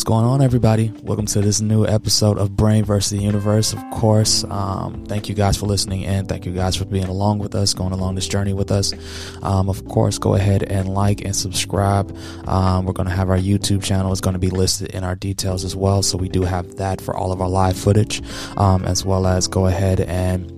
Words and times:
What's 0.00 0.08
going 0.08 0.24
on, 0.24 0.40
everybody? 0.40 0.90
Welcome 1.02 1.26
to 1.26 1.42
this 1.42 1.60
new 1.60 1.86
episode 1.86 2.38
of 2.38 2.56
Brain 2.56 2.86
versus 2.86 3.10
the 3.10 3.22
Universe. 3.22 3.74
Of 3.74 3.82
course, 3.90 4.44
um, 4.44 5.04
thank 5.04 5.28
you 5.28 5.34
guys 5.34 5.58
for 5.58 5.66
listening 5.66 6.06
and 6.06 6.26
Thank 6.26 6.46
you 6.46 6.52
guys 6.52 6.74
for 6.74 6.86
being 6.86 7.04
along 7.04 7.38
with 7.38 7.54
us, 7.54 7.74
going 7.74 7.92
along 7.92 8.14
this 8.14 8.26
journey 8.26 8.54
with 8.54 8.70
us. 8.70 8.94
Um, 9.42 9.68
of 9.68 9.84
course, 9.88 10.16
go 10.16 10.36
ahead 10.36 10.62
and 10.62 10.88
like 10.88 11.20
and 11.26 11.36
subscribe. 11.36 12.16
Um, 12.48 12.86
we're 12.86 12.94
going 12.94 13.10
to 13.10 13.14
have 13.14 13.28
our 13.28 13.36
YouTube 13.36 13.84
channel. 13.84 14.10
It's 14.10 14.22
going 14.22 14.32
to 14.32 14.40
be 14.40 14.48
listed 14.48 14.88
in 14.92 15.04
our 15.04 15.14
details 15.14 15.66
as 15.66 15.76
well. 15.76 16.02
So 16.02 16.16
we 16.16 16.30
do 16.30 16.44
have 16.44 16.76
that 16.76 17.02
for 17.02 17.14
all 17.14 17.30
of 17.30 17.42
our 17.42 17.50
live 17.50 17.76
footage, 17.76 18.22
um, 18.56 18.86
as 18.86 19.04
well 19.04 19.26
as 19.26 19.48
go 19.48 19.66
ahead 19.66 20.00
and 20.00 20.50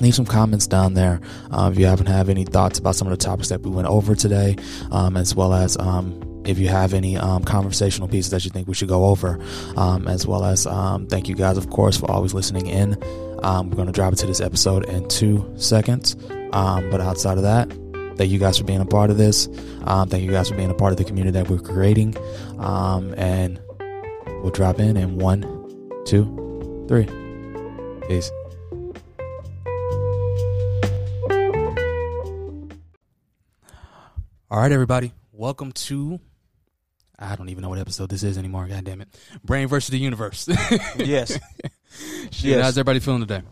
leave 0.00 0.14
some 0.14 0.24
comments 0.24 0.68
down 0.68 0.94
there 0.94 1.20
uh, 1.50 1.68
if 1.72 1.76
you 1.80 1.86
haven't 1.86 2.06
have 2.06 2.28
any 2.28 2.44
thoughts 2.44 2.78
about 2.78 2.94
some 2.94 3.08
of 3.08 3.10
the 3.10 3.16
topics 3.16 3.48
that 3.48 3.60
we 3.62 3.70
went 3.70 3.88
over 3.88 4.14
today 4.14 4.54
um, 4.92 5.16
as 5.16 5.34
well 5.34 5.52
as 5.52 5.76
um, 5.78 6.27
if 6.48 6.58
you 6.58 6.68
have 6.68 6.94
any 6.94 7.16
um, 7.16 7.44
conversational 7.44 8.08
pieces 8.08 8.30
that 8.30 8.44
you 8.44 8.50
think 8.50 8.66
we 8.66 8.74
should 8.74 8.88
go 8.88 9.04
over 9.04 9.38
um, 9.76 10.08
as 10.08 10.26
well 10.26 10.44
as 10.44 10.66
um, 10.66 11.06
thank 11.06 11.28
you 11.28 11.34
guys 11.34 11.58
of 11.58 11.68
course 11.70 11.96
for 11.96 12.10
always 12.10 12.32
listening 12.32 12.66
in. 12.66 12.96
Um, 13.42 13.70
we're 13.70 13.76
going 13.76 13.86
to 13.86 13.92
drop 13.92 14.12
into 14.12 14.26
this 14.26 14.40
episode 14.40 14.88
in 14.88 15.06
two 15.08 15.48
seconds. 15.56 16.16
But 16.50 17.00
outside 17.00 17.36
of 17.36 17.44
that 17.44 17.70
thank 18.16 18.30
you 18.32 18.38
guys 18.38 18.58
for 18.58 18.64
being 18.64 18.80
a 18.80 18.86
part 18.86 19.10
of 19.10 19.18
this. 19.18 19.46
Thank 19.86 20.24
you 20.24 20.30
guys 20.30 20.48
for 20.48 20.56
being 20.56 20.70
a 20.70 20.74
part 20.74 20.92
of 20.92 20.98
the 20.98 21.04
community 21.04 21.38
that 21.38 21.48
we're 21.48 21.58
creating. 21.58 22.16
And 22.58 23.60
we'll 24.42 24.50
drop 24.50 24.80
in 24.80 24.96
in 24.96 25.18
one 25.18 25.42
two 26.06 26.24
three. 26.88 27.06
Peace. 28.08 28.30
All 34.50 34.58
right, 34.58 34.72
everybody. 34.72 35.12
Welcome 35.32 35.72
to. 35.72 36.18
I 37.18 37.34
don't 37.36 37.48
even 37.48 37.62
know 37.62 37.68
what 37.68 37.78
episode 37.78 38.08
this 38.10 38.22
is 38.22 38.38
anymore. 38.38 38.66
God 38.68 38.84
damn 38.84 39.00
it. 39.00 39.08
Brain 39.44 39.66
versus 39.68 39.90
the 39.90 39.98
universe. 39.98 40.48
yes. 40.96 41.38
Shit, 42.30 42.44
Yes. 42.44 42.62
How's 42.62 42.78
everybody 42.78 43.00
feeling 43.00 43.20
today? 43.20 43.42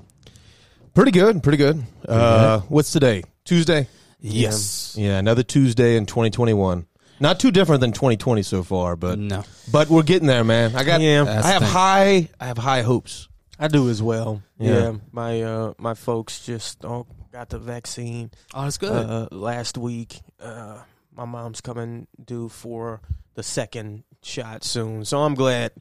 Pretty 0.95 1.11
good, 1.11 1.43
pretty 1.43 1.59
good. 1.59 1.83
Uh, 2.09 2.61
what's 2.69 2.93
today? 2.93 3.23
Tuesday. 3.45 3.89
Yes. 4.21 4.95
Yeah, 4.99 5.19
another 5.19 5.43
Tuesday 5.43 5.97
in 5.97 6.07
2021. 6.07 6.87
Not 7.19 7.41
too 7.41 7.51
different 7.51 7.81
than 7.81 7.93
2020 7.93 8.43
so 8.43 8.63
far, 8.63 8.95
but 8.97 9.19
No. 9.19 9.45
but 9.73 9.89
we're 9.89 10.03
getting 10.03 10.29
there, 10.29 10.45
man. 10.45 10.77
I 10.77 10.85
got. 10.85 11.01
Yeah. 11.01 11.23
I 11.23 11.49
have 11.51 11.63
thing. 11.63 11.71
high. 11.71 12.29
I 12.41 12.47
have 12.47 12.59
high 12.59 12.83
hopes. 12.83 13.29
I 13.59 13.69
do 13.69 13.89
as 13.89 14.03
well. 14.03 14.43
Yeah. 14.59 14.71
Yeah, 14.79 14.93
my 15.13 15.43
uh, 15.43 15.73
my 15.79 15.95
folks 15.95 16.45
just 16.45 16.85
all 16.85 17.07
got 17.33 17.49
the 17.49 17.59
vaccine 17.59 18.31
Oh, 18.55 18.65
that's 18.65 18.77
good. 18.79 18.91
uh, 18.93 19.29
last 19.33 19.79
week. 19.79 20.21
Uh, 20.41 20.79
my 21.17 21.25
mom's 21.25 21.61
coming 21.61 22.07
due 22.23 22.49
for 22.49 23.01
the 23.35 23.43
second 23.43 24.05
shot 24.23 24.63
soon, 24.65 25.05
so 25.05 25.21
I'm 25.23 25.35
glad. 25.35 25.73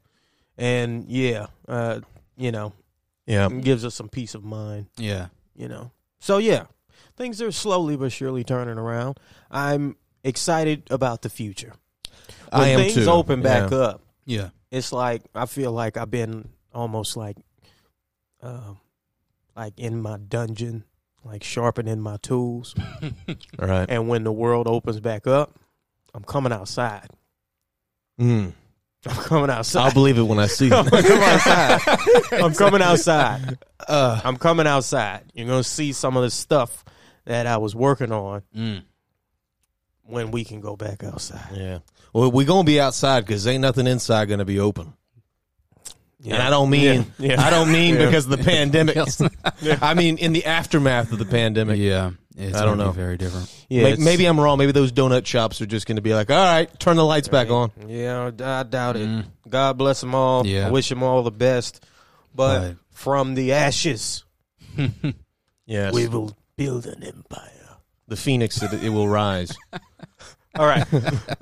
And 0.58 1.04
yeah, 1.08 1.46
uh, 1.68 2.00
you 2.36 2.50
know, 2.52 2.72
Yeah, 3.26 3.48
gives 3.48 3.84
us 3.84 3.94
some 3.94 4.08
peace 4.08 4.34
of 4.34 4.44
mind. 4.44 4.86
yeah. 4.96 5.28
You 5.54 5.68
know, 5.68 5.92
so 6.18 6.38
yeah, 6.38 6.64
things 7.16 7.40
are 7.40 7.50
slowly 7.52 7.96
but 7.96 8.12
surely 8.12 8.44
turning 8.44 8.76
around. 8.78 9.18
I'm 9.50 9.96
excited 10.24 10.86
about 10.90 11.22
the 11.22 11.28
future. 11.30 11.72
When 12.50 12.62
I 12.62 12.68
am 12.68 12.80
things 12.80 12.94
too. 12.94 13.10
open 13.10 13.40
back 13.42 13.70
Yeah. 13.70 13.76
up, 13.78 14.02
Yeah. 14.26 14.48
it's 14.70 14.92
like 14.92 15.22
I 15.34 15.46
feel 15.46 15.72
like 15.72 15.96
I've 15.96 16.10
been 16.10 16.48
almost 16.74 17.16
like, 17.16 17.36
um, 18.42 18.78
like 19.56 19.78
in 19.78 20.00
my 20.02 20.18
dungeon, 20.18 20.84
like 21.26 21.42
sharpening 21.44 22.00
my 22.00 22.16
tools. 22.18 22.74
right. 23.58 23.86
and 23.88 24.08
when 24.08 24.24
the 24.24 24.32
world 24.32 24.66
opens 24.68 25.00
back 25.00 25.26
up, 25.26 25.58
I'm 26.14 26.24
coming 26.24 26.52
outside. 26.52 27.08
Mm. 28.20 28.52
I'm 29.06 29.16
coming 29.16 29.50
outside. 29.50 29.84
I'll 29.86 29.92
believe 29.92 30.18
it 30.18 30.22
when 30.22 30.38
I 30.38 30.46
see 30.46 30.70
I'm 30.72 30.86
it. 30.86 30.90
coming 30.90 31.22
outside. 31.22 32.32
I'm 32.32 32.54
coming 32.54 32.82
outside. 32.82 33.58
Uh, 33.86 34.20
I'm 34.24 34.36
coming 34.36 34.66
outside. 34.66 35.24
You're 35.34 35.46
gonna 35.46 35.62
see 35.62 35.92
some 35.92 36.16
of 36.16 36.22
the 36.22 36.30
stuff 36.30 36.84
that 37.24 37.46
I 37.46 37.58
was 37.58 37.74
working 37.74 38.10
on 38.12 38.42
Mm. 38.56 38.82
when 40.04 40.30
we 40.30 40.44
can 40.44 40.60
go 40.60 40.76
back 40.76 41.04
outside. 41.04 41.54
yeah. 41.56 41.78
Well, 42.12 42.30
we're 42.32 42.46
gonna 42.46 42.64
be 42.64 42.80
outside 42.80 43.26
because 43.26 43.46
ain't 43.46 43.60
nothing 43.60 43.86
inside 43.86 44.28
gonna 44.28 44.44
be 44.46 44.58
open. 44.58 44.94
And 46.34 46.42
I 46.42 46.50
don't 46.50 46.70
mean 46.70 47.06
Yeah. 47.18 47.34
Yeah. 47.34 47.42
I 47.46 47.50
don't 47.50 47.70
mean 47.72 47.94
Yeah. 47.94 48.06
because 48.06 48.24
of 48.26 48.30
the 48.36 48.44
pandemic. 48.44 48.96
I 49.82 49.94
mean 49.94 50.18
in 50.18 50.32
the 50.32 50.44
aftermath 50.46 51.12
of 51.12 51.18
the 51.18 51.24
pandemic. 51.24 51.78
Yeah. 51.78 52.10
It's 52.38 52.56
I 52.56 52.64
don't 52.66 52.76
know. 52.76 52.90
be 52.90 52.96
very 52.96 53.16
different. 53.16 53.50
Yeah, 53.70 53.84
May- 53.84 53.92
it's- 53.92 54.04
maybe 54.04 54.26
I'm 54.26 54.38
wrong. 54.38 54.58
Maybe 54.58 54.72
those 54.72 54.92
donut 54.92 55.24
shops 55.24 55.60
are 55.62 55.66
just 55.66 55.86
going 55.86 55.96
to 55.96 56.02
be 56.02 56.12
like, 56.12 56.30
all 56.30 56.36
right, 56.36 56.68
turn 56.78 56.96
the 56.96 57.04
lights 57.04 57.28
back 57.28 57.48
on. 57.48 57.70
Yeah, 57.86 58.30
I 58.44 58.62
doubt 58.64 58.96
it. 58.96 59.08
Mm. 59.08 59.24
God 59.48 59.78
bless 59.78 60.00
them 60.02 60.14
all. 60.14 60.46
Yeah. 60.46 60.66
I 60.66 60.70
wish 60.70 60.88
them 60.90 61.02
all 61.02 61.22
the 61.22 61.30
best. 61.30 61.82
But 62.34 62.60
Right. 62.62 62.76
from 62.90 63.34
the 63.34 63.52
ashes, 63.54 64.24
Yes. 65.66 65.94
we 65.94 66.06
will 66.08 66.36
build 66.56 66.86
an 66.86 67.02
empire. 67.02 67.50
the 68.08 68.16
phoenix, 68.16 68.62
it, 68.62 68.72
it 68.84 68.90
will 68.90 69.08
rise. 69.08 69.56
All 70.58 70.64
right. 70.66 70.86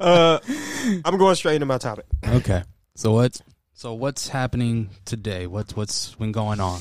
uh, 0.00 0.38
I'm 1.04 1.18
going 1.18 1.34
straight 1.36 1.54
into 1.56 1.66
my 1.66 1.78
topic. 1.78 2.06
Okay. 2.26 2.62
So 2.96 3.12
what's 3.12 3.40
so 3.74 3.92
what's 3.94 4.28
happening 4.28 4.90
today? 5.04 5.46
What's 5.46 5.76
what's 5.76 6.14
been 6.14 6.32
going 6.32 6.60
on? 6.60 6.80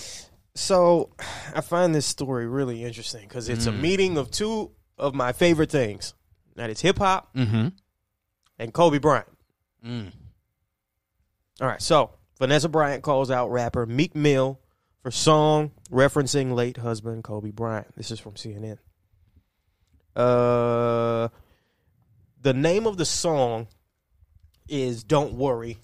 So 0.56 1.10
I 1.56 1.62
find 1.62 1.94
this 1.94 2.06
story 2.06 2.48
really 2.48 2.84
interesting 2.84 3.28
because 3.28 3.50
it's 3.50 3.66
a 3.66 3.72
Mm. 3.72 3.80
meeting 3.82 4.18
of 4.18 4.30
two 4.32 4.72
of 4.98 5.14
my 5.16 5.34
favorite 5.34 5.72
things. 5.72 6.14
That 6.56 6.70
is 6.70 6.80
hip 6.82 7.00
hop 7.00 7.34
Mm-hmm. 7.36 7.70
and 8.60 8.74
Kobe 8.74 9.00
Bryant. 9.00 9.28
Mm. 9.84 10.12
All 11.60 11.68
right. 11.68 11.82
So 11.82 12.12
Vanessa 12.38 12.70
Bryant 12.70 13.04
calls 13.04 13.32
out 13.32 13.52
rapper 13.52 13.86
Meek 13.88 14.16
Mill 14.16 14.60
for 15.02 15.10
song 15.12 15.72
referencing 15.92 16.54
late 16.54 16.78
husband 16.78 17.24
Kobe 17.24 17.50
Bryant. 17.52 17.96
This 17.98 18.12
is 18.12 18.20
from 18.20 18.34
CNN. 18.36 18.78
Uh, 20.16 21.30
the 22.42 22.54
name 22.54 22.86
of 22.86 22.98
the 22.98 23.06
song 23.06 23.68
is 24.68 25.04
"Don't 25.04 25.34
Worry." 25.34 25.80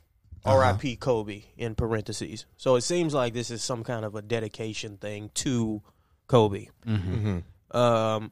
Uh-huh. 0.45 0.55
R.I.P. 0.55 0.95
Kobe 0.97 1.43
in 1.57 1.75
parentheses. 1.75 2.45
So 2.57 2.75
it 2.75 2.81
seems 2.81 3.13
like 3.13 3.33
this 3.33 3.51
is 3.51 3.63
some 3.63 3.83
kind 3.83 4.05
of 4.05 4.15
a 4.15 4.21
dedication 4.21 4.97
thing 4.97 5.31
to 5.35 5.81
Kobe. 6.27 6.67
Mm-hmm. 6.85 7.13
Mm-hmm. 7.13 7.77
Um, 7.77 8.31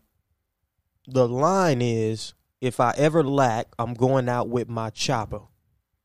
the 1.07 1.27
line 1.27 1.81
is, 1.81 2.33
"If 2.61 2.79
I 2.79 2.93
ever 2.97 3.23
lack, 3.23 3.67
I'm 3.77 3.93
going 3.93 4.29
out 4.29 4.49
with 4.49 4.69
my 4.69 4.89
chopper. 4.89 5.41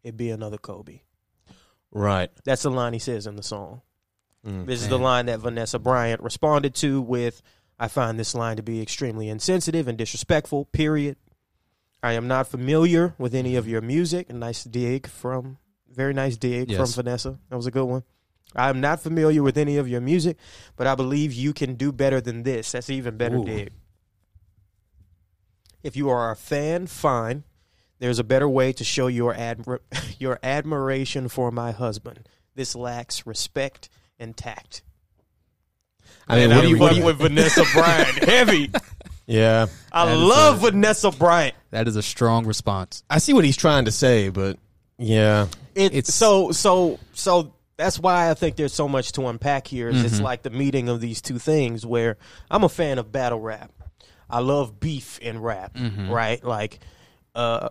It'd 0.02 0.16
be 0.16 0.30
another 0.30 0.58
Kobe." 0.58 1.00
Right. 1.92 2.30
That's 2.44 2.62
the 2.62 2.70
line 2.70 2.94
he 2.94 2.98
says 2.98 3.26
in 3.26 3.36
the 3.36 3.42
song. 3.42 3.82
Mm. 4.46 4.66
This 4.66 4.82
is 4.82 4.88
the 4.88 4.98
line 4.98 5.26
that 5.26 5.40
Vanessa 5.40 5.78
Bryant 5.78 6.22
responded 6.22 6.74
to 6.76 7.00
with, 7.00 7.42
I 7.78 7.88
find 7.88 8.18
this 8.18 8.34
line 8.34 8.56
to 8.56 8.62
be 8.62 8.80
extremely 8.80 9.28
insensitive 9.28 9.86
and 9.86 9.96
disrespectful, 9.96 10.64
period. 10.66 11.16
I 12.02 12.12
am 12.14 12.26
not 12.26 12.48
familiar 12.48 13.14
with 13.18 13.34
any 13.34 13.54
of 13.54 13.68
your 13.68 13.80
music. 13.80 14.30
A 14.30 14.32
nice 14.32 14.64
dig 14.64 15.06
from, 15.06 15.58
very 15.94 16.12
nice 16.14 16.36
dig 16.36 16.70
Yes. 16.70 16.78
from 16.80 17.04
Vanessa. 17.04 17.38
That 17.50 17.56
was 17.56 17.66
a 17.66 17.70
good 17.70 17.84
one. 17.84 18.02
I 18.54 18.68
am 18.68 18.80
not 18.80 19.00
familiar 19.00 19.42
with 19.42 19.56
any 19.56 19.76
of 19.78 19.88
your 19.88 20.00
music, 20.00 20.36
but 20.76 20.86
I 20.86 20.94
believe 20.94 21.32
you 21.32 21.52
can 21.54 21.74
do 21.74 21.90
better 21.92 22.20
than 22.20 22.42
this. 22.42 22.72
That's 22.72 22.88
an 22.88 22.96
even 22.96 23.16
better 23.16 23.36
Ooh. 23.36 23.44
dig. 23.44 23.70
If 25.82 25.96
you 25.96 26.10
are 26.10 26.30
a 26.30 26.36
fan, 26.36 26.86
fine. 26.86 27.44
There's 27.98 28.18
a 28.18 28.24
better 28.24 28.48
way 28.48 28.72
to 28.74 28.84
show 28.84 29.06
your 29.06 29.34
admir- 29.34 29.80
your 30.18 30.38
admiration 30.42 31.28
for 31.28 31.50
my 31.50 31.72
husband. 31.72 32.28
This 32.54 32.74
lacks 32.74 33.26
respect 33.26 33.88
and 34.18 34.36
tact. 34.36 34.82
I 36.28 36.36
mean, 36.36 36.50
what 36.50 36.60
do 36.62 36.68
I'm 36.68 36.70
you, 36.70 36.78
fucking 36.78 37.04
with 37.04 37.16
Vanessa 37.18 37.64
Bryant 37.72 38.08
heavy. 38.24 38.70
yeah. 39.26 39.66
I 39.92 40.12
love 40.14 40.58
a- 40.62 40.70
Vanessa 40.70 41.10
Bryant. 41.10 41.54
That 41.70 41.88
is 41.88 41.96
a 41.96 42.02
strong 42.02 42.46
response. 42.46 43.02
I 43.08 43.18
see 43.18 43.32
what 43.32 43.44
he's 43.44 43.56
trying 43.56 43.86
to 43.86 43.92
say, 43.92 44.28
but 44.28 44.58
yeah. 45.02 45.46
It, 45.74 45.92
It's- 45.94 46.14
so 46.14 46.52
so 46.52 46.98
so 47.12 47.54
that's 47.76 47.98
why 47.98 48.30
I 48.30 48.34
think 48.34 48.56
there's 48.56 48.72
so 48.74 48.86
much 48.88 49.12
to 49.12 49.26
unpack 49.26 49.66
here. 49.66 49.88
Is 49.88 50.04
It's 50.04 50.20
like 50.20 50.42
the 50.42 50.50
meeting 50.50 50.88
of 50.88 51.00
these 51.00 51.20
two 51.22 51.38
things. 51.38 51.84
Where 51.84 52.16
I'm 52.50 52.62
a 52.64 52.68
fan 52.68 52.98
of 52.98 53.10
battle 53.10 53.40
rap. 53.40 53.72
I 54.30 54.40
love 54.40 54.78
beef 54.80 55.18
in 55.18 55.40
rap. 55.40 55.74
Mhm. 55.74 56.08
Right, 56.10 56.42
like. 56.44 56.80
uh 57.34 57.70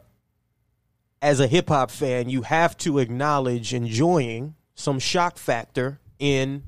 as 1.24 1.40
a 1.40 1.46
hip 1.46 1.70
hop 1.70 1.92
fan, 1.92 2.30
you 2.30 2.42
have 2.42 2.76
to 2.78 2.98
acknowledge 2.98 3.76
enjoying 3.76 4.56
some 4.74 4.98
shock 4.98 5.38
factor 5.38 6.00
in 6.18 6.64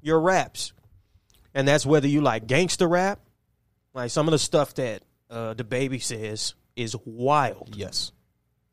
your 0.00 0.20
raps. 0.20 0.72
And 1.54 1.66
that's 1.66 1.84
whether 1.84 2.06
you 2.06 2.20
like 2.20 2.46
gangster 2.46 2.86
rap, 2.86 3.18
like 3.92 4.12
some 4.12 4.28
of 4.28 4.32
the 4.32 4.38
stuff 4.38 4.74
that 4.74 5.02
uh, 5.28 5.54
DaBaby 5.54 6.00
says 6.00 6.54
is 6.76 6.94
wild. 7.04 7.74
Yes. 7.74 8.12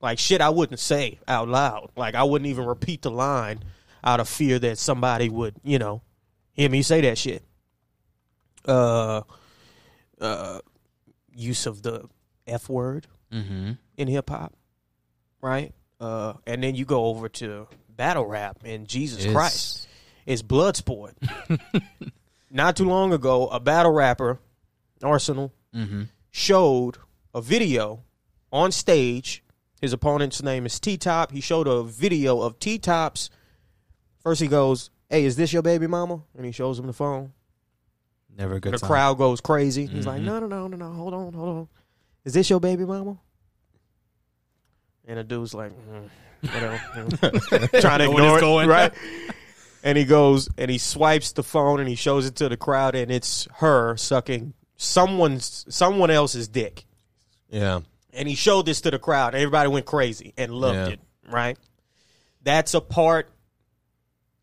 Like 0.01 0.19
shit 0.19 0.41
I 0.41 0.49
wouldn't 0.49 0.79
say 0.79 1.19
out 1.27 1.47
loud. 1.47 1.91
Like 1.95 2.15
I 2.15 2.23
wouldn't 2.23 2.47
even 2.49 2.65
repeat 2.65 3.01
the 3.01 3.11
line 3.11 3.63
out 4.03 4.19
of 4.19 4.29
fear 4.29 4.59
that 4.59 4.77
somebody 4.77 5.27
would, 5.29 5.55
you 5.63 5.79
know, 5.79 6.01
hear 6.53 6.69
me 6.69 6.81
say 6.81 7.01
that 7.01 7.17
shit. 7.17 7.44
Uh 8.65 9.21
uh 10.19 10.59
use 11.33 11.65
of 11.65 11.81
the 11.83 12.05
F 12.47 12.69
word 12.69 13.07
Mm-hmm. 13.31 13.71
in 13.97 14.07
hip 14.07 14.29
hop, 14.29 14.53
right? 15.41 15.73
Uh, 15.99 16.33
and 16.45 16.63
then 16.63 16.75
you 16.75 16.85
go 16.85 17.07
over 17.07 17.27
to 17.27 17.67
battle 17.89 18.25
rap 18.25 18.59
and 18.63 18.88
Jesus 18.88 19.19
It's- 19.19 19.33
Christ, 19.33 19.88
it's 20.25 20.41
blood 20.41 20.77
sport. 20.77 21.13
Not 22.49 22.77
too 22.77 22.85
long 22.85 23.11
ago, 23.11 23.47
a 23.49 23.59
battle 23.59 23.91
rapper, 23.91 24.39
Arsonal, 25.01 25.51
Mm-hmm. 25.75 26.03
showed 26.31 26.95
a 27.35 27.41
video 27.41 28.03
on 28.53 28.71
stage. 28.71 29.44
His 29.81 29.94
opponent's 29.94 30.41
name 30.41 30.65
is 30.65 30.79
T 30.79 30.97
Top. 30.97 31.31
He 31.31 31.41
showed 31.41 31.68
a 31.68 31.83
video 31.83 32.41
of 32.41 32.59
T 32.59 32.79
Top's. 32.79 33.29
First, 34.19 34.41
he 34.41 34.47
goes, 34.47 34.89
"Hey, 35.09 35.24
is 35.25 35.35
this 35.35 35.53
your 35.53 35.62
baby 35.62 35.88
mama?" 35.88 36.21
And 36.35 36.45
he 36.45 36.51
shows 36.51 36.79
him 36.79 36.88
the 36.88 36.94
phone. 36.94 37.33
Never 38.35 38.56
a 38.56 38.59
good 38.59 38.74
the 38.74 38.77
time. 38.79 38.88
crowd 38.88 39.18
goes 39.18 39.39
crazy. 39.41 39.85
He's 39.85 40.06
like, 40.06 40.21
Mhm. 40.21 40.25
"No, 40.25 40.39
no, 40.39 40.47
no, 40.47 40.68
no, 40.68 40.77
no! 40.77 40.91
Hold 40.94 41.13
on, 41.13 41.33
hold 41.33 41.50
on. 41.50 41.68
Is 42.25 42.33
this 42.33 42.50
your 42.50 42.59
baby 42.59 42.85
mama?" 42.85 43.18
And 45.07 45.18
the 45.19 45.24
dude's 45.24 45.53
like, 45.53 45.71
mm, 45.71 46.09
whatever, 46.41 47.68
trying 47.81 48.00
to 48.00 48.06
Know 48.06 48.12
where 48.12 48.23
ignore 48.23 48.27
it's 48.35 48.38
it, 48.38 48.41
going. 48.41 48.68
right? 48.68 48.94
And 49.83 49.97
he 49.97 50.03
goes 50.03 50.50
and 50.57 50.69
he 50.69 50.77
swipes 50.80 51.31
the 51.31 51.44
phone 51.44 51.80
and 51.80 51.88
he 51.88 51.95
shows 51.95 52.25
it 52.25 52.35
to 52.38 52.50
the 52.50 52.57
crowd, 52.57 52.94
and 52.95 53.09
it's 53.09 53.47
her 53.57 53.95
sucking 53.95 54.53
someone's 54.75 55.65
someone 55.69 56.09
else's 56.12 56.47
dick. 56.50 56.85
Yeah. 57.50 57.81
And 58.13 58.27
he 58.27 58.36
showed 58.36 58.65
this 58.65 58.81
to 58.81 58.92
the 58.92 59.00
crowd. 59.00 59.36
Everybody 59.36 59.69
went 59.69 59.86
crazy 59.86 60.33
and 60.38 60.51
loved 60.51 60.75
Yeah. 60.77 60.94
it. 60.94 61.00
Right? 61.30 61.57
That's 62.42 62.74
a 62.74 62.81
part 62.81 63.30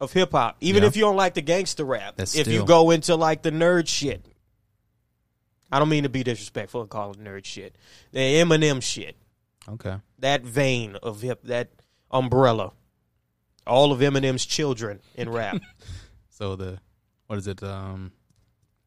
of 0.01 0.13
hip 0.13 0.33
hop. 0.33 0.57
Even 0.61 0.83
Yeah. 0.83 0.89
if 0.89 0.97
you 0.97 1.03
don't 1.03 1.17
like 1.17 1.35
the 1.35 1.43
gangster 1.43 1.85
rap, 1.85 2.17
That's 2.17 2.35
if 2.37 2.47
you 2.49 2.65
go 2.65 2.91
into 2.91 3.17
like 3.17 3.43
the 3.43 3.51
nerd 3.51 3.89
shit, 3.89 4.27
I 5.73 5.79
don't 5.79 5.89
mean 5.89 6.03
to 6.03 6.09
be 6.09 6.23
disrespectful 6.23 6.83
and 6.83 6.91
call 6.91 7.13
it 7.13 7.19
nerd 7.19 7.45
shit. 7.45 7.77
The 8.13 8.19
Eminem 8.19 8.83
shit, 8.83 9.17
Okay. 9.69 9.97
that 10.19 10.43
vein 10.43 10.97
of 10.97 11.23
hip, 11.23 11.43
that 11.45 11.71
umbrella, 12.11 12.73
all 13.67 13.91
of 13.93 14.01
Eminem's 14.01 14.45
children 14.47 15.01
in 15.15 15.31
rap, 15.31 15.57
So 16.31 16.55
the 16.57 16.79
what 17.27 17.39
is 17.39 17.47
it? 17.47 17.63
Um, 17.63 18.13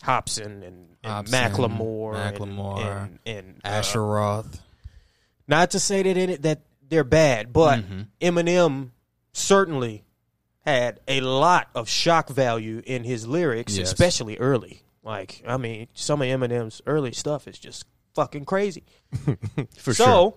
Hopsin 0.04 0.46
and, 0.46 0.64
and 0.64 0.96
Hopsin, 1.04 1.30
Macklemore, 1.32 2.16
and- 2.16 2.38
Macklemore, 2.38 3.04
and, 3.04 3.20
and, 3.26 3.62
uh, 3.66 3.68
Asher 3.70 4.06
Roth. 4.06 4.62
Not 5.48 5.72
to 5.72 5.80
say 5.80 6.04
that 6.04 6.18
it, 6.18 6.42
that 6.44 6.62
they're 6.88 7.04
bad, 7.04 7.52
but 7.54 7.80
Mhm. 7.82 8.08
Eminem 8.22 8.90
certainly 9.34 10.04
had 10.66 11.00
a 11.08 11.22
lot 11.22 11.70
of 11.76 11.88
shock 11.88 12.30
value 12.30 12.82
in 12.86 13.04
his 13.04 13.26
lyrics, 13.28 13.78
Yes. 13.78 13.88
especially 13.92 14.38
early. 14.38 14.82
Like, 15.04 15.42
I 15.48 15.56
mean, 15.58 15.88
some 15.94 16.22
of 16.22 16.28
Eminem's 16.28 16.82
early 16.86 17.14
stuff 17.14 17.48
is 17.48 17.58
just 17.58 17.86
fucking 18.14 18.44
crazy. 18.46 18.84
For 19.78 19.94
so, 19.94 20.06
sure. 20.06 20.34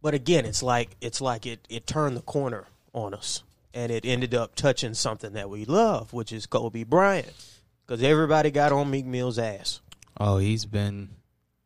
but 0.00 0.14
again, 0.14 0.46
it's 0.46 0.62
like 0.62 0.96
it's 1.00 1.20
like 1.20 1.44
it 1.46 1.66
it 1.68 1.86
turned 1.86 2.16
the 2.16 2.22
corner 2.22 2.66
on 2.94 3.12
us, 3.12 3.42
and 3.74 3.92
it 3.92 4.06
ended 4.06 4.34
up 4.34 4.54
touching 4.54 4.94
something 4.94 5.34
that 5.34 5.50
we 5.50 5.64
love, 5.66 6.12
which 6.14 6.32
is 6.32 6.46
Kobe 6.46 6.84
Bryant, 6.84 7.32
because 7.86 8.02
everybody 8.02 8.50
got 8.50 8.72
on 8.72 8.90
Meek 8.90 9.04
Mill's 9.04 9.38
ass. 9.38 9.80
Oh, 10.18 10.38
he's 10.38 10.64
been 10.64 11.10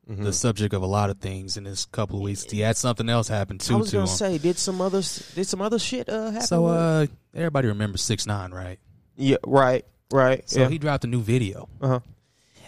Mm-hmm. 0.08 0.23
the 0.23 0.32
subject 0.32 0.73
of 0.73 0.82
a 0.82 0.87
lot 0.87 1.11
of 1.11 1.19
things 1.19 1.56
in 1.56 1.64
this 1.64 1.85
couple 1.87 2.19
of 2.19 2.23
weeks. 2.23 2.44
He 2.44 2.61
had 2.61 2.76
something 2.76 3.08
else 3.08 3.26
happen 3.26 3.58
too. 3.58 3.75
I 3.75 3.79
was 3.79 3.91
to 3.91 3.97
gonna 3.97 4.03
him. 4.05 4.17
say, 4.17 4.38
did 4.38 4.56
some 4.56 4.81
other 4.81 5.03
did 5.35 5.47
some 5.49 5.61
other 5.61 5.81
shit 5.81 6.08
uh, 6.08 6.31
happen? 6.31 6.47
So, 6.47 6.67
uh, 6.67 7.06
everybody 7.35 7.67
remembers 7.67 8.03
six 8.03 8.25
nine, 8.25 8.53
right? 8.53 8.79
yeah, 9.17 9.38
right, 9.44 9.85
right. 10.12 10.49
So 10.49 10.61
yeah. 10.61 10.69
he 10.69 10.79
dropped 10.79 11.03
a 11.03 11.08
new 11.08 11.20
video, 11.20 11.69
uh-huh. 11.81 11.99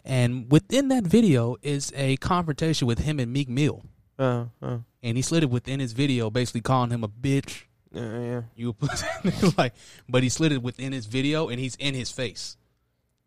and 0.05 0.51
within 0.51 0.89
that 0.89 1.05
video 1.05 1.55
is 1.63 1.93
a 1.95 2.17
confrontation 2.17 2.89
with 2.89 2.99
him 2.99 3.21
and 3.21 3.33
Meek 3.33 3.49
Mill, 3.49 3.85
Uh, 4.19 4.47
uh, 4.61 4.79
and 5.05 5.17
he 5.17 5.23
slid 5.23 5.45
it 5.45 5.51
within 5.51 5.79
his 5.79 5.93
video, 5.93 6.31
basically 6.31 6.63
calling 6.63 6.91
him 6.91 7.05
a 7.05 7.09
bitch. 7.09 7.67
uh, 7.95 8.01
yeah. 8.01 8.43
You 8.57 8.75
like, 9.57 9.75
but 10.09 10.25
he 10.25 10.29
slid 10.29 10.51
it 10.51 10.61
within 10.61 10.91
his 10.93 11.07
video, 11.07 11.49
and 11.51 11.61
he's 11.61 11.77
in 11.77 11.95
his 11.95 12.11
face, 12.11 12.57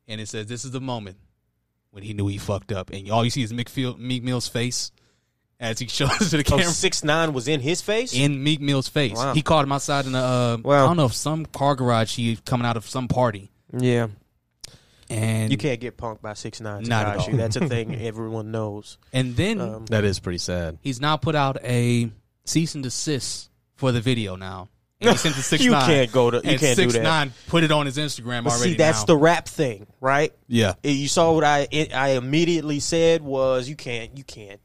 and 0.05 0.19
it 0.19 0.27
says, 0.27 0.47
"This 0.47 0.65
is 0.65 0.71
the 0.71 0.81
moment 0.81 1.15
when 1.91 2.03
he 2.03 2.13
knew 2.13 2.27
he 2.27 2.37
fucked 2.37 2.71
up," 2.71 2.89
and 2.91 3.09
all 3.11 3.23
you 3.23 3.29
see 3.29 3.43
is 3.43 3.53
Meek, 3.53 3.69
Field, 3.69 3.99
Meek 3.99 4.23
Mill's 4.23 4.47
face 4.47 4.91
as 5.59 5.77
he 5.79 5.87
shows 5.99 6.17
to 6.17 6.37
the 6.37 6.39
Oh, 6.39 6.43
camera. 6.57 6.65
six 6.65 7.03
nine 7.03 7.33
was 7.33 7.47
in 7.47 7.59
his 7.59 7.81
face. 7.81 8.13
in 8.13 8.43
Meek 8.43 8.59
Mill's 8.61 8.87
face. 8.87 9.15
Wow. 9.15 9.33
He 9.33 9.41
caught 9.43 9.63
him 9.63 9.71
outside 9.71 10.05
in 10.05 10.13
the 10.13 10.19
uh, 10.19 10.57
Wow. 10.63 10.83
I 10.83 10.87
don't 10.87 10.97
know 10.97 11.05
if 11.05 11.13
some 11.13 11.45
car 11.45 11.75
garage 11.75 12.15
he 12.15 12.35
coming 12.45 12.65
out 12.65 12.77
of 12.77 12.89
some 12.89 13.07
party. 13.07 13.51
yeah, 13.77 14.07
And 15.09 15.51
you 15.51 15.57
can't 15.57 15.79
get 15.79 15.97
punked 15.97 16.21
by 16.21 16.33
six 16.33 16.61
nine. 16.61 16.83
Not 16.83 17.05
at 17.05 17.17
all. 17.17 17.31
That's 17.33 17.55
a 17.57 17.67
thing 17.67 17.95
everyone 18.01 18.51
knows. 18.51 18.97
and 19.13 19.35
then 19.35 19.61
Um, 19.61 19.85
That 19.87 20.03
is 20.03 20.19
pretty 20.19 20.39
sad. 20.39 20.77
he's 20.81 20.99
now 21.01 21.17
put 21.17 21.35
out 21.35 21.57
a 21.63 22.09
cease 22.45 22.73
and 22.75 22.83
desist 22.83 23.49
for 23.75 23.91
the 23.91 24.01
video 24.01 24.35
now. 24.35 24.69
He 25.01 25.15
sent 25.17 25.35
to 25.35 25.41
six 25.41 25.63
you 25.65 25.71
nine. 25.71 25.85
can't 25.87 26.11
go 26.11 26.29
to. 26.31 26.37
You 26.37 26.51
and 26.51 26.59
can't 26.59 26.75
do 26.77 26.83
six 26.83 26.93
that. 26.93 27.03
nine 27.03 27.33
put 27.47 27.63
it 27.63 27.71
on 27.71 27.85
his 27.87 27.97
Instagram 27.97 28.43
But 28.43 28.53
already. 28.53 28.71
see, 28.71 28.77
that's 28.77 28.99
now. 29.01 29.05
the 29.05 29.17
rap 29.17 29.47
thing, 29.47 29.87
right? 29.99 30.31
yeah. 30.47 30.73
You 30.83 31.07
saw 31.07 31.33
what 31.33 31.43
I 31.43 31.67
it, 31.71 31.93
I 31.93 32.09
immediately 32.09 32.79
said 32.79 33.21
was 33.21 33.67
you 33.67 33.75
can't 33.75 34.17
you 34.17 34.23
can't 34.23 34.59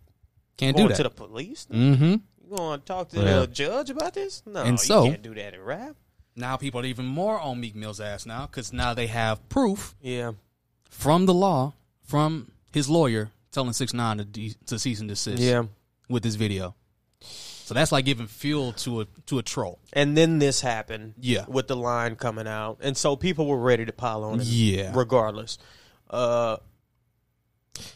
Can't 0.57 0.77
do 0.77 0.89
that. 0.89 0.97
to 0.99 1.03
the 1.05 1.11
police. 1.11 1.67
mm-hmm. 1.73 2.05
You 2.05 2.57
going 2.57 2.79
to 2.81 2.85
talk 2.87 3.09
to 3.11 3.17
Yeah. 3.17 3.41
the 3.41 3.47
judge 3.49 3.91
about 3.91 4.15
this? 4.15 4.43
No, 4.47 4.61
And 4.63 4.73
you 4.73 4.85
so- 4.85 5.05
can't 5.09 5.23
do 5.23 5.35
that 5.35 5.55
in 5.55 5.61
rap. 5.63 5.97
Now 6.37 6.57
people 6.59 6.83
are 6.83 6.85
even 6.85 7.07
more 7.07 7.41
on 7.41 7.59
Meek 7.61 7.75
Mill's 7.75 7.99
ass 8.01 8.27
now 8.27 8.45
because 8.47 8.73
now 8.73 8.93
they 8.93 9.07
have 9.07 9.49
proof 9.49 9.95
Yeah, 10.03 10.33
from 10.91 11.25
the 11.25 11.33
law 11.33 11.73
from 12.05 12.51
his 12.73 12.91
lawyer 12.91 13.31
telling 13.53 13.73
six 13.73 13.95
nine 13.95 14.19
to, 14.19 14.25
de- 14.27 14.55
to 14.67 14.79
cease 14.79 15.01
and 15.01 15.09
desist. 15.09 15.39
yeah. 15.43 15.63
with 16.11 16.23
this 16.23 16.35
video. 16.35 16.75
So 17.67 17.75
that's 17.75 17.91
like 17.91 18.05
giving 18.05 18.29
fuel 18.29 18.75
to 18.75 19.01
a 19.01 19.05
to 19.27 19.41
a 19.41 19.43
troll. 19.43 19.81
And 19.93 20.17
then 20.17 20.39
this 20.39 20.61
happened. 20.61 21.15
Yeah. 21.19 21.47
with 21.49 21.67
the 21.67 21.75
line 21.75 22.15
coming 22.15 22.47
out, 22.47 22.79
and 22.81 22.97
so 22.97 23.17
people 23.17 23.49
were 23.49 23.59
ready 23.59 23.85
to 23.85 23.93
pile 23.93 24.23
on 24.23 24.39
it. 24.39 24.47
Yeah. 24.47 24.93
regardless. 24.95 25.59
Uh, 26.09 26.59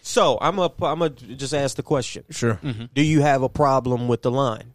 so 0.03 0.39
I'm 0.41 0.59
a 0.59 0.73
I'm 0.83 0.99
gonna 0.99 1.11
just 1.11 1.55
ask 1.55 1.77
the 1.77 1.85
question: 1.85 2.25
Sure. 2.31 2.59
Do 2.95 3.01
you 3.01 3.21
have 3.21 3.45
a 3.45 3.49
problem 3.49 4.09
with 4.09 4.23
the 4.23 4.33
line? 4.33 4.75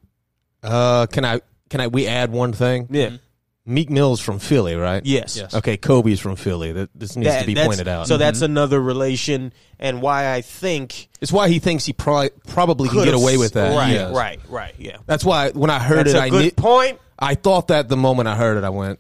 Uh, 0.64 1.08
can 1.08 1.26
I? 1.26 1.42
Can 1.70 1.82
I? 1.82 1.88
We 1.88 2.08
add 2.08 2.32
one 2.32 2.54
thing. 2.54 2.88
Yeah. 2.90 3.18
Meek 3.68 3.90
Mill's 3.90 4.20
from 4.22 4.38
Philly, 4.38 4.76
right? 4.76 5.04
Yes. 5.06 5.36
Yes. 5.38 5.54
Okay, 5.56 5.76
Kobe's 5.78 6.20
from 6.20 6.36
Philly. 6.36 6.72
That 6.72 6.90
this 6.94 7.16
needs 7.16 7.30
That- 7.30 7.42
to 7.42 7.48
be 7.48 7.56
pointed 7.56 7.88
out. 7.88 8.08
So 8.08 8.18
that's 8.18 8.42
another 8.42 8.80
relation, 8.80 9.54
and 9.80 10.02
why 10.04 10.32
I 10.34 10.42
think 10.42 11.08
it's 11.20 11.32
why 11.32 11.50
he 11.50 11.58
thinks 11.60 11.84
he 11.86 11.94
probably 11.94 12.30
probably 12.48 12.90
can 12.90 13.00
could 13.00 13.06
get 13.06 13.14
away 13.16 13.38
with 13.38 13.54
that. 13.54 13.76
Right, 13.76 13.94
Yes. 13.94 14.14
right, 14.16 14.40
right. 14.50 14.76
Yeah, 14.78 14.98
That's 15.08 15.26
why 15.26 15.50
when 15.52 15.70
I 15.72 15.80
heard 15.80 16.06
that's 16.06 16.12
it, 16.14 16.18
a 16.18 16.22
I 16.22 16.30
good 16.30 16.44
knew, 16.44 16.52
point. 16.52 17.00
I 17.18 17.34
thought 17.36 17.70
that 17.70 17.90
the 17.90 17.98
moment 17.98 18.28
I 18.28 18.36
heard 18.36 18.58
it, 18.58 18.64
I 18.64 18.70
went, 18.70 19.00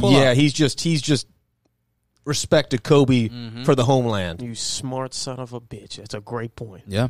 "Yeah, 0.00 0.30
up. 0.30 0.36
he's 0.36 0.52
just 0.52 0.80
he's 0.80 1.02
just 1.02 1.26
respected 2.24 2.82
Kobe 2.82 3.28
Mm-hmm. 3.28 3.62
for 3.64 3.74
the 3.74 3.84
homeland." 3.84 4.42
You 4.42 4.54
smart 4.54 5.14
son 5.14 5.38
of 5.38 5.52
a 5.52 5.60
bitch. 5.60 5.96
That's 5.96 6.14
a 6.14 6.20
great 6.20 6.56
point. 6.56 6.82
Yeah. 6.88 7.08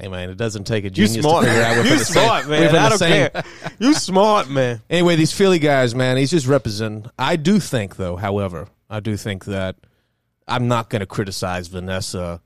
Hey 0.00 0.08
man, 0.08 0.28
it 0.30 0.36
doesn't 0.36 0.64
take 0.64 0.82
a 0.84 0.88
You 0.88 0.90
genius 1.06 1.24
smart, 1.24 1.44
to 1.44 1.50
figure 1.50 1.62
out 1.64 1.76
man. 1.76 1.78
we're 1.78 1.84
You 1.90 1.90
from 1.90 1.98
the 1.98 2.04
same- 2.04 2.24
smart, 2.24 2.48
man. 2.48 2.76
I 2.76 2.88
don't 2.88 2.98
same- 2.98 3.30
care. 3.30 3.44
You 3.78 3.94
smart, 3.94 4.50
man. 4.50 4.82
Anyway, 4.90 5.16
these 5.16 5.32
Philly 5.32 5.58
guys, 5.60 5.94
man, 5.94 6.16
he's 6.16 6.30
just 6.30 6.46
representing. 6.46 7.10
I 7.18 7.36
do 7.36 7.60
think, 7.60 7.96
though, 7.96 8.16
however, 8.16 8.68
I 8.90 9.00
do 9.00 9.16
think 9.16 9.44
that 9.46 9.76
I'm 10.48 10.66
not 10.68 10.90
going 10.90 11.00
to 11.00 11.06
criticize 11.06 11.68
Vanessa. 11.68 12.40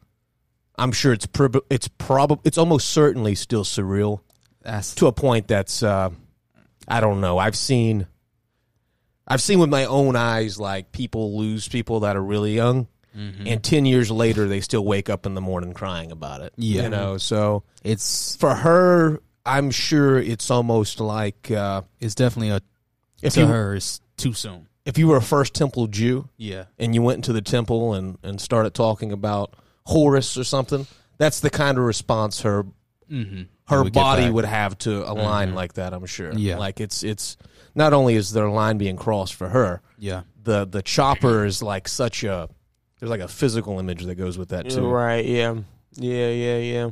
I'm 0.78 0.92
sure 0.92 1.12
it's 1.12 1.26
prob- 1.26 1.64
it's 1.70 1.88
probably 1.88 2.38
it's 2.44 2.58
almost 2.58 2.90
certainly 2.90 3.34
still 3.34 3.64
surreal 3.64 4.20
That's 4.62 4.94
to 4.96 5.06
a 5.08 5.12
point 5.12 5.48
that's 5.48 5.82
uh, 5.82 6.10
I 6.86 7.00
don't 7.00 7.20
know. 7.20 7.38
I've 7.38 7.56
seen 7.56 8.06
I've 9.26 9.42
seen 9.42 9.58
with 9.58 9.70
my 9.70 9.86
own 9.86 10.14
eyes 10.16 10.60
like 10.60 10.92
people 10.92 11.36
lose 11.36 11.66
people 11.68 12.00
that 12.00 12.16
are 12.16 12.22
really 12.22 12.54
young, 12.54 12.86
and 13.14 13.62
ten 13.64 13.84
years 13.86 14.10
later 14.10 14.46
they 14.46 14.60
still 14.60 14.84
wake 14.84 15.10
up 15.10 15.26
in 15.26 15.34
the 15.34 15.40
morning 15.40 15.72
crying 15.74 16.12
about 16.12 16.40
it. 16.40 16.52
Yeah. 16.56 16.82
you 16.84 16.88
know. 16.88 17.16
So 17.18 17.64
it's 17.82 18.36
for 18.36 18.54
her, 18.54 19.20
I'm 19.44 19.70
sure 19.70 20.18
it's 20.18 20.50
almost 20.50 21.00
like 21.00 21.50
uh, 21.50 21.82
it's 22.00 22.14
definitely 22.14 22.50
a 22.50 22.60
if 23.22 23.34
to 23.34 23.40
you 23.40 23.46
her 23.46 23.74
it's 23.74 24.00
too 24.16 24.32
soon. 24.34 24.68
if 24.84 24.98
you 24.98 25.08
were 25.08 25.16
a 25.16 25.22
first 25.22 25.54
temple 25.54 25.86
Jew 25.88 26.28
Yeah. 26.36 26.64
and 26.78 26.94
you 26.94 27.02
went 27.02 27.16
into 27.16 27.32
the 27.32 27.42
temple 27.42 27.94
and, 27.94 28.18
and 28.22 28.40
started 28.40 28.74
talking 28.74 29.10
about 29.12 29.54
Horus 29.86 30.36
or 30.36 30.44
something, 30.44 30.86
that's 31.16 31.40
the 31.40 31.50
kind 31.50 31.78
of 31.78 31.84
response 31.84 32.42
her 32.42 32.66
Mm-hmm. 33.10 33.44
her 33.74 33.88
body 33.88 34.28
would 34.30 34.44
have 34.44 34.76
to 34.78 35.10
a 35.10 35.14
line 35.14 35.54
like 35.54 35.72
that. 35.74 35.94
I'm 35.94 36.04
sure. 36.04 36.30
Yeah. 36.34 36.58
like 36.58 36.78
it's 36.78 37.02
it's 37.02 37.38
not 37.74 37.94
only 37.94 38.16
is 38.16 38.32
there 38.34 38.44
a 38.44 38.52
line 38.52 38.76
being 38.76 38.96
crossed 38.96 39.32
for 39.34 39.48
her, 39.48 39.80
Yeah. 39.98 40.22
the 40.44 40.66
the 40.66 40.82
chopper 40.82 41.46
is 41.46 41.62
like 41.62 41.88
such 41.88 42.22
a 42.22 42.50
there's 42.98 43.10
like 43.10 43.20
a 43.20 43.28
physical 43.28 43.78
image 43.78 44.04
that 44.04 44.14
goes 44.16 44.36
with 44.38 44.48
that 44.50 44.68
too. 44.70 44.86
Right, 44.88 45.24
yeah. 45.24 45.54
Yeah, 45.94 46.28
yeah, 46.30 46.56
yeah. 46.58 46.90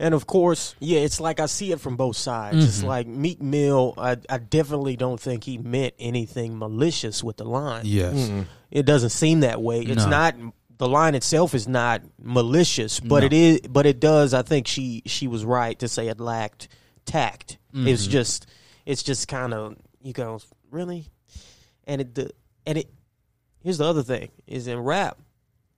And 0.00 0.14
of 0.14 0.26
course, 0.28 0.76
yeah, 0.78 1.00
it's 1.00 1.20
like 1.20 1.40
I 1.40 1.46
see 1.46 1.72
it 1.72 1.80
from 1.80 1.96
both 1.96 2.16
sides. 2.16 2.64
It's 2.64 2.78
Mm-hmm. 2.78 2.86
like 2.86 3.06
Meek 3.08 3.42
Mill, 3.42 3.94
I, 3.98 4.16
I 4.30 4.38
definitely 4.38 4.96
don't 4.96 5.18
think 5.20 5.42
he 5.44 5.58
meant 5.58 5.94
anything 5.98 6.56
malicious 6.58 7.24
with 7.24 7.36
the 7.38 7.44
line. 7.44 7.82
Yes. 7.84 8.30
It 8.70 8.86
doesn't 8.86 9.10
seem 9.10 9.40
that 9.40 9.60
way. 9.60 9.80
It's 9.80 10.04
No. 10.04 10.08
not 10.10 10.34
the 10.78 10.88
line 10.88 11.16
itself 11.16 11.52
is 11.54 11.66
not 11.66 12.02
malicious, 12.22 13.00
but 13.00 13.20
No. 13.20 13.26
it 13.26 13.32
is 13.32 13.60
but 13.68 13.86
it 13.86 13.98
does 13.98 14.32
I 14.34 14.42
think 14.42 14.68
she 14.68 15.02
she 15.06 15.26
was 15.26 15.44
right 15.44 15.76
to 15.80 15.88
say 15.88 16.06
it 16.06 16.20
lacked 16.20 16.68
tact. 17.04 17.58
It's 17.74 18.06
just 18.06 18.46
it's 18.86 19.02
just 19.02 19.26
kind 19.26 19.52
of 19.52 19.74
you 20.00 20.12
go 20.12 20.38
really, 20.70 21.08
and 21.88 22.00
it 22.00 22.14
the 22.14 22.30
and 22.66 22.78
it 22.78 22.88
here's 23.68 23.76
the 23.76 23.84
other 23.84 24.02
thing 24.02 24.30
is 24.46 24.66
in 24.66 24.78
rap, 24.78 25.18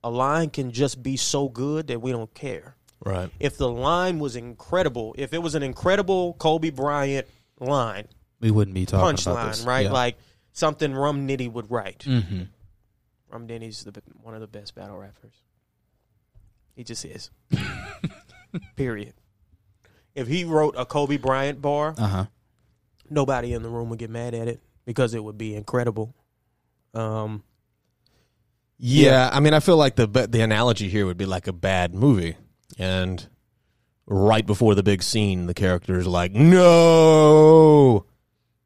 a 0.01 0.09
line 0.09 0.49
can 0.49 0.71
just 0.71 1.03
be 1.03 1.17
so 1.17 1.49
good 1.49 1.87
that 1.87 2.01
we 2.01 2.09
don't 2.13 2.33
care. 2.33 2.75
Right. 3.03 3.29
If 3.37 3.57
the 3.57 3.67
line 3.69 4.17
was 4.19 4.37
incredible, 4.37 5.13
if 5.17 5.33
it 5.33 5.39
was 5.39 5.55
an 5.55 5.61
incredible 5.63 6.35
Kobe 6.35 6.69
Bryant 6.69 7.27
line, 7.59 8.07
We 8.39 8.49
wouldn't 8.49 8.75
be 8.75 8.85
talking 8.85 9.19
about 9.29 9.47
this. 9.49 9.63
right? 9.65 9.87
Yeah. 9.87 9.91
Like 9.91 10.15
something 10.53 10.93
Rum 10.93 11.27
Nitty 11.27 11.51
would 11.51 11.69
write. 11.69 12.05
Mhm. 12.07 12.47
Rum 13.29 13.45
Nitty's 13.47 13.83
the, 13.83 14.01
one 14.23 14.35
of 14.35 14.39
the 14.39 14.47
best 14.47 14.73
battle 14.73 14.97
rappers. 14.97 15.33
He 16.75 16.85
just 16.85 17.03
is. 17.03 17.29
Period. 18.77 19.13
If 20.15 20.27
he 20.27 20.45
wrote 20.45 20.75
a 20.77 20.85
Kobe 20.85 21.17
Bryant 21.17 21.61
bar, 21.61 21.93
Uh-huh. 21.97 22.25
nobody 23.09 23.51
in 23.53 23.63
the 23.63 23.69
room 23.69 23.89
would 23.89 23.99
get 23.99 24.09
mad 24.09 24.33
at 24.33 24.47
it 24.47 24.61
because 24.85 25.13
it 25.13 25.21
would 25.23 25.37
be 25.37 25.55
incredible. 25.55 26.13
Um, 26.93 27.43
Yeah, 28.83 29.29
I 29.31 29.39
mean, 29.39 29.53
I 29.53 29.59
feel 29.59 29.77
like 29.77 29.95
the 29.95 30.07
the 30.07 30.41
analogy 30.41 30.89
here 30.89 31.05
would 31.05 31.17
be 31.17 31.27
like 31.27 31.47
a 31.47 31.53
bad 31.53 31.93
movie, 31.93 32.35
and 32.79 33.27
right 34.07 34.45
before 34.45 34.73
the 34.73 34.81
big 34.81 35.03
scene, 35.03 35.45
the 35.45 35.53
character 35.53 35.99
is 35.99 36.07
like, 36.07 36.31
"No." 36.31 38.05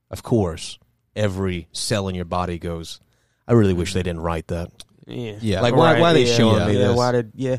Of 0.09 0.23
course, 0.23 0.79
every 1.15 1.67
cell 1.73 2.07
in 2.07 2.15
your 2.15 2.25
body 2.25 2.57
goes. 2.59 2.99
I 3.47 3.53
really 3.53 3.73
wish 3.73 3.93
they 3.93 4.03
didn't 4.03 4.21
write 4.21 4.47
that. 4.47 4.71
yeah, 5.05 5.33
Yeah. 5.41 5.61
Like, 5.61 5.75
why- 5.75 5.99
why 5.99 6.11
are 6.11 6.13
they 6.13 6.25
yeah, 6.25 6.35
showing 6.37 6.57
yeah, 6.61 6.67
me 6.67 6.73
yeah, 6.79 6.87
this? 6.87 6.97
Why 6.97 7.11
did 7.11 7.31
yeah, 7.35 7.57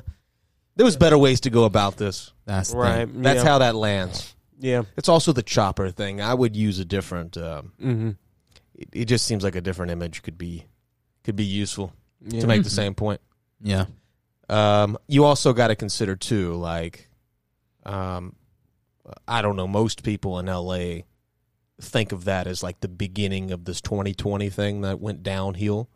There 0.76 0.84
was 0.86 0.96
better 0.96 1.18
ways 1.18 1.40
to 1.40 1.50
go 1.50 1.64
about 1.64 1.96
this. 1.96 2.32
That's 2.46 2.72
right? 2.72 3.06
thing. 3.08 3.22
That's 3.22 3.44
yeah, 3.44 3.50
how 3.50 3.58
that 3.58 3.74
lands. 3.76 4.34
yeah. 4.58 4.82
It's 4.96 5.08
also 5.08 5.32
the 5.32 5.42
chopper 5.42 5.90
thing. 5.90 6.20
I 6.20 6.32
would 6.34 6.56
use 6.56 6.78
a 6.78 6.84
different. 6.84 7.36
Um, 7.36 7.72
Mm-hmm. 7.82 8.10
it, 8.74 8.88
it 8.92 9.04
just 9.04 9.26
seems 9.26 9.44
like 9.44 9.54
a 9.56 9.60
different 9.60 9.92
image 9.92 10.22
could 10.22 10.38
be 10.38 10.64
could 11.22 11.36
be 11.36 11.44
useful 11.44 11.92
yeah. 12.28 12.40
to 12.40 12.46
make 12.46 12.62
the 12.62 12.68
Mhm. 12.68 12.72
same 12.74 12.94
point. 12.94 13.20
Yeah. 13.60 13.86
Um, 14.48 14.96
you 15.08 15.24
also 15.24 15.52
got 15.52 15.68
to 15.68 15.76
consider 15.76 16.14
too, 16.16 16.54
like, 16.54 17.08
um, 17.84 18.34
I 19.26 19.42
don't 19.42 19.56
know, 19.56 19.66
most 19.68 20.02
people 20.02 20.38
in 20.38 20.48
LA 20.48 21.04
think 21.80 22.12
of 22.12 22.24
that 22.24 22.46
as 22.46 22.62
like 22.62 22.80
the 22.80 22.88
beginning 22.88 23.50
of 23.50 23.64
this 23.64 23.80
2020 23.80 24.48
thing 24.50 24.80
that 24.80 25.00
went 25.00 25.22
downhill. 25.22 25.88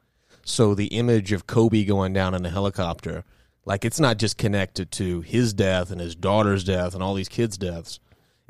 So 0.45 0.75
the 0.75 0.87
image 0.89 1.33
of 1.33 1.47
Kobe 1.47 1.85
going 1.85 2.13
down 2.13 2.35
in 2.35 2.45
a 2.45 2.51
helicopter, 2.51 3.25
like, 3.65 3.85
it's 3.85 4.01
not 4.01 4.17
just 4.19 4.37
connected 4.39 4.91
to 4.93 5.21
his 5.21 5.53
death 5.53 5.91
and 5.91 6.01
his 6.01 6.15
daughter's 6.17 6.65
death 6.65 6.95
and 6.95 7.03
all 7.03 7.15
these 7.15 7.29
kids' 7.29 7.59
deaths. 7.59 8.01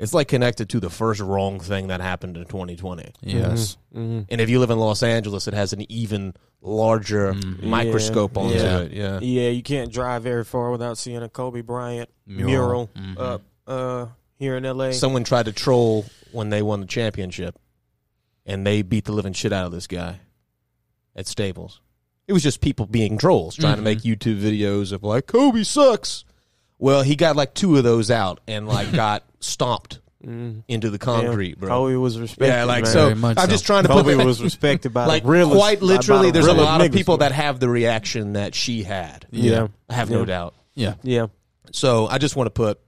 It's 0.01 0.13
like 0.13 0.27
connected 0.27 0.69
to 0.69 0.79
the 0.79 0.89
first 0.89 1.21
wrong 1.21 1.59
thing 1.59 1.87
that 1.87 2.01
happened 2.01 2.35
in 2.35 2.45
2020. 2.45 3.11
Yes. 3.21 3.77
Mm-hmm. 3.95 4.21
And 4.29 4.41
if 4.41 4.49
you 4.49 4.59
live 4.59 4.71
in 4.71 4.79
Los 4.79 5.03
Angeles, 5.03 5.47
it 5.47 5.53
has 5.53 5.73
an 5.73 5.89
even 5.91 6.33
larger 6.61 7.33
Mhm. 7.33 7.63
microscope 7.63 8.35
Yeah. 8.35 8.41
onto 8.41 8.55
Yeah. 8.57 8.79
it. 8.79 8.91
Yeah. 8.93 9.19
Yeah, 9.21 9.49
you 9.49 9.61
can't 9.63 9.91
drive 9.93 10.23
very 10.23 10.43
far 10.43 10.71
without 10.71 10.97
seeing 10.97 11.21
a 11.21 11.29
Kobe 11.29 11.61
Bryant 11.61 12.09
mural, 12.25 12.45
Mural. 12.47 12.89
Mhm. 12.97 13.19
up 13.19 13.41
uh, 13.67 14.05
here 14.39 14.57
in 14.57 14.65
L.A. 14.65 14.91
Someone 14.93 15.23
tried 15.23 15.45
to 15.45 15.51
troll 15.53 16.05
when 16.31 16.49
they 16.49 16.61
won 16.63 16.79
the 16.81 16.87
championship, 16.87 17.59
and 18.45 18.65
they 18.65 18.81
beat 18.81 19.05
the 19.05 19.11
living 19.11 19.33
shit 19.33 19.53
out 19.53 19.67
of 19.67 19.71
this 19.71 19.85
guy 19.87 20.19
at 21.15 21.27
Staples. 21.27 21.79
It 22.27 22.33
was 22.33 22.41
just 22.43 22.59
people 22.59 22.85
being 22.87 23.17
trolls, 23.19 23.55
trying 23.55 23.75
to 23.75 23.81
Mhm. 23.81 23.85
make 23.85 23.99
YouTube 23.99 24.41
videos 24.41 24.91
of 24.91 25.03
like 25.03 25.27
Kobe 25.27 25.63
sucks. 25.63 26.25
Well, 26.79 27.03
he 27.03 27.15
got 27.15 27.35
like 27.35 27.53
two 27.53 27.77
of 27.77 27.83
those 27.83 28.09
out 28.09 28.39
and 28.47 28.67
like 28.67 28.91
got 28.93 29.23
stomped 29.41 29.99
Mm. 30.25 30.61
into 30.67 30.91
the 30.91 30.99
concrete, 30.99 31.59
bro. 31.59 31.67
Kobe 31.69 31.95
was 31.95 32.19
respected. 32.19 32.45
yeah, 32.53 32.63
like 32.65 32.83
man. 32.83 32.93
so. 32.93 33.03
Very 33.05 33.15
much 33.15 33.37
I'm 33.39 33.45
so. 33.45 33.51
just 33.51 33.65
trying 33.65 33.83
to 33.85 33.89
Kobe 33.89 34.11
put 34.11 34.17
that, 34.19 34.25
was 34.27 34.43
respected 34.43 34.93
by 34.93 35.07
like 35.07 35.23
the 35.23 35.29
realest, 35.29 35.57
quite 35.57 35.81
literally. 35.81 36.27
by 36.27 36.31
There's 36.31 36.45
a 36.45 36.53
lot 36.53 36.81
of 36.81 36.91
people 36.91 37.17
that 37.17 37.31
have 37.31 37.59
the 37.59 37.67
reaction 37.67 38.33
that 38.33 38.53
she 38.53 38.83
had. 38.83 39.25
Yeah, 39.31 39.69
I 39.89 39.95
have 39.95 40.11
no 40.11 40.23
doubt. 40.23 40.53
Yeah. 40.75 40.93
yeah, 41.01 41.25
So 41.71 42.05
I 42.05 42.19
just 42.19 42.35
want 42.35 42.45
to 42.47 42.51
put, 42.51 42.79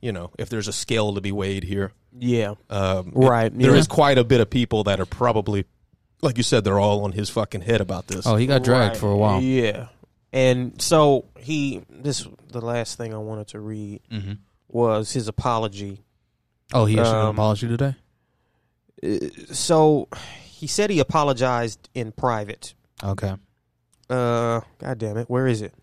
you 0.00 0.12
know, 0.12 0.30
if 0.38 0.48
there's 0.48 0.68
a 0.68 0.72
scale 0.72 1.14
to 1.14 1.20
be 1.20 1.32
weighed 1.32 1.64
here, 1.64 1.90
yeah. 2.16 2.54
um, 2.70 3.10
Right. 3.16 3.52
there 3.56 3.72
yeah. 3.72 3.76
is 3.78 3.88
quite 3.88 4.16
a 4.16 4.22
bit 4.24 4.40
of 4.40 4.48
people 4.48 4.84
that 4.84 5.00
are 5.00 5.06
probably, 5.06 5.64
like 6.22 6.36
you 6.36 6.44
said, 6.44 6.62
they're 6.62 6.78
all 6.78 7.02
on 7.04 7.10
his 7.12 7.30
fucking 7.30 7.62
head 7.62 7.80
about 7.80 8.06
this. 8.06 8.26
Oh, 8.28 8.36
he 8.36 8.46
got 8.46 8.62
dragged 8.62 8.92
Right, 8.92 8.96
for 8.96 9.10
a 9.10 9.16
while. 9.16 9.40
Yeah, 9.42 9.88
and 10.32 10.80
so 10.80 11.24
he. 11.36 11.82
This 11.90 12.26
the 12.52 12.60
last 12.60 12.96
thing 12.96 13.12
I 13.12 13.18
wanted 13.18 13.48
to 13.48 13.58
read 13.60 14.00
Mm-hmm. 14.10 14.32
Was 14.74 15.12
his 15.12 15.28
apology. 15.28 16.02
Oh, 16.74 16.84
he 16.86 16.94
issued 16.94 17.06
an 17.06 17.14
Um, 17.26 17.34
apology 17.34 17.68
today. 17.68 17.94
Uh, 19.02 19.18
So 19.52 20.08
he 20.44 20.66
said 20.66 20.90
he 20.90 21.00
apologized 21.00 21.88
in 21.94 22.12
private. 22.12 22.74
Okay. 23.02 23.34
Uh, 24.08 24.60
God 24.78 24.98
damn 24.98 25.16
it, 25.16 25.28
where 25.30 25.46
is 25.46 25.62
it? 25.62 25.74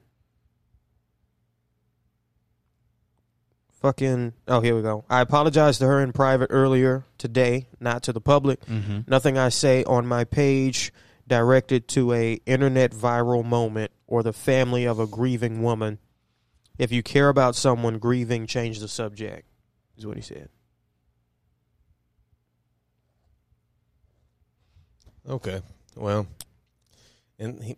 Fucking. 3.82 4.34
Oh, 4.48 4.60
here 4.60 4.76
we 4.76 4.82
go. 4.82 5.06
I 5.10 5.22
apologized 5.22 5.80
to 5.80 5.88
her 5.88 6.02
in 6.02 6.12
private 6.12 6.48
earlier 6.50 7.06
today, 7.18 7.68
not 7.80 8.04
to 8.04 8.14
the 8.14 8.20
public. 8.20 8.66
Mm-hmm. 8.66 9.00
Nothing 9.08 9.38
I 9.38 9.50
say 9.50 9.86
on 9.86 10.06
my 10.06 10.26
page 10.26 10.92
directed 11.28 11.88
to 11.90 12.12
a 12.14 12.34
internet 12.46 12.92
viral 12.92 13.46
moment 13.46 13.92
or 14.06 14.22
the 14.22 14.34
family 14.34 14.86
of 14.86 15.00
a 15.00 15.08
grieving 15.08 15.62
woman. 15.62 16.00
If 16.80 16.92
you 16.92 17.04
care 17.04 17.30
about 17.30 17.56
someone 17.56 18.00
grieving, 18.00 18.48
change 18.48 18.80
the 18.80 18.88
subject. 18.88 19.46
Is 19.98 20.08
what 20.08 20.16
he 20.18 20.24
said. 20.24 20.50
Okay, 25.28 25.62
well, 25.96 26.26
and 27.38 27.62
he 27.64 27.78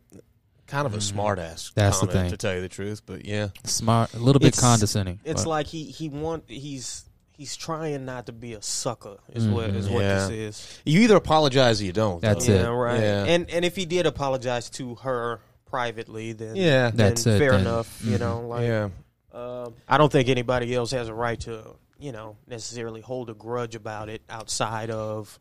kind 0.67 0.85
of 0.85 0.93
a 0.93 0.97
Mm. 0.97 1.01
smart 1.01 1.39
ass. 1.39 1.71
That's 1.75 1.99
the 1.99 2.07
thing. 2.07 2.29
to 2.29 2.37
tell 2.37 2.53
you 2.55 2.61
the 2.61 2.69
truth. 2.69 3.01
But 3.05 3.25
yeah, 3.25 3.49
Smart, 3.65 4.13
a 4.13 4.19
little 4.19 4.39
bit 4.39 4.49
It's- 4.49 4.61
condescending. 4.61 5.19
It's 5.25 5.43
but- 5.43 5.49
like 5.49 5.67
he 5.67 5.85
he 5.85 6.07
want 6.07 6.45
he's 6.47 7.03
he's 7.35 7.57
trying 7.57 8.05
not 8.05 8.27
to 8.27 8.31
be 8.31 8.53
a 8.53 8.61
sucker. 8.61 9.17
Is 9.33 9.47
what 9.47 9.71
is 9.71 9.87
Mhm. 9.89 9.93
what 9.93 10.03
Yeah. 10.03 10.27
this 10.27 10.29
is. 10.59 10.79
you 10.85 11.01
either 11.01 11.15
apologize 11.17 11.81
or 11.81 11.85
you 11.85 11.91
don't. 11.91 12.21
That's 12.21 12.45
though. 12.45 12.53
it. 12.53 12.61
Yeah, 12.61 12.67
right. 12.67 13.01
Yeah. 13.01 13.23
And 13.25 13.49
and 13.49 13.65
if 13.65 13.75
he 13.75 13.85
did 13.85 14.05
apologize 14.05 14.69
to 14.71 14.95
her 14.95 15.41
privately, 15.71 16.33
then 16.33 16.55
Yeah, 16.55 16.89
then 16.89 16.95
That's 16.97 17.25
it, 17.25 17.39
fair 17.39 17.51
then. 17.53 17.61
enough. 17.61 18.01
You 18.03 18.17
Mhm. 18.17 18.19
know, 18.19 18.41
like 18.47 18.67
yeah. 18.67 18.89
Um, 19.33 19.73
I 19.87 19.97
don't 19.97 20.11
think 20.11 20.27
anybody 20.29 20.75
else 20.75 20.91
has 20.91 21.07
a 21.07 21.13
right 21.13 21.39
to, 21.41 21.75
you 21.97 22.11
know, 22.11 22.35
necessarily 22.47 22.99
hold 23.01 23.29
a 23.29 23.33
grudge 23.33 23.75
about 23.75 24.09
it 24.09 24.21
outside 24.29 24.89
of 24.91 25.39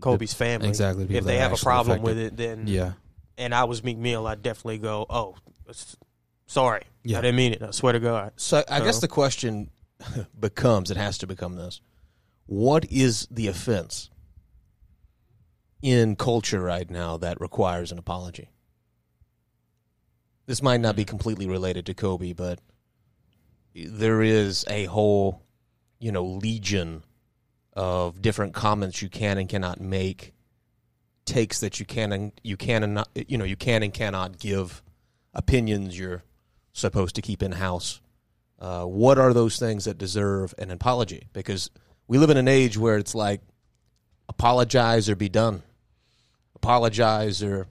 Kobe's 0.00 0.34
family. 0.34 0.68
exactly, 0.68 1.06
If 1.08 1.24
they 1.24 1.38
have 1.38 1.52
a 1.52 1.56
problem 1.56 2.00
affected. 2.00 2.04
with 2.04 2.18
it, 2.18 2.36
then 2.36 2.66
yeah. 2.68 2.92
and 3.38 3.54
I 3.54 3.64
was 3.64 3.82
Meek 3.82 3.96
Mill, 3.98 4.26
I'd 4.26 4.42
definitely 4.42 4.78
go, 4.78 5.06
oh, 5.08 5.36
sorry, 6.46 6.82
Yeah. 7.02 7.18
I 7.18 7.20
didn't 7.22 7.36
mean 7.36 7.54
it. 7.54 7.62
I 7.62 7.70
swear 7.70 7.94
to 7.94 8.00
God. 8.00 8.32
So 8.36 8.62
I 8.68 8.80
guess 8.80 9.00
the 9.00 9.08
question 9.08 9.70
becomes: 10.38 10.90
it 10.90 10.96
has 10.98 11.16
to 11.18 11.26
become 11.26 11.56
this: 11.56 11.80
What 12.46 12.84
is 12.90 13.26
the 13.30 13.48
offense 13.48 14.10
in 15.82 16.16
culture 16.16 16.60
right 16.60 16.88
now 16.90 17.16
that 17.16 17.40
requires 17.40 17.90
an 17.92 17.98
apology? 17.98 18.50
This 20.48 20.62
might 20.62 20.80
not 20.80 20.96
be 20.96 21.04
completely 21.04 21.46
related 21.46 21.84
to 21.86 21.94
Kobe, 21.94 22.32
but 22.32 22.58
there 23.74 24.22
is 24.22 24.64
a 24.66 24.86
whole, 24.86 25.42
you 26.00 26.10
know, 26.10 26.24
legion 26.24 27.04
of 27.74 28.22
different 28.22 28.54
comments 28.54 29.02
you 29.02 29.10
can 29.10 29.36
and 29.36 29.46
cannot 29.46 29.78
make, 29.78 30.32
takes 31.26 31.60
that 31.60 31.78
you 31.78 31.84
can 31.84 32.12
and 32.12 32.32
you 32.42 32.56
can 32.56 32.82
and 32.82 32.94
not, 32.94 33.10
you 33.14 33.36
know, 33.36 33.44
you 33.44 33.56
can 33.56 33.82
and 33.82 33.92
cannot 33.92 34.38
give, 34.38 34.82
opinions 35.34 35.98
you're 35.98 36.24
supposed 36.72 37.14
to 37.16 37.20
keep 37.20 37.42
in 37.42 37.52
house. 37.52 38.00
Uh, 38.58 38.84
what 38.84 39.18
are 39.18 39.34
those 39.34 39.58
things 39.58 39.84
that 39.84 39.98
deserve 39.98 40.54
an 40.56 40.70
apology? 40.70 41.28
Because 41.34 41.68
we 42.06 42.16
live 42.16 42.30
in 42.30 42.38
an 42.38 42.48
age 42.48 42.78
where 42.78 42.96
it's 42.96 43.14
like, 43.14 43.42
apologize 44.30 45.10
or 45.10 45.14
be 45.14 45.28
done. 45.28 45.62
Apologize 46.56 47.42
or, 47.42 47.66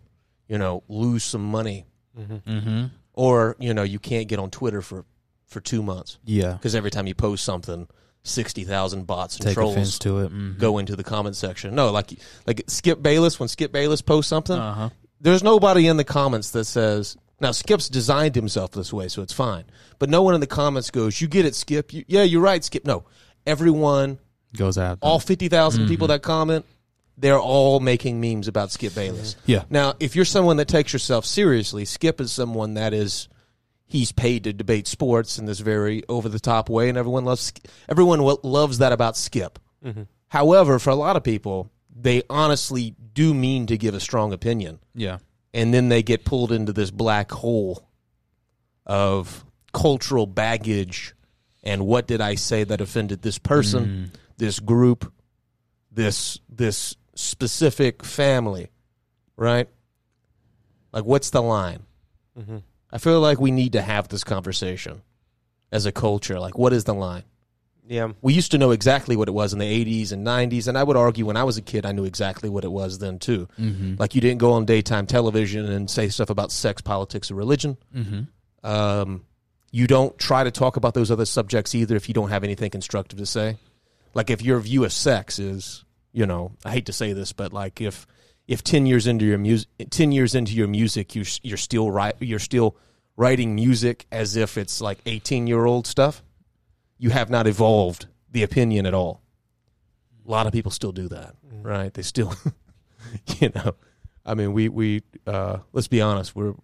you 0.48 0.60
know, 0.60 0.84
lose 0.88 1.24
some 1.24 1.44
money. 1.44 1.88
Mm-hmm. 2.18 2.86
Or, 3.14 3.56
you 3.60 3.74
know, 3.74 3.84
you 3.84 4.00
can't 4.00 4.28
get 4.28 4.40
on 4.40 4.50
Twitter 4.52 4.82
for, 4.82 5.06
for 5.48 5.60
two 5.60 5.82
months. 5.82 6.18
Yeah. 6.26 6.54
Because 6.54 6.76
every 6.76 6.92
time 6.92 7.08
you 7.08 7.16
post 7.16 7.44
something, 7.44 7.88
60,000 8.24 9.08
bots 9.08 9.38
and 9.38 9.46
Take 9.46 9.54
trolls 9.56 9.98
to 10.00 10.20
it. 10.20 10.26
Mm-hmm. 10.32 10.60
go 10.60 10.78
into 10.78 10.96
the 10.96 11.04
comment 11.04 11.36
section. 11.36 11.74
No, 11.76 11.92
like 11.92 12.12
like 12.46 12.64
Skip 12.68 13.02
Bayless, 13.02 13.40
when 13.40 13.48
Skip 13.48 13.72
Bayless 13.72 14.02
posts 14.02 14.30
something, 14.30 14.58
Uh 14.58 14.74
huh. 14.74 14.90
there's 15.22 15.44
nobody 15.44 15.88
in 15.88 15.98
the 15.98 16.04
comments 16.04 16.52
that 16.52 16.66
says, 16.66 17.16
now 17.40 17.52
Skip's 17.52 17.88
designed 17.88 18.36
himself 18.36 18.72
this 18.72 18.92
way, 18.92 19.08
so 19.08 19.22
it's 19.22 19.34
fine. 19.34 19.64
But 20.00 20.10
no 20.10 20.24
one 20.24 20.34
in 20.36 20.42
the 20.42 20.48
comments 20.48 20.92
goes, 20.92 21.22
you 21.22 21.28
get 21.28 21.46
it, 21.46 21.56
Skip. 21.56 21.94
You, 21.94 22.04
yeah, 22.08 22.24
you're 22.24 22.42
right, 22.42 22.64
Skip. 22.64 22.86
No, 22.86 23.06
everyone, 23.46 24.20
Goes 24.58 24.78
out. 24.78 24.98
all 25.02 25.20
50,000 25.20 25.88
people 25.88 26.08
that 26.08 26.22
comment, 26.22 26.66
they're 27.18 27.40
all 27.40 27.80
making 27.80 28.22
memes 28.22 28.48
about 28.48 28.72
Skip 28.72 28.94
Bayless. 28.94 29.36
Yeah. 29.46 29.64
Now, 29.70 29.96
if 30.00 30.16
you're 30.16 30.26
someone 30.26 30.58
that 30.58 30.68
takes 30.68 30.94
yourself 30.94 31.26
seriously, 31.26 31.86
Skip 31.86 32.22
is 32.22 32.32
someone 32.32 32.76
that 32.76 32.94
is, 32.94 33.28
he's 33.86 34.12
paid 34.12 34.44
to 34.44 34.54
debate 34.54 34.88
sports 34.88 35.40
in 35.40 35.46
this 35.46 35.60
very 35.60 36.04
over 36.08 36.30
the 36.30 36.40
top 36.40 36.70
way, 36.70 36.90
and 36.90 36.98
everyone 36.98 37.26
loves 37.26 37.52
everyone 37.90 38.20
loves 38.44 38.78
that 38.78 38.92
about 38.92 39.18
Skip. 39.18 39.60
Mm-hmm. 39.84 40.04
However, 40.30 40.78
for 40.80 40.92
a 40.92 40.96
lot 40.96 41.16
of 41.16 41.24
people, 41.24 41.72
they 41.94 42.22
honestly 42.30 42.96
do 43.14 43.34
mean 43.34 43.66
to 43.68 43.78
give 43.78 43.96
a 43.96 44.00
strong 44.00 44.32
opinion, 44.34 44.80
Yeah. 44.94 45.18
and 45.54 45.74
then 45.74 45.90
they 45.90 46.04
get 46.04 46.26
pulled 46.26 46.52
into 46.52 46.72
this 46.74 46.92
black 46.92 47.32
hole 47.32 47.90
of 48.86 49.44
cultural 49.74 50.28
baggage 50.28 51.16
and 51.64 51.86
what 51.86 52.08
did 52.08 52.22
I 52.22 52.36
say 52.36 52.64
that 52.64 52.80
offended 52.80 53.22
this 53.22 53.38
person, 53.38 53.86
mm. 53.86 54.20
this 54.38 54.60
group, 54.60 55.12
this 55.92 56.40
this 56.48 56.96
specific 57.18 58.04
family, 58.04 58.70
right? 59.36 59.68
Like, 60.92 61.04
what's 61.04 61.30
the 61.32 61.42
line? 61.42 61.84
Mm-hmm. 62.38 62.58
I 62.92 62.98
feel 62.98 63.20
like 63.20 63.40
we 63.40 63.52
need 63.52 63.74
to 63.74 63.82
have 63.82 64.08
this 64.08 64.24
conversation 64.24 65.02
as 65.72 65.86
a 65.86 65.92
culture. 65.92 66.40
Like, 66.40 66.58
what 66.58 66.74
is 66.74 66.86
the 66.86 66.94
line? 66.94 67.24
Yeah. 67.88 68.12
We 68.22 68.34
used 68.34 68.52
to 68.52 68.58
know 68.58 68.72
exactly 68.72 69.16
what 69.16 69.28
it 69.28 69.34
was 69.34 69.54
in 69.54 69.60
the 69.60 69.86
80s 69.86 70.12
and 70.12 70.26
90s, 70.26 70.68
and 70.68 70.78
I 70.78 70.84
would 70.84 70.98
argue 70.98 71.26
when 71.26 71.38
I 71.38 71.44
was 71.44 71.58
a 71.58 71.62
kid, 71.62 71.86
I 71.86 71.92
knew 71.92 72.06
exactly 72.06 72.50
what 72.50 72.64
it 72.64 72.72
was 72.72 73.00
then 73.00 73.20
too. 73.20 73.48
Mm-hmm. 73.60 73.96
Like, 73.98 74.14
you 74.14 74.22
didn't 74.22 74.40
go 74.40 74.54
on 74.54 74.66
daytime 74.66 75.08
television 75.08 75.66
and 75.66 75.90
say 75.90 76.10
stuff 76.10 76.30
about 76.30 76.52
sex, 76.52 76.82
politics, 76.82 77.32
or 77.32 77.36
religion. 77.36 77.78
Mm-hmm. 77.96 78.70
Um, 78.70 79.26
you 79.72 79.88
don't 79.88 80.18
try 80.18 80.44
to 80.44 80.52
talk 80.52 80.76
about 80.76 80.94
those 80.94 81.12
other 81.12 81.26
subjects 81.26 81.76
either 81.76 81.96
if 81.96 82.08
you 82.08 82.14
don't 82.14 82.30
have 82.30 82.44
anything 82.44 82.70
constructive 82.70 83.20
to 83.20 83.26
say. 83.26 83.58
Like, 84.14 84.30
if 84.30 84.42
your 84.42 84.60
view 84.60 84.84
of 84.84 84.92
sex 84.92 85.40
is, 85.40 85.86
you 86.18 86.26
know, 86.26 86.52
I 86.66 86.72
hate 86.72 86.88
to 86.88 86.94
say 86.94 87.14
this, 87.14 87.32
but 87.32 87.54
like 87.54 87.80
if 87.80 88.08
if 88.48 88.64
ten 88.64 88.88
years 88.88 89.06
into 89.06 89.24
your 89.24 89.38
music, 89.38 89.70
ten 89.92 90.12
years 90.12 90.34
into 90.34 90.52
your 90.54 90.68
music, 90.68 91.14
you 91.14 91.24
you're 91.44 91.58
still 91.58 91.92
right, 91.92 92.16
you're 92.20 92.40
still 92.40 92.76
writing 93.16 93.54
music 93.54 94.08
as 94.12 94.36
if 94.36 94.58
it's 94.58 94.82
like 94.82 94.98
eighteen 95.06 95.46
year 95.46 95.64
old 95.64 95.86
stuff. 95.86 96.24
You 96.98 97.12
have 97.12 97.30
not 97.30 97.46
evolved 97.46 98.08
the 98.32 98.42
opinion 98.42 98.88
at 98.88 98.96
all. 98.96 99.22
A 100.28 100.32
lot 100.32 100.48
of 100.48 100.54
people 100.54 100.72
still 100.72 100.92
do 100.92 101.08
that, 101.10 101.36
right? 101.62 101.94
They 101.94 102.02
still, 102.02 102.34
you 103.38 103.52
know, 103.54 103.76
I 104.26 104.34
mean, 104.34 104.54
we 104.54 104.70
we 104.70 105.04
uh, 105.28 105.60
let's 105.72 105.88
be 105.88 106.02
honest, 106.02 106.36
we're 106.36 106.56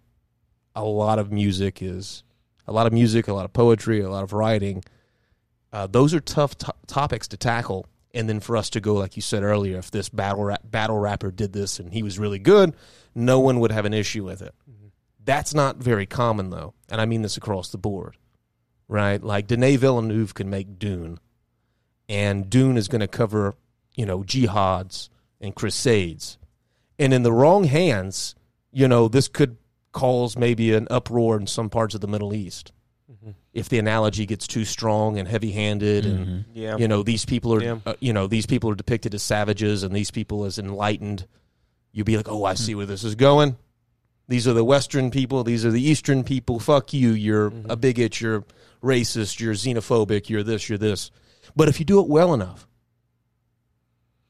a 0.74 0.82
lot 0.82 1.20
of 1.20 1.30
music 1.30 1.80
is 1.80 2.24
a 2.66 2.72
lot 2.72 2.88
of 2.88 2.92
music, 2.92 3.28
a 3.28 3.32
lot 3.32 3.44
of 3.44 3.52
poetry, 3.52 4.00
a 4.00 4.10
lot 4.10 4.24
of 4.24 4.32
writing. 4.32 4.82
Uh, 5.72 5.86
those 5.86 6.12
are 6.12 6.18
tough 6.18 6.58
to- 6.58 6.74
topics 6.88 7.28
to 7.28 7.36
tackle. 7.36 7.86
And 8.14 8.28
then 8.28 8.38
for 8.38 8.56
us 8.56 8.70
to 8.70 8.80
go, 8.80 8.94
like 8.94 9.16
you 9.16 9.22
said 9.22 9.42
earlier, 9.42 9.76
if 9.76 9.90
this 9.90 10.08
battle 10.08 10.44
rap- 10.44 10.62
battle 10.64 10.98
rapper 10.98 11.32
did 11.32 11.52
this 11.52 11.80
and 11.80 11.92
he 11.92 12.04
was 12.04 12.18
really 12.18 12.38
good, 12.38 12.74
no 13.14 13.40
one 13.40 13.58
would 13.58 13.72
have 13.72 13.84
an 13.84 13.92
issue 13.92 14.24
with 14.24 14.40
it. 14.40 14.54
Mm-hmm. 14.70 14.86
That's 15.24 15.52
not 15.52 15.78
very 15.78 16.06
common 16.06 16.50
though, 16.50 16.74
and 16.88 17.00
I 17.00 17.06
mean 17.06 17.22
this 17.22 17.36
across 17.36 17.70
the 17.70 17.78
board, 17.78 18.16
right? 18.88 19.22
Like 19.22 19.48
Denis 19.48 19.76
Villeneuve 19.76 20.34
can 20.34 20.48
make 20.48 20.78
Dune, 20.78 21.18
and 22.08 22.48
Dune 22.48 22.76
is 22.76 22.88
going 22.88 23.00
to 23.00 23.08
cover, 23.08 23.54
you 23.94 24.06
know, 24.06 24.22
jihads 24.22 25.08
and 25.40 25.54
crusades, 25.54 26.38
and 26.98 27.14
in 27.14 27.22
the 27.22 27.32
wrong 27.32 27.64
hands, 27.64 28.34
you 28.70 28.86
know, 28.86 29.08
this 29.08 29.28
could 29.28 29.56
cause 29.92 30.36
maybe 30.36 30.74
an 30.74 30.86
uproar 30.90 31.38
in 31.38 31.46
some 31.46 31.70
parts 31.70 31.94
of 31.94 32.00
the 32.02 32.06
Middle 32.06 32.34
East 32.34 32.72
if 33.52 33.68
the 33.68 33.78
analogy 33.78 34.26
gets 34.26 34.46
too 34.46 34.64
strong 34.64 35.18
and 35.18 35.26
heavy-handed 35.28 36.04
and 36.06 36.44
Yeah. 36.52 36.76
you 36.76 36.88
know 36.88 37.02
these 37.02 37.24
people 37.24 37.54
are 37.54 37.62
Yeah. 37.62 37.78
uh, 37.86 37.94
you 38.00 38.12
know 38.12 38.26
these 38.26 38.46
people 38.46 38.70
are 38.70 38.74
depicted 38.74 39.14
as 39.14 39.22
savages 39.22 39.82
and 39.82 39.94
these 39.94 40.10
people 40.10 40.44
as 40.44 40.58
enlightened 40.58 41.26
you'd 41.92 42.06
be 42.06 42.16
like 42.16 42.28
oh 42.28 42.44
i 42.44 42.54
see 42.54 42.74
where 42.74 42.86
this 42.86 43.04
is 43.04 43.14
going. 43.14 43.56
These 44.26 44.48
are 44.48 44.54
the 44.54 44.64
western 44.64 45.10
people. 45.10 45.44
These 45.44 45.66
are 45.66 45.70
the 45.70 45.82
eastern 45.82 46.24
people. 46.24 46.58
Fuck 46.58 46.94
you. 46.94 47.10
You're 47.10 47.52
a 47.68 47.76
bigot. 47.76 48.22
You're 48.22 48.42
racist. 48.82 49.38
You're 49.38 49.52
xenophobic. 49.52 50.30
You're 50.30 50.42
this. 50.42 50.66
You're 50.66 50.78
this. 50.78 51.10
But 51.54 51.68
if 51.68 51.78
you 51.78 51.84
do 51.84 52.00
it 52.00 52.08
well 52.08 52.32
enough 52.32 52.66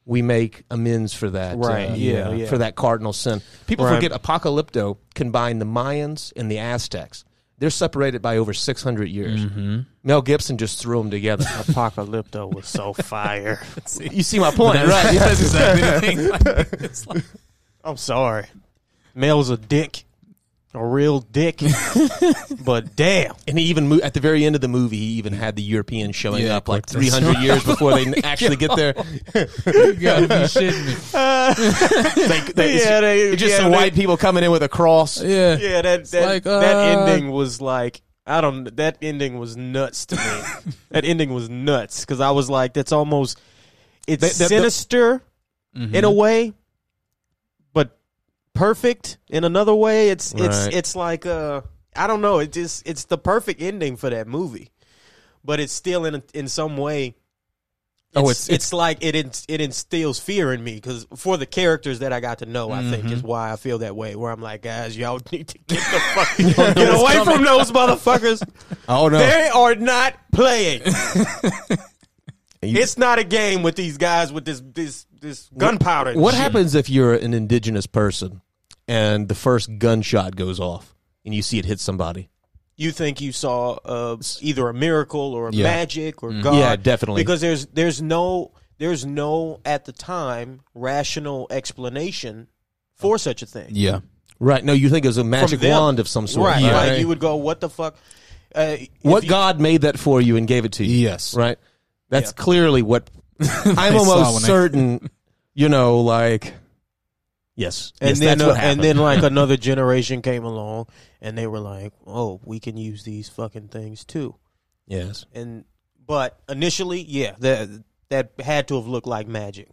we 0.07 0.21
make 0.21 0.63
amends 0.69 1.13
for 1.13 1.29
that 1.31 1.57
Right, 1.57 1.89
uh, 1.91 1.93
yeah, 1.95 2.31
yeah. 2.33 2.45
for 2.45 2.59
that 2.59 2.75
cardinal 2.75 3.11
sin. 3.13 3.41
People 3.67 3.85
Right. 3.85 3.95
forget 3.95 4.11
apocalypto 4.11 4.97
combined 5.15 5.59
the 5.61 5.65
mayans 5.65 6.31
and 6.35 6.51
the 6.51 6.59
aztecs 6.59 7.25
they're 7.59 7.69
separated 7.69 8.21
by 8.21 8.37
over 8.37 8.53
600 8.53 9.05
years 9.09 9.45
Mm-hmm. 9.45 9.79
mel 10.03 10.21
gibson 10.21 10.57
just 10.57 10.79
threw 10.81 10.97
them 10.99 11.11
together 11.11 11.43
Apocalypto 11.47 12.53
was 12.53 12.67
so 12.67 12.93
fire. 12.93 13.61
you 13.99 14.23
see 14.23 14.39
my 14.39 14.51
point 14.51 14.77
right 14.87 15.13
That's 15.19 15.41
exactly 15.41 15.81
the 15.81 16.01
thing. 16.01 16.29
Like, 16.29 17.07
like, 17.15 17.23
I'm 17.83 17.97
sorry. 17.97 18.45
Mel's 19.13 19.49
a 19.49 19.57
dick. 19.57 20.04
A 20.75 20.85
real 20.85 21.19
dick. 21.21 21.61
but 22.65 22.95
damn. 22.95 23.33
And 23.47 23.57
he 23.57 23.65
even 23.65 23.87
mo- 23.87 23.99
at 24.03 24.13
the 24.13 24.19
very 24.19 24.43
end 24.45 24.55
of 24.55 24.61
the 24.61 24.67
movie, 24.67 24.97
he 24.97 25.05
even 25.13 25.33
had 25.33 25.55
the 25.55 25.63
Europeans 25.63 26.15
showing 26.15 26.43
Yeah, 26.45 26.57
up 26.57 26.67
like 26.67 26.91
like 26.91 27.01
this. 27.01 27.17
300 27.17 27.41
years 27.41 27.63
before 27.63 27.93
they 27.93 28.13
actually 28.23 28.57
get 28.57 28.75
there. 28.75 28.93
you 28.97 29.93
gotta 29.93 30.27
be 30.27 30.35
shitting 30.51 30.85
me. 30.85 30.95
They, 32.27 32.39
they, 32.51 32.77
Yeah, 32.79 32.99
they- 33.01 33.21
it's 33.29 33.39
just 33.41 33.51
yeah, 33.53 33.57
some 33.61 33.71
they- 33.71 33.77
white 33.77 33.93
people 33.95 34.17
coming 34.17 34.43
in 34.43 34.51
with 34.51 34.63
a 34.63 34.69
cross. 34.69 35.21
Yeah. 35.21 35.57
Yeah, 35.57 35.81
that 35.81 36.05
that, 36.11 36.25
like, 36.25 36.43
that 36.43 36.75
uh, 36.75 37.01
ending 37.07 37.31
was 37.31 37.61
like 37.61 38.01
I 38.27 38.41
don't 38.41 38.75
that 38.77 38.97
ending 39.01 39.39
was 39.39 39.55
nuts 39.55 40.07
to 40.07 40.15
me. 40.15 40.71
that 40.89 41.05
ending 41.05 41.33
was 41.33 41.49
nuts 41.49 42.01
because 42.01 42.19
I 42.19 42.31
was 42.31 42.49
like, 42.49 42.73
that's 42.73 42.91
almost 42.91 43.39
it's 44.07 44.21
That- 44.21 44.31
that- 44.33 44.39
that- 44.39 44.49
sinister 44.49 45.21
Mm-hmm. 45.77 45.93
in 45.93 46.03
a 46.05 46.11
way, 46.11 46.49
but 46.49 46.55
perfect 48.55 49.17
in 49.29 49.43
another 49.43 49.75
way. 49.75 50.09
It's 50.09 50.33
it's 50.33 50.65
Right. 50.65 50.73
it's 50.73 50.95
like 50.95 51.25
uh 51.27 51.61
I 51.95 52.07
don't 52.07 52.21
know. 52.21 52.39
It 52.39 52.51
just 52.51 52.87
it's 52.87 53.05
the 53.05 53.17
perfect 53.17 53.61
ending 53.61 53.95
for 53.97 54.09
that 54.09 54.27
movie, 54.27 54.71
but 55.43 55.59
it's 55.59 55.71
still 55.73 56.05
in 56.05 56.23
in 56.33 56.47
some 56.47 56.75
way. 56.77 57.15
Oh, 58.17 58.29
it's, 58.29 58.47
it's- 58.47 58.55
it's 58.67 58.73
like 58.73 59.03
it 59.03 59.43
it 59.49 59.59
instills 59.59 60.19
fear 60.19 60.53
in 60.53 60.63
me 60.63 60.75
because 60.75 61.05
for 61.17 61.35
the 61.35 61.45
characters 61.45 61.99
that 61.99 62.13
I 62.13 62.21
got 62.21 62.39
to 62.39 62.45
know, 62.45 62.71
I 62.71 62.81
think 62.89 63.11
is 63.11 63.21
why 63.21 63.51
I 63.51 63.57
feel 63.57 63.79
that 63.79 63.93
way. 63.95 64.15
Where 64.15 64.31
I'm 64.31 64.41
like, 64.41 64.61
guys, 64.61 64.97
y'all 64.97 65.19
need 65.33 65.49
to 65.49 65.57
get 65.57 65.79
the 65.91 65.99
fuck 66.15 66.37
get 66.77 66.93
away 66.99 67.23
from 67.25 67.43
those 67.43 67.71
motherfuckers. 67.71 68.41
Oh 68.87 69.07
no! 69.09 69.17
They 69.17 69.49
are 69.49 69.73
not 69.75 70.13
playing. 70.31 70.81
It's 72.61 72.97
not 72.97 73.19
a 73.19 73.23
game 73.23 73.61
with 73.63 73.75
these 73.75 73.97
guys 73.97 74.31
with 74.31 74.45
this 74.45 74.61
this 74.63 75.05
this 75.21 75.49
gunpowder. 75.57 76.11
and 76.11 76.21
what 76.21 76.33
happens 76.33 76.75
if 76.75 76.89
you're 76.89 77.13
an 77.15 77.33
indigenous 77.33 77.85
person 77.87 78.41
and 78.87 79.27
the 79.27 79.35
first 79.35 79.77
gunshot 79.79 80.35
goes 80.35 80.59
off 80.59 80.95
and 81.23 81.33
you 81.33 81.41
see 81.41 81.59
it 81.59 81.65
hit 81.65 81.79
somebody? 81.79 82.29
You 82.77 82.91
think 82.91 83.21
you 83.21 83.31
saw 83.31 83.75
uh, 83.85 84.17
either 84.41 84.67
a 84.67 84.73
miracle 84.73 85.33
or 85.33 85.47
a 85.49 85.51
Yeah. 85.53 85.63
magic 85.63 86.21
or 86.23 86.33
God? 86.33 86.55
Yeah, 86.55 86.75
definitely. 86.75 87.21
Because 87.23 87.39
there's 87.41 87.65
there's 87.67 88.01
no 88.01 88.51
there's 88.77 89.05
no 89.05 89.61
at 89.63 89.85
the 89.85 89.93
time 89.93 90.59
rational 90.73 91.47
explanation 91.49 92.47
for 92.95 93.17
such 93.17 93.41
a 93.41 93.45
thing. 93.45 93.69
Yeah. 93.71 93.99
Right? 94.39 94.63
No, 94.63 94.73
you 94.73 94.89
think 94.89 95.05
it 95.05 95.07
was 95.07 95.17
a 95.17 95.23
magic 95.23 95.61
them. 95.61 95.71
wand 95.71 95.99
of 95.99 96.09
some 96.09 96.27
sort, 96.27 96.47
Right. 96.51 96.61
Yeah. 96.61 96.75
Like 96.75 96.99
you 96.99 97.07
would 97.07 97.19
go, 97.19 97.37
what 97.37 97.61
the 97.61 97.69
fuck? 97.69 97.95
Uh, 98.53 98.75
if 98.79 98.89
what 99.01 99.23
you- 99.23 99.29
God 99.29 99.59
made 99.61 99.81
that 99.81 99.97
for 99.97 100.19
you 100.19 100.35
and 100.35 100.45
gave 100.47 100.65
it 100.65 100.73
to 100.73 100.85
you? 100.85 100.97
Yes. 101.07 101.33
Right. 101.33 101.57
That's 102.09 102.33
clearly 102.33 102.81
what 102.81 103.09
I'm 103.39 103.95
almost 103.95 104.41
they- 104.41 104.47
certain. 104.47 105.09
You 105.57 105.69
know, 105.69 106.01
like 106.01 106.53
yes, 107.55 107.93
And 108.01 108.17
yes, 108.17 108.19
then, 108.19 108.41
uh, 108.41 108.53
and 108.57 108.81
then, 108.81 108.97
like 108.97 109.23
another 109.31 109.57
generation 109.57 110.21
came 110.21 110.43
along, 110.43 110.87
and 111.21 111.37
they 111.37 111.47
were 111.47 111.59
like, 111.59 111.93
"Oh, 112.05 112.41
we 112.43 112.59
can 112.59 112.77
use 112.77 113.03
these 113.03 113.29
fucking 113.29 113.69
things 113.69 114.05
too." 114.05 114.35
yes, 114.87 115.25
And 115.33 115.65
but 116.05 116.39
initially, 116.47 117.01
yeah, 117.01 117.35
that 117.39 117.69
that 118.09 118.31
had 118.39 118.67
to 118.67 118.75
have 118.75 118.87
looked 118.87 119.07
like 119.07 119.27
magic. 119.27 119.69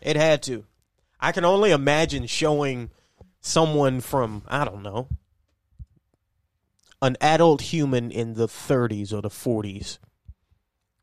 It 0.00 0.16
had 0.16 0.42
to. 0.44 0.64
I 1.18 1.32
can 1.32 1.44
only 1.44 1.70
imagine 1.70 2.26
showing 2.26 2.90
someone 3.40 4.00
from 4.00 4.42
I 4.48 4.64
don't 4.64 4.82
know 4.82 5.08
an 7.02 7.16
adult 7.20 7.62
human 7.62 8.10
in 8.10 8.34
the 8.34 8.46
30s 8.46 9.12
or 9.12 9.22
the 9.22 9.30
40s 9.30 9.98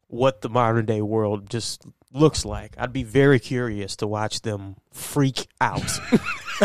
what 0.07 0.41
the 0.41 0.49
modern 0.49 0.85
day 0.85 1.01
world 1.01 1.49
just 1.49 1.85
looks 2.13 2.45
like. 2.45 2.75
I'd 2.77 2.93
be 2.93 3.03
very 3.03 3.39
curious 3.39 3.95
to 3.97 4.07
watch 4.07 4.41
them 4.41 4.75
freak 4.91 5.47
out. 5.61 5.81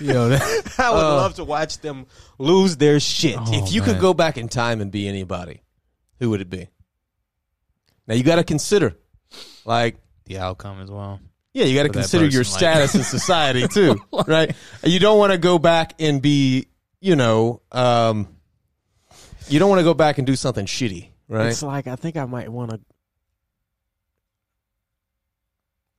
Yo, 0.00 0.28
that, 0.28 0.74
I 0.78 0.90
would 0.90 0.98
Uh, 0.98 1.16
love 1.16 1.34
to 1.34 1.44
watch 1.44 1.78
them 1.78 2.06
lose 2.38 2.76
their 2.76 3.00
shit. 3.00 3.36
Oh, 3.38 3.44
if 3.52 3.72
you 3.72 3.80
man. 3.80 3.90
could 3.90 4.00
go 4.00 4.14
back 4.14 4.36
in 4.38 4.48
time 4.48 4.80
and 4.80 4.90
be 4.90 5.08
anybody, 5.08 5.62
who 6.20 6.30
would 6.30 6.40
it 6.40 6.50
be? 6.50 6.68
Now 8.06 8.14
you 8.14 8.22
got 8.24 8.36
to 8.36 8.44
consider, 8.44 8.96
like, 9.64 9.96
the 10.26 10.38
outcome 10.38 10.80
as 10.80 10.90
well. 10.90 11.20
yeah, 11.54 11.64
you 11.64 11.74
got 11.76 11.82
to 11.84 11.88
For 11.88 11.92
that 11.94 11.98
consider 12.00 12.24
your 12.26 12.40
person, 12.42 12.52
like- 12.52 12.58
status 12.58 12.94
in 12.94 13.02
society 13.04 13.68
too, 13.72 14.00
right? 14.26 14.54
You 14.84 14.98
don't 14.98 15.18
want 15.18 15.32
to 15.32 15.38
go 15.38 15.58
back 15.58 15.94
and 16.00 16.20
be, 16.22 16.68
you 17.00 17.16
know, 17.16 17.62
um, 17.72 18.28
you 19.48 19.58
don't 19.58 19.68
want 19.70 19.80
to 19.80 19.84
go 19.84 19.94
back 19.94 20.18
and 20.18 20.26
do 20.26 20.36
something 20.36 20.66
shitty, 20.66 21.10
right? 21.28 21.46
It's 21.48 21.62
like 21.62 21.86
I 21.86 21.96
think 21.96 22.16
I 22.16 22.24
might 22.26 22.48
want 22.48 22.70
to. 22.70 22.80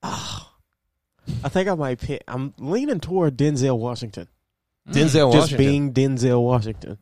Ah, 0.03 0.51
I 1.43 1.49
think 1.49 1.69
I 1.69 1.75
might 1.75 1.99
pick. 1.99 2.23
I'm 2.27 2.53
leaning 2.59 2.99
toward 2.99 3.37
Denzel 3.37 3.77
Washington. 3.77 4.27
Denzel 4.89 5.27
Washington. 5.27 5.31
Just 5.31 5.57
being 5.57 5.93
Denzel 5.93 6.41
Washington. 6.43 6.97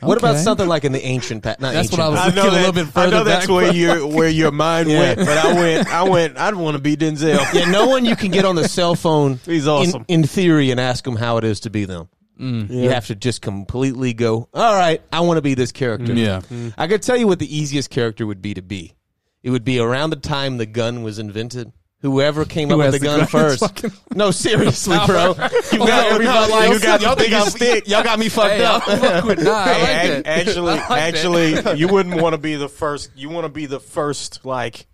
What 0.00 0.16
about 0.16 0.34
Okay. 0.36 0.42
something 0.44 0.66
like 0.66 0.84
in 0.84 0.92
the 0.92 1.04
ancient? 1.04 1.42
Pa- 1.42 1.56
not 1.58 1.74
That's 1.74 1.90
what 1.90 2.00
I 2.00 2.08
was 2.08 2.18
pa- 2.18 2.24
I 2.24 2.26
looking 2.28 2.42
know 2.42 2.50
a 2.50 2.56
little 2.56 2.72
bit 2.72 2.86
further 2.86 3.06
I 3.16 3.18
know 3.18 3.24
that's 3.24 3.46
back. 3.46 3.54
where 3.54 3.72
your 3.72 4.06
where 4.06 4.28
your 4.28 4.50
mind 4.50 4.88
Yeah. 4.90 4.98
went, 5.00 5.18
but 5.18 5.28
I 5.28 5.52
went. 5.54 5.88
I 5.88 6.02
went. 6.08 6.38
I'd 6.38 6.54
want 6.54 6.76
to 6.76 6.82
be 6.82 6.96
Denzel. 6.96 7.38
Yeah, 7.54 7.70
no 7.70 7.86
one 7.88 8.04
you 8.06 8.16
can 8.16 8.30
get 8.30 8.44
on 8.46 8.54
the 8.54 8.66
cell 8.66 8.94
phone. 8.94 9.40
He's 9.44 9.64
in- 9.66 9.70
awesome. 9.70 10.04
in, 10.08 10.22
theory 10.24 10.70
and 10.70 10.80
ask 10.80 11.04
them 11.04 11.16
how 11.16 11.36
it 11.36 11.44
is 11.44 11.60
to 11.60 11.70
be 11.70 11.84
them. 11.84 12.08
Mm. 12.40 12.70
You 12.70 12.88
have 12.90 13.06
to 13.08 13.14
just 13.14 13.42
completely 13.42 14.14
go. 14.14 14.48
All 14.54 14.74
right, 14.74 15.02
I 15.12 15.20
want 15.20 15.36
to 15.36 15.42
be 15.42 15.52
this 15.54 15.70
character. 15.70 16.14
Yeah. 16.14 16.40
I 16.78 16.86
could 16.86 17.02
tell 17.02 17.16
you 17.18 17.26
what 17.26 17.38
the 17.38 17.54
easiest 17.56 17.90
character 17.90 18.26
would 18.26 18.40
be 18.40 18.54
to 18.54 18.62
be. 18.62 18.94
It 19.42 19.50
would 19.50 19.64
be 19.64 19.78
around 19.80 20.10
the 20.10 20.16
time 20.16 20.56
the 20.58 20.66
gun 20.66 21.02
was 21.02 21.18
invented. 21.18 21.72
Whoever 22.00 22.44
came 22.44 22.68
Who 22.68 22.74
up 22.74 22.78
with 22.78 22.92
the 22.94 22.98
the 22.98 23.04
gun 23.04 23.18
gun? 23.20 23.28
first. 23.28 23.60
Fucking- 23.60 23.92
no, 24.14 24.30
seriously, 24.32 24.98
bro. 25.06 25.34
You 25.72 25.78
no, 25.78 25.86
got 25.86 26.12
everybody. 26.12 26.52
no, 26.52 26.60
you 26.62 26.72
you 26.72 26.80
got, 26.80 27.00
got 27.00 27.00
y'all, 27.02 27.14
the 27.16 27.22
think 27.22 27.32
I'm- 27.34 27.42
biggest 27.44 27.56
stick. 27.56 27.88
y'all 27.88 28.02
got 28.02 28.18
me 28.18 28.28
fucked 28.28 28.54
Hey, 28.54 28.64
up. 28.64 28.88
I'll 28.88 28.96
fuck 28.98 29.24
with- 29.24 29.38
nah, 29.44 29.52
I 29.54 29.64
Hey, 29.74 29.80
like 29.82 29.90
ac- 29.90 30.22
that. 30.22 30.26
actually, 30.26 30.72
I 30.72 30.74
like 30.76 30.88
that. 30.88 31.14
actually, 31.14 31.78
you 31.78 31.88
wouldn't 31.88 32.20
want 32.20 32.32
to 32.34 32.38
be 32.38 32.56
the 32.56 32.68
first. 32.68 33.10
You 33.14 33.28
want 33.30 33.44
to 33.44 33.48
be 33.52 33.66
the 33.66 33.78
first, 33.80 34.44
like 34.44 34.86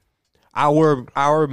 our 0.55 1.07
our 1.17 1.49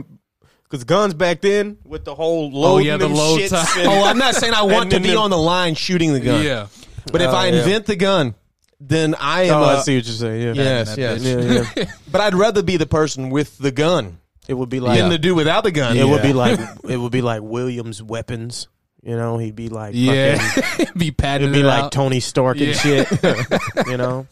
because 0.64 0.84
guns 0.84 1.14
back 1.14 1.40
then 1.42 1.78
with 1.86 2.04
the 2.06 2.16
whole 2.16 2.52
oh, 2.54 2.58
loading 2.58 2.88
yeah, 2.88 2.98
the 2.98 3.08
load 3.08 3.40
shits 3.40 3.50
time. 3.50 3.88
oh, 3.88 4.04
I'm 4.04 4.18
not 4.18 4.36
saying 4.36 4.54
I 4.54 4.64
want 4.64 4.92
to 4.92 5.00
be 5.00 5.10
the- 5.12 5.18
on 5.18 5.30
the 5.30 5.38
line 5.38 5.76
shooting 5.76 6.12
the 6.12 6.20
gun. 6.20 6.44
Yeah. 6.44 6.68
But 7.12 7.22
if 7.22 7.30
Oh, 7.30 7.36
I 7.36 7.48
yeah. 7.48 7.60
invent 7.60 7.86
the 7.86 7.96
gun, 7.96 8.36
then 8.80 9.16
I 9.16 9.44
am. 9.44 9.54
Oh, 9.62 9.64
I 9.64 9.74
a- 9.80 9.82
see 9.82 9.96
what 9.98 10.06
you're 10.06 10.14
saying. 10.16 10.42
Yeah, 10.56 10.64
Yes, 10.64 10.98
yes. 10.98 11.24
yeah, 11.24 11.66
yeah. 11.76 11.92
But 12.12 12.22
I'd 12.22 12.36
rather 12.36 12.62
be 12.64 12.78
the 12.78 12.86
person 12.86 13.30
with 13.30 13.58
the 13.58 13.72
gun 13.72 14.20
It 14.48 14.54
would 14.54 14.70
be 14.70 14.80
like 14.80 15.00
than 15.00 15.10
the 15.10 15.18
dude 15.18 15.36
without 15.38 15.64
the 15.64 15.72
gun. 15.72 15.98
it 15.98 16.08
would 16.08 16.22
be 16.22 16.34
like 16.34 16.60
it 16.88 16.98
would 16.98 17.12
be 17.12 17.22
like 17.22 17.42
Williams' 17.42 18.02
weapons. 18.04 18.68
You 19.04 19.16
know, 19.16 19.38
he'd 19.38 19.56
be 19.56 19.70
like 19.70 19.92
Yeah. 19.96 20.38
fucking- 20.38 20.88
be 20.98 21.12
patting 21.12 21.50
it'd 21.50 21.54
be 21.54 21.62
it 21.62 21.66
like 21.66 21.84
out. 21.86 21.92
Tony 21.92 22.20
Stark 22.20 22.58
and 22.58 22.68
Yeah. 22.68 22.74
shit. 22.74 23.08
you 23.88 23.98
know, 23.98 24.28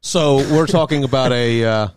So 0.00 0.36
we're 0.54 0.66
talking 0.66 1.04
about 1.04 1.32
a. 1.32 1.64
Uh, 1.64 1.88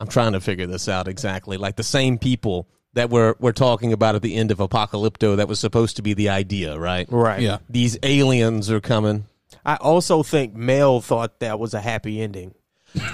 I'm 0.00 0.06
trying 0.08 0.32
to 0.32 0.40
figure 0.40 0.66
this 0.66 0.88
out 0.88 1.08
exactly. 1.08 1.56
Like 1.56 1.74
the 1.76 1.82
same 1.82 2.18
people 2.18 2.68
that 2.94 3.10
we're 3.10 3.34
we're 3.40 3.52
talking 3.52 3.92
about 3.92 4.14
at 4.14 4.22
the 4.22 4.34
end 4.36 4.50
of 4.52 4.58
Apocalypto. 4.58 5.36
That 5.36 5.48
was 5.48 5.58
supposed 5.60 5.96
to 5.96 6.02
be 6.02 6.14
the 6.14 6.28
idea, 6.30 6.78
right? 6.78 7.06
right? 7.10 7.40
Yeah. 7.42 7.58
These 7.68 7.98
aliens 8.02 8.70
are 8.70 8.80
coming. 8.80 9.26
I 9.64 9.76
also 9.76 10.22
think 10.22 10.54
Mel 10.54 11.00
thought 11.00 11.40
that 11.40 11.58
was 11.58 11.74
a 11.74 11.80
happy 11.80 12.20
ending. 12.20 12.54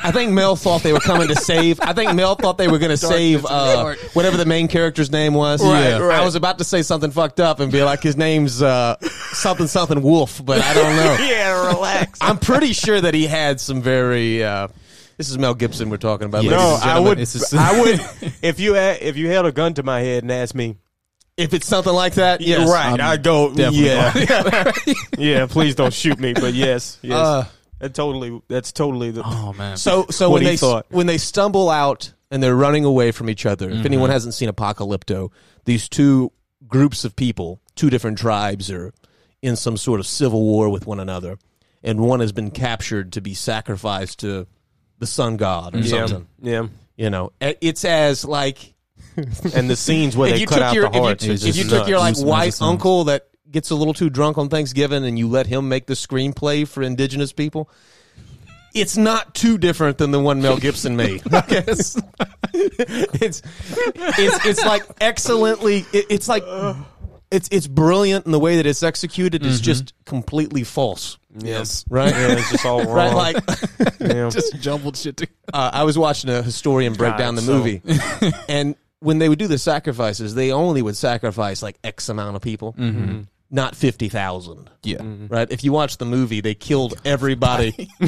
I 0.05 0.13
think 0.13 0.31
Mel 0.33 0.55
thought 0.55 0.83
they 0.85 0.93
were 0.93 1.01
coming 1.01 1.27
to 1.29 1.35
save. 1.35 1.81
I 1.81 1.93
think 1.93 2.15
Mel 2.15 2.37
thought 2.37 2.59
they 2.59 2.69
were 2.69 2.79
going 2.79 2.91
to 2.93 2.97
save 2.97 3.45
uh, 3.45 3.95
whatever 4.13 4.37
the 4.37 4.47
main 4.47 4.69
character's 4.69 5.11
name 5.11 5.35
was. 5.35 5.61
Right, 5.63 5.89
Yeah. 5.89 5.99
right. 5.99 6.21
I 6.21 6.25
was 6.25 6.37
about 6.37 6.59
to 6.59 6.65
say 6.65 6.83
something 6.83 7.11
fucked 7.11 7.41
up 7.41 7.59
and 7.59 7.73
be 7.73 7.83
like 7.83 8.01
his 8.01 8.17
name's 8.17 8.63
uh, 8.63 8.97
something 9.01 9.67
something 9.67 10.01
Wolf, 10.01 10.45
but 10.45 10.61
I 10.61 10.75
don't 10.75 10.97
know. 10.97 11.17
yeah, 11.29 11.67
relax. 11.75 12.21
I'm 12.23 12.39
pretty 12.39 12.73
sure 12.73 13.01
that 13.01 13.15
he 13.15 13.27
had 13.27 13.61
some 13.61 13.83
very. 13.83 14.45
Uh, 14.45 14.69
this 15.17 15.29
is 15.29 15.39
Mel 15.39 15.55
Gibson 15.55 15.91
we're 15.91 15.97
talking 15.97 16.27
about. 16.27 16.45
Yeah. 16.45 16.51
no, 16.51 16.79
and 16.81 16.91
I 16.91 17.01
would. 17.01 17.19
I 17.57 17.81
would. 17.81 18.33
If 18.43 18.61
you 18.61 18.75
had, 18.75 19.03
if 19.03 19.17
you 19.17 19.29
held 19.29 19.47
a 19.47 19.53
gun 19.53 19.75
to 19.75 19.83
my 19.83 20.01
head 20.01 20.23
and 20.23 20.31
asked 20.31 20.55
me, 20.55 20.77
If 21.37 21.53
it's 21.53 21.67
something 21.67 21.93
like 21.93 22.15
that, 22.15 22.41
yes. 22.41 22.69
right, 22.69 22.93
I'm 22.93 23.01
I'd 23.01 23.23
go. 23.23 23.51
Yeah, 23.51 24.13
yeah. 25.19 25.47
Please 25.47 25.75
don't 25.75 25.93
shoot 25.93 26.19
me. 26.21 26.33
But 26.33 26.55
yes, 26.55 26.99
yes. 27.03 27.19
Uh, 27.19 27.47
that 27.81 27.95
totally. 27.95 28.41
That's 28.49 28.73
totally 28.73 29.11
the. 29.11 29.23
Oh 29.25 29.53
man. 29.53 29.77
So 29.77 30.07
so 30.11 30.31
when 30.31 30.45
they 30.45 30.57
thought. 30.57 30.87
when 30.91 31.07
they 31.07 31.19
stumble 31.19 31.71
out 31.71 32.13
and 32.31 32.43
they're 32.43 32.57
running 32.57 32.85
away 32.85 33.13
from 33.13 33.31
each 33.31 33.47
other. 33.47 33.71
If 33.71 33.87
anyone 33.87 34.11
hasn't 34.11 34.35
seen 34.35 34.49
Apocalypto, 34.49 35.31
these 35.67 35.89
two 35.89 36.33
groups 36.67 37.05
of 37.05 37.15
people, 37.15 37.61
two 37.77 37.91
different 37.91 38.19
tribes, 38.19 38.73
are 38.73 38.93
in 39.41 39.55
some 39.55 39.77
sort 39.77 40.01
of 40.01 40.07
civil 40.07 40.43
war 40.43 40.69
with 40.69 40.85
one 40.85 40.99
another, 40.99 41.39
and 41.85 42.01
one 42.01 42.19
has 42.19 42.33
been 42.33 42.51
captured 42.51 43.13
to 43.13 43.21
be 43.21 43.35
sacrificed 43.35 44.19
to 44.21 44.49
the 44.99 45.07
sun 45.07 45.37
god 45.37 45.77
or 45.77 45.79
yeah, 45.79 46.07
something. 46.07 46.27
yeah. 46.41 46.67
You 46.97 47.11
know, 47.11 47.33
it's 47.41 47.85
as 47.85 48.25
like 48.25 48.74
And 49.55 49.71
the 49.71 49.77
scenes 49.77 50.17
where 50.17 50.29
if 50.29 50.35
they 50.35 50.41
you 50.41 50.47
cut 50.47 50.57
took 50.57 50.63
out 50.65 50.75
your 50.75 50.89
the 50.91 50.99
hearts. 51.01 51.25
if 51.25 51.43
you, 51.43 51.49
if 51.49 51.57
you 51.57 51.65
took 51.65 51.89
your 51.89 51.99
like 51.99 52.17
white 52.19 52.61
uncle 52.61 53.05
that 53.05 53.27
gets 53.51 53.71
a 53.71 53.75
little 53.75 53.95
too 53.95 54.11
drunk 54.11 54.39
on 54.39 54.49
Thanksgiving 54.49 55.05
and 55.05 55.19
you 55.19 55.29
let 55.29 55.47
him 55.47 55.69
make 55.69 55.87
the 55.87 55.95
screenplay 55.95 56.67
for 56.67 56.83
indigenous 56.83 57.33
people, 57.33 57.71
it's 58.75 58.97
not 58.97 59.35
too 59.35 59.57
different 59.59 59.99
than 59.99 60.11
the 60.11 60.19
one 60.19 60.43
Mel 60.43 60.57
Gibson 60.59 60.97
made. 60.97 61.23
It's, 61.47 61.97
it's 62.53 63.43
it's 63.97 64.47
it's 64.47 64.65
like 64.65 64.83
excellently. 65.01 65.85
it- 65.93 66.07
it's 66.11 66.29
like 66.29 66.45
it's 67.31 67.49
it's 67.51 67.67
brilliant 67.67 68.27
in 68.27 68.33
the 68.33 68.39
way 68.39 68.57
that 68.57 68.67
it's 68.67 68.83
executed. 68.85 69.45
It's 69.45 69.59
just 69.61 69.93
completely 70.05 70.63
false, 70.63 71.19
yes. 71.37 71.85
right? 71.89 72.13
yeah, 72.13 72.33
it's 72.39 72.51
just 72.53 72.65
all 72.65 72.85
wrong. 72.85 73.15
Right, 73.15 73.35
like 73.35 73.37
yeah. 74.01 74.29
Just 74.31 74.61
jumbled 74.61 74.97
shit. 74.97 75.17
To- 75.17 75.29
uh, 75.53 75.71
I 75.73 75.83
was 75.83 75.99
watching 75.99 76.31
a 76.31 76.43
historian 76.43 76.95
break 76.95 77.13
God, 77.13 77.19
down 77.19 77.35
the 77.35 77.43
so- 77.43 77.53
movie, 77.59 77.83
and 78.49 78.77
when 79.05 79.19
they 79.19 79.29
would 79.29 79.39
do 79.39 79.47
the 79.47 79.59
sacrifices, 79.59 80.35
they 80.35 80.51
only 80.51 80.83
would 80.83 80.97
sacrifice 80.97 81.63
like 81.63 81.79
X 81.85 82.09
amount 82.09 82.37
of 82.37 82.43
people, 82.43 82.73
mm-hmm. 82.73 83.23
not 83.51 83.77
fifty 83.77 84.09
thousand. 84.09 84.71
yeah. 84.83 84.99
Mm-hmm. 84.99 85.27
Right? 85.29 85.51
If 85.51 85.63
you 85.63 85.73
watch 85.73 85.99
the 85.99 86.07
movie, 86.07 86.41
they 86.41 86.55
killed 86.55 86.95
everybody. 87.05 87.89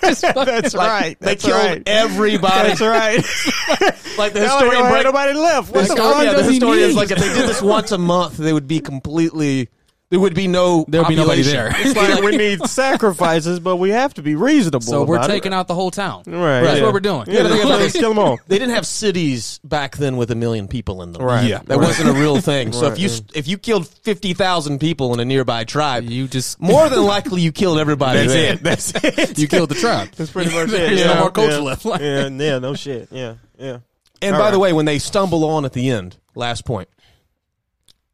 that's 0.00 0.22
Like, 0.74 0.74
right. 0.74 1.16
They 1.20 1.26
That's 1.26 1.44
killed 1.44 1.56
right. 1.56 1.82
everybody. 1.86 2.74
That's 2.74 2.80
right. 2.80 3.24
Like 4.18 4.34
the 4.34 4.40
Now 4.40 4.58
historian 4.58 4.82
ain't 4.82 4.92
break. 4.92 5.04
nobody 5.04 5.32
left. 5.32 5.72
What 5.72 5.84
oh, 5.84 5.88
the, 5.88 5.94
the 5.94 6.00
fuck 6.02 6.24
yeah, 6.24 6.30
the 6.32 6.36
does 6.38 6.46
he 6.48 6.54
historian's 6.54 6.94
like 6.94 7.10
if 7.10 7.18
they 7.18 7.32
did 7.32 7.48
this 7.48 7.62
once 7.62 7.90
a 7.90 7.96
month, 7.96 8.36
they 8.36 8.52
would 8.52 8.66
be 8.66 8.80
completely. 8.80 9.70
There 10.10 10.18
would 10.18 10.34
be 10.34 10.48
no. 10.48 10.84
There'd 10.88 11.06
be 11.06 11.14
nobody 11.14 11.42
there. 11.42 11.68
It's 11.72 11.94
like 11.96 12.20
we 12.24 12.36
need 12.36 12.66
sacrifices, 12.66 13.60
but 13.60 13.76
we 13.76 13.90
have 13.90 14.12
to 14.14 14.22
be 14.22 14.34
reasonable. 14.34 14.80
So 14.80 15.04
we're 15.04 15.24
taking 15.24 15.52
it. 15.52 15.54
out 15.54 15.68
the 15.68 15.74
whole 15.76 15.92
town. 15.92 16.24
Right. 16.26 16.62
That's 16.62 16.80
yeah. 16.80 16.84
what 16.84 16.92
we're 16.92 16.98
doing. 16.98 17.26
Yeah, 17.28 17.46
think 17.48 17.64
about 17.64 17.78
let's 17.80 17.92
kill 17.92 18.08
them 18.08 18.18
all. 18.18 18.40
They 18.48 18.58
didn't 18.58 18.74
have 18.74 18.86
cities 18.88 19.60
back 19.62 19.96
then 19.96 20.16
with 20.16 20.32
a 20.32 20.34
million 20.34 20.66
people 20.66 21.02
in 21.02 21.12
them. 21.12 21.22
Right. 21.22 21.46
Yeah. 21.46 21.60
That 21.64 21.78
Right. 21.78 21.86
wasn't 21.86 22.08
a 22.08 22.12
real 22.12 22.40
thing. 22.40 22.72
So 22.72 22.88
Right, 22.88 22.92
if 22.92 22.98
you 22.98 23.24
if 23.34 23.46
you 23.46 23.56
killed 23.56 23.86
fifty 23.86 24.34
thousand 24.34 24.80
people 24.80 25.14
in 25.14 25.20
a 25.20 25.24
nearby 25.24 25.62
tribe, 25.62 26.02
You 26.04 26.26
just 26.26 26.60
more 26.60 26.88
than 26.88 27.04
likely 27.04 27.42
you 27.42 27.52
killed 27.52 27.78
everybody. 27.78 28.18
That's 28.26 28.32
there. 28.32 28.52
it. 28.54 28.62
That's 28.64 28.92
it. 29.04 29.38
you 29.38 29.46
killed 29.46 29.68
the 29.68 29.76
tribe. 29.76 30.08
That's 30.16 30.32
pretty 30.32 30.50
much 30.52 30.68
it. 30.70 30.72
There's 30.72 31.00
yeah. 31.00 31.06
no 31.14 31.20
more 31.20 31.30
culture 31.30 31.52
yeah. 31.52 31.58
left. 31.58 31.84
Like- 31.84 32.00
Yeah, 32.00 32.26
yeah, 32.28 32.58
no 32.58 32.74
shit. 32.74 33.08
Yeah, 33.12 33.34
yeah. 33.60 33.78
And 34.20 34.34
All 34.34 34.42
by 34.42 34.50
the 34.50 34.58
way, 34.58 34.72
when 34.72 34.86
they 34.86 34.98
stumble 34.98 35.44
on 35.44 35.64
at 35.64 35.72
the 35.72 35.88
end, 35.88 36.16
last 36.34 36.64
point, 36.66 36.88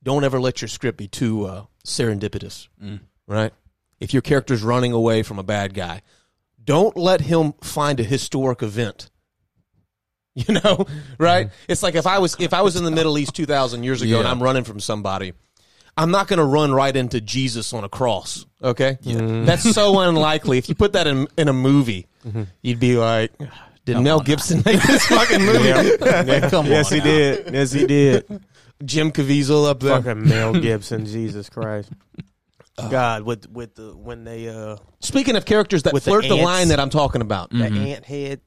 don't 0.06 0.22
ever 0.22 0.38
let 0.38 0.62
your 0.62 0.68
script 0.68 0.96
be 0.96 1.08
too 1.08 1.46
uh, 1.46 1.64
serendipitous. 1.84 2.68
Mm. 2.82 3.00
Right? 3.26 3.52
If 3.98 4.12
your 4.14 4.22
character's 4.22 4.62
running 4.62 4.92
away 4.92 5.24
from 5.24 5.40
a 5.40 5.42
bad 5.42 5.74
guy, 5.74 6.02
don't 6.62 6.96
let 6.96 7.22
him 7.22 7.54
find 7.60 7.98
a 7.98 8.04
historic 8.04 8.62
event. 8.62 9.10
You 10.38 10.52
know, 10.52 10.84
right? 11.18 11.48
It's 11.66 11.82
like 11.82 11.94
if 11.94 12.06
I 12.06 12.18
was 12.18 12.36
if 12.38 12.52
I 12.52 12.60
was 12.60 12.76
in 12.76 12.84
the 12.84 12.90
Middle 13.00 13.16
East 13.16 13.34
two 13.34 13.46
thousand 13.46 13.84
years 13.84 14.02
ago 14.02 14.18
and 14.18 14.28
I'm 14.28 14.42
running 14.42 14.64
from 14.64 14.80
somebody, 14.80 15.32
I'm 15.96 16.10
not 16.10 16.28
going 16.28 16.40
to 16.40 16.44
run 16.44 16.74
right 16.74 16.94
into 16.94 17.22
Jesus 17.22 17.72
on 17.72 17.84
a 17.84 17.88
cross. 17.88 18.44
Okay, 18.62 18.98
that's 19.02 19.72
so 19.74 19.98
unlikely. 20.06 20.58
If 20.58 20.68
you 20.68 20.74
put 20.74 20.92
that 20.92 21.06
in 21.06 21.26
in 21.38 21.48
a 21.48 21.54
movie, 21.54 22.06
you'd 22.60 22.78
be 22.78 22.98
like, 22.98 23.32
"Did 23.86 24.00
Mel 24.00 24.20
Gibson 24.20 24.62
make 24.66 24.82
this 24.82 25.06
fucking 25.06 25.42
movie?" 25.42 25.68
yeah. 25.70 26.50
Come 26.50 26.66
yes, 26.66 26.92
on 26.92 26.98
he 26.98 26.98
now. 26.98 27.04
did. 27.04 27.54
Yes, 27.54 27.72
he 27.72 27.86
did. 27.86 28.42
Jim 28.84 29.10
Caviezel 29.12 29.68
up 29.68 29.80
there. 29.80 30.00
Fucking 30.02 30.28
Mel 30.28 30.52
Gibson. 30.52 31.06
Jesus 31.06 31.48
Christ. 31.48 31.90
God, 32.90 33.22
with 33.22 33.48
with 33.50 33.74
the 33.74 33.96
when 33.96 34.24
they 34.24 34.48
uh 34.48 34.76
Speaking 35.00 35.34
of 35.36 35.46
characters 35.46 35.84
that 35.84 35.94
With 35.94 36.04
the 36.04 36.10
flirt 36.10 36.24
the, 36.24 36.32
ants. 36.34 36.44
line 36.44 36.68
that 36.68 36.78
I'm 36.80 36.90
talking 36.90 37.22
about. 37.22 37.48
the 37.50 37.64
ant 37.64 38.04
head. 38.04 38.40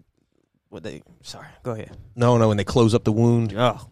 What 0.70 0.84
they? 0.84 1.02
Sorry, 1.24 1.48
go 1.63 1.72
ahead. 1.72 1.98
No, 2.15 2.38
no, 2.38 2.48
when 2.50 2.58
they 2.58 2.63
close 2.63 2.94
up 2.94 3.04
the 3.04 3.12
wound. 3.12 3.56
Oh, 3.58 3.89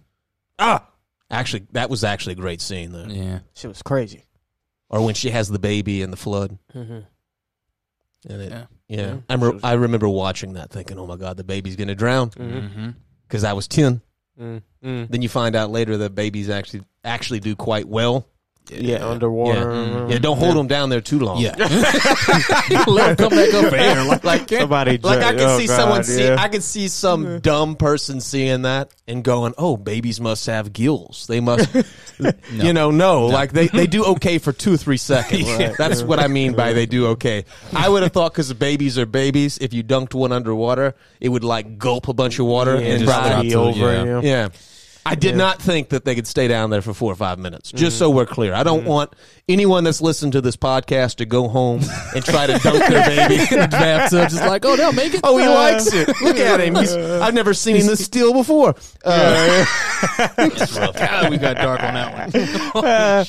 ah, 0.60 0.88
Actually, 1.32 1.66
that 1.72 1.90
was 1.90 2.04
actually 2.04 2.34
a 2.34 2.36
great 2.38 2.62
scene 2.62 2.92
though. 2.92 3.06
Yeah. 3.08 3.40
she 3.54 3.68
was 3.68 3.82
crazy. 3.82 4.24
Or 4.90 5.04
when 5.04 5.16
she 5.16 5.32
has 5.32 5.50
the 5.50 5.58
baby 5.60 6.02
in 6.04 6.12
the 6.12 6.18
flood. 6.18 6.58
Mm-hmm. 6.76 7.00
And 8.30 8.42
it, 8.42 8.52
Yeah. 8.52 8.66
yeah, 8.88 9.10
Mhm. 9.12 9.24
I, 9.30 9.36
re- 9.36 9.60
I 9.64 9.74
remember 9.74 10.08
watching 10.08 10.54
that, 10.54 10.70
thinking, 10.70 11.00
"Oh 11.00 11.08
my 11.08 11.16
god, 11.18 11.38
the 11.38 11.44
baby's 11.44 11.76
gonna 11.76 11.96
drown." 11.96 12.30
Mm-hmm. 12.30 12.90
Because 13.28 13.44
I 13.44 13.54
was 13.54 13.68
ten. 14.38 14.62
Mm-hmm. 14.84 15.12
Then 15.12 15.22
you 15.22 15.30
find 15.30 15.56
out 15.56 15.72
later 15.72 15.98
that 15.98 16.16
babies 16.16 16.50
actually 16.50 16.84
actually 17.04 17.40
do 17.40 17.56
quite 17.56 17.88
well. 17.88 18.28
Yeah, 18.70 19.06
underwater. 19.08 19.66
Mm. 19.66 19.90
Mhm. 19.90 20.12
Yeah, 20.12 20.18
don't 20.20 20.38
hold 20.38 20.56
them 20.56 20.68
down 20.68 20.90
there 20.90 21.02
too 21.02 21.20
long. 21.20 21.40
Yeah. 21.40 21.56
Let 22.88 23.12
him 23.12 23.16
come 23.16 23.30
back 23.30 23.54
up 23.54 23.70
for 23.70 23.76
air. 23.76 24.04
Like, 24.06 24.24
like 24.24 24.50
Somebody, 24.60 24.98
like 24.98 25.20
I 25.24 25.32
can 25.32 25.42
oh, 25.42 25.58
see 25.58 25.68
God, 25.68 25.76
someone 25.76 26.04
see. 26.04 26.30
I 26.30 26.48
can 26.48 26.62
see 26.62 26.88
some 26.88 27.40
dumb 27.40 27.76
person 27.76 28.22
seeing 28.22 28.64
that 28.64 28.92
and 29.08 29.24
going, 29.24 29.54
"Oh, 29.58 29.78
babies 29.78 30.20
must 30.20 30.46
have 30.48 30.74
gills. 30.74 31.28
They 31.28 31.40
must 31.40 31.70
You 32.52 32.74
know, 32.74 32.92
no, 32.92 33.28
like 33.28 33.52
they, 33.52 33.68
they 33.68 33.88
do 33.88 34.04
okay 34.06 34.40
for 34.40 34.52
2 34.52 34.74
or 34.74 34.78
3 34.78 34.98
seconds. 34.98 35.44
Right. 35.44 35.76
That's 35.78 36.02
what 36.02 36.20
I 36.20 36.28
mean 36.28 36.54
by 36.54 36.74
they 36.74 36.86
do 36.86 37.08
okay. 37.08 37.46
I 37.74 37.88
would 37.88 38.04
have 38.04 38.12
thought 38.12 38.34
cuz 38.34 38.48
the 38.48 38.56
babies 38.56 38.98
are 38.98 39.06
babies, 39.06 39.58
if 39.60 39.74
you 39.74 39.84
dunked 39.84 40.14
one 40.14 40.32
underwater, 40.32 40.96
it 41.22 41.30
would 41.30 41.44
like 41.44 41.78
gulp 41.78 42.08
a 42.08 42.14
bunch 42.14 42.40
of 42.40 42.46
water 42.46 42.76
Yeah, 42.76 42.88
and 42.88 43.06
just 43.06 43.12
probably 43.12 43.44
be 43.44 43.50
to- 43.52 43.60
over. 43.60 44.22
yeah. 44.24 44.50
I 45.08 45.16
did 45.16 45.32
Yeah. 45.32 45.38
not 45.38 45.62
think 45.62 45.90
that 45.90 46.04
they 46.06 46.16
could 46.16 46.28
stay 46.28 46.48
down 46.48 46.70
there 46.70 46.82
for 46.82 46.94
four 46.94 47.12
or 47.12 47.16
five 47.16 47.40
minutes. 47.40 47.72
Just 47.72 47.96
mm-hmm. 47.96 48.00
so 48.00 48.10
we're 48.10 48.26
clear, 48.26 48.54
I 48.54 48.64
don't 48.64 48.82
mm-hmm. 48.82 48.90
want 48.90 49.16
anyone 49.48 49.84
that's 49.84 50.02
listened 50.02 50.34
to 50.34 50.42
this 50.42 50.58
podcast 50.58 51.16
to 51.16 51.26
go 51.26 51.48
home 51.48 51.82
and 52.14 52.26
try 52.26 52.48
to 52.48 52.58
dunk 52.60 52.86
their 52.88 53.06
baby 53.28 53.36
in 53.52 53.62
the 53.62 53.68
bathtub. 53.70 54.30
Just 54.30 54.44
like, 54.44 54.66
oh, 54.66 54.76
they'll 54.76 54.92
make 54.92 55.14
it. 55.14 55.22
Oh, 55.24 55.38
he 55.38 55.48
likes 55.48 55.94
it. 55.94 56.10
Look 56.22 56.38
at 56.38 56.60
him. 56.60 56.76
He's, 56.76 56.94
I've 56.96 57.34
never 57.34 57.54
seen 57.54 57.78
him 57.78 57.88
this 57.88 58.04
still 58.04 58.34
before. 58.34 58.76
Uh, 59.06 59.66
God, 60.38 61.30
we 61.30 61.38
got 61.38 61.56
dark 61.58 61.82
on 61.84 61.94
that 61.94 62.74
one. 62.74 62.84
Uh, 62.84 63.26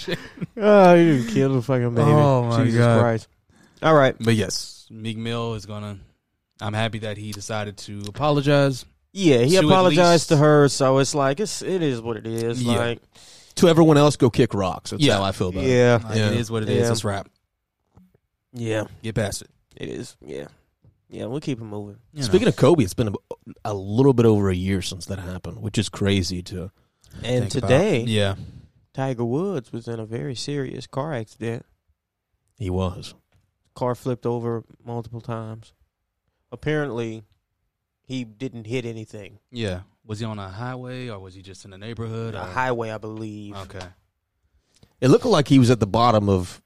oh, 0.57 0.95
you 0.95 1.25
killed 1.29 1.57
the 1.57 1.63
fucking 1.63 1.95
baby. 1.95 2.11
Oh, 2.11 2.45
my 2.45 2.65
Jesus 2.65 2.81
God. 2.81 3.01
Christ. 3.01 3.29
All 3.83 3.95
right. 3.95 4.17
But 4.19 4.35
yes, 4.35 4.87
Meek 4.91 5.17
Mill 5.17 5.55
is 5.55 5.67
gonna. 5.67 5.99
I'm 6.61 6.75
happy 6.75 6.99
that 7.01 7.17
he 7.17 7.31
decided 7.31 7.77
to 7.79 8.03
apologize. 8.09 8.85
Yeah, 9.19 9.39
he 9.39 9.57
To 9.57 9.67
apologized 9.67 10.23
least- 10.23 10.29
to 10.31 10.37
her, 10.39 10.69
so 10.69 10.99
it's 10.99 11.15
like 11.15 11.41
it's 11.41 11.63
it 11.63 11.83
is 11.83 12.01
what 12.01 12.17
it 12.17 12.27
is. 12.27 12.63
Yeah. 12.63 12.77
Like 12.79 13.03
to 13.57 13.69
everyone 13.69 13.97
else, 13.97 14.17
go 14.17 14.31
kick 14.31 14.55
rocks. 14.55 14.91
That's 14.91 15.03
Yeah. 15.03 15.17
how 15.17 15.25
I 15.25 15.33
feel 15.33 15.49
about 15.49 15.65
it. 15.65 15.71
yeah, 15.71 16.01
Like, 16.05 16.17
Yeah. 16.17 16.31
It 16.31 16.37
is 16.39 16.51
what 16.51 16.63
it 16.63 16.69
is. 16.69 16.87
Yeah. 16.87 16.93
It's 16.93 17.05
rap. 17.05 17.29
yeah, 18.53 18.85
Get 19.03 19.15
past 19.15 19.43
it. 19.43 19.51
it 19.77 19.89
is. 19.89 20.17
Yeah, 20.21 20.47
yeah. 21.09 21.27
We'll 21.27 21.41
keep 21.41 21.61
it 21.61 21.65
moving. 21.65 21.97
You 22.15 22.23
Speaking 22.23 22.49
of 22.49 22.57
Kobe, 22.57 22.85
it's 22.85 22.95
been 22.95 23.09
a, 23.09 23.13
a 23.65 23.75
little 23.75 24.13
bit 24.13 24.27
over 24.27 24.49
a 24.51 24.55
year 24.55 24.83
since 24.83 25.07
that 25.07 25.19
happened, 25.19 25.61
which 25.61 25.79
is 25.79 25.89
crazy 25.89 26.43
to. 26.45 26.71
And 27.25 27.51
think 27.51 27.57
about- 27.65 27.69
today, 27.69 28.01
yeah, 28.05 28.37
Tiger 28.95 29.25
Woods 29.25 29.73
was 29.73 29.89
in 29.89 29.99
a 29.99 30.07
very 30.07 30.35
serious 30.35 30.87
car 30.87 31.13
accident. 31.13 31.65
He 32.59 32.71
was. 32.71 33.15
Car 33.75 33.95
flipped 33.95 34.27
over 34.27 34.65
multiple 34.85 35.21
times. 35.21 35.73
Apparently, 36.51 37.23
he 38.09 38.25
didn't 38.25 38.67
hit 38.67 38.85
anything. 38.85 39.39
yeah. 39.53 39.81
Was 40.07 40.21
he 40.21 40.25
on 40.25 40.39
a 40.39 40.49
highway 40.49 41.09
or 41.11 41.19
was 41.19 41.35
he 41.35 41.43
just 41.43 41.67
in 41.67 41.71
the 41.71 41.77
neighborhood? 41.77 42.35
A 42.35 42.41
or- 42.41 42.47
highway, 42.47 42.91
I 42.91 42.97
believe. 42.97 43.55
Okay. 43.55 43.85
It 45.03 45.09
looked 45.09 45.27
like 45.27 45.47
he 45.49 45.59
was 45.59 45.71
at 45.71 45.81
the 45.81 45.87
bottom 45.87 46.31
of, 46.31 46.63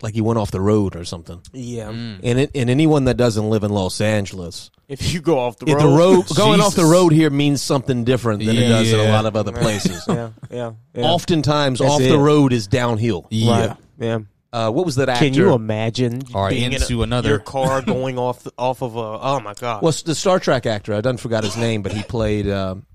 like 0.00 0.14
he 0.14 0.20
went 0.20 0.38
off 0.38 0.52
the 0.52 0.60
road 0.60 0.94
or 0.94 1.04
something. 1.04 1.40
Yeah. 1.52 1.88
Mm. 1.88 2.20
And 2.22 2.38
it, 2.38 2.52
and 2.54 2.70
anyone 2.70 3.06
that 3.06 3.16
doesn't 3.16 3.50
live 3.50 3.64
in 3.64 3.72
Los 3.72 4.00
Angeles, 4.00 4.70
If 4.88 5.12
you 5.12 5.20
go 5.20 5.40
off 5.40 5.58
the 5.58 5.66
road, 5.74 5.80
the 5.80 5.88
road 5.88 6.24
going 6.36 6.60
off 6.60 6.76
the 6.76 6.84
road 6.84 7.12
here 7.12 7.30
means 7.30 7.60
something 7.62 8.04
different 8.04 8.44
than 8.44 8.56
it 8.56 8.68
does 8.68 8.92
in 8.92 9.00
a 9.00 9.10
lot 9.12 9.26
of 9.26 9.34
other 9.34 9.50
places. 9.52 10.04
yeah, 10.08 10.30
yeah, 10.48 10.72
yeah. 10.94 11.02
Oftentimes, 11.04 11.80
That's 11.80 11.90
off 11.90 12.00
it. 12.00 12.10
the 12.10 12.18
road 12.18 12.52
is 12.52 12.68
downhill. 12.68 13.26
Yeah. 13.30 13.66
Right. 13.66 13.76
yeah. 13.98 14.18
Uh, 14.54 14.70
what 14.70 14.86
was 14.86 14.94
that 14.96 15.08
actor? 15.08 15.24
Can 15.24 15.34
you 15.34 15.52
imagine 15.52 16.22
Or 16.32 16.48
being 16.48 16.72
in 16.72 16.74
into 16.80 17.00
a, 17.00 17.02
another- 17.02 17.28
your 17.30 17.38
car 17.40 17.82
going 17.82 18.18
off 18.18 18.46
off 18.56 18.82
of 18.82 18.94
a? 18.94 19.00
Oh 19.00 19.40
my 19.40 19.52
god! 19.54 19.82
Well, 19.82 19.92
the 20.04 20.14
Star 20.14 20.38
Trek 20.38 20.64
actor. 20.64 20.94
I 20.94 21.00
done 21.00 21.16
forgot 21.16 21.42
his 21.42 21.56
name, 21.56 21.82
but 21.82 21.92
he 21.92 22.02
played. 22.04 22.48
Um, 22.48 22.86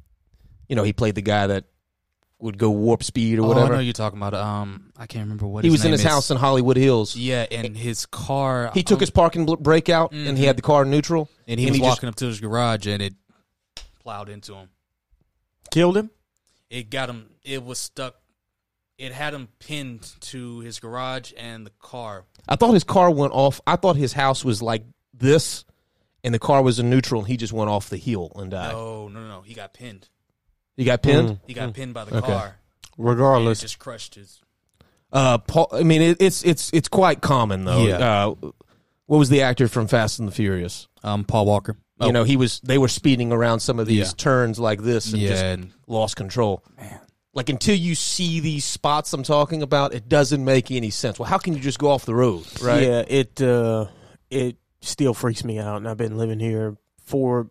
you 0.69 0.76
know, 0.78 0.84
he 0.84 0.93
played 0.93 1.15
the 1.15 1.22
guy 1.22 1.48
that 1.48 1.65
would 2.39 2.58
go 2.58 2.69
warp 2.69 3.04
speed 3.04 3.38
or 3.39 3.41
Oh, 3.41 3.45
I 3.45 3.48
whatever. 3.56 3.74
know 3.74 3.80
you're 3.80 3.91
talking 3.91 4.17
about. 4.17 4.34
Um, 4.34 4.93
I 4.98 5.06
can't 5.06 5.24
remember 5.26 5.48
what 5.48 5.65
he 5.65 5.67
his 5.69 5.74
was 5.80 5.82
in 5.82 5.88
name 5.88 5.91
his 5.93 6.02
is. 6.02 6.08
house 6.08 6.32
in 6.32 6.38
Hollywood 6.38 6.78
Hills. 6.78 7.15
Yeah, 7.17 7.45
and 7.52 7.76
his 7.76 8.06
car. 8.06 8.72
He 8.74 8.82
took 8.82 8.98
um, 8.98 9.00
his 9.02 9.10
parking 9.10 9.45
bl- 9.45 9.56
brake 9.56 9.89
out, 9.89 10.13
and 10.13 10.38
he 10.38 10.45
Mhm. 10.45 10.48
had 10.48 10.58
the 10.58 10.62
car 10.62 10.84
in 10.84 10.89
neutral. 10.91 11.30
and 11.45 11.60
he 11.60 11.65
and 11.65 11.72
was 11.72 11.78
he 11.78 11.82
just- 11.82 11.89
walking 11.98 12.08
up 12.08 12.15
to 12.15 12.28
his 12.28 12.39
garage, 12.39 12.88
and 12.88 13.02
it 13.02 13.15
plowed 14.02 14.30
into 14.30 14.54
him. 14.54 14.69
Killed 15.72 15.98
him. 15.98 16.10
It 16.69 16.89
got 16.89 17.10
him. 17.10 17.26
It 17.43 17.65
was 17.65 17.80
stuck. 17.80 18.15
It 19.00 19.14
had 19.14 19.34
him 19.34 19.48
pinned 19.60 20.12
to 20.22 20.60
his 20.60 20.80
garage 20.80 21.32
and 21.38 21.66
the 21.66 21.72
car. 21.80 22.26
I 22.50 22.58
thought 22.58 22.74
his 22.74 22.84
car 22.84 23.10
went 23.10 23.32
off. 23.34 23.62
I 23.66 23.78
thought 23.78 23.96
his 23.96 24.12
house 24.14 24.44
was 24.44 24.62
like 24.62 24.84
this, 25.14 25.64
and 26.24 26.34
the 26.34 26.40
car 26.40 26.62
was 26.62 26.80
in 26.80 26.90
neutral, 26.90 27.22
and 27.22 27.28
he 27.30 27.38
just 27.38 27.54
went 27.54 27.70
off 27.70 27.90
the 27.90 27.96
hill 27.98 28.32
and 28.36 28.52
died. 28.52 28.74
No, 28.74 29.08
no, 29.08 29.22
no, 29.22 29.28
no. 29.30 29.42
He 29.42 29.54
got 29.54 29.74
pinned. 29.74 30.10
He 30.76 30.84
got 30.84 31.02
pinned. 31.02 31.30
Mm. 31.30 31.40
He 31.48 31.54
got 31.54 31.74
pinned 31.74 31.94
by 31.94 32.04
the 32.06 32.18
Okay. 32.18 32.28
car. 32.28 32.46
And 32.46 32.54
it 33.08 33.10
Regardless, 33.10 33.62
just 33.62 33.80
crushed 33.80 34.16
his. 34.16 34.42
Uh, 35.14 35.38
Paul. 35.38 35.70
I 35.72 35.84
mean, 35.84 36.02
it, 36.02 36.18
it's 36.20 36.44
it's 36.44 36.70
it's 36.74 36.90
quite 36.90 37.22
common 37.22 37.64
though. 37.64 37.86
Yeah. 37.88 37.98
Uh, 38.28 38.36
what 39.06 39.18
was 39.18 39.30
the 39.30 39.42
actor 39.44 39.70
from 39.70 39.88
Fast 39.88 40.20
and 40.20 40.28
the 40.28 40.34
Furious? 40.34 40.88
Um, 41.04 41.24
Paul 41.24 41.46
Walker. 41.46 41.78
You 42.02 42.12
know, 42.14 42.24
he 42.26 42.36
was. 42.38 42.60
They 42.62 42.78
were 42.78 42.88
speeding 42.90 43.32
around 43.32 43.60
some 43.62 43.80
of 43.80 43.88
these 43.88 43.98
Yeah. 44.10 44.14
turns 44.18 44.60
like 44.60 44.82
this, 44.82 45.12
and 45.14 45.22
yeah, 45.22 45.30
just 45.30 45.44
and 45.44 45.74
lost 45.88 46.16
control. 46.16 46.64
Man. 46.78 47.00
Like 47.34 47.50
until 47.50 47.76
you 47.76 47.94
see 47.96 48.39
these 48.39 48.65
spots 48.65 49.13
I'm 49.13 49.24
talking 49.24 49.62
about, 49.62 49.94
it 49.94 50.10
doesn't 50.10 50.44
make 50.44 50.72
any 50.72 50.89
sense. 50.89 51.20
Well, 51.20 51.30
how 51.30 51.38
can 51.38 51.54
you 51.54 51.60
just 51.60 51.78
go 51.80 51.89
off 51.89 52.06
the 52.06 52.15
road, 52.15 52.46
right? 52.62 52.82
yeah, 52.84 53.04
it 53.08 53.39
uh, 53.42 53.86
it 54.32 54.58
still 54.82 55.13
freaks 55.13 55.44
me 55.44 55.60
out, 55.60 55.78
and 55.78 55.88
I've 55.88 55.98
been 55.98 56.18
living 56.18 56.39
here 56.39 56.76
for 57.04 57.50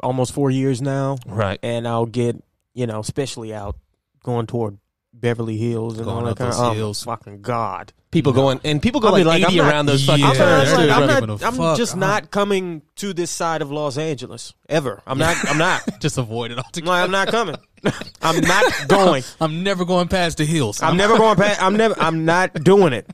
almost 0.00 0.32
four 0.32 0.50
years 0.50 0.80
now, 0.80 1.16
Right. 1.26 1.58
and 1.62 1.86
I'll 1.86 2.06
get 2.06 2.42
you 2.72 2.86
know, 2.86 3.00
especially 3.00 3.52
out 3.52 3.76
going 4.22 4.46
toward 4.46 4.78
Beverly 5.12 5.56
Hills 5.56 5.96
and 5.96 6.04
Going 6.04 6.18
all 6.18 6.24
that 6.24 6.30
up 6.32 6.38
kind 6.38 6.52
of 6.54 6.76
those 6.76 7.04
oh, 7.06 7.10
fucking 7.10 7.42
god. 7.42 7.92
People 8.10 8.32
going 8.32 8.60
and 8.64 8.80
people 8.80 9.00
go 9.00 9.08
I'll 9.08 9.12
like, 9.14 9.24
like, 9.26 9.42
80 9.42 9.46
I'm 9.48 9.56
not- 9.66 9.72
around 9.72 9.86
those 9.86 10.06
fucking 10.06 10.24
Yeah, 10.24 10.30
I'm 10.30 10.38
not, 10.38 10.68
like, 10.78 10.90
I'm, 10.90 11.28
not, 11.28 11.42
a 11.42 11.46
I'm 11.46 11.54
fuck. 11.54 11.76
just 11.76 11.92
I'm- 11.92 12.00
not 12.00 12.30
coming 12.30 12.82
to 12.96 13.12
this 13.12 13.30
side 13.30 13.60
of 13.60 13.70
Los 13.70 13.98
Angeles 13.98 14.54
ever. 14.68 15.02
I'm 15.06 15.18
not. 15.18 15.36
I'm 15.50 15.58
not. 15.58 15.82
just 16.00 16.16
avoid 16.16 16.50
it 16.52 16.58
I'm, 16.58 16.64
altogether. 16.64 16.90
like, 16.90 17.04
I'm 17.04 17.10
not 17.10 17.28
coming. 17.28 17.56
I'm 18.22 18.40
not 18.40 18.88
going. 18.88 19.22
I'm 19.40 19.62
never 19.62 19.84
going 19.84 20.08
past 20.08 20.38
the 20.38 20.44
hills. 20.44 20.82
I'm 20.82 20.96
never 20.96 21.16
going 21.16 21.36
past. 21.36 21.62
I'm 21.62 21.76
never. 21.76 21.94
I'm 21.98 22.24
not 22.24 22.54
doing 22.64 22.92
it. 22.92 23.08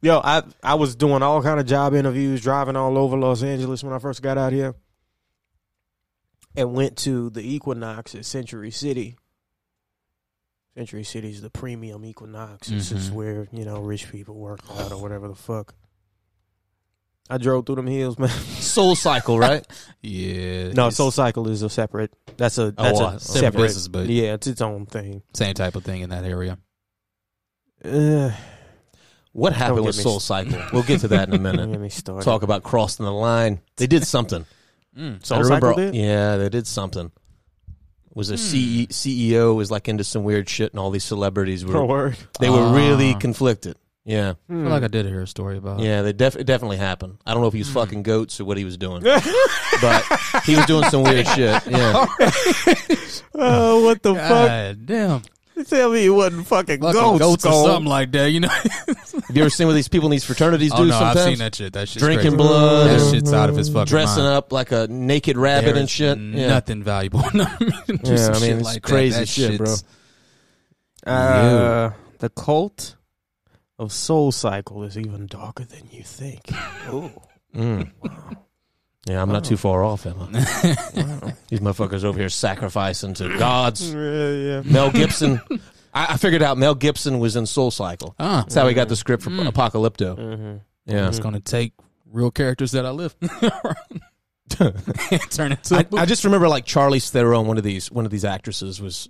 Yo, 0.00 0.18
I 0.22 0.42
I 0.62 0.74
was 0.74 0.96
doing 0.96 1.22
all 1.22 1.42
kind 1.42 1.60
of 1.60 1.66
job 1.66 1.94
interviews, 1.94 2.40
driving 2.40 2.76
all 2.76 2.98
over 2.98 3.16
Los 3.16 3.42
Angeles 3.42 3.84
when 3.84 3.92
I 3.92 3.98
first 3.98 4.20
got 4.22 4.36
out 4.38 4.52
here, 4.52 4.74
and 6.56 6.74
went 6.74 6.96
to 6.98 7.30
the 7.30 7.40
Equinox 7.40 8.14
at 8.14 8.24
Century 8.24 8.70
City. 8.70 9.16
Century 10.76 11.04
City 11.04 11.30
is 11.30 11.42
the 11.42 11.50
premium 11.50 12.04
Equinox. 12.04 12.70
It's 12.70 12.88
just 12.88 13.10
Mhm. 13.10 13.14
where 13.14 13.48
you 13.52 13.64
know 13.64 13.80
rich 13.80 14.10
people 14.10 14.34
work 14.36 14.60
out 14.78 14.90
or 14.92 15.00
whatever 15.00 15.28
the 15.28 15.34
fuck. 15.34 15.74
I 17.32 17.38
drove 17.38 17.64
through 17.66 17.76
them 17.76 17.86
hills, 17.86 18.18
man. 18.18 18.28
Soul 18.28 18.94
Cycle, 18.94 19.38
right? 19.38 19.66
Yeah. 20.04 20.72
No, 20.72 20.88
it's 20.88 20.96
Soul 20.96 21.12
Cycle 21.12 21.48
is 21.48 21.62
a 21.62 21.70
separate. 21.70 22.12
That's 22.36 22.58
a 22.58 22.74
Oh, 22.76 22.82
that's 22.82 22.98
well, 22.98 23.08
a 23.10 23.20
separate 23.20 23.40
separate. 23.40 23.62
business, 23.62 23.88
but- 23.88 24.06
yeah, 24.08 24.34
it's 24.34 24.46
its 24.48 24.60
own 24.60 24.86
thing. 24.86 25.22
Same 25.32 25.54
type 25.54 25.76
of 25.76 25.84
thing 25.84 26.00
in 26.02 26.10
that 26.10 26.24
area. 26.24 26.58
Uh, 27.84 28.30
What 29.32 29.52
happened 29.54 29.84
with 29.86 29.94
Soul 29.94 30.20
Cycle? 30.20 30.60
We'll 30.72 30.82
get 30.82 31.00
to 31.00 31.08
that 31.08 31.28
in 31.28 31.34
a 31.34 31.38
minute. 31.48 31.70
get 31.70 31.80
me 31.80 31.88
started. 31.88 32.24
Talk 32.24 32.42
about 32.42 32.62
crossing 32.64 33.04
the 33.06 33.12
line. 33.12 33.60
They 33.76 33.86
did 33.86 34.04
something. 34.06 34.44
Mm. 34.98 35.24
Soul 35.24 35.42
remember, 35.42 35.68
Cycle 35.68 35.84
did? 35.84 35.94
Yeah, 35.94 36.36
they 36.36 36.48
did 36.48 36.66
something. 36.66 37.10
Was 38.14 38.28
a 38.28 38.36
CE 38.36 38.88
CEO 38.88 39.54
was 39.56 39.70
like 39.70 39.88
into 39.88 40.04
some 40.04 40.22
weird 40.24 40.46
shit, 40.48 40.70
and 40.72 40.78
all 40.80 40.90
these 40.90 41.04
celebrities 41.04 41.64
were 41.64 41.78
Oh, 41.78 41.86
word. 41.86 42.16
they 42.40 42.50
were 42.50 42.58
Ah. 42.60 42.74
really 42.74 43.14
conflicted. 43.14 43.76
Yeah, 44.04 44.34
I 44.48 44.52
feel 44.52 44.62
like 44.62 44.82
I 44.82 44.88
did 44.88 45.06
hear 45.06 45.22
a 45.22 45.26
story 45.28 45.58
about. 45.58 45.78
yeah, 45.78 46.02
they 46.02 46.12
def- 46.12 46.34
it 46.36 46.44
definitely 46.44 46.76
happened. 46.78 47.18
I 47.24 47.32
don't 47.34 47.40
know 47.42 47.46
if 47.46 47.52
he 47.54 47.60
was 47.60 47.68
Hmm. 47.68 47.74
fucking 47.74 48.02
goats 48.02 48.40
or 48.40 48.44
what 48.44 48.56
he 48.58 48.64
was 48.64 48.76
doing, 48.76 49.00
but 49.80 50.04
he 50.44 50.56
was 50.56 50.66
doing 50.66 50.82
some 50.90 51.04
weird 51.04 51.26
shit. 51.28 51.62
Yeah, 51.70 52.06
Oh, 53.34 53.84
what 53.84 54.02
the 54.02 54.14
fuck? 54.14 54.48
God 54.48 54.86
damn. 54.86 55.22
Tell 55.68 55.92
me 55.92 56.06
it 56.06 56.10
wasn't 56.10 56.46
fucking 56.48 56.80
Fucking 56.80 57.00
ghosts, 57.00 57.18
goats 57.20 57.46
or 57.46 57.66
something 57.68 57.88
like 57.88 58.10
that, 58.12 58.30
you 58.32 58.40
know. 58.40 58.48
have 58.48 59.24
you 59.32 59.42
ever 59.42 59.50
seen 59.50 59.66
what 59.68 59.74
these 59.74 59.86
people 59.86 60.08
in 60.08 60.10
these 60.10 60.24
fraternities 60.24 60.72
oh 60.74 60.78
do 60.78 60.86
no, 60.86 60.98
I've 60.98 61.18
seen 61.20 61.38
that 61.38 61.54
shit. 61.54 61.72
That 61.74 61.88
shit's 61.88 62.02
Drinking 62.02 62.32
crazy. 62.32 62.36
blood, 62.36 62.88
That 62.90 63.00
and 63.00 63.14
shit's 63.14 63.32
out 63.32 63.50
of 63.50 63.56
his 63.56 63.68
fucking 63.68 63.84
dressing 63.86 64.24
mind. 64.24 64.34
up 64.36 64.50
like 64.52 64.72
a 64.72 64.88
naked 64.88 65.36
rabbit 65.36 65.66
There 65.66 65.74
and 65.76 65.84
is 65.84 65.90
shit. 65.90 66.18
Yeah. 66.18 66.48
Nothing 66.48 66.82
valuable. 66.82 67.22
No, 67.34 67.44
I 67.44 67.56
mean, 67.60 67.98
do 67.98 68.10
Yeah, 68.10 68.16
some 68.16 68.34
I 68.34 68.38
mean, 68.40 68.40
shit 68.48 68.56
it's 68.56 68.64
like 68.64 68.74
that. 68.82 68.82
crazy 68.82 69.18
That 69.20 69.28
shit, 69.28 69.58
bro. 69.58 69.66
shit's- 69.66 69.84
Uh, 71.06 71.90
the 72.18 72.28
cult 72.30 72.96
of 73.82 73.92
Soul 73.92 74.32
Cycle 74.32 74.82
is 74.84 74.96
even 74.96 75.26
darker 75.26 75.64
than 75.64 75.88
you 75.90 76.02
think. 76.02 76.40
Ooh. 76.92 77.10
Mm. 77.54 77.90
Yeah, 79.06 79.20
I'm 79.20 79.28
not 79.30 79.44
too 79.44 79.56
far 79.56 79.82
off, 79.84 80.06
Emma. 80.06 80.26
These 81.48 81.60
motherfuckers 81.60 82.04
over 82.04 82.18
here 82.18 82.28
sacrificing 82.28 83.14
to 83.14 83.36
gods. 83.36 83.92
Yeah, 83.92 84.30
yeah. 84.30 84.62
Mel 84.64 84.90
Gibson. 84.90 85.40
I, 85.92 86.14
I 86.14 86.16
figured 86.16 86.42
out 86.42 86.56
Mel 86.56 86.74
Gibson 86.76 87.18
was 87.18 87.34
in 87.36 87.44
Soul 87.46 87.70
Cycle. 87.70 88.14
Ah, 88.18 88.42
That's 88.42 88.54
how 88.54 88.66
he 88.68 88.74
got 88.74 88.88
the 88.88 88.96
script 88.96 89.22
for 89.24 89.30
Mm. 89.30 89.48
Apocalypto. 89.52 90.16
Mm-hmm. 90.16 90.56
Yeah. 90.86 91.08
it's 91.08 91.18
gonna 91.18 91.40
take 91.40 91.72
real 92.10 92.30
characters 92.30 92.72
that 92.72 92.86
I 92.86 92.90
live. 92.90 93.14
Turn 94.50 95.52
into. 95.52 95.74
I, 95.76 95.86
I 95.96 96.04
just 96.06 96.24
remember 96.24 96.48
like 96.48 96.64
Charlie 96.64 97.00
Theron, 97.00 97.46
one 97.46 97.58
of 97.58 97.64
these 97.64 97.90
one 97.90 98.04
of 98.04 98.10
these 98.10 98.24
actresses, 98.24 98.80
was 98.80 99.08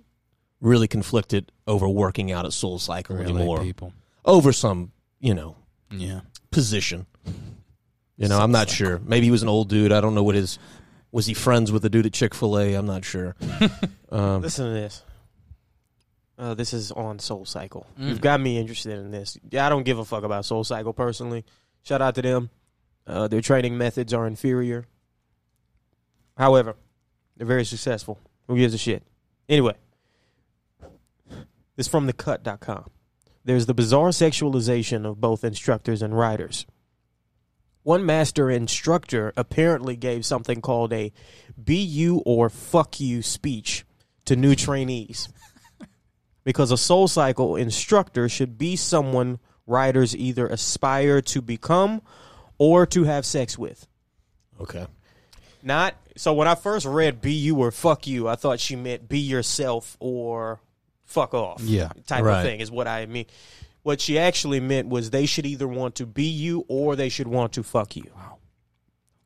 really 0.61 0.87
conflicted 0.87 1.51
over 1.67 1.87
working 1.87 2.31
out 2.31 2.45
at 2.45 2.53
Soul 2.53 2.79
Cycle 2.79 3.15
Really, 3.17 3.33
anymore. 3.33 3.59
people. 3.61 3.93
Over 4.25 4.51
some, 4.53 4.91
you 5.19 5.33
know, 5.33 5.55
Yeah. 5.91 6.21
position. 6.51 7.05
You 8.17 8.27
know, 8.27 8.39
I'm 8.39 8.51
not 8.51 8.69
sure. 8.69 8.99
Maybe 9.03 9.25
he 9.25 9.31
was 9.31 9.41
an 9.43 9.49
old 9.49 9.69
dude. 9.69 9.91
I 9.91 9.99
don't 10.01 10.15
know 10.15 10.23
what 10.23 10.35
his 10.35 10.59
was 11.11 11.25
he 11.25 11.33
friends 11.33 11.71
with 11.71 11.81
the 11.81 11.89
dude 11.89 12.05
at 12.05 12.13
Chick 12.13 12.33
fil 12.33 12.57
A? 12.59 12.73
I'm 12.73 12.85
not 12.85 13.03
sure. 13.05 13.35
um, 14.11 14.41
Listen 14.41 14.65
to 14.65 14.71
this. 14.73 15.03
Uh, 16.37 16.53
this 16.55 16.73
is 16.73 16.91
on 16.91 17.19
Soul 17.19 17.45
Cycle. 17.45 17.85
Mm. 17.99 18.09
You've 18.09 18.21
got 18.21 18.39
me 18.41 18.57
interested 18.57 18.97
in 18.97 19.11
this. 19.11 19.37
Yeah, 19.51 19.65
I 19.65 19.69
don't 19.69 19.83
give 19.83 19.99
a 19.99 20.05
fuck 20.05 20.23
about 20.23 20.45
Soul 20.45 20.63
Cycle 20.63 20.93
personally. 20.93 21.45
Shout 21.83 22.01
out 22.01 22.15
to 22.15 22.21
them. 22.21 22.49
Uh, 23.05 23.27
their 23.27 23.41
training 23.41 23.77
methods 23.77 24.13
are 24.13 24.25
inferior. 24.25 24.85
However, 26.37 26.75
they're 27.37 27.45
very 27.47 27.65
successful. 27.65 28.19
Who 28.47 28.57
gives 28.57 28.73
a 28.73 28.77
shit? 28.77 29.03
Anyway, 29.47 29.75
This 31.75 31.85
is 31.85 31.87
from 31.87 32.07
thecut.com. 32.07 32.89
There's 33.45 33.65
the 33.65 33.73
bizarre 33.73 34.09
sexualization 34.09 35.05
of 35.05 35.19
both 35.19 35.43
instructors 35.43 36.01
and 36.01 36.17
riders. 36.17 36.65
One 37.83 38.05
master 38.05 38.49
instructor 38.49 39.33
apparently 39.35 39.97
gave 39.97 40.25
something 40.25 40.61
called 40.61 40.93
a 40.93 41.11
"be 41.61 41.75
you 41.75 42.23
or 42.25 42.49
fuck 42.49 43.01
you" 43.01 43.21
speech 43.21 43.85
to 44.25 44.37
new 44.37 44.55
trainees. 44.55 45.27
because 46.45 46.71
a 46.71 46.77
soul 46.77 47.09
cycle 47.09 47.57
instructor 47.57 48.29
should 48.29 48.57
be 48.57 48.77
someone 48.77 49.39
riders 49.67 50.15
either 50.15 50.47
aspire 50.47 51.21
to 51.21 51.41
become 51.41 52.01
or 52.57 52.85
to 52.85 53.03
have 53.03 53.25
sex 53.25 53.57
with. 53.57 53.87
Okay. 54.61 54.87
Not 55.61 55.95
so 56.15 56.33
when 56.33 56.47
I 56.47 56.55
first 56.55 56.85
read 56.85 57.21
"be 57.21 57.33
you" 57.33 57.57
or 57.57 57.71
"fuck 57.71 58.07
you," 58.07 58.29
I 58.29 58.35
thought 58.35 58.61
she 58.61 58.77
meant 58.77 59.09
"be 59.09 59.19
yourself" 59.19 59.97
or 59.99 60.61
"fuck 61.13 61.33
off." 61.33 61.61
Yeah, 61.61 61.89
type 62.07 62.23
right. 62.23 62.39
of 62.39 62.45
thing 62.45 62.59
is 62.59 62.71
what 62.71 62.87
I 62.87 63.05
mean. 63.05 63.25
What 63.83 63.99
she 63.99 64.17
actually 64.17 64.59
meant 64.59 64.87
was 64.87 65.09
they 65.09 65.25
should 65.25 65.45
either 65.45 65.67
want 65.67 65.95
to 65.95 66.05
be 66.05 66.25
you 66.25 66.65
or 66.67 66.95
they 66.95 67.09
should 67.09 67.27
want 67.27 67.53
to 67.53 67.63
fuck 67.63 67.95
you. 67.95 68.09
Wow. 68.15 68.37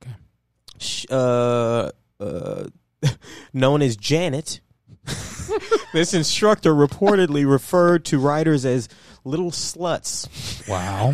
Okay. 0.03 1.05
Uh, 1.11 1.91
uh, 2.19 2.67
known 3.53 3.81
as 3.81 3.95
Janet. 3.95 4.61
this 5.93 6.13
instructor 6.13 6.73
reportedly 6.73 7.49
referred 7.49 8.03
to 8.05 8.19
riders 8.19 8.65
as 8.65 8.89
little 9.23 9.51
sluts. 9.51 10.27
Wow. 10.67 11.13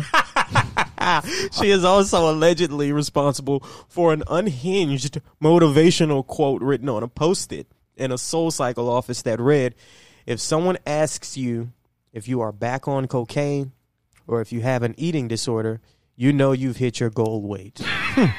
she 1.52 1.70
is 1.70 1.84
also 1.84 2.30
allegedly 2.30 2.92
responsible 2.92 3.60
for 3.88 4.12
an 4.12 4.22
unhinged 4.28 5.20
motivational 5.42 6.26
quote 6.26 6.62
written 6.62 6.88
on 6.88 7.02
a 7.02 7.08
post 7.08 7.52
it 7.52 7.66
in 7.96 8.10
a 8.10 8.18
Soul 8.18 8.50
Cycle 8.50 8.88
office 8.88 9.22
that 9.22 9.40
read 9.40 9.74
If 10.26 10.40
someone 10.40 10.78
asks 10.86 11.36
you 11.36 11.72
if 12.12 12.28
you 12.28 12.40
are 12.40 12.52
back 12.52 12.88
on 12.88 13.06
cocaine 13.08 13.72
or 14.26 14.40
if 14.40 14.52
you 14.52 14.60
have 14.62 14.82
an 14.82 14.94
eating 14.96 15.28
disorder, 15.28 15.80
you 16.16 16.32
know 16.32 16.52
you've 16.52 16.76
hit 16.76 17.00
your 17.00 17.10
goal 17.10 17.42
weight. 17.42 17.80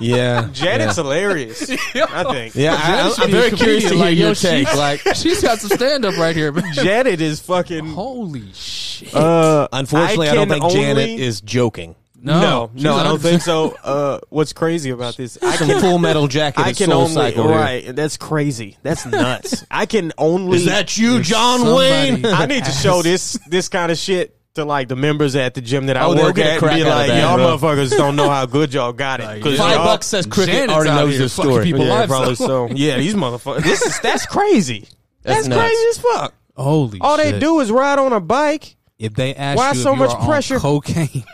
Yeah. 0.00 0.48
Janet's 0.52 0.96
hilarious, 0.96 1.70
I 1.94 2.24
think. 2.24 2.54
Yeah, 2.54 2.74
I, 2.76 3.10
should 3.12 3.24
am 3.24 3.30
be 3.30 3.32
very 3.32 3.50
curious 3.52 3.84
to 3.84 3.90
comedian, 3.90 3.96
hear 3.96 4.04
like, 4.06 4.18
your 4.18 4.28
yo, 4.28 4.34
take. 4.34 4.66
she's- 4.68 4.76
Like, 4.76 5.00
She's 5.16 5.42
got 5.42 5.60
some 5.60 5.70
stand 5.70 6.04
up 6.04 6.16
right 6.16 6.34
here. 6.34 6.52
man. 6.52 6.72
Janet 6.74 7.20
is 7.20 7.40
fucking. 7.40 7.86
Holy 7.86 8.52
shit. 8.52 9.14
Uh, 9.14 9.68
unfortunately, 9.72 10.28
I, 10.28 10.34
don't 10.34 10.48
can 10.48 10.60
think 10.60 10.72
Janet 10.72 11.08
is 11.20 11.40
joking. 11.40 11.94
No, 12.24 12.70
she's 12.74 12.82
no, 12.84 12.96
I 12.96 13.02
don't 13.04 13.20
think 13.20 13.42
so. 13.42 13.76
Uh, 13.84 14.18
what's 14.30 14.52
crazy 14.52 14.90
about 14.90 15.16
this? 15.16 15.36
I 15.42 15.56
Some 15.56 15.68
can 15.68 15.80
Full 15.80 15.98
Metal 15.98 16.26
Jacket. 16.26 16.60
I 16.64 16.70
is 16.70 16.78
can 16.78 16.88
Soul 16.88 17.02
only 17.02 17.12
Cycle 17.14 17.48
here. 17.48 17.56
right. 17.56 17.94
That's 17.96 18.16
crazy. 18.16 18.78
That's 18.82 19.04
nuts. 19.06 19.64
I 19.70 19.86
can 19.86 20.12
only. 20.18 20.56
Is 20.56 20.64
that 20.66 20.96
you, 20.96 21.20
John 21.22 21.74
Wayne? 21.74 22.24
I 22.26 22.46
need 22.46 22.64
to 22.64 22.70
show 22.70 23.02
this 23.02 23.38
this 23.48 23.68
kind 23.68 23.92
of 23.92 23.98
shit 23.98 24.36
to 24.54 24.64
like 24.64 24.88
the 24.88 24.96
members 24.96 25.34
at 25.36 25.54
the 25.54 25.60
gym 25.60 25.86
that 25.86 25.96
I 25.96 26.04
Oh, 26.04 26.14
they'll 26.14 26.26
work 26.26 26.36
get 26.36 26.46
a 26.46 26.50
at 26.50 26.52
and 26.54 26.60
crack 26.62 26.76
be 26.76 26.82
out 26.82 26.88
of 26.88 26.94
like, 26.94 27.08
that, 27.08 27.20
y'all 27.20 27.36
bro. 27.36 27.58
motherfuckers 27.58 27.90
don't 27.90 28.14
know 28.16 28.30
how 28.30 28.46
good 28.46 28.72
y'all 28.72 28.92
got 28.92 29.20
it. 29.20 29.24
Like, 29.24 29.42
'Cause 29.42 29.58
Five 29.58 29.74
y'all- 29.76 29.84
bucks 29.84 30.06
says 30.06 30.26
cricket 30.26 30.54
Janet's 30.54 30.72
already 30.72 30.90
out 30.90 30.96
knows 31.04 31.10
here 31.14 31.18
this 31.22 31.34
fucking 31.36 31.50
story. 31.50 31.64
people 31.64 31.84
Yeah, 31.84 31.92
lives 31.94 32.08
probably 32.10 32.32
up. 32.32 32.38
so. 32.38 32.68
Yeah, 32.70 32.96
these 32.98 33.14
motherfuckers. 33.14 33.64
This 33.64 33.82
is 33.82 33.98
that's 34.00 34.24
crazy. 34.26 34.86
That's 35.24 35.46
That's, 35.46 35.48
nuts. 35.48 35.60
crazy 35.60 35.88
as 35.90 35.98
fuck. 35.98 36.34
Holy 36.56 37.00
All 37.00 37.16
shit. 37.18 37.32
they 37.34 37.38
do 37.40 37.58
is 37.60 37.70
ride 37.72 37.98
on 37.98 38.12
a 38.12 38.20
bike. 38.20 38.76
If 38.96 39.14
they 39.14 39.34
ask 39.34 39.58
Why 39.58 39.72
you 39.72 39.80
so 39.82 39.90
you 39.92 39.96
much 39.98 40.10
are 40.10 40.18
on 40.20 40.26
pressure? 40.26 40.58
cocaine, 40.60 41.24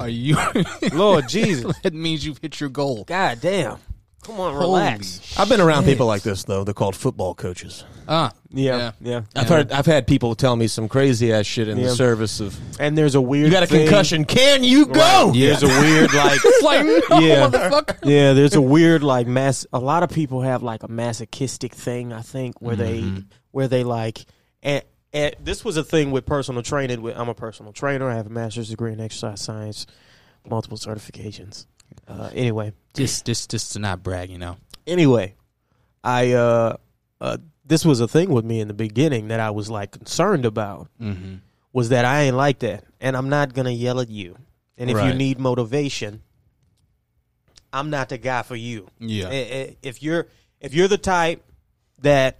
are 0.00 0.08
you? 0.08 0.36
Lord 0.92 1.28
Jesus. 1.28 1.78
that 1.82 1.92
means 1.94 2.24
you've 2.26 2.38
hit 2.38 2.58
your 2.60 2.70
goal. 2.70 3.04
God 3.04 3.40
damn. 3.40 3.76
Come 4.22 4.38
on, 4.38 4.54
relax. 4.54 5.38
I've 5.38 5.48
been 5.48 5.62
around 5.62 5.84
people 5.84 6.06
like 6.06 6.22
this 6.22 6.44
though. 6.44 6.62
They're 6.62 6.74
called 6.74 6.94
football 6.94 7.34
coaches. 7.34 7.84
Ah, 8.06 8.32
Yeah, 8.50 8.92
yeah. 9.00 9.22
I've 9.34 9.48
heard. 9.48 9.72
I've 9.72 9.86
had 9.86 10.06
people 10.06 10.34
tell 10.34 10.56
me 10.56 10.66
some 10.66 10.88
crazy 10.88 11.32
ass 11.32 11.46
shit 11.46 11.68
in 11.68 11.78
Yeah. 11.78 11.86
the 11.88 11.94
service 11.94 12.38
of. 12.40 12.54
And 12.78 12.98
there's 12.98 13.14
a 13.14 13.20
weird. 13.20 13.46
You 13.46 13.52
got 13.52 13.62
a 13.62 13.66
thing- 13.66 13.86
concussion? 13.86 14.26
Can 14.26 14.62
you 14.62 14.84
go? 14.86 15.28
Right. 15.28 15.32
There's 15.34 15.62
a 15.62 15.68
weird 15.68 16.12
like. 16.12 16.38
It's 16.44 16.62
like, 16.62 16.84
no, 16.84 16.92
Yeah. 17.20 17.48
motherfucker. 17.48 17.98
Yeah, 18.04 18.34
there's 18.34 18.54
a 18.56 18.60
weird 18.60 19.02
like 19.02 19.26
mass. 19.26 19.64
A 19.72 19.78
lot 19.78 20.02
of 20.02 20.10
people 20.10 20.42
have 20.42 20.62
like 20.62 20.82
a 20.82 20.88
masochistic 20.88 21.72
thing. 21.74 22.12
I 22.12 22.20
think 22.20 22.60
where 22.60 22.76
they 22.76 23.02
where 23.52 23.68
they 23.68 23.84
like. 23.84 24.24
And, 24.62 24.82
and 25.12 25.34
this 25.42 25.64
was 25.64 25.76
a 25.76 25.84
thing 25.84 26.10
with 26.10 26.26
personal 26.26 26.62
training. 26.62 27.02
With 27.02 27.16
I'm 27.16 27.28
a 27.28 27.34
personal 27.34 27.72
trainer. 27.72 28.08
I 28.08 28.14
have 28.16 28.26
a 28.26 28.30
master's 28.30 28.68
degree 28.70 28.92
in 28.92 29.00
exercise 29.00 29.40
science, 29.40 29.86
multiple 30.48 30.78
certifications. 30.78 31.66
Uh, 32.06 32.30
anyway, 32.34 32.72
Just, 32.94 33.26
just, 33.26 33.50
just 33.50 33.72
to 33.72 33.78
not 33.80 34.02
brag, 34.02 34.30
you 34.30 34.38
know. 34.38 34.56
anyway, 34.86 35.34
I 36.04 36.32
uh, 36.32 36.76
uh, 37.20 37.38
this 37.66 37.84
was 37.84 38.00
a 38.00 38.06
thing 38.08 38.30
with 38.30 38.44
me 38.44 38.60
in 38.60 38.68
the 38.68 38.74
beginning 38.74 39.28
that 39.28 39.40
I 39.40 39.50
was 39.50 39.68
like 39.70 39.90
concerned 39.90 40.44
about 40.46 40.88
Mm-hmm. 41.00 41.36
was 41.72 41.88
that 41.90 42.04
I 42.04 42.22
ain't 42.22 42.36
like 42.36 42.60
that, 42.60 42.84
and 43.00 43.16
I'm 43.16 43.28
not 43.28 43.54
gonna 43.54 43.70
yell 43.70 44.00
at 44.00 44.08
you. 44.08 44.36
And 44.78 44.88
if 44.90 44.96
you 45.04 45.12
need 45.12 45.38
motivation, 45.38 46.22
I'm 47.72 47.90
not 47.90 48.08
the 48.08 48.18
guy 48.18 48.42
for 48.42 48.56
you. 48.56 48.88
Yeah. 48.98 49.28
If 49.30 50.02
you're 50.02 50.28
if 50.60 50.74
you're 50.74 50.88
the 50.88 50.98
type 50.98 51.44
that 52.00 52.38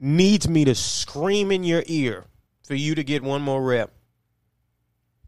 needs 0.00 0.48
me 0.48 0.64
to 0.64 0.74
scream 0.74 1.50
in 1.50 1.64
your 1.64 1.82
ear 1.86 2.24
for 2.66 2.74
you 2.74 2.94
to 2.94 3.04
get 3.04 3.22
one 3.22 3.42
more 3.42 3.62
rep, 3.62 3.90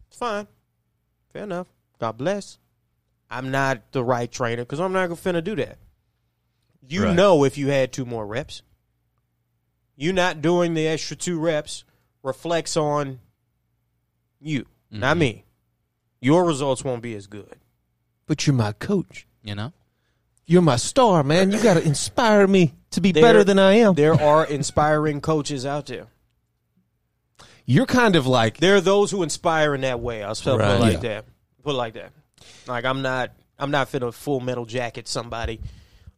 it's 0.08 0.16
fine. 0.18 0.46
Fair 1.32 1.44
enough. 1.44 1.66
God 1.98 2.16
bless. 2.18 2.58
I'm 3.30 3.50
not 3.50 3.92
the 3.92 4.04
right 4.04 4.30
trainer 4.30 4.62
because 4.62 4.80
I'm 4.80 4.92
not 4.92 5.08
gonna 5.08 5.16
finna 5.20 5.42
do 5.44 5.56
that. 5.56 5.78
You 6.88 7.04
Right. 7.04 7.14
know 7.16 7.44
if 7.44 7.58
you 7.58 7.68
had 7.68 7.92
two 7.92 8.04
more 8.04 8.26
reps. 8.26 8.62
You 9.96 10.12
not 10.12 10.42
doing 10.42 10.74
the 10.74 10.86
extra 10.86 11.16
two 11.16 11.38
reps 11.38 11.84
reflects 12.22 12.76
on 12.76 13.18
you, 14.40 14.66
not 14.90 15.16
Mhm. 15.16 15.20
me. 15.20 15.44
Your 16.20 16.44
results 16.44 16.84
won't 16.84 17.02
be 17.02 17.14
as 17.14 17.26
good. 17.26 17.58
But 18.26 18.46
you're 18.46 18.54
my 18.54 18.72
coach. 18.72 19.26
You 19.42 19.54
know. 19.54 19.72
You're 20.46 20.62
my 20.62 20.76
star, 20.76 21.22
man. 21.24 21.50
You 21.50 21.60
got 21.62 21.74
to 21.74 21.82
inspire 21.82 22.46
me 22.46 22.74
to 22.96 23.00
be 23.00 23.12
There- 23.12 23.22
better 23.22 23.44
than 23.44 23.58
I 23.58 23.74
am. 23.74 23.94
There 23.94 24.20
are 24.20 24.44
inspiring 24.44 25.20
coaches 25.20 25.64
out 25.64 25.86
there. 25.86 26.08
You're 27.64 27.86
kind 27.86 28.14
of 28.16 28.26
like 28.26 28.58
There 28.58 28.76
are 28.76 28.80
those 28.80 29.10
who 29.10 29.22
inspire 29.22 29.74
in 29.74 29.80
that 29.82 30.00
way. 30.00 30.22
I'll 30.22 30.34
Right. 30.34 30.42
put 30.44 30.60
it 30.60 30.80
like 30.80 30.92
Yeah. 30.94 30.98
that. 31.08 31.24
Put 31.64 31.70
it 31.70 31.78
like 31.78 31.94
that. 31.94 32.12
Like 32.66 32.84
I'm 32.84 33.02
not 33.02 33.30
I'm 33.58 33.70
not 33.70 33.90
finna 33.90 34.12
full 34.12 34.40
metal 34.40 34.66
jacket 34.66 35.08
somebody 35.08 35.60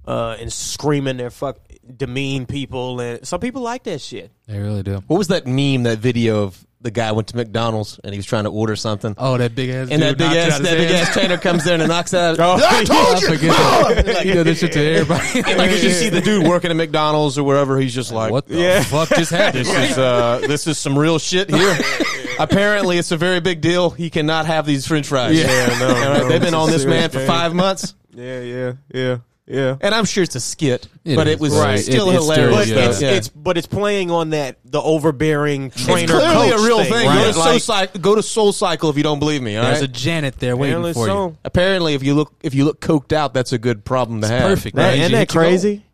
uh, 0.06 0.36
and 0.40 0.52
screaming 0.52 1.16
their 1.18 1.30
fuck 1.30 1.58
demean 1.96 2.46
people 2.46 2.98
and 3.00 3.24
some 3.26 3.38
people 3.40 3.62
like 3.62 3.84
that 3.84 4.00
shit. 4.00 4.32
They 4.46 4.58
really 4.58 4.82
do. 4.82 5.02
what 5.06 5.16
was 5.18 5.28
that 5.28 5.46
meme? 5.46 5.84
That 5.84 5.98
video 6.00 6.42
of 6.42 6.66
the 6.80 6.90
guy 6.92 7.10
went 7.12 7.26
to 7.28 7.36
McDonald's 7.36 7.98
and 8.04 8.12
he 8.14 8.18
was 8.18 8.26
trying 8.26 8.44
to 8.44 8.50
order 8.50 8.76
something, 8.76 9.14
Oh, 9.18 9.36
that 9.36 9.54
big 9.54 9.68
ass. 9.70 9.88
and 9.90 10.00
that 10.02 10.16
big 10.16 10.28
ass 10.30 10.58
that 10.60 10.76
big 10.76 10.90
ass 10.92 11.12
trainer 11.12 11.36
comes 11.36 11.66
in 11.66 11.80
and 11.80 11.88
knocks 11.90 12.14
out. 12.14 12.38
Oh, 12.38 12.54
I 12.60 12.84
told 12.84 12.98
I 13.16 13.18
you. 13.18 13.26
forget 13.26 14.06
that. 14.06 14.22
He 14.24 14.32
did 14.32 14.46
this 14.46 14.60
shit 14.60 14.72
to 14.72 14.80
everybody. 14.80 15.42
like 15.56 15.70
you 15.72 15.78
just 15.78 15.98
see 15.98 16.08
the 16.08 16.20
dude 16.20 16.46
working 16.46 16.70
at 16.70 16.76
McDonald's 16.76 17.36
or 17.36 17.42
wherever. 17.44 17.78
He's 17.78 17.94
just 17.94 18.12
like, 18.12 18.30
what 18.30 18.46
the 18.46 18.58
Yeah. 18.60 18.82
fuck 18.84 19.08
just 19.08 19.32
happened? 19.32 19.66
This 19.66 19.90
is 19.90 19.98
uh, 19.98 20.38
this 20.46 20.66
is 20.68 20.78
some 20.78 20.96
real 20.98 21.18
shit 21.18 21.50
here. 21.50 21.76
Apparently, 22.38 22.98
it's 22.98 23.10
a 23.10 23.16
very 23.16 23.40
big 23.40 23.60
deal. 23.60 23.90
He 23.90 24.10
cannot 24.10 24.46
have 24.46 24.64
these 24.64 24.86
French 24.86 25.08
fries. 25.08 25.36
Yeah, 25.36 25.46
no, 25.80 25.88
All 25.88 25.92
right, 25.94 26.18
no, 26.18 26.28
they've 26.28 26.40
been 26.40 26.54
on 26.54 26.70
this 26.70 26.82
serious 26.82 27.00
man 27.00 27.10
for 27.10 27.26
five 27.26 27.52
months, 27.54 27.94
Yeah, 28.14 28.40
yeah, 28.42 28.72
yeah, 28.94 29.18
yeah. 29.48 29.76
and 29.80 29.94
I'm 29.94 30.04
sure 30.04 30.22
it's 30.22 30.34
a 30.34 30.40
skit, 30.40 30.86
It 31.04 31.16
but 31.16 31.26
is. 31.26 31.34
it 31.34 31.40
was 31.40 31.52
Right. 31.54 31.78
still 31.78 32.10
It- 32.10 32.14
it's 32.16 32.24
hilarious. 32.24 32.54
But 32.56 32.64
still- 32.66 32.90
it's, 32.90 33.02
Yeah. 33.02 33.10
it's 33.12 33.28
but 33.28 33.56
it's 33.58 33.66
playing 33.66 34.10
on 34.10 34.30
that 34.30 34.58
the 34.64 34.80
overbearing 34.82 35.70
trainer 35.70 36.02
It's 36.02 36.12
clearly 36.12 36.50
coach 36.50 36.60
a 36.60 36.64
real 36.64 36.78
thing. 36.84 36.92
thing. 36.92 37.06
right? 37.08 37.14
Go, 37.22 37.24
to 37.26 37.32
Soul 37.32 37.52
Like, 37.52 37.62
Cycle, 37.62 38.00
go 38.00 38.14
to 38.14 38.22
Soul 38.22 38.52
Cycle 38.52 38.90
if 38.90 38.96
you 38.96 39.02
don't 39.02 39.18
believe 39.18 39.42
me. 39.42 39.56
All 39.56 39.64
There's 39.64 39.80
right? 39.80 39.88
a 39.88 39.92
Janet 39.92 40.38
there 40.38 40.56
waiting 40.56 40.74
apparently 40.76 40.92
for 40.94 41.06
so. 41.06 41.26
you. 41.28 41.36
Apparently, 41.44 41.94
if 41.94 42.02
you 42.02 42.14
look 42.14 42.32
if 42.42 42.54
you 42.54 42.64
look 42.64 42.80
coked 42.80 43.12
out, 43.12 43.32
that's 43.34 43.52
a 43.52 43.58
good 43.58 43.84
problem 43.84 44.20
to 44.20 44.28
have. 44.28 44.42
Perfect. 44.42 44.76
That, 44.76 44.88
right? 44.88 44.98
isn't 44.98 45.10
You 45.10 45.16
that 45.16 45.18
hit 45.18 45.34
your 45.34 45.42
crazy? 45.44 45.84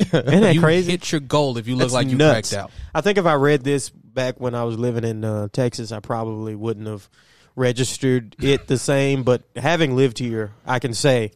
Isn't 0.00 0.40
that 0.42 0.54
you 0.54 0.60
crazy? 0.60 0.90
hit 0.92 1.10
your 1.12 1.20
goal 1.20 1.58
if 1.58 1.66
you 1.66 1.74
look 1.74 1.84
That's 1.86 1.92
like 1.94 2.08
you 2.08 2.16
nuts. 2.16 2.50
cracked 2.50 2.64
out. 2.64 2.70
I 2.94 3.00
think 3.00 3.18
if 3.18 3.26
I 3.26 3.34
read 3.34 3.64
this 3.64 3.90
back 3.90 4.38
when 4.40 4.54
I 4.54 4.64
was 4.64 4.78
living 4.78 5.04
in 5.04 5.24
uh, 5.24 5.48
Texas, 5.52 5.90
I 5.92 6.00
probably 6.00 6.54
wouldn't 6.54 6.86
have 6.86 7.08
registered 7.56 8.36
it 8.40 8.66
the 8.68 8.78
same. 8.78 9.22
But 9.24 9.42
having 9.56 9.96
lived 9.96 10.18
here, 10.18 10.52
I 10.66 10.78
can 10.78 10.94
say 10.94 11.32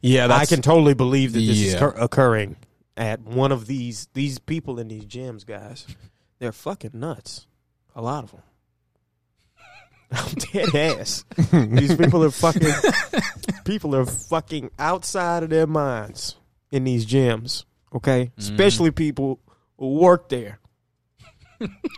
Yeah, 0.00 0.28
I 0.30 0.46
can 0.46 0.62
totally 0.62 0.94
believe 0.94 1.32
that 1.32 1.40
this 1.40 1.60
is 1.60 1.74
cur- 1.74 1.94
occurring 1.98 2.56
at 2.96 3.20
one 3.20 3.52
of 3.52 3.66
these 3.66 4.08
these 4.14 4.38
people 4.38 4.78
in 4.78 4.88
these 4.88 5.04
gyms, 5.04 5.46
guys. 5.46 5.86
They're 6.38 6.52
fucking 6.52 6.92
nuts. 6.94 7.46
A 7.94 8.02
lot 8.02 8.24
of 8.24 8.30
them. 8.30 8.42
I'm 10.12 10.34
dead 10.52 10.74
ass. 10.74 11.24
these 11.52 11.96
people 11.96 12.22
are 12.24 12.30
fucking. 12.30 12.72
people 13.64 13.94
are 13.94 14.06
fucking 14.06 14.70
outside 14.78 15.42
of 15.42 15.50
their 15.50 15.66
minds 15.66 16.36
in 16.70 16.84
these 16.84 17.04
gyms. 17.06 17.64
Okay, 17.94 18.26
mm. 18.26 18.32
especially 18.38 18.90
people 18.90 19.40
who 19.78 19.94
work 19.94 20.28
there. 20.28 20.60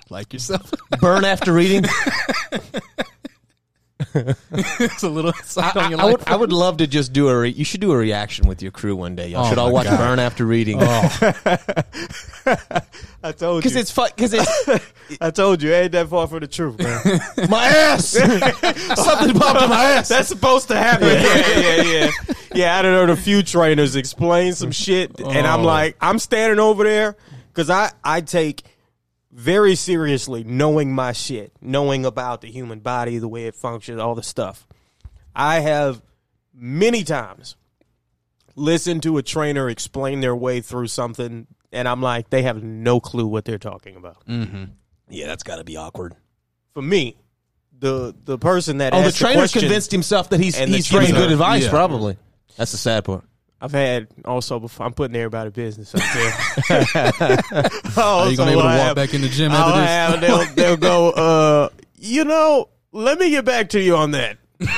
Like 0.09 0.33
yourself. 0.33 0.73
burn 1.01 1.25
after 1.25 1.53
reading. 1.53 1.85
it's 4.53 5.03
a 5.03 5.09
little 5.09 5.33
side 5.45 5.77
I, 5.77 5.85
on 5.85 5.91
your 5.93 6.01
I 6.01 6.05
would. 6.07 6.29
I 6.29 6.37
would 6.37 6.53
love 6.53 6.79
to 6.79 6.87
just 6.87 7.13
do 7.13 7.29
a. 7.29 7.39
Re- 7.41 7.51
you 7.51 7.65
should 7.65 7.81
do 7.81 7.93
a 7.93 7.97
reaction 7.97 8.49
with 8.49 8.63
your 8.63 8.73
crew 8.73 8.97
one 8.97 9.15
day. 9.17 9.29
Y'all 9.29 9.47
Oh 9.47 9.49
should 9.49 9.59
all 9.59 9.73
watch 9.73 9.85
God. 9.87 9.99
Burn 9.99 10.19
after 10.19 10.45
reading 10.47 10.79
Oh, 10.81 10.87
I 13.23 13.33
told 13.33 13.57
you 13.57 13.61
because 13.61 13.77
it's 13.77 13.91
fun. 13.91 14.11
Because 14.15 14.33
it's 14.35 14.91
I 15.21 15.31
told 15.31 15.63
you, 15.63 15.71
it 15.73 15.75
ain't 15.75 15.93
that 15.93 16.09
far 16.09 16.27
from 16.27 16.41
the 16.41 16.47
truth, 16.47 16.79
man. 16.79 17.49
my 17.51 17.67
ass. 17.67 18.07
Something 18.09 19.35
popped 19.39 19.63
in 19.63 19.69
my 19.71 19.85
ass. 19.85 20.09
That's 20.09 20.29
supposed 20.29 20.69
to 20.69 20.77
happen. 20.77 21.09
yeah, 21.09 21.61
yeah, 21.61 21.83
yeah. 21.83 22.11
Yeah, 22.55 22.79
I 22.79 22.83
done 22.83 22.95
heard 22.95 23.11
a 23.11 23.17
few 23.17 23.43
trainers 23.43 23.95
explain 23.97 24.55
some 24.55 24.73
shit, 24.73 25.21
and 25.21 25.47
I'm 25.47 25.61
Oh. 25.61 25.65
like, 25.65 25.97
I'm 26.01 26.19
standing 26.19 26.59
over 26.59 26.83
there 26.85 27.17
because 27.53 27.71
I, 27.71 27.91
I 28.03 28.23
take 28.23 28.63
very 29.31 29.75
seriously 29.75 30.45
knowing 30.45 30.93
my 30.93 31.13
shit, 31.13 31.53
knowing 31.61 32.05
about 32.05 32.41
the 32.41 32.51
human 32.51 32.81
body, 32.81 33.19
the 33.19 33.29
way 33.29 33.47
it 33.47 33.55
functions, 33.55 34.01
all 34.01 34.15
the 34.15 34.23
stuff. 34.23 34.67
I 35.35 35.61
have 35.61 36.03
many 36.55 37.05
times 37.05 37.57
listened 38.57 39.03
to 39.05 39.19
a 39.19 39.23
trainer 39.23 39.69
explain 39.69 40.21
their 40.21 40.35
way 40.35 40.61
through 40.61 40.89
something, 40.89 41.47
and 41.73 41.89
I'm 41.89 42.03
like, 42.03 42.31
they 42.31 42.43
have 42.43 42.63
no 42.63 43.01
clue 43.01 43.27
what 43.27 43.45
they're 43.45 43.59
talking 43.59 43.97
about. 43.97 44.27
mm-hmm. 44.27 44.65
yeah, 45.09 45.27
that's 45.27 45.43
got 45.43 45.57
to 45.57 45.65
be 45.65 45.77
awkward. 45.77 46.15
For 46.75 46.83
me, 46.83 47.17
the 47.79 48.15
the 48.25 48.39
person 48.39 48.79
that 48.79 48.93
Oh, 48.95 49.01
the 49.01 49.07
asked 49.07 49.19
trainer 49.19 49.41
question, 49.41 49.61
convinced 49.61 49.91
himself 49.91 50.31
that 50.31 50.41
he's 50.41 50.57
he's 50.57 50.91
giving 50.91 51.15
good 51.15 51.33
advice. 51.33 51.65
Yeah. 51.65 51.71
Probably. 51.71 52.17
That's 52.57 52.73
the 52.73 52.79
sad 52.79 53.05
part. 53.05 53.25
I've 53.61 53.73
had 53.73 54.09
also 54.25 54.59
before. 54.59 54.87
I'm 54.87 54.95
putting 54.95 55.15
everybody 55.17 55.51
business 55.51 55.95
up 55.95 56.01
there. 56.15 56.33
oh, 57.97 58.25
Are 58.25 58.31
you 58.31 58.37
gonna 58.37 58.53
be 58.53 58.59
able 58.59 58.63
to 58.63 58.79
walk 58.79 58.97
back 58.97 59.13
in 59.13 59.21
the 59.21 59.29
gym 59.29 59.53
after 59.53 59.81
this? 59.81 59.89
have, 59.89 60.21
they'll, 60.21 60.55
they'll 60.55 60.77
go. 60.77 61.11
Uh, 61.11 61.69
you 61.97 62.25
know, 62.25 62.71
let 62.93 63.19
me 63.19 63.31
get 63.31 63.45
back 63.45 63.69
to 63.71 63.81
you 63.81 63.97
on 63.97 64.13
that. 64.13 64.39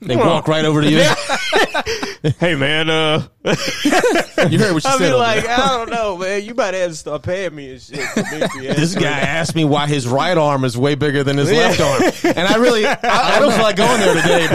They 0.00 0.16
walk 0.16 0.48
right 0.48 0.64
over 0.64 0.80
to 0.82 0.90
you. 0.90 1.04
Hey, 2.38 2.54
man. 2.54 2.90
Uh, 2.90 3.26
You 3.42 4.58
heard 4.58 4.74
what 4.74 4.82
she 4.82 4.88
I 4.88 4.92
said. 4.92 4.98
be 4.98 5.04
over 5.06 5.16
like, 5.16 5.42
there. 5.42 5.54
I 5.58 5.68
don't 5.68 5.90
know, 5.90 6.18
man. 6.18 6.44
You 6.44 6.54
might 6.54 6.74
have 6.74 6.90
to 6.90 6.94
start 6.94 7.22
paying 7.22 7.54
me 7.54 7.70
and 7.72 7.80
shit. 7.80 7.96
to 8.14 8.22
make 8.38 8.54
me 8.56 8.66
This 8.66 8.94
answer 8.94 9.00
guy 9.00 9.18
asked 9.20 9.54
me 9.56 9.64
why 9.64 9.86
his 9.86 10.06
right 10.06 10.36
arm 10.36 10.64
is 10.64 10.76
way 10.76 10.96
bigger 10.96 11.24
than 11.24 11.38
his 11.38 11.50
left 11.50 11.80
arm, 11.80 12.34
and 12.36 12.46
I 12.46 12.56
really, 12.56 12.84
I, 12.84 12.98
I 13.02 13.38
don't 13.38 13.52
feel 13.52 13.62
like 13.62 13.76
going 13.76 14.00
there 14.00 14.14
today, 14.20 14.48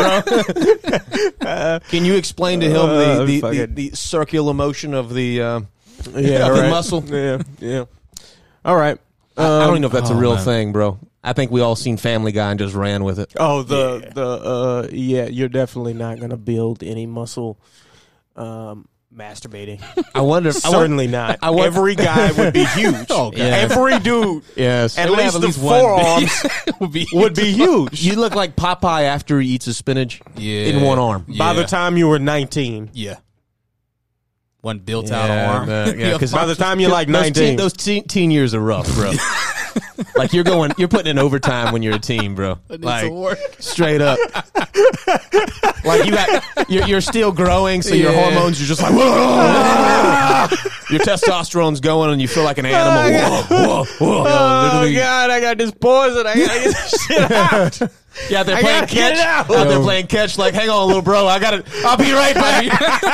bro. 1.39 1.79
Can 1.89 2.05
you 2.05 2.15
explain 2.15 2.59
to 2.59 2.69
him 2.69 2.75
Uh, 2.77 2.85
the, 2.97 3.19
the, 3.19 3.25
the, 3.25 3.41
fucking- 3.41 3.75
the 3.75 3.89
circular 3.95 4.53
motion 4.53 4.93
of 4.93 5.11
the 5.13 5.41
uh, 5.41 5.59
yeah, 6.15 6.47
of 6.47 6.55
the 6.55 6.61
right. 6.61 6.69
muscle? 6.69 7.03
Yeah, 7.05 7.41
yeah. 7.59 7.85
All 8.63 8.75
right. 8.75 8.99
I, 9.37 9.43
I 9.43 9.59
don't 9.61 9.69
even 9.71 9.81
know 9.81 9.87
if 9.87 9.93
that's 9.93 10.11
a 10.11 10.13
oh, 10.13 10.19
real 10.19 10.35
man. 10.35 10.45
thing, 10.45 10.71
bro. 10.71 10.99
I 11.25 11.33
think 11.33 11.51
we 11.51 11.61
all 11.61 11.75
seen 11.75 11.97
Family 11.97 12.31
Guy 12.31 12.51
and 12.51 12.59
just 12.59 12.75
ran 12.75 13.03
with 13.03 13.19
it. 13.19 13.33
Oh, 13.37 13.63
the 13.63 14.11
the 14.13 14.25
uh 14.27 14.87
yeah, 14.91 15.25
you're 15.25 15.49
definitely 15.49 15.93
not 15.93 16.19
gonna 16.19 16.37
build 16.37 16.83
any 16.83 17.05
muscle 17.05 17.59
um 18.35 18.87
masturbating. 19.15 19.81
I 19.81 19.93
wonder. 19.95 20.09
I 20.13 20.21
wonder 20.21 20.51
Certainly 20.51 21.07
not. 21.07 21.39
I 21.41 21.49
want- 21.51 21.67
Every 21.67 21.95
guy 21.95 22.31
would 22.33 22.53
be 22.53 22.65
huge. 22.65 22.95
Oh, 23.09 23.31
God. 23.31 23.37
Yeah. 23.37 23.45
Every 23.45 23.97
dude, 23.99 24.43
yes, 24.57 24.97
at 24.97 25.09
least 25.09 25.33
the 25.33 25.39
at 25.39 25.43
least 25.45 25.57
one. 25.59 25.79
forearms 25.79 26.45
would 26.81 26.91
be 26.91 27.07
would 27.13 27.33
be 27.33 27.51
huge. 27.53 28.03
you 28.03 28.17
look 28.17 28.35
like 28.35 28.55
Popeye 28.57 29.03
after 29.03 29.39
he 29.39 29.49
eats 29.49 29.65
his 29.65 29.77
spinach 29.77 30.21
yeah. 30.35 30.65
in 30.65 30.81
one 30.83 30.99
arm. 30.99 31.25
By 31.37 31.53
the 31.53 31.63
time 31.63 31.95
you 31.97 32.07
were 32.09 32.19
19. 32.19 32.89
yeah, 32.93 33.15
one 34.61 34.79
built 34.79 35.11
out 35.11 35.29
arm. 35.29 35.67
man, 35.67 35.97
yeah, 35.97 36.17
'cause 36.17 36.33
By 36.33 36.45
the 36.45 36.55
time 36.55 36.79
you're 36.81 36.91
like 36.91 37.07
those 37.07 37.13
19. 37.13 37.33
teen, 37.33 37.55
those 37.55 37.73
teen, 37.73 38.03
teen 38.03 38.31
years 38.31 38.53
are 38.53 38.59
rough, 38.59 38.93
bro. 38.95 39.13
Like 40.15 40.33
you're 40.33 40.43
going, 40.43 40.71
you're 40.77 40.87
putting 40.87 41.11
in 41.11 41.19
overtime 41.19 41.73
when 41.73 41.83
you're 41.83 41.95
a 41.95 41.99
team, 41.99 42.35
bro. 42.35 42.57
Like 42.69 43.11
straight 43.59 44.01
up. 44.01 44.19
like 45.85 46.05
you 46.05 46.11
got, 46.11 46.69
you're, 46.69 46.85
you're 46.87 47.01
still 47.01 47.31
growing, 47.31 47.81
so 47.81 47.95
your 47.95 48.11
Yeah. 48.11 48.23
hormones 48.31 48.61
are 48.61 48.65
just 48.65 48.81
like, 48.81 48.91
your 50.89 50.99
testosterone's 50.99 51.79
going, 51.79 52.11
and 52.11 52.21
you 52.21 52.27
feel 52.27 52.43
like 52.43 52.57
an 52.57 52.65
oh, 52.65 52.69
animal. 52.69 53.43
Whoa, 53.43 53.83
whoa, 53.85 54.23
whoa. 54.23 54.23
oh, 54.27 54.93
God, 54.93 55.29
I 55.29 55.39
got 55.41 55.57
this 55.57 55.71
poison. 55.71 56.27
I 56.27 56.35
gotta 56.35 56.59
get 56.59 56.63
this 56.63 57.05
shit 57.07 57.31
out. 57.31 57.81
Yeah, 58.29 58.43
they're 58.43 58.55
I 58.55 58.61
playing 58.61 58.87
catch. 58.87 59.17
out. 59.17 59.51
Out 59.51 59.67
there 59.67 59.79
playing 59.81 60.07
catch. 60.07 60.37
Like, 60.37 60.53
hang 60.53 60.69
on, 60.69 60.87
little 60.87 61.01
bro, 61.01 61.27
I 61.27 61.37
got 61.39 61.53
it. 61.53 61.65
I'll 61.83 61.97
be 61.97 62.11
right 62.13 62.33
back. 62.33 62.63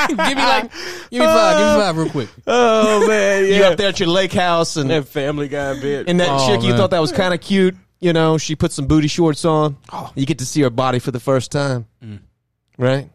give 0.08 0.18
me 0.18 0.36
like, 0.36 0.72
give 1.10 1.20
me 1.22 1.26
five, 1.26 1.58
give 1.58 1.68
me 1.68 1.74
five 1.82 1.98
real 1.98 2.10
quick. 2.10 2.30
Oh, 2.46 3.08
man. 3.08 3.46
Yeah. 3.46 3.56
You 3.56 3.64
up 3.64 3.78
there 3.78 3.90
at 3.90 4.00
your 4.00 4.10
lake 4.10 4.32
house, 4.34 4.78
and 4.78 4.90
That 4.92 5.08
family 5.08 5.48
guy 5.48 5.80
bit. 5.80 6.08
And 6.08 6.20
that 6.20 6.30
Oh, 6.30 6.48
chick, 6.48 6.62
you 6.64 6.70
man. 6.74 6.78
Thought 6.92 6.98
that 6.98 7.02
was 7.02 7.12
kind 7.12 7.34
of 7.34 7.40
cute. 7.40 7.76
You 8.00 8.14
know, 8.14 8.38
she 8.38 8.56
put 8.56 8.72
some 8.72 8.88
booty 8.88 9.08
shorts 9.08 9.46
on. 9.46 9.78
Oh. 9.92 10.12
You 10.16 10.26
get 10.26 10.40
to 10.40 10.46
see 10.46 10.62
her 10.62 10.70
body 10.70 11.00
for 11.00 11.12
the 11.12 11.20
first 11.20 11.52
time, 11.52 11.86
mm. 12.04 12.20
right? 12.78 13.10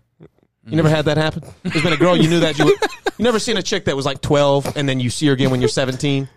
You 0.68 0.77
never 0.77 0.89
had 0.89 1.05
that 1.05 1.16
happen. 1.16 1.45
There's 1.62 1.83
been 1.83 1.93
a 1.93 1.97
girl 1.97 2.16
you 2.16 2.29
knew 2.29 2.41
that 2.41 2.59
you. 2.59 2.64
Were, 2.64 2.70
you 3.18 3.24
never 3.24 3.39
seen 3.39 3.57
a 3.57 3.62
chick 3.62 3.85
that 3.85 3.95
was 3.95 4.05
like 4.05 4.20
12, 4.20 4.77
and 4.77 4.89
then 4.89 4.99
you 4.99 5.11
see 5.11 5.27
her 5.29 5.33
again 5.33 5.51
when 5.51 5.61
you're 5.61 5.68
17, 5.68 6.29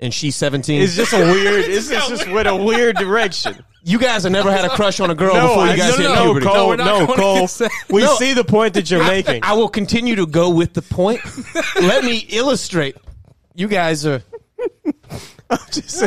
and 0.00 0.14
she's 0.14 0.34
17. 0.36 0.82
it's 0.82 0.96
just 0.96 1.12
a 1.12 1.18
weird, 1.18 1.64
it's 1.66 1.88
just, 1.88 2.08
just 2.08 2.28
went 2.30 2.48
a 2.48 2.56
weird 2.56 2.96
direction. 2.96 3.62
you 3.84 3.98
guys 3.98 4.24
have 4.24 4.32
never 4.32 4.50
had 4.50 4.64
a 4.64 4.70
crush 4.70 4.98
on 4.98 5.10
a 5.10 5.14
girl 5.14 5.34
No, 5.34 5.48
before 5.48 5.66
you 5.66 5.72
I- 5.72 5.76
guys 5.76 5.98
no, 5.98 6.08
hit 6.08 6.14
no, 6.14 6.24
puberty. 6.24 6.46
Cole, 6.46 6.54
No, 6.54 6.66
we're 6.68 6.76
not 6.76 6.84
no, 6.86 7.06
going 7.06 7.18
Cole. 7.18 7.38
consent. 7.38 7.72
We 7.90 8.02
No. 8.02 8.14
see 8.16 8.34
the 8.34 8.44
point 8.44 8.74
that 8.74 8.90
you're 8.90 9.04
making. 9.04 9.44
I 9.44 9.52
will 9.52 9.68
continue 9.68 10.16
to 10.16 10.26
go 10.26 10.50
with 10.50 10.72
the 10.74 10.82
point. 10.82 11.20
Let 11.80 12.02
me 12.04 12.18
illustrate. 12.30 12.96
You 13.54 13.68
guys 13.68 14.04
are 14.04 14.22
just, 15.70 16.02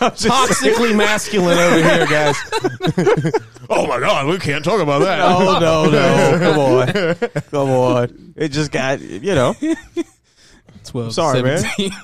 I'm 0.00 0.10
just 0.14 0.26
toxically 0.26 0.96
masculine 0.96 1.58
over 1.58 1.76
here, 1.76 2.06
guys. 2.06 2.36
oh 3.70 3.86
my 3.86 3.98
god, 4.00 4.26
we 4.26 4.38
can't 4.38 4.64
talk 4.64 4.80
about 4.80 5.00
that. 5.00 5.18
No, 5.18 5.58
no, 5.58 5.90
no. 5.90 6.38
Come 7.18 7.28
on. 7.28 7.42
Come 7.50 7.70
on. 7.70 8.34
It 8.36 8.48
just 8.48 8.70
got, 8.70 9.00
you 9.00 9.34
know. 9.34 9.54
12, 10.84 11.14
Sorry, 11.14 11.42
man. 11.42 11.58
17. 11.58 11.90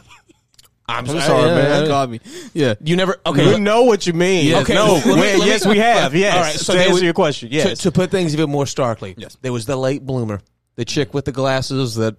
I'm, 0.88 1.06
sorry, 1.06 1.20
yeah, 1.50 1.54
man. 1.54 1.82
yeah. 1.84 1.88
Called 1.88 2.10
me. 2.10 2.20
Yeah. 2.52 2.74
You 2.82 2.96
never 2.96 3.20
okay. 3.24 3.54
We 3.54 3.60
know 3.60 3.82
what 3.84 4.08
you 4.08 4.12
mean. 4.12 4.46
Yes. 4.46 4.62
Okay. 4.64 4.76
Okay, 4.76 5.08
No. 5.08 5.14
me- 5.14 5.20
we- 5.34 5.38
me- 5.38 5.46
yes, 5.46 5.64
we 5.64 5.78
have. 5.78 6.16
Yes. 6.16 6.34
All 6.34 6.40
right, 6.42 6.54
so 6.56 6.72
to 6.74 6.80
answer 6.80 6.94
we- 6.94 7.02
your 7.02 7.12
question, 7.14 7.48
yes. 7.52 7.78
to 7.82 7.92
put 7.92 8.10
things 8.10 8.34
even 8.34 8.50
more 8.50 8.66
starkly, 8.66 9.14
Yes. 9.16 9.36
there 9.40 9.52
was 9.52 9.66
the 9.66 9.76
late 9.76 10.04
bloomer, 10.04 10.40
the 10.74 10.84
chick 10.84 11.14
with 11.14 11.26
the 11.26 11.32
glasses 11.32 11.94
that, 11.94 12.16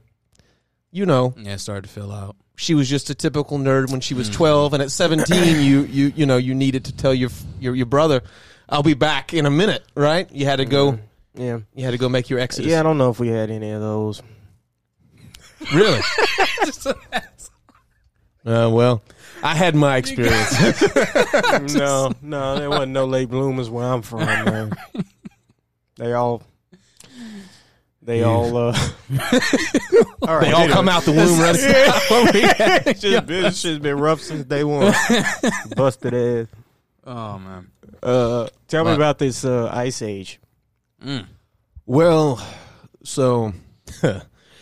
you 0.89 1.05
know, 1.05 1.33
Yeah, 1.37 1.57
started 1.57 1.83
to 1.83 1.89
fill 1.89 2.13
out. 2.13 2.37
She 2.61 2.75
was 2.75 2.87
just 2.87 3.09
a 3.09 3.15
typical 3.15 3.57
nerd 3.57 3.91
when 3.91 4.01
she 4.01 4.13
was 4.13 4.29
twelve, 4.29 4.73
and 4.73 4.83
at 4.83 4.91
seventeen, 4.91 5.61
you 5.61 5.81
you 5.81 6.13
you 6.15 6.25
know 6.25 6.37
you 6.37 6.53
needed 6.53 6.85
to 6.85 6.95
tell 6.95 7.13
your 7.13 7.31
your 7.59 7.75
your 7.75 7.87
brother, 7.87 8.21
"I'll 8.69 8.83
be 8.83 8.93
back 8.93 9.33
in 9.33 9.45
a 9.45 9.51
minute." 9.51 9.83
Right? 9.95 10.31
You 10.31 10.45
had 10.45 10.57
to 10.57 10.65
go. 10.65 10.99
yeah. 11.33 11.59
You 11.73 11.83
had 11.83 11.91
to 11.91 11.97
go 11.97 12.07
make 12.07 12.29
your 12.29 12.39
exodus. 12.39 12.69
Yeah, 12.69 12.79
I 12.79 12.83
don't 12.83 12.97
know 12.99 13.09
if 13.09 13.19
we 13.19 13.29
had 13.29 13.49
any 13.49 13.71
of 13.71 13.81
those. 13.81 14.21
really. 15.73 16.01
Uh, 18.43 18.67
well, 18.73 19.03
I 19.43 19.53
had 19.53 19.75
my 19.75 19.97
experience. 19.97 20.81
no, 21.75 22.11
no, 22.23 22.57
there 22.57 22.71
wasn't 22.71 22.93
no 22.93 23.05
late 23.05 23.29
bloomers 23.29 23.69
where 23.69 23.85
I'm 23.85 24.01
from, 24.01 24.21
man. 24.25 24.71
They 25.97 26.13
all 26.13 26.41
they 28.03 28.23
all 28.23 28.55
uh 28.57 28.77
all 30.23 30.37
right, 30.37 30.45
they 30.45 30.51
all 30.51 30.67
come 30.69 30.89
out 30.89 31.03
the 31.03 31.11
womb 31.11 31.39
ready. 31.39 31.59
It's 32.91 33.01
just 33.01 33.25
been, 33.27 33.45
it's 33.45 33.61
just 33.61 33.81
been 33.81 33.97
rough 33.97 34.21
since 34.21 34.45
day 34.45 34.63
one. 34.63 34.93
Busted 35.75 36.13
ass. 36.13 36.47
Oh 37.05 37.39
man. 37.39 37.71
Uh, 38.03 38.47
tell 38.67 38.83
me 38.83 38.91
What? 38.91 38.95
about 38.95 39.19
this 39.19 39.45
uh, 39.45 39.69
ice 39.71 40.01
age. 40.01 40.39
Mm. 41.03 41.27
Well, 41.85 42.43
so 43.03 43.53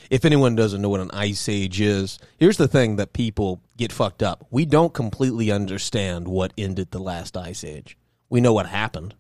if 0.10 0.26
anyone 0.26 0.56
doesn't 0.56 0.82
know 0.82 0.90
what 0.90 1.00
an 1.00 1.12
ice 1.12 1.48
age 1.48 1.80
is, 1.80 2.20
here's 2.38 2.58
the 2.58 2.68
thing 2.68 2.98
that 2.98 3.14
people 3.14 3.62
get 3.78 3.92
fucked 3.92 4.24
up. 4.24 4.46
We 4.52 4.66
don't 4.66 4.94
completely 4.94 5.52
understand 5.52 6.28
what 6.28 6.52
ended 6.58 6.92
the 6.92 7.00
last 7.00 7.38
ice 7.38 7.64
age. 7.64 7.98
We 8.30 8.42
know 8.42 8.54
what 8.54 8.66
happened, 8.68 9.16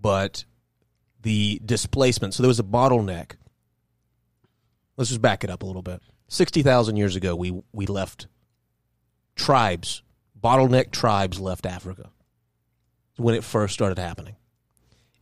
but 0.00 0.44
the 1.22 1.60
displacement. 1.64 2.34
So 2.34 2.42
there 2.42 2.48
was 2.48 2.60
a 2.60 2.64
bottleneck. 2.64 3.32
Let's 4.96 5.10
just 5.10 5.22
back 5.22 5.44
it 5.44 5.50
up 5.50 5.62
a 5.62 5.66
little 5.66 5.82
bit. 5.82 6.00
Sixty 6.28 6.62
thousand 6.62 6.96
years 6.96 7.16
ago, 7.16 7.34
we 7.34 7.62
we 7.72 7.86
left 7.86 8.26
tribes, 9.36 10.02
bottleneck 10.40 10.90
tribes 10.90 11.40
left 11.40 11.66
Africa. 11.66 12.10
When 13.16 13.34
it 13.34 13.44
first 13.44 13.74
started 13.74 13.98
happening 13.98 14.36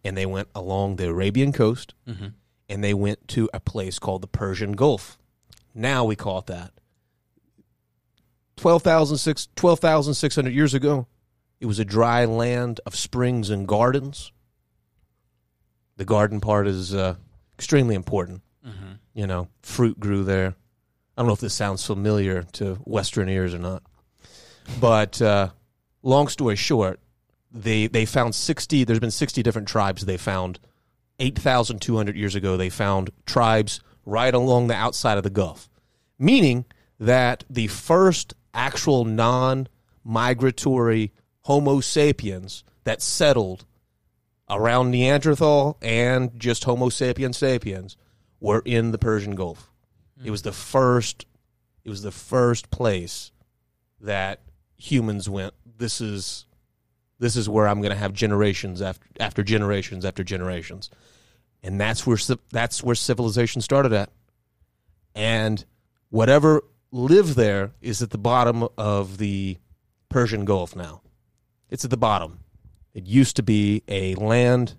and 0.05 0.17
they 0.17 0.27
went 0.27 0.49
along 0.55 0.97
the 0.97 1.09
Arabian 1.09 1.53
coast 1.53 1.95
mm-hmm. 2.07 2.29
and 2.69 2.85
they 2.85 2.95
went 2.95 3.27
to 3.29 3.51
a 3.53 3.61
place 3.61 3.99
called 3.99 4.23
the 4.23 4.29
Persian 4.29 4.73
Gulf. 4.73 5.19
Now 5.75 6.05
we 6.05 6.17
call 6.17 6.39
it 6.39 6.47
that. 6.47 6.73
12,600 8.57 9.55
12,600 9.55 10.53
years 10.53 10.75
ago, 10.75 11.07
it 11.61 11.67
was 11.67 11.79
a 11.79 11.85
dry 11.85 12.25
land 12.25 12.81
of 12.87 12.97
springs 12.97 13.51
and 13.51 13.69
gardens. 13.69 14.33
The 15.99 16.07
garden 16.07 16.41
part 16.41 16.67
is 16.67 16.95
uh, 16.95 17.17
extremely 17.55 17.95
important. 17.95 18.41
You 19.15 19.27
know, 19.27 19.49
fruit 19.63 20.01
grew 20.01 20.25
there. 20.25 20.55
I 21.17 21.21
don't 21.21 21.27
know 21.27 21.35
if 21.35 21.41
this 21.41 21.55
sounds 21.55 21.85
familiar 21.85 22.45
to 22.55 22.77
Western 22.85 23.29
ears 23.29 23.53
or 23.53 23.59
not. 23.59 23.83
But 24.81 25.21
uh, 25.21 25.51
long 26.03 26.29
story 26.29 26.57
short, 26.57 27.01
they 27.51 27.87
they 27.87 28.05
found 28.05 28.35
60 28.35 28.85
there's 28.85 29.01
been 29.01 29.11
60 29.11 29.43
different 29.43 29.69
tribes 29.69 30.05
they 30.05 30.17
found 30.17 30.59
8200 31.19 32.17
years 32.17 32.35
ago 32.35 32.57
they 32.57 32.71
found 32.71 33.11
tribes 33.27 33.81
right 34.05 34.35
along 34.35 34.67
the 34.67 34.75
outside 34.75 35.19
of 35.19 35.25
the 35.25 35.31
gulf 35.31 35.71
meaning 36.19 36.67
that 37.01 37.45
the 37.49 37.69
first 37.69 38.35
actual 38.53 39.07
non-migratory 39.07 41.13
homo 41.43 41.81
sapiens 41.81 42.65
that 42.85 43.01
settled 43.03 43.65
around 44.51 44.91
neanderthal 44.91 45.77
and 45.83 46.39
just 46.39 46.65
homo 46.65 46.89
sapiens 46.89 47.37
sapiens 47.37 47.97
were 48.41 48.63
in 48.65 48.93
the 48.93 48.99
persian 48.99 49.35
gulf 49.35 49.71
hmm. 50.19 50.27
it 50.27 50.31
was 50.31 50.43
the 50.43 50.53
first 50.53 51.27
it 51.85 51.91
was 51.91 52.03
the 52.03 52.13
first 52.13 52.71
place 52.71 53.33
that 54.01 54.41
humans 54.77 55.29
went 55.29 55.55
this 55.79 56.01
is 56.01 56.47
this 57.19 57.37
is 57.37 57.49
where 57.49 57.67
I'm 57.67 57.81
going 57.81 57.93
to 57.93 57.99
have 57.99 58.13
generations 58.13 58.81
after 58.81 59.07
after 59.19 59.43
generations 59.43 60.05
after 60.05 60.23
generations, 60.23 60.91
and 61.63 61.81
that's 61.81 62.07
where 62.07 62.19
that's 62.51 62.83
where 62.83 62.95
civilization 62.95 63.61
started 63.61 63.93
at, 63.93 64.11
and 65.15 65.65
whatever 66.11 66.63
lived 66.91 67.37
there 67.37 67.73
is 67.81 68.03
at 68.03 68.11
the 68.11 68.19
bottom 68.19 68.67
of 68.77 69.19
the 69.19 69.59
Persian 70.09 70.45
Gulf 70.45 70.75
now. 70.77 71.03
It's 71.71 71.85
at 71.85 71.91
the 71.91 71.97
bottom. 71.97 72.41
It 72.95 73.07
used 73.07 73.37
to 73.37 73.43
be 73.43 73.83
a 73.89 74.15
land 74.17 74.75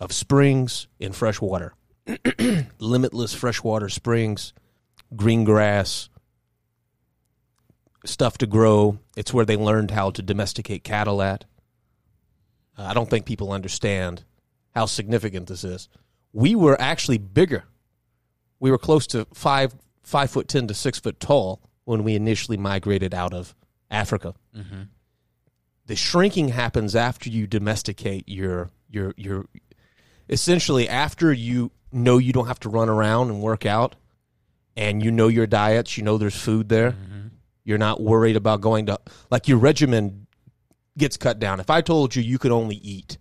of 0.00 0.12
springs 0.12 0.88
in 0.98 1.12
fresh 1.12 1.40
water, 1.40 1.74
limitless 2.78 3.34
freshwater 3.34 3.88
springs, 3.88 4.52
green 5.14 5.44
grass, 5.44 6.08
stuff 8.04 8.38
to 8.38 8.46
grow. 8.46 8.98
It's 9.16 9.32
where 9.32 9.44
they 9.44 9.56
learned 9.56 9.90
how 9.90 10.10
to 10.10 10.22
domesticate 10.22 10.84
cattle 10.84 11.22
at. 11.22 11.44
Uh, 12.78 12.84
I 12.84 12.94
don't 12.94 13.08
think 13.08 13.26
people 13.26 13.52
understand 13.52 14.24
how 14.74 14.86
significant 14.86 15.48
this 15.48 15.64
is. 15.64 15.88
We 16.32 16.54
were 16.54 16.80
actually 16.80 17.18
bigger. 17.18 17.64
We 18.60 18.70
were 18.70 18.78
close 18.78 19.06
to 19.08 19.26
five 19.32 19.74
five 20.02 20.30
foot 20.30 20.48
ten 20.48 20.66
to 20.68 20.74
six 20.74 20.98
foot 20.98 21.18
tall 21.18 21.60
when 21.84 22.04
we 22.04 22.14
initially 22.14 22.56
migrated 22.56 23.14
out 23.14 23.32
of 23.32 23.54
Africa. 23.90 24.34
The 25.86 25.96
shrinking 25.96 26.48
happens 26.48 26.96
after 26.96 27.30
you 27.30 27.46
domesticate 27.46 28.28
your 28.28 28.70
your 28.90 29.14
your 29.16 29.46
essentially 30.28 30.88
after 30.88 31.32
you 31.32 31.70
know 31.92 32.18
you 32.18 32.32
don't 32.32 32.48
have 32.48 32.60
to 32.60 32.68
run 32.68 32.88
around 32.88 33.30
and 33.30 33.40
work 33.40 33.64
out 33.64 33.94
and 34.76 35.02
you 35.02 35.10
know 35.10 35.28
your 35.28 35.46
diets, 35.46 35.96
you 35.96 36.02
know 36.04 36.18
there's 36.18 36.36
food 36.36 36.68
there. 36.68 36.92
Mm-hmm. 36.92 37.28
You're 37.64 37.78
not 37.78 38.00
worried 38.00 38.36
about 38.36 38.60
going 38.60 38.86
to 38.86 38.98
like 39.30 39.48
your 39.48 39.58
regimen 39.58 40.26
gets 40.98 41.16
cut 41.16 41.38
down. 41.38 41.60
If 41.60 41.70
I 41.70 41.80
told 41.80 42.14
you 42.14 42.22
you 42.22 42.38
could 42.38 42.52
only 42.52 42.76
eat, 42.76 43.18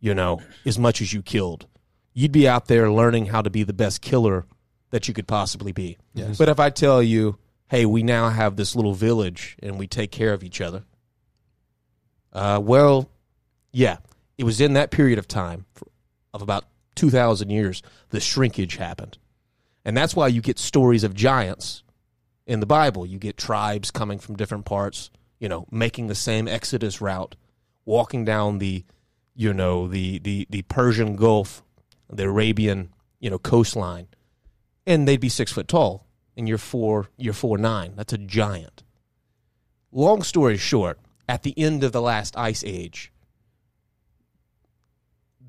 you 0.00 0.14
know, 0.14 0.40
as 0.64 0.78
much 0.78 1.00
as 1.00 1.12
you 1.12 1.22
killed, 1.22 1.66
you'd 2.14 2.32
be 2.32 2.48
out 2.48 2.66
there 2.66 2.90
learning 2.90 3.26
how 3.26 3.42
to 3.42 3.50
be 3.50 3.62
the 3.64 3.72
best 3.72 4.00
killer 4.02 4.46
that 4.90 5.08
you 5.08 5.14
could 5.14 5.26
possibly 5.28 5.72
be. 5.72 5.96
But 6.38 6.48
if 6.48 6.58
I 6.60 6.70
tell 6.70 7.02
you, 7.02 7.38
hey, 7.68 7.86
we 7.86 8.02
now 8.02 8.30
have 8.30 8.56
this 8.56 8.74
little 8.74 8.94
village 8.94 9.56
and 9.62 9.78
we 9.78 9.86
take 9.86 10.10
care 10.10 10.32
of 10.32 10.42
each 10.42 10.60
other, 10.60 10.84
uh, 12.38 12.60
well, 12.60 13.10
yeah, 13.72 13.96
it 14.38 14.44
was 14.44 14.60
in 14.60 14.74
that 14.74 14.92
period 14.92 15.18
of 15.18 15.26
time 15.26 15.66
of 16.32 16.40
about 16.40 16.66
2,000 16.94 17.50
years 17.50 17.82
the 18.10 18.20
shrinkage 18.20 18.76
happened. 18.76 19.18
And 19.84 19.96
that's 19.96 20.14
why 20.14 20.28
you 20.28 20.40
get 20.40 20.56
stories 20.56 21.02
of 21.02 21.14
giants 21.14 21.82
in 22.46 22.60
the 22.60 22.66
Bible. 22.66 23.04
You 23.04 23.18
get 23.18 23.36
tribes 23.36 23.90
coming 23.90 24.20
from 24.20 24.36
different 24.36 24.66
parts, 24.66 25.10
you 25.40 25.48
know, 25.48 25.66
making 25.72 26.06
the 26.06 26.14
same 26.14 26.46
Exodus 26.46 27.00
route, 27.00 27.34
walking 27.84 28.24
down 28.24 28.58
the, 28.58 28.84
you 29.34 29.52
know, 29.52 29.88
the 29.88 30.20
the 30.20 30.46
the 30.48 30.62
Persian 30.62 31.16
Gulf, 31.16 31.64
the 32.08 32.24
Arabian, 32.24 32.90
you 33.18 33.30
know, 33.30 33.38
coastline, 33.38 34.06
and 34.86 35.08
they'd 35.08 35.20
be 35.20 35.28
six 35.28 35.50
foot 35.50 35.66
tall, 35.66 36.06
and 36.36 36.48
you're 36.48 36.56
four 36.56 37.08
you're 37.16 37.34
four 37.34 37.58
nine. 37.58 37.94
That's 37.96 38.12
a 38.12 38.18
giant. 38.18 38.84
Long 39.90 40.22
story 40.22 40.56
short, 40.56 41.00
at 41.28 41.42
the 41.42 41.56
end 41.58 41.84
of 41.84 41.92
the 41.92 42.02
last 42.02 42.36
ice 42.36 42.64
age, 42.64 43.12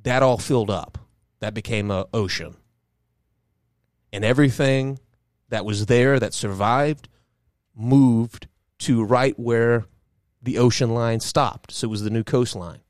that 0.04 0.22
all 0.22 0.38
filled 0.38 0.70
up. 0.70 0.98
That 1.40 1.54
became 1.54 1.90
a 1.90 2.06
ocean, 2.14 2.58
and 4.12 4.26
everything 4.26 5.00
that 5.48 5.64
was 5.64 5.86
there 5.86 6.20
that 6.20 6.34
survived 6.34 7.08
moved 7.74 8.48
to 8.80 9.04
right 9.04 9.40
where 9.40 9.86
the 10.42 10.58
ocean 10.58 10.94
line 10.94 11.22
stopped. 11.22 11.72
So 11.72 11.88
it 11.88 11.92
was 11.92 12.04
the 12.04 12.10
new 12.10 12.24
coastline. 12.24 12.82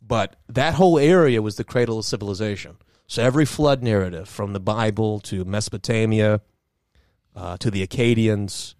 But 0.00 0.36
that 0.48 0.74
whole 0.74 0.98
area 0.98 1.42
was 1.42 1.56
the 1.56 1.64
cradle 1.64 1.98
of 1.98 2.04
civilization. 2.04 2.76
So 3.06 3.22
every 3.22 3.44
flood 3.44 3.82
narrative, 3.82 4.28
from 4.28 4.52
the 4.52 4.60
Bible 4.60 5.18
to 5.20 5.44
Mesopotamia 5.44 6.40
uh, 7.34 7.56
to 7.58 7.70
the 7.70 7.86
Akkadians, 7.86 8.74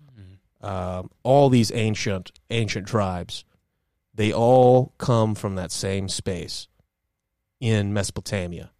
um, 0.61 1.11
all 1.23 1.49
these 1.49 1.73
ancient 1.73 2.33
ancient 2.51 2.87
tribes, 2.87 3.45
they 4.15 4.33
all 4.33 4.95
come 4.99 5.35
from 5.35 5.55
that 5.55 5.73
same 5.73 6.09
space 6.09 6.69
in 7.61 7.93
Mesopotamia. 7.93 8.71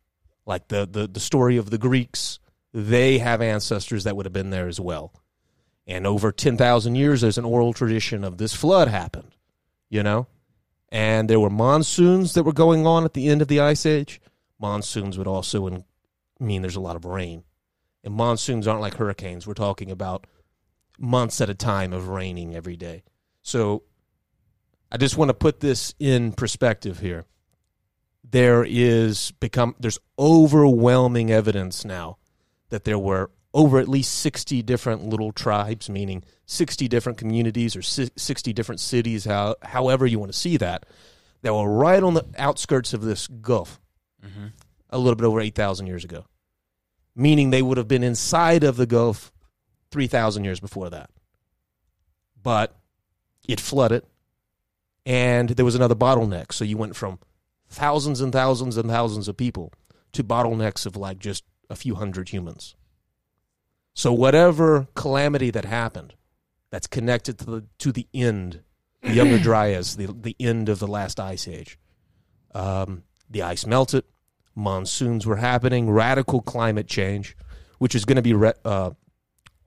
Like 0.47 0.69
the, 0.69 0.89
the, 0.91 1.07
the 1.07 1.21
story 1.21 1.57
of 1.57 1.71
the 1.71 1.79
Greeks, 1.79 2.41
they 2.73 3.19
have 3.19 3.41
ancestors 3.41 4.05
that 4.05 4.17
would 4.17 4.27
have 4.27 4.33
been 4.33 4.51
there 4.51 4.69
as 4.69 4.81
well. 4.81 5.13
And 5.87 6.07
over 6.07 6.33
10,000 6.33 6.95
years, 6.95 7.21
there's 7.21 7.39
an 7.39 7.45
oral 7.45 7.73
tradition 7.73 8.25
of 8.25 8.39
this 8.39 8.55
flood 8.55 8.89
happened, 8.89 9.35
you 9.89 10.03
know? 10.03 10.27
And 10.89 11.31
there 11.31 11.41
were 11.41 11.51
monsoons 11.51 12.35
that 12.35 12.43
were 12.43 12.53
going 12.53 12.87
on 12.87 13.05
at 13.05 13.15
the 13.15 13.29
end 13.29 13.43
of 13.43 13.49
the 13.49 13.61
Ice 13.61 13.87
Age. 13.87 14.21
Monsoons 14.59 15.17
would 15.17 15.27
also 15.27 15.85
mean 16.39 16.63
there's 16.63 16.77
a 16.77 16.81
lot 16.81 16.97
of 16.97 17.05
rain. 17.05 17.45
And 18.03 18.15
monsoons 18.15 18.67
aren't 18.67 18.81
like 18.81 18.95
hurricanes. 18.95 19.47
We're 19.47 19.55
talking 19.55 19.91
about 19.91 20.27
months 21.01 21.41
at 21.41 21.51
a 21.51 21.55
time 21.55 21.93
of 21.93 22.09
raining 22.09 22.55
every 22.55 22.77
day. 22.77 23.03
So 23.43 23.83
I 24.93 24.97
just 24.97 25.17
want 25.17 25.31
to 25.31 25.35
put 25.35 25.61
this 25.61 25.95
in 25.99 26.33
perspective 26.33 27.01
here. 27.01 27.25
There 28.29 28.65
is 28.69 29.33
become 29.41 29.75
there's 29.81 29.99
overwhelming 30.19 31.31
evidence 31.31 31.85
now 31.85 32.19
that 32.69 32.85
there 32.85 32.99
were 32.99 33.31
over 33.53 33.79
at 33.79 33.89
least 33.89 34.15
60 34.21 34.63
different 34.63 35.05
little 35.05 35.33
tribes, 35.33 35.91
meaning 35.91 36.23
60 36.47 36.87
different 36.89 37.19
communities 37.19 37.75
or 37.75 37.83
60 37.83 38.53
different 38.53 38.81
cities, 38.81 39.25
how, 39.25 39.57
however 39.63 40.07
you 40.07 40.19
want 40.19 40.33
to 40.33 40.39
see 40.39 40.57
that, 40.57 40.87
that 41.43 41.53
were 41.53 41.69
right 41.69 42.03
on 42.03 42.15
the 42.15 42.25
outskirts 42.39 42.93
of 42.93 43.03
this 43.03 43.27
Gulf 43.27 43.81
mm-hmm. 44.25 44.49
a 44.91 44.99
little 44.99 45.17
bit 45.17 45.25
over 45.25 45.41
8,000 45.41 45.87
years 45.89 46.05
ago, 46.05 46.27
meaning 47.17 47.51
they 47.51 47.63
would 47.63 47.77
have 47.79 47.89
been 47.89 48.05
inside 48.05 48.63
of 48.63 48.77
the 48.77 48.87
Gulf 48.87 49.33
3,000 49.91 50.45
years 50.45 50.61
before 50.61 50.91
that. 50.91 51.11
But 52.43 52.77
it 53.47 53.61
flooded, 53.61 54.05
and 55.05 55.51
there 55.51 55.65
was 55.65 55.75
another 55.75 55.95
bottleneck. 55.95 56.53
So 56.53 56.65
you 56.65 56.77
went 56.77 56.97
from 56.97 57.19
thousands 57.69 58.21
and 58.21 58.33
thousands 58.33 58.77
and 58.77 58.89
thousands 58.89 59.29
of 59.29 59.37
people 59.37 59.73
to 60.13 60.25
bottlenecks 60.25 60.87
of 60.87 60.97
like 60.97 61.19
just 61.19 61.45
a 61.69 61.77
few 61.77 61.95
hundred 61.95 62.31
humans. 62.31 62.75
So 63.95 64.13
whatever 64.13 64.89
calamity 64.95 65.51
that 65.51 65.65
happened, 65.65 66.15
that's 66.71 66.87
connected 66.87 67.39
to 67.39 67.45
the 67.45 67.65
to 67.79 67.93
the 67.93 68.07
end, 68.15 68.63
the 69.03 69.13
Younger 69.13 69.39
Dryas, 69.43 69.97
the 69.97 70.07
the 70.07 70.37
end 70.39 70.69
of 70.69 70.79
the 70.79 70.87
last 70.87 71.19
ice 71.21 71.49
age. 71.49 71.79
Um, 72.55 73.05
the 73.29 73.43
ice 73.43 73.67
melted, 73.67 74.05
monsoons 74.55 75.27
were 75.27 75.37
happening, 75.37 75.91
radical 75.91 76.41
climate 76.41 76.89
change, 76.89 77.37
which 77.79 77.95
is 77.95 78.05
going 78.05 78.17
to 78.17 78.23
be 78.23 78.35
re- 78.35 78.53
uh, 78.65 78.91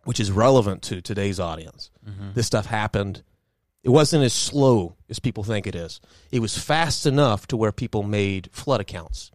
which 0.03 0.19
is 0.19 0.31
relevant 0.31 0.81
to 0.83 1.01
today's 1.01 1.39
audience. 1.39 1.89
This 2.33 2.47
stuff 2.47 2.65
happened. 2.65 3.23
It 3.83 3.89
wasn't 3.89 4.23
as 4.23 4.33
slow 4.33 4.95
as 5.09 5.19
people 5.19 5.43
think 5.43 5.67
it 5.67 5.75
is. 5.75 5.99
It 6.31 6.39
was 6.39 6.57
fast 6.57 7.05
enough 7.05 7.47
to 7.47 7.57
where 7.57 7.71
people 7.71 8.03
made 8.03 8.49
flood 8.51 8.79
accounts, 8.81 9.31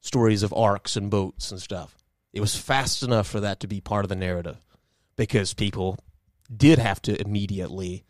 stories 0.00 0.42
of 0.42 0.52
arks 0.52 0.96
and 0.96 1.10
boats 1.10 1.50
and 1.50 1.60
stuff. 1.60 1.96
It 2.32 2.40
was 2.40 2.56
fast 2.56 3.02
enough 3.02 3.26
for 3.26 3.40
that 3.40 3.60
to 3.60 3.66
be 3.66 3.80
part 3.80 4.04
of 4.04 4.08
the 4.08 4.16
narrative 4.16 4.56
because 5.16 5.54
people 5.54 5.98
did 6.54 6.78
have 6.78 7.00
to 7.02 7.20
immediately. 7.20 8.04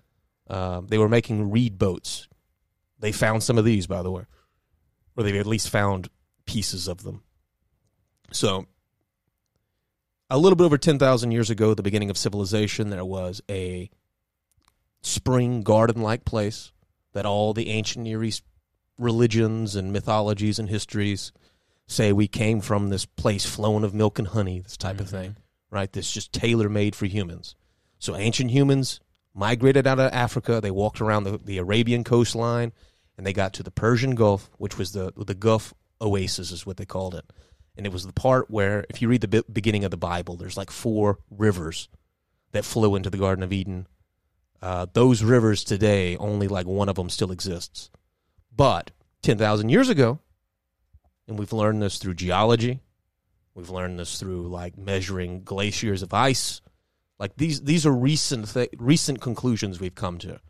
Um, 0.49 0.87
they 0.87 0.99
were 0.99 1.09
making 1.09 1.51
reed 1.51 1.78
boats. 1.78 2.28
They 2.99 3.12
found 3.12 3.43
some 3.43 3.59
of 3.59 3.64
these, 3.64 3.87
by 3.87 4.03
the 4.03 4.11
way, 4.11 4.24
or 5.16 5.24
they 5.24 5.39
at 5.39 5.47
least 5.47 5.70
found 5.70 6.09
pieces 6.47 6.89
of 6.89 7.03
them. 7.03 7.22
So, 8.33 8.66
a 10.33 10.39
little 10.39 10.57
bit 10.57 10.64
over 10.64 10.78
10,000 10.78 11.30
years 11.30 11.51
ago, 11.51 11.72
at 11.72 11.76
the 11.76 11.83
beginning 11.83 12.09
of 12.09 12.16
civilization, 12.16 12.89
there 12.89 13.05
was 13.05 13.43
a 13.51 13.91
spring 15.03 15.62
garden 15.62 16.01
like 16.01 16.24
place 16.24 16.72
that 17.12 17.26
all 17.26 17.53
the 17.53 17.68
ancient 17.68 18.05
Near 18.05 18.24
East 18.24 18.43
religions 18.97 19.76
and 19.76 19.93
mythologies 19.93 20.59
and 20.59 20.70
histories 20.70 21.33
say 21.87 22.12
we 22.12 22.28
came 22.28 22.62
from 22.62 22.89
this 22.89 23.05
place 23.05 23.45
flowing 23.45 23.85
of 23.85 23.93
milk 23.93 24.18
and 24.18 24.28
honey, 24.28 24.61
this 24.61 24.78
type 24.78 25.01
of 25.01 25.09
mm-hmm. 25.09 25.16
thing, 25.16 25.37
right? 25.70 25.93
This 25.93 26.11
just 26.11 26.33
tailor 26.33 26.70
made 26.70 26.97
for 26.97 27.05
humans. 27.05 27.55
So 27.99 28.16
ancient 28.16 28.51
humans 28.51 29.01
migrated 29.35 29.87
out 29.87 30.01
of 30.01 30.12
Africa. 30.14 30.61
They 30.62 30.70
walked 30.70 31.03
around 31.03 31.24
the, 31.24 31.39
the 31.39 31.59
Arabian 31.59 32.05
coastline 32.05 32.72
and 33.18 33.26
they 33.26 33.35
got 33.35 33.53
to 33.55 33.62
the 33.62 33.70
Persian 33.70 34.14
Gulf, 34.14 34.51
which 34.57 34.78
was 34.78 34.93
the 34.93 35.12
the 35.14 35.35
Gulf 35.35 35.74
Oasis, 36.01 36.51
is 36.51 36.64
what 36.64 36.78
they 36.78 36.87
called 36.87 37.14
it, 37.14 37.30
and 37.76 37.86
it 37.86 37.92
was 37.92 38.06
the 38.06 38.12
part 38.12 38.50
where, 38.50 38.84
if 38.90 39.00
you 39.00 39.08
read 39.08 39.20
the 39.20 39.28
be- 39.28 39.42
beginning 39.52 39.84
of 39.84 39.90
the 39.90 39.96
Bible, 39.96 40.36
there's 40.36 40.56
like 40.56 40.70
four 40.70 41.18
rivers 41.30 41.88
that 42.52 42.64
flow 42.64 42.94
into 42.94 43.10
the 43.10 43.18
Garden 43.18 43.42
of 43.42 43.52
Eden. 43.52 43.86
Uh, 44.60 44.86
those 44.92 45.22
rivers 45.22 45.64
today, 45.64 46.16
only 46.18 46.48
like 46.48 46.66
one 46.66 46.88
of 46.88 46.96
them 46.96 47.10
still 47.10 47.32
exists, 47.32 47.90
but 48.54 48.90
ten 49.22 49.38
thousand 49.38 49.70
years 49.70 49.88
ago, 49.88 50.20
and 51.26 51.38
we've 51.38 51.52
learned 51.52 51.82
this 51.82 51.98
through 51.98 52.14
geology, 52.14 52.80
we've 53.54 53.70
learned 53.70 53.98
this 53.98 54.20
through 54.20 54.48
like 54.48 54.78
measuring 54.78 55.42
glaciers 55.42 56.02
of 56.02 56.14
ice. 56.14 56.60
Like 57.18 57.36
these, 57.36 57.62
these 57.62 57.86
are 57.86 57.92
recent 57.92 58.52
th- 58.52 58.70
recent 58.78 59.20
conclusions 59.20 59.80
we've 59.80 59.94
come 59.94 60.18
to 60.18 60.40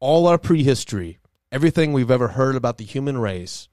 all 0.00 0.26
our 0.26 0.38
prehistory, 0.38 1.18
everything 1.50 1.92
we've 1.92 2.10
ever 2.10 2.28
heard 2.28 2.56
about 2.56 2.78
the 2.78 2.84
human 2.84 3.18
race 3.18 3.68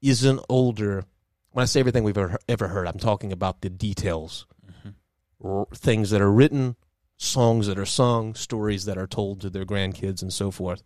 isn't 0.00 0.40
older. 0.48 1.04
When 1.52 1.62
I 1.62 1.66
say 1.66 1.80
everything 1.80 2.04
we've 2.04 2.18
ever, 2.18 2.38
ever 2.48 2.68
heard, 2.68 2.86
I'm 2.86 2.98
talking 2.98 3.32
about 3.32 3.60
the 3.60 3.70
details, 3.70 4.46
mm-hmm. 4.66 5.46
r- 5.46 5.66
things 5.74 6.10
that 6.10 6.20
are 6.20 6.32
written, 6.32 6.76
songs 7.16 7.66
that 7.66 7.78
are 7.78 7.86
sung, 7.86 8.34
stories 8.34 8.86
that 8.86 8.98
are 8.98 9.06
told 9.06 9.40
to 9.42 9.50
their 9.50 9.64
grandkids, 9.64 10.22
and 10.22 10.32
so 10.32 10.50
forth. 10.50 10.82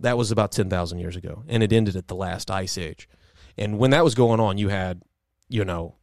That 0.00 0.18
was 0.18 0.30
about 0.30 0.52
10,000 0.52 0.98
years 0.98 1.16
ago, 1.16 1.44
and 1.48 1.62
it 1.62 1.72
ended 1.72 1.96
at 1.96 2.08
the 2.08 2.14
last 2.14 2.50
ice 2.50 2.76
age. 2.76 3.08
And 3.56 3.78
when 3.78 3.90
that 3.90 4.04
was 4.04 4.14
going 4.14 4.40
on, 4.40 4.58
you 4.58 4.68
had, 4.68 5.02
you 5.48 5.64
know, 5.64 5.96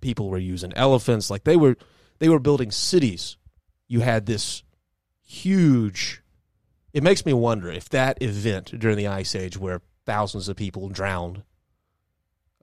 people 0.00 0.30
were 0.30 0.38
using 0.38 0.72
elephants, 0.74 1.30
like 1.30 1.44
they 1.44 1.56
were, 1.56 1.76
they 2.18 2.28
were 2.28 2.38
building 2.38 2.70
cities. 2.70 3.36
You 3.88 4.00
had 4.00 4.26
this 4.26 4.62
huge 5.22 6.22
it 6.96 7.02
makes 7.02 7.26
me 7.26 7.34
wonder 7.34 7.70
if 7.70 7.90
that 7.90 8.22
event 8.22 8.72
during 8.78 8.96
the 8.96 9.08
ice 9.08 9.34
age 9.34 9.58
where 9.58 9.82
thousands 10.06 10.48
of 10.48 10.56
people 10.56 10.88
drowned 10.88 11.42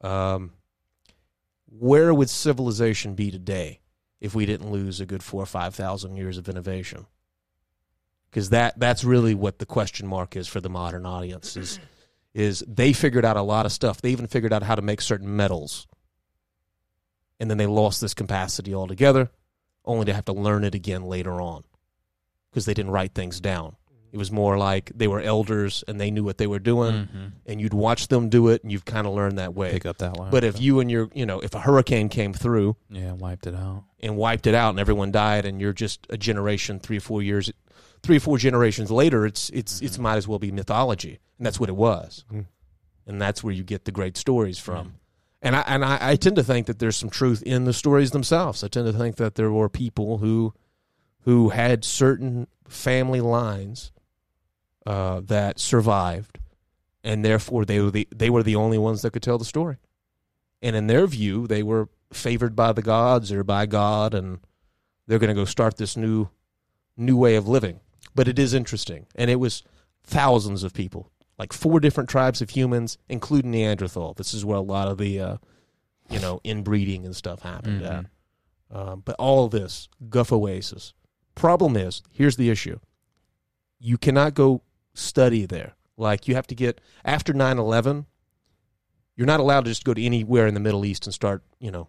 um, 0.03 0.51
where 1.65 2.13
would 2.13 2.29
civilization 2.29 3.15
be 3.15 3.31
today 3.31 3.79
if 4.21 4.35
we 4.35 4.45
didn't 4.45 4.71
lose 4.71 4.99
a 4.99 5.05
good 5.05 5.23
four 5.23 5.43
or 5.43 5.47
five 5.47 5.73
thousand 5.73 6.17
years 6.17 6.37
of 6.37 6.47
innovation? 6.49 7.05
Because 8.29 8.49
that 8.49 8.79
that's 8.79 9.03
really 9.03 9.35
what 9.35 9.59
the 9.59 9.65
question 9.65 10.07
mark 10.07 10.35
is 10.35 10.47
for 10.47 10.59
the 10.59 10.69
modern 10.69 11.05
audience 11.05 11.55
is 11.55 11.79
is 12.33 12.63
they 12.67 12.93
figured 12.93 13.25
out 13.25 13.37
a 13.37 13.41
lot 13.41 13.65
of 13.65 13.71
stuff. 13.71 14.01
They 14.01 14.11
even 14.11 14.27
figured 14.27 14.53
out 14.53 14.63
how 14.63 14.75
to 14.75 14.81
make 14.81 15.01
certain 15.01 15.35
metals. 15.35 15.87
And 17.39 17.49
then 17.49 17.57
they 17.57 17.67
lost 17.67 18.01
this 18.01 18.13
capacity 18.13 18.73
altogether 18.73 19.29
only 19.85 20.05
to 20.05 20.13
have 20.13 20.25
to 20.25 20.33
learn 20.33 20.63
it 20.63 20.75
again 20.75 21.03
later 21.03 21.41
on 21.41 21.63
because 22.49 22.65
they 22.65 22.73
didn't 22.73 22.91
write 22.91 23.13
things 23.13 23.39
down 23.39 23.75
it 24.14 24.18
was 24.18 24.32
more 24.32 24.57
like 24.57 24.91
they 24.95 25.07
were 25.07 25.20
elders 25.20 25.84
and 25.88 25.99
they 25.99 26.11
knew 26.11 26.24
what 26.24 26.38
they 26.38 26.47
were 26.47 26.59
doing, 26.59 26.93
Mhm. 27.14 27.32
and 27.47 27.59
you'd 27.59 27.74
watch 27.74 28.07
them 28.07 28.30
do 28.30 28.47
it, 28.47 28.61
and 28.64 28.72
you've 28.72 28.86
kind 28.86 29.05
of 29.07 29.14
learned 29.14 29.38
that 29.39 29.53
way. 29.55 29.72
Pick 29.72 29.86
up 29.88 29.97
that 29.97 30.16
one. 30.18 30.30
But 30.32 30.43
if 30.45 30.61
you 30.61 30.80
and 30.80 30.89
your, 30.89 31.09
you 31.16 31.26
know, 31.26 31.39
if 31.41 31.53
a 31.55 31.59
hurricane 31.59 32.07
came 32.09 32.32
through 32.32 32.78
yeah, 32.89 33.11
wiped 33.14 33.47
it 33.47 33.55
out. 33.55 33.84
and 34.01 34.16
wiped 34.16 34.45
it 34.47 34.53
out, 34.55 34.70
and 34.70 34.80
everyone 34.80 35.11
died, 35.11 35.45
and 35.45 35.59
you're 35.59 35.74
just 35.74 36.05
a 36.09 36.18
generation, 36.18 36.80
three 36.80 36.97
or 36.97 37.01
four 37.01 37.22
years, 37.24 37.51
three 38.03 38.18
or 38.18 38.20
four 38.22 38.38
generations 38.38 38.91
later, 38.91 39.26
it's 39.26 39.49
it's 39.49 39.82
it's 39.82 39.97
might 39.97 40.18
as 40.18 40.28
well 40.28 40.38
be 40.39 40.51
mythology, 40.51 41.20
and 41.39 41.45
that's 41.45 41.59
what 41.59 41.70
it 41.70 41.76
was, 41.76 42.24
Mhm. 42.32 42.45
and 43.07 43.20
that's 43.20 43.43
where 43.43 43.53
you 43.53 43.64
get 43.64 43.86
the 43.86 43.91
great 43.91 44.16
stories 44.16 44.59
from. 44.59 44.93
And 45.41 45.55
I 45.55 45.61
and 45.61 45.84
I, 45.84 45.97
I 46.11 46.16
tend 46.18 46.36
to 46.36 46.43
think 46.43 46.68
that 46.68 46.78
there's 46.80 46.95
some 46.97 47.09
truth 47.09 47.41
in 47.41 47.64
the 47.66 47.74
stories 47.74 48.11
themselves. 48.11 48.64
I 48.64 48.68
tend 48.68 48.86
to 48.86 48.93
think 48.93 49.16
that 49.16 49.34
there 49.36 49.51
were 49.51 49.70
people 49.70 50.20
who 50.20 50.53
who 51.22 51.49
had 51.49 51.84
certain 51.84 52.47
family 52.68 53.22
lines 53.22 53.91
uh, 54.86 55.21
that 55.21 55.59
survived, 55.59 56.39
and 57.03 57.23
therefore 57.23 57.65
they 57.65 57.79
were 57.79 57.91
the 57.91 58.07
they 58.13 58.29
were 58.29 58.43
the 58.43 58.55
only 58.55 58.77
ones 58.77 59.01
that 59.01 59.11
could 59.11 59.23
tell 59.23 59.38
the 59.38 59.45
story. 59.45 59.77
And 60.61 60.75
in 60.75 60.88
their 60.88 61.07
view, 61.07 61.47
they 61.47 61.63
were 61.63 61.89
favored 62.13 62.55
by 62.55 62.71
the 62.71 62.81
gods 62.81 63.31
or 63.31 63.43
by 63.43 63.65
God, 63.65 64.13
and 64.13 64.39
they're 65.07 65.19
going 65.19 65.29
to 65.29 65.34
go 65.34 65.45
start 65.45 65.77
this 65.77 65.97
new 65.97 66.29
new 66.95 67.17
way 67.17 67.36
of 67.36 67.47
living. 67.47 67.79
But 68.15 68.27
it 68.27 68.38
is 68.38 68.53
interesting, 68.53 69.07
and 69.15 69.29
it 69.29 69.39
was 69.39 69.63
thousands 70.03 70.63
of 70.63 70.73
people, 70.73 71.11
like 71.38 71.53
four 71.53 71.79
different 71.79 72.09
tribes 72.09 72.41
of 72.41 72.51
humans, 72.51 72.97
including 73.09 73.51
Neanderthal. 73.51 74.13
This 74.13 74.34
is 74.34 74.45
where 74.45 74.57
a 74.57 74.61
lot 74.61 74.88
of 74.88 74.97
the 74.97 75.19
uh, 75.19 75.38
you 76.09 76.19
know 76.19 76.39
inbreeding 76.43 77.05
and 77.05 77.15
stuff 77.15 77.41
happened 77.41 77.81
at. 77.81 78.05
Um, 78.71 79.01
but 79.05 79.15
all 79.19 79.47
this 79.49 79.88
Gulf 80.09 80.31
Oasis. 80.31 80.93
Problem 81.36 81.75
is, 81.75 82.03
here's 82.11 82.38
the 82.38 82.49
issue: 82.49 82.79
you 83.79 83.97
cannot 83.97 84.34
go 84.34 84.61
study 84.93 85.45
there. 85.45 85.75
Like 85.97 86.27
you 86.27 86.35
have 86.35 86.47
to 86.47 86.55
get 86.55 86.81
after 87.05 87.33
9-11, 87.33 88.05
You're 89.15 89.27
not 89.27 89.39
allowed 89.39 89.65
to 89.65 89.71
just 89.71 89.83
go 89.83 89.93
to 89.93 90.03
anywhere 90.03 90.47
in 90.47 90.53
the 90.53 90.59
Middle 90.59 90.85
East 90.85 91.05
and 91.05 91.13
start. 91.13 91.43
You 91.59 91.71
know, 91.71 91.87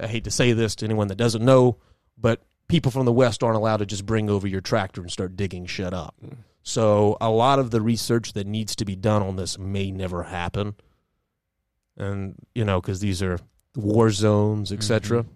I 0.00 0.06
hate 0.06 0.24
to 0.24 0.30
say 0.30 0.52
this 0.52 0.74
to 0.76 0.84
anyone 0.84 1.08
that 1.08 1.16
doesn't 1.16 1.44
know, 1.44 1.78
but 2.16 2.42
people 2.68 2.92
from 2.92 3.06
the 3.06 3.12
West 3.12 3.42
aren't 3.42 3.56
allowed 3.56 3.78
to 3.78 3.86
just 3.86 4.06
bring 4.06 4.30
over 4.30 4.46
your 4.46 4.60
tractor 4.60 5.00
and 5.00 5.10
start 5.10 5.36
digging 5.36 5.66
shit 5.66 5.92
up. 5.92 6.14
Mm. 6.24 6.38
So 6.62 7.16
a 7.20 7.28
lot 7.28 7.58
of 7.58 7.72
the 7.72 7.80
research 7.80 8.34
that 8.34 8.46
needs 8.46 8.76
to 8.76 8.84
be 8.84 8.94
done 8.94 9.22
on 9.22 9.34
this 9.34 9.58
may 9.58 9.90
never 9.90 10.22
happen, 10.22 10.76
and 11.96 12.36
you 12.54 12.64
know 12.64 12.80
because 12.80 13.00
these 13.00 13.20
are 13.20 13.40
war 13.74 14.10
zones, 14.10 14.70
etc. 14.70 15.24
Mm-hmm. 15.24 15.32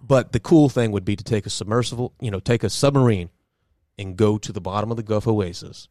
But 0.00 0.32
the 0.32 0.40
cool 0.40 0.70
thing 0.70 0.92
would 0.92 1.04
be 1.04 1.16
to 1.16 1.24
take 1.24 1.44
a 1.44 1.50
submersible, 1.50 2.14
you 2.20 2.30
know, 2.30 2.40
take 2.40 2.64
a 2.64 2.70
submarine 2.70 3.28
and 3.98 4.16
go 4.16 4.38
to 4.38 4.52
the 4.52 4.60
bottom 4.60 4.90
of 4.90 4.96
the 4.96 5.02
Gulf 5.02 5.26
Oasis. 5.26 5.88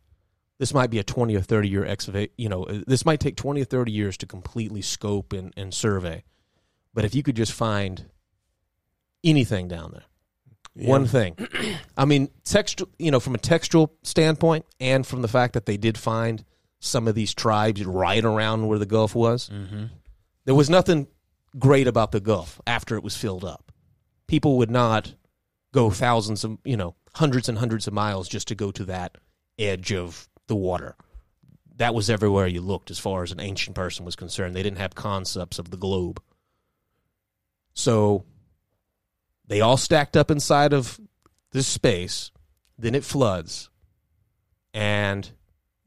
This 0.60 0.74
might 0.74 0.90
be 0.90 0.98
a 1.00 1.04
twenty 1.04 1.36
or 1.36 1.42
thirty 1.42 1.70
year 1.70 1.86
excavate. 1.86 2.32
You 2.38 2.50
know, 2.50 2.66
this 2.66 3.06
might 3.06 3.20
take 3.20 3.36
twenty 3.36 3.62
or 3.62 3.66
thirty 3.66 3.92
years 3.92 4.18
to 4.18 4.26
completely 4.26 4.82
scope 4.82 5.34
and, 5.34 5.54
and 5.56 5.74
survey. 5.74 6.24
But 6.94 7.06
if 7.06 7.14
you 7.14 7.22
could 7.22 7.36
just 7.36 7.52
find 7.54 8.06
anything 9.24 9.68
down 9.68 9.92
there, 9.92 10.86
one 10.88 11.06
thing. 11.08 11.36
I 11.98 12.06
mean, 12.06 12.30
textual. 12.44 12.90
You 12.98 13.12
know, 13.12 13.20
from 13.20 13.36
a 13.36 13.40
textual 13.40 13.94
standpoint, 14.04 14.66
and 14.80 15.06
from 15.06 15.22
the 15.22 15.28
fact 15.28 15.54
that 15.54 15.66
they 15.66 15.78
did 15.78 15.98
find 15.98 16.44
some 16.80 17.08
of 17.08 17.16
these 17.16 17.34
tribes 17.34 17.84
right 17.86 18.24
around 18.24 18.68
where 18.68 18.80
the 18.80 18.86
Gulf 18.86 19.16
was, 19.16 19.50
Mm-hmm. 19.50 19.86
there 20.46 20.56
was 20.56 20.70
nothing 20.70 21.08
great 21.58 21.88
about 21.88 22.12
the 22.12 22.20
Gulf 22.20 22.62
after 22.68 22.96
it 22.96 23.04
was 23.04 23.16
filled 23.18 23.44
up. 23.44 23.72
People 24.28 24.58
would 24.60 24.70
not 24.70 25.14
go 25.72 25.90
thousands 25.90 26.44
of, 26.44 26.58
you 26.64 26.78
know, 26.78 26.96
hundreds 27.18 27.50
and 27.50 27.58
hundreds 27.58 27.88
of 27.88 27.94
miles 27.94 28.28
just 28.28 28.48
to 28.48 28.56
go 28.56 28.72
to 28.72 28.86
that 28.86 29.18
edge 29.60 29.92
of 29.92 30.28
the 30.48 30.56
water. 30.56 30.96
That 31.76 31.94
was 31.94 32.10
everywhere 32.10 32.48
you 32.48 32.62
looked 32.62 32.90
as 32.90 33.00
far 33.00 33.24
as 33.24 33.32
an 33.32 33.40
ancient 33.40 33.76
person 33.76 34.06
was 34.06 34.16
concerned. 34.16 34.56
They 34.56 34.64
didn't 34.64 34.80
have 34.80 34.96
concepts 34.96 35.60
of 35.60 35.70
the 35.70 35.78
globe. 35.78 36.22
So 37.74 38.24
they 39.48 39.62
all 39.62 39.78
stacked 39.78 40.18
up 40.18 40.32
inside 40.32 40.74
of 40.74 41.00
this 41.52 41.68
space. 41.68 42.32
Then 42.78 42.96
it 42.96 43.04
floods. 43.04 43.70
And 44.74 45.30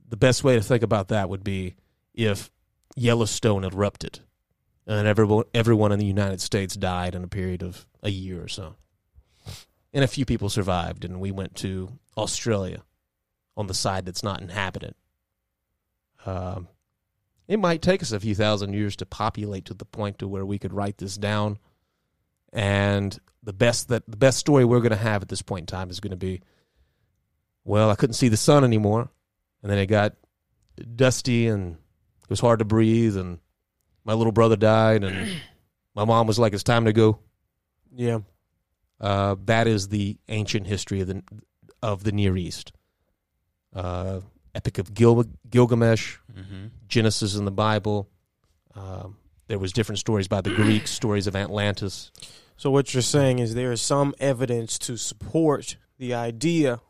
the 0.08 0.16
best 0.16 0.44
way 0.44 0.54
to 0.54 0.62
think 0.62 0.82
about 0.82 1.08
that 1.08 1.28
would 1.28 1.44
be 1.44 1.76
if 2.14 2.50
Yellowstone 2.96 3.64
erupted 3.64 4.20
and 4.86 5.06
everyone, 5.06 5.44
everyone 5.54 5.92
in 5.92 5.98
the 5.98 6.06
United 6.06 6.40
States 6.40 6.74
died 6.74 7.14
in 7.14 7.22
a 7.22 7.28
period 7.28 7.62
of 7.62 7.86
a 8.02 8.10
year 8.10 8.42
or 8.42 8.48
so. 8.48 8.74
And 9.92 10.04
a 10.04 10.08
few 10.08 10.24
people 10.24 10.48
survived, 10.48 11.04
and 11.04 11.20
we 11.20 11.32
went 11.32 11.56
to 11.56 11.98
Australia 12.16 12.82
on 13.56 13.66
the 13.66 13.74
side 13.74 14.06
that's 14.06 14.22
not 14.22 14.40
inhabited. 14.40 14.94
Um, 16.24 16.68
it 17.48 17.58
might 17.58 17.82
take 17.82 18.02
us 18.02 18.12
a 18.12 18.20
few 18.20 18.34
thousand 18.34 18.74
years 18.74 18.94
to 18.96 19.06
populate 19.06 19.64
to 19.66 19.74
the 19.74 19.84
point 19.84 20.20
to 20.20 20.28
where 20.28 20.46
we 20.46 20.58
could 20.58 20.72
write 20.72 20.98
this 20.98 21.16
down. 21.16 21.58
And 22.52 23.18
the 23.42 23.52
best 23.52 23.88
that 23.88 24.04
the 24.06 24.16
best 24.16 24.38
story 24.38 24.64
we're 24.64 24.80
going 24.80 24.90
to 24.90 24.96
have 24.96 25.22
at 25.22 25.28
this 25.28 25.42
point 25.42 25.64
in 25.64 25.66
time 25.66 25.90
is 25.90 26.00
going 26.00 26.12
to 26.12 26.16
be, 26.16 26.42
well, 27.64 27.90
I 27.90 27.96
couldn't 27.96 28.14
see 28.14 28.28
the 28.28 28.36
sun 28.36 28.64
anymore, 28.64 29.10
and 29.62 29.70
then 29.70 29.78
it 29.78 29.86
got 29.86 30.14
dusty 30.94 31.48
and 31.48 31.74
it 31.74 32.30
was 32.30 32.40
hard 32.40 32.60
to 32.60 32.64
breathe, 32.64 33.16
and 33.16 33.38
my 34.04 34.12
little 34.12 34.32
brother 34.32 34.56
died, 34.56 35.02
and 35.02 35.40
my 35.94 36.04
mom 36.04 36.26
was 36.26 36.38
like, 36.38 36.52
"It's 36.52 36.62
time 36.62 36.84
to 36.84 36.92
go." 36.92 37.18
Yeah. 37.94 38.20
Uh, 39.00 39.36
that 39.46 39.66
is 39.66 39.88
the 39.88 40.18
ancient 40.28 40.66
history 40.66 41.00
of 41.00 41.06
the 41.08 41.22
of 41.82 42.04
the 42.04 42.12
Near 42.12 42.36
East. 42.36 42.72
Uh, 43.74 44.20
Epic 44.54 44.78
of 44.78 44.92
Gil- 44.94 45.24
Gilgamesh, 45.48 46.16
Mm-hmm. 46.36 46.66
Genesis 46.88 47.34
in 47.36 47.44
the 47.44 47.50
Bible. 47.50 48.08
Um, 48.74 49.16
there 49.48 49.58
was 49.58 49.72
different 49.72 49.98
stories 49.98 50.28
by 50.28 50.40
the 50.40 50.50
Greeks, 50.54 50.90
stories 51.02 51.26
of 51.26 51.34
Atlantis. 51.36 52.10
So 52.56 52.70
what 52.70 52.92
you're 52.92 53.02
saying 53.02 53.38
is 53.38 53.54
there 53.54 53.72
is 53.72 53.80
some 53.80 54.14
evidence 54.20 54.78
to 54.80 54.96
support 54.96 55.76
the 55.98 56.14
idea 56.14 56.80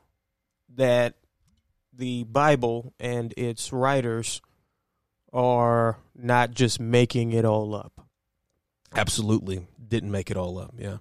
that 0.75 1.15
the 1.93 2.25
Bible 2.25 2.93
and 2.99 3.33
its 3.37 3.73
writers 3.73 4.41
are 5.33 5.99
not 6.17 6.51
just 6.53 6.81
making 6.81 7.33
it 7.33 7.45
all 7.45 7.75
up. 7.75 8.07
Absolutely, 8.95 9.67
didn't 9.87 10.11
make 10.11 10.31
it 10.31 10.37
all 10.37 10.59
up. 10.59 10.75
Yeah, 10.77 10.99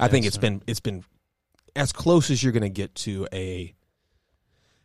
I 0.00 0.08
think 0.08 0.26
it's 0.26 0.36
sir. 0.36 0.40
been 0.42 0.62
it's 0.66 0.80
been 0.80 1.04
as 1.76 1.92
close 1.92 2.30
as 2.30 2.42
you're 2.42 2.52
going 2.52 2.62
to 2.62 2.68
get 2.68 2.94
to 2.96 3.26
a 3.32 3.74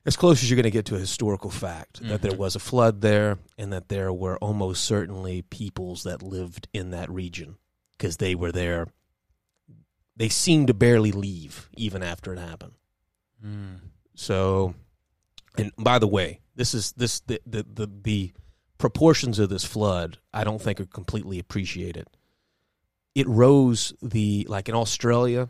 as 0.06 0.16
close 0.18 0.44
as 0.44 0.50
you're 0.50 0.58
going 0.58 0.64
to 0.64 0.72
get 0.72 0.86
to 0.88 0.96
a 0.96 1.00
historical 1.00 1.50
fact 1.50 2.02
that 2.04 2.22
there 2.22 2.32
Mhm. 2.34 2.38
was 2.38 2.56
a 2.56 2.60
flood 2.60 3.00
there 3.02 3.40
and 3.58 3.72
that 3.72 3.88
there 3.88 4.12
were 4.12 4.38
almost 4.40 4.84
certainly 4.84 5.44
peoples 5.44 6.04
that 6.04 6.22
lived 6.22 6.68
in 6.74 6.92
that 6.92 7.10
region 7.10 7.56
because 7.98 8.18
they 8.18 8.36
were 8.36 8.52
there. 8.52 8.88
They 10.16 10.30
seemed 10.30 10.68
to 10.68 10.74
barely 10.74 11.12
leave 11.14 11.70
even 11.78 12.04
after 12.04 12.34
it 12.34 12.40
happened. 12.40 12.74
Mm. 13.44 13.80
So, 14.16 14.76
and 15.58 15.72
by 15.78 16.00
the 16.00 16.08
way, 16.08 16.42
this 16.56 16.74
is 16.74 16.92
this 16.94 17.22
the 17.22 17.40
the 17.46 17.64
the, 17.64 17.88
the 18.04 18.34
proportions 18.78 19.40
of 19.40 19.50
this 19.50 19.64
flood. 19.64 20.18
I 20.34 20.44
don't 20.44 20.62
think 20.62 20.80
are 20.82 20.86
completely 20.86 21.40
appreciated. 21.40 22.08
It 23.16 23.28
rose 23.28 23.94
the 24.02 24.46
like 24.50 24.70
in 24.70 24.76
Australia. 24.76 25.50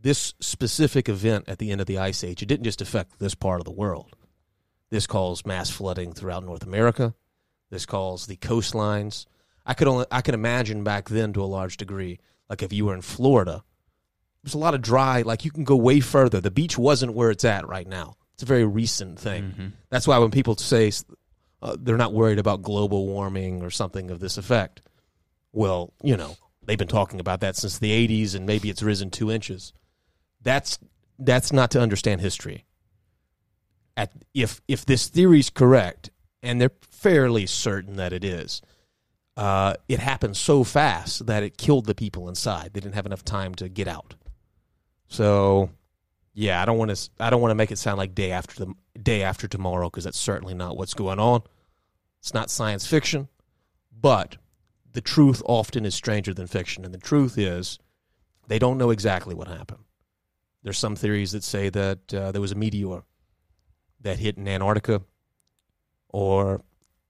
This 0.00 0.34
specific 0.40 1.08
event 1.08 1.46
at 1.48 1.58
the 1.58 1.72
end 1.72 1.80
of 1.80 1.86
the 1.86 1.98
ice 1.98 2.22
age, 2.22 2.42
it 2.42 2.46
didn't 2.46 2.64
just 2.64 2.80
affect 2.80 3.18
this 3.18 3.34
part 3.34 3.60
of 3.60 3.64
the 3.64 3.72
world. 3.72 4.14
This 4.90 5.06
caused 5.06 5.46
mass 5.46 5.68
flooding 5.68 6.12
throughout 6.12 6.44
North 6.44 6.62
America. 6.62 7.14
This 7.70 7.86
caused 7.86 8.28
the 8.28 8.36
coastlines. 8.36 9.26
I 9.64 9.74
could 9.74 9.88
only 9.88 10.06
I 10.12 10.20
can 10.20 10.34
imagine 10.34 10.84
back 10.84 11.08
then 11.08 11.32
to 11.32 11.42
a 11.42 11.46
large 11.46 11.76
degree, 11.76 12.20
like 12.48 12.62
if 12.62 12.72
you 12.72 12.84
were 12.86 12.94
in 12.94 13.02
Florida, 13.02 13.64
there's 14.44 14.54
a 14.54 14.58
lot 14.58 14.74
of 14.74 14.82
dry. 14.82 15.22
Like 15.22 15.44
you 15.44 15.50
can 15.50 15.64
go 15.64 15.74
way 15.74 15.98
further. 15.98 16.40
The 16.40 16.52
beach 16.52 16.78
wasn't 16.78 17.14
where 17.14 17.30
it's 17.32 17.44
at 17.44 17.66
right 17.66 17.86
now. 17.88 18.14
It's 18.34 18.44
a 18.44 18.46
very 18.46 18.64
recent 18.64 19.18
thing. 19.18 19.54
Mhm. 19.58 19.72
That's 19.90 20.06
why 20.06 20.18
when 20.18 20.30
people 20.30 20.56
say 20.56 20.92
uh, 21.62 21.76
they're 21.80 21.96
not 21.96 22.12
worried 22.12 22.38
about 22.38 22.62
global 22.62 23.06
warming 23.06 23.62
or 23.62 23.70
something 23.70 24.10
of 24.10 24.20
this 24.20 24.38
effect, 24.38 24.82
well, 25.52 25.92
you 26.02 26.16
know, 26.16 26.36
they've 26.66 26.78
been 26.78 26.88
talking 26.88 27.20
about 27.20 27.40
that 27.40 27.56
since 27.56 27.78
the 27.78 27.90
80s, 28.06 28.34
and 28.34 28.44
maybe 28.44 28.68
it's 28.68 28.82
risen 28.82 29.10
two 29.10 29.30
inches. 29.30 29.72
That's 30.42 30.78
that's 31.18 31.52
not 31.52 31.70
to 31.70 31.80
understand 31.80 32.20
history. 32.20 32.64
At 33.96 34.12
if 34.34 34.60
if 34.68 34.84
this 34.84 35.08
theory 35.08 35.40
is 35.40 35.50
correct, 35.50 36.10
and 36.42 36.60
they're 36.60 36.70
fairly 36.82 37.46
certain 37.46 37.96
that 37.96 38.12
it 38.12 38.24
is, 38.24 38.60
uh, 39.36 39.74
it 39.88 39.98
happened 39.98 40.36
so 40.36 40.64
fast 40.64 41.26
that 41.26 41.42
it 41.42 41.56
killed 41.56 41.86
the 41.86 41.94
people 41.94 42.28
inside. 42.28 42.72
They 42.72 42.80
didn't 42.80 42.94
have 42.94 43.06
enough 43.06 43.24
time 43.24 43.54
to 43.56 43.68
get 43.68 43.88
out. 43.88 44.14
So, 45.08 45.70
yeah, 46.34 46.60
I 46.60 46.64
don't 46.64 46.78
want 46.78 46.94
to. 46.94 47.10
I 47.18 47.30
don't 47.30 47.40
want 47.40 47.50
to 47.50 47.56
make 47.56 47.70
it 47.70 47.78
sound 47.78 47.98
like 47.98 48.14
day 48.14 48.32
after 48.32 48.66
the 48.66 48.74
day 49.02 49.22
after 49.22 49.48
tomorrow 49.48 49.88
because 49.88 50.04
that's 50.04 50.18
certainly 50.18 50.54
not 50.54 50.76
what's 50.76 50.94
going 50.94 51.18
on. 51.18 51.42
It's 52.20 52.34
not 52.34 52.50
science 52.50 52.86
fiction, 52.86 53.28
but 53.98 54.36
the 54.96 55.02
truth 55.02 55.42
often 55.44 55.84
is 55.84 55.94
stranger 55.94 56.32
than 56.32 56.46
fiction, 56.46 56.82
and 56.84 56.94
the 56.94 56.98
truth 57.12 57.36
is 57.36 57.78
they 58.48 58.58
don't 58.58 58.78
know 58.78 58.90
exactly 58.90 59.34
what 59.34 59.46
happened. 59.46 59.84
There's 60.62 60.78
some 60.78 60.96
theories 60.96 61.32
that 61.32 61.44
say 61.44 61.68
that 61.68 62.14
uh, 62.14 62.32
there 62.32 62.40
was 62.40 62.52
a 62.52 62.56
meteor 62.56 63.02
that 64.00 64.18
hit 64.18 64.38
in 64.38 64.48
Antarctica 64.48 65.02
or 66.08 66.62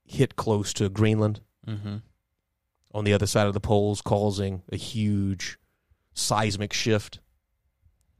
hit 0.04 0.34
close 0.36 0.72
to 0.74 0.88
Greenland 0.88 1.40
Mhm. 1.66 2.02
on 2.92 3.04
the 3.04 3.12
other 3.12 3.26
side 3.26 3.46
of 3.46 3.54
the 3.54 3.60
poles, 3.60 4.00
causing 4.02 4.62
a 4.72 4.76
huge 4.76 5.58
seismic 6.12 6.72
shift. 6.72 7.20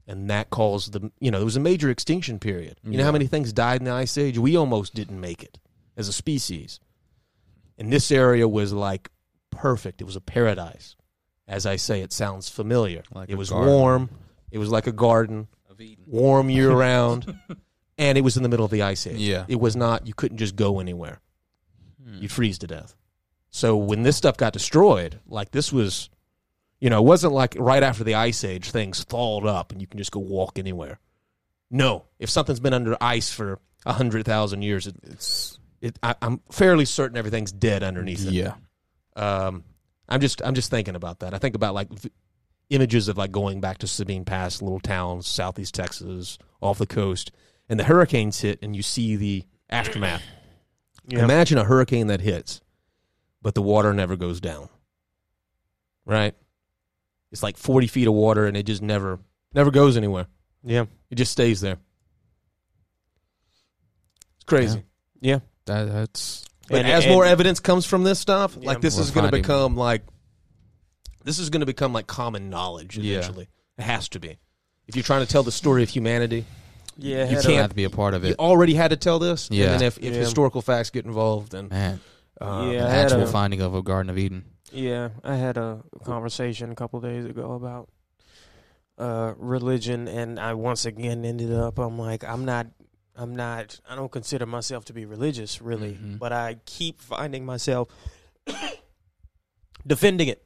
And 0.07 0.29
that 0.29 0.49
caused 0.49 0.93
the, 0.93 1.11
you 1.19 1.29
know, 1.31 1.39
there 1.39 1.45
was 1.45 1.57
a 1.57 1.59
major 1.71 1.89
extinction 1.89 2.39
period. 2.39 2.79
You 2.83 2.97
know 2.97 3.03
how 3.03 3.11
many 3.11 3.27
things 3.27 3.51
died 3.51 3.81
in 3.81 3.85
the 3.85 3.91
Ice 3.91 4.17
Age? 4.17 4.37
We 4.37 4.55
almost 4.55 4.93
didn't 4.93 5.19
make 5.19 5.43
it 5.43 5.59
as 5.97 6.07
a 6.07 6.13
species. 6.13 6.79
And 7.77 7.91
this 7.91 8.11
area 8.11 8.47
was 8.47 8.71
like 8.71 9.09
perfect. 9.57 10.01
It 10.01 10.05
was 10.05 10.15
a 10.15 10.21
paradise. 10.21 10.95
As 11.47 11.65
I 11.65 11.75
say, 11.77 12.01
it 12.01 12.11
sounds 12.13 12.49
familiar. 12.49 13.03
Like 13.13 13.29
it 13.29 13.35
was 13.35 13.49
garden. 13.49 13.73
warm. 13.73 14.09
It 14.51 14.57
was 14.59 14.69
like 14.69 14.87
a 14.87 14.91
garden, 14.91 15.47
Of 15.69 15.79
Eden. 15.81 16.03
warm 16.07 16.49
year 16.49 16.71
round. 16.87 17.37
and 17.97 18.17
it 18.17 18.21
was 18.21 18.37
in 18.37 18.43
the 18.43 18.49
middle 18.49 18.65
of 18.65 18.71
the 18.71 18.81
Ice 18.83 19.07
Age. 19.07 19.17
Yeah. 19.17 19.45
It 19.47 19.59
was 19.59 19.75
not, 19.75 20.07
you 20.07 20.13
couldn't 20.13 20.37
just 20.37 20.55
go 20.55 20.79
anywhere 20.79 21.19
Mm. 22.07 22.21
you'd 22.21 22.31
freeze 22.31 22.57
to 22.59 22.67
death. 22.67 22.95
So 23.49 23.75
when 23.75 24.03
this 24.03 24.15
stuff 24.15 24.37
got 24.37 24.53
destroyed, 24.53 25.19
like 25.27 25.51
this 25.51 25.73
was, 25.73 26.09
you 26.79 26.89
know, 26.89 26.99
it 26.99 27.05
wasn't 27.05 27.33
like 27.33 27.55
right 27.59 27.83
after 27.83 28.03
the 28.05 28.13
ice 28.15 28.43
age 28.45 28.71
things 28.71 29.03
thawed 29.03 29.45
up 29.45 29.71
and 29.73 29.81
you 29.81 29.87
can 29.87 29.97
just 29.97 30.11
go 30.11 30.19
walk 30.21 30.57
anywhere. 30.59 30.99
No, 31.69 32.05
if 32.19 32.29
something's 32.29 32.59
been 32.61 32.73
under 32.73 32.95
ice 33.01 33.29
for 33.31 33.59
a 33.85 33.91
hundred 33.93 34.25
thousand 34.25 34.61
years, 34.61 34.87
it, 34.87 34.95
It's 35.03 35.59
it 35.81 35.99
I, 36.01 36.15
I'm 36.21 36.39
fairly 36.51 36.85
certain 36.85 37.17
everything's 37.17 37.51
dead 37.51 37.83
underneath 37.83 38.25
it. 38.25 38.31
yeah. 38.31 38.53
Um, 39.17 39.63
I'm 40.07 40.21
just 40.21 40.41
I'm 40.43 40.53
just 40.53 40.69
thinking 40.69 40.95
about 40.95 41.19
that. 41.19 41.33
I 41.33 41.37
think 41.39 41.55
about 41.55 41.73
like 41.73 41.89
v- 41.91 42.11
images 42.69 43.07
of 43.07 43.17
like 43.17 43.31
going 43.31 43.59
back 43.59 43.79
to 43.79 43.87
Sabine 43.87 44.23
Pass, 44.23 44.61
little 44.61 44.79
towns, 44.79 45.27
southeast 45.27 45.73
Texas, 45.73 46.37
off 46.61 46.77
the 46.77 46.87
coast, 46.87 47.31
and 47.67 47.79
the 47.79 47.83
hurricanes 47.83 48.39
hit, 48.39 48.59
and 48.61 48.75
you 48.75 48.81
see 48.81 49.15
the 49.15 49.43
aftermath. 49.69 50.23
Yeah. 51.09 51.23
Imagine 51.23 51.57
a 51.57 51.63
hurricane 51.63 52.07
that 52.07 52.19
hits, 52.19 52.59
but 53.41 53.55
the 53.55 53.61
water 53.61 53.93
never 53.93 54.17
goes 54.17 54.41
down. 54.41 54.67
Right? 56.05 56.35
It's 57.31 57.41
like 57.41 57.55
40 57.55 57.87
feet 57.87 58.09
of 58.09 58.13
water, 58.13 58.45
and 58.45 58.57
it 58.57 58.63
just 58.65 58.81
never 58.81 59.19
never 59.53 59.71
goes 59.71 59.95
anywhere. 59.95 60.27
Yeah. 60.65 60.83
It 61.09 61.15
just 61.15 61.31
stays 61.31 61.61
there. 61.61 61.77
It's 64.35 64.45
crazy. 64.45 64.83
Yeah. 65.21 65.39
That, 65.65 65.85
that's 65.85 66.45
But 66.69 66.79
And- 66.79 66.87
as 66.87 67.05
and- 67.05 67.13
more 67.13 67.25
evidence 67.25 67.59
comes 67.59 67.85
from 67.85 68.03
this 68.03 68.19
stuff, 68.19 68.57
Yeah, 68.59 68.67
like 68.67 68.81
this 68.81 68.97
is 68.97 69.11
going 69.11 69.25
to 69.25 69.31
become 69.31 69.75
like 69.77 70.03
this 71.23 71.39
is 71.39 71.49
going 71.49 71.59
to 71.61 71.65
become 71.65 71.93
like 71.93 72.07
common 72.07 72.49
knowledge 72.49 72.97
Yeah. 72.97 73.17
eventually. 73.17 73.47
It 73.77 73.83
has 73.83 74.07
to 74.09 74.19
be. 74.19 74.37
If 74.87 74.95
you're 74.95 75.03
trying 75.03 75.25
to 75.25 75.31
tell 75.31 75.43
the 75.43 75.51
story 75.51 75.83
of 75.83 75.89
humanity, 75.89 76.45
Yeah. 76.97 77.29
You 77.29 77.35
can't- 77.41 77.45
have 77.55 77.69
to 77.69 77.75
be 77.75 77.83
a 77.83 77.89
part 77.89 78.13
of 78.13 78.23
it. 78.25 78.29
you 78.29 78.35
already 78.39 78.73
had 78.73 78.89
to 78.89 78.97
tell 78.97 79.19
this. 79.19 79.49
Yeah. 79.51 79.73
And 79.73 79.81
if, 79.83 79.97
if 79.97 80.03
Yeah. 80.13 80.19
historical 80.19 80.61
facts 80.61 80.89
get 80.89 81.05
involved, 81.05 81.51
then 81.51 81.67
Man, 81.69 81.99
uh, 82.41 82.69
Yeah. 82.73 82.83
the 82.85 82.89
actual 82.89 83.23
a- 83.23 83.27
finding 83.27 83.61
of 83.61 83.75
a 83.75 83.81
Garden 83.83 84.09
of 84.09 84.17
Eden. 84.17 84.45
Yeah, 84.71 85.09
I 85.23 85.35
had 85.35 85.57
a 85.57 85.79
conversation 86.03 86.71
a 86.71 86.75
couple 86.75 86.99
days 87.01 87.25
ago 87.25 87.53
about 87.53 87.89
uh, 88.99 89.33
religion, 89.37 90.07
and 90.07 90.39
I 90.39 90.53
once 90.55 90.83
again 90.85 91.23
ended 91.23 91.53
up. 91.53 91.77
I'm 91.77 91.99
like, 91.99 92.23
I'm 92.23 92.45
not, 92.45 92.65
I'm 93.17 93.35
not, 93.35 93.79
I 93.89 93.95
don't 93.95 94.11
consider 94.11 94.45
myself 94.45 94.85
to 94.85 94.93
be 94.93 95.05
religious, 95.05 95.59
really, 95.61 95.93
Mhm. 95.95 96.19
but 96.19 96.31
I 96.31 96.57
keep 96.65 97.01
finding 97.01 97.45
myself 97.45 97.89
defending 99.85 100.27
it 100.27 100.43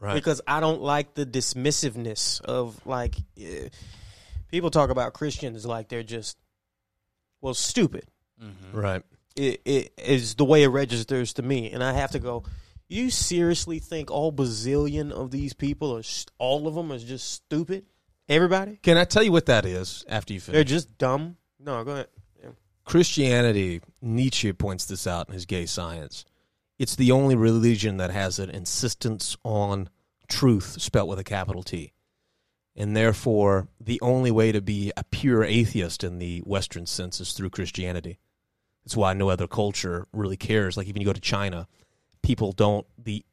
right. 0.00 0.14
because 0.14 0.40
I 0.46 0.60
don't 0.60 0.80
like 0.82 1.14
the 1.14 1.26
dismissiveness 1.26 2.40
of 2.42 2.84
like 2.86 3.16
eh, 3.40 3.68
people 4.48 4.70
talk 4.70 4.90
about 4.90 5.12
Christians 5.14 5.66
like 5.66 5.88
they're 5.88 6.02
just 6.02 6.36
well 7.40 7.54
stupid. 7.54 8.04
right. 8.72 9.02
it, 9.36 9.60
it 9.64 9.92
is 9.98 10.34
the 10.36 10.44
way 10.44 10.62
it 10.62 10.68
registers 10.68 11.32
to 11.34 11.42
me, 11.42 11.70
and 11.72 11.82
I 11.82 11.92
have 11.92 12.12
to 12.12 12.18
go. 12.18 12.44
You 12.88 13.10
seriously 13.10 13.78
think 13.78 14.10
all 14.10 14.30
bazillion 14.32 15.10
of 15.10 15.30
these 15.30 15.54
people 15.54 15.96
are 15.96 16.00
s- 16.00 16.26
all 16.38 16.68
of 16.68 16.74
them 16.74 16.92
are 16.92 16.98
just 16.98 17.32
stupid? 17.32 17.86
Everybody? 18.28 18.78
Can 18.82 18.96
I 18.98 19.04
tell 19.04 19.22
you 19.22 19.32
what 19.32 19.46
that 19.46 19.64
is 19.64 20.04
after 20.08 20.32
you 20.34 20.40
finish? 20.40 20.54
They're 20.56 20.64
just 20.64 20.96
dumb. 20.98 21.36
No, 21.64 21.82
go 21.84 21.92
ahead. 21.92 22.08
Christianity, 22.84 23.80
Nietzsche 24.02 24.52
points 24.52 24.84
this 24.84 25.06
out 25.06 25.28
in 25.28 25.34
his 25.34 25.46
gay 25.46 25.66
science. 25.66 26.24
It's 26.78 26.96
the 26.96 27.12
only 27.12 27.34
religion 27.34 27.96
that 27.96 28.10
has 28.10 28.38
an 28.38 28.50
insistence 28.50 29.36
on 29.42 29.88
truth 30.28 30.80
spelt 30.80 31.08
with 31.08 31.18
a 31.18 31.24
capital 31.24 31.62
T. 31.62 31.92
And 32.76 32.96
therefore, 32.96 33.68
the 33.80 34.00
only 34.02 34.30
way 34.30 34.52
to 34.52 34.60
be 34.60 34.92
a 34.96 35.04
pure 35.04 35.44
atheist 35.44 36.02
in 36.02 36.18
the 36.18 36.40
Western 36.40 36.86
sense 36.86 37.20
is 37.20 37.32
through 37.32 37.50
Christianity. 37.50 38.18
That's 38.84 38.96
why 38.96 39.14
no 39.14 39.30
other 39.30 39.46
culture 39.46 40.06
really 40.12 40.36
cares. 40.36 40.76
Like 40.76 40.88
even 40.88 41.00
you 41.00 41.06
go 41.06 41.12
to 41.12 41.20
China, 41.20 41.68
people 42.22 42.52
don't 42.52 42.86
the 42.98 43.24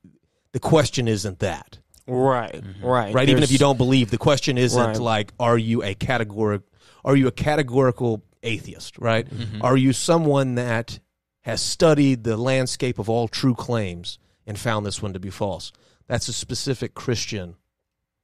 the 0.54 0.60
question 0.60 1.08
isn't 1.08 1.40
that. 1.40 1.80
Right, 2.08 2.54
mm-hmm. 2.54 2.86
right, 2.86 3.14
Right? 3.14 3.30
Even 3.30 3.44
if 3.44 3.52
you 3.52 3.58
don't 3.58 3.78
believe, 3.78 4.12
the 4.12 4.18
question 4.18 4.58
isn't 4.58 4.80
Right. 4.80 4.98
like 5.00 5.34
are 5.40 5.58
you 5.58 5.84
a 5.84 5.96
categoric 5.96 6.64
are 7.06 7.16
you 7.16 7.28
a 7.28 7.32
categorical 7.32 8.24
atheist, 8.44 8.98
right? 8.98 9.28
Mhm. 9.30 9.64
Are 9.64 9.78
you 9.78 9.94
someone 9.94 10.56
that 10.56 11.00
has 11.42 11.62
studied 11.62 12.24
the 12.24 12.38
landscape 12.38 13.00
of 13.00 13.10
all 13.10 13.28
true 13.28 13.56
claims 13.56 14.20
and 14.48 14.58
found 14.60 14.86
this 14.86 15.02
one 15.02 15.14
to 15.14 15.20
be 15.20 15.30
false? 15.30 15.72
That's 16.08 16.28
a 16.28 16.34
specific 16.34 16.94
Christian 16.94 17.56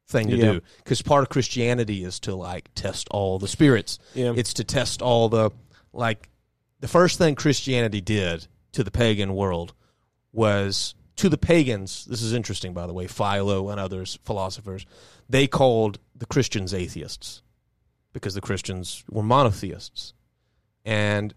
thing 0.08 0.30
to 0.30 0.38
Yeah. 0.38 0.52
do 0.54 0.62
because 0.78 1.02
part 1.02 1.24
of 1.24 1.30
Christianity 1.30 2.04
is 2.04 2.20
to 2.22 2.36
like 2.36 2.70
test 2.76 3.08
all 3.12 3.40
the 3.40 3.48
spirits. 3.48 4.00
Yeah, 4.14 4.34
It's 4.36 4.54
to 4.54 4.64
test 4.64 5.02
all 5.02 5.30
the 5.30 5.52
like 5.94 6.30
the 6.80 6.88
first 6.88 7.18
thing 7.18 7.36
Christianity 7.36 8.02
did 8.02 8.48
to 8.74 8.84
the 8.84 8.92
pagan 8.92 9.34
world 9.36 9.74
was 10.32 10.96
to 11.16 11.30
the 11.30 11.38
pagans. 11.38 12.06
This 12.06 12.22
is 12.22 12.34
interesting, 12.34 12.74
by 12.74 12.86
the 12.88 12.94
way. 12.94 13.08
Philo 13.08 13.70
and 13.70 13.80
others 13.80 14.20
philosophers 14.24 14.86
they 15.30 15.46
called 15.48 16.00
the 16.16 16.26
Christians 16.26 16.74
atheists 16.74 17.42
because 18.14 18.34
the 18.34 18.42
Christians 18.42 19.04
were 19.10 19.24
monotheists, 19.24 20.14
and 20.86 21.34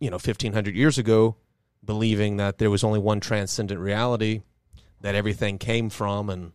you 0.00 0.10
know, 0.10 0.18
fifteen 0.18 0.52
hundred 0.52 0.74
years 0.74 0.98
ago, 0.98 1.36
believing 1.84 2.36
that 2.36 2.58
there 2.58 2.70
was 2.70 2.84
only 2.84 2.98
one 2.98 3.20
transcendent 3.20 3.80
reality 3.80 4.42
that 5.00 5.14
everything 5.14 5.58
came 5.58 5.90
from, 5.90 6.28
and 6.30 6.52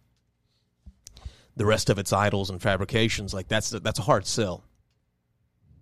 the 1.56 1.66
rest 1.66 1.90
of 1.90 1.98
its 2.00 2.12
idols 2.14 2.50
and 2.50 2.62
fabrications 2.62 3.34
like 3.34 3.48
that's 3.48 3.70
that's 3.70 4.00
a 4.00 4.04
hard 4.04 4.26
sell 4.26 4.64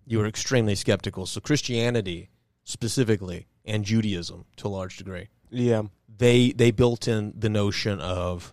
you 0.04 0.18
were 0.18 0.26
extremely 0.26 0.74
skeptical. 0.74 1.26
So 1.26 1.40
Christianity 1.40 2.28
specifically 2.64 3.46
and 3.64 3.84
Judaism 3.84 4.44
to 4.56 4.66
a 4.66 4.68
large 4.68 4.96
degree, 4.96 5.28
Yeah. 5.50 5.82
they 6.18 6.50
they 6.52 6.72
built 6.72 7.06
in 7.08 7.32
the 7.38 7.48
notion 7.48 8.00
of 8.00 8.52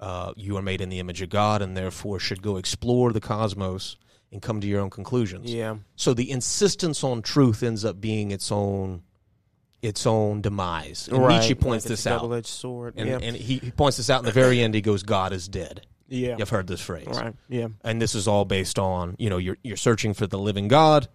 uh, 0.00 0.32
you 0.36 0.56
are 0.56 0.62
made 0.62 0.80
in 0.80 0.88
the 0.88 0.98
image 0.98 1.22
of 1.22 1.28
God 1.30 1.62
and 1.62 1.76
therefore 1.76 2.18
should 2.18 2.42
go 2.42 2.56
explore 2.56 3.12
the 3.12 3.20
cosmos 3.20 3.96
and 4.32 4.40
come 4.42 4.60
to 4.60 4.66
your 4.66 4.80
own 4.80 4.90
conclusions. 4.90 5.52
Yeah. 5.52 5.76
So 5.94 6.14
the 6.14 6.30
insistence 6.30 7.04
on 7.04 7.22
truth 7.22 7.62
ends 7.62 7.84
up 7.84 8.00
being 8.00 8.30
its 8.30 8.50
own 8.50 9.02
its 9.82 10.06
own 10.06 10.40
demise. 10.40 11.08
And 11.08 11.18
right. 11.18 11.40
Nietzsche 11.40 11.54
points 11.54 11.84
Like 11.84 11.90
this 11.90 12.06
out. 12.06 12.46
Sword. 12.46 12.94
And, 12.96 13.08
yeah. 13.08 13.18
and 13.20 13.36
he, 13.36 13.58
he 13.58 13.70
points 13.72 13.96
this 13.96 14.08
out 14.10 14.20
in 14.20 14.24
the 14.24 14.30
very 14.32 14.60
end. 14.62 14.74
He 14.74 14.80
goes, 14.80 15.02
God 15.02 15.32
is 15.32 15.48
dead. 15.48 15.86
yeah. 16.08 16.36
You've 16.38 16.50
heard 16.50 16.68
this 16.68 16.80
phrase. 16.80 17.08
Right. 17.08 17.34
Yeah. 17.48 17.66
And 17.82 18.00
this 18.00 18.14
is 18.14 18.28
all 18.28 18.44
based 18.44 18.78
on, 18.78 19.16
you 19.18 19.28
know, 19.28 19.38
you're, 19.38 19.58
you're 19.64 19.76
searching 19.76 20.14
for 20.14 20.28
the 20.28 20.38
living 20.38 20.68
God. 20.68 21.08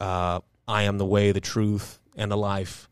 Uh, 0.00 0.40
I 0.68 0.84
am 0.84 0.98
the 0.98 1.04
way, 1.04 1.32
the 1.32 1.40
truth, 1.40 1.98
and 2.16 2.30
the 2.30 2.36
life. 2.36 2.88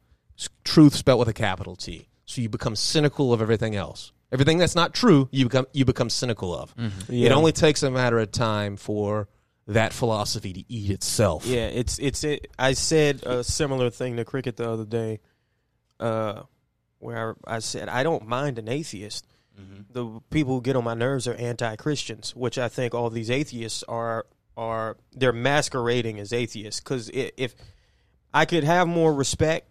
Truth 0.64 0.96
spelled 0.96 1.20
with 1.20 1.28
a 1.28 1.32
capital 1.32 1.76
T. 1.76 2.08
So 2.24 2.40
you 2.40 2.48
become 2.48 2.74
cynical 2.74 3.32
of 3.32 3.40
everything 3.40 3.76
else. 3.76 4.12
Everything 4.32 4.58
that's 4.58 4.76
not 4.76 4.94
true, 4.94 5.28
you 5.32 5.46
become 5.46 5.66
you 5.72 5.84
become 5.84 6.08
cynical 6.08 6.54
of. 6.54 6.74
Yeah. 7.08 7.26
It 7.26 7.32
only 7.32 7.52
takes 7.52 7.82
a 7.82 7.90
matter 7.90 8.18
of 8.18 8.30
time 8.30 8.76
for 8.76 9.28
that 9.66 9.92
philosophy 9.92 10.52
to 10.52 10.64
eat 10.72 10.90
itself. 10.90 11.46
Yeah, 11.46 11.66
it's 11.66 11.98
it's 11.98 12.22
it. 12.24 12.48
I 12.58 12.74
said 12.74 13.22
a 13.24 13.42
similar 13.42 13.90
thing 13.90 14.16
to 14.16 14.24
cricket 14.24 14.56
the 14.56 14.70
other 14.70 14.84
day, 14.84 15.20
uh, 15.98 16.42
where 16.98 17.36
I 17.44 17.58
said 17.58 17.88
I 17.88 18.02
don't 18.02 18.26
mind 18.26 18.58
an 18.58 18.68
atheist. 18.68 19.26
The 19.92 20.20
people 20.30 20.54
who 20.54 20.62
get 20.62 20.74
on 20.74 20.84
my 20.84 20.94
nerves 20.94 21.28
are 21.28 21.34
anti-Christians, 21.34 22.34
which 22.34 22.56
I 22.56 22.68
think 22.68 22.94
all 22.94 23.10
these 23.10 23.30
atheists 23.30 23.82
are 23.88 24.24
are 24.56 24.96
they're 25.12 25.34
masquerading 25.34 26.18
as 26.18 26.32
atheists. 26.32 26.80
Because 26.80 27.10
if 27.12 27.54
I 28.32 28.46
could 28.46 28.64
have 28.64 28.88
more 28.88 29.12
respect 29.12 29.68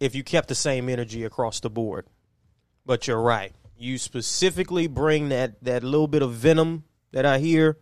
if 0.00 0.14
you 0.14 0.24
kept 0.24 0.48
the 0.48 0.54
same 0.54 0.88
energy 0.88 1.22
across 1.22 1.60
the 1.60 1.70
board, 1.70 2.06
but 2.86 3.06
you're 3.06 3.20
right. 3.20 3.52
You 3.76 3.98
specifically 3.98 4.86
bring 4.86 5.28
that 5.28 5.62
that 5.64 5.82
little 5.84 6.08
bit 6.08 6.22
of 6.22 6.32
venom 6.32 6.84
that 7.12 7.26
I 7.26 7.38
hear 7.38 7.76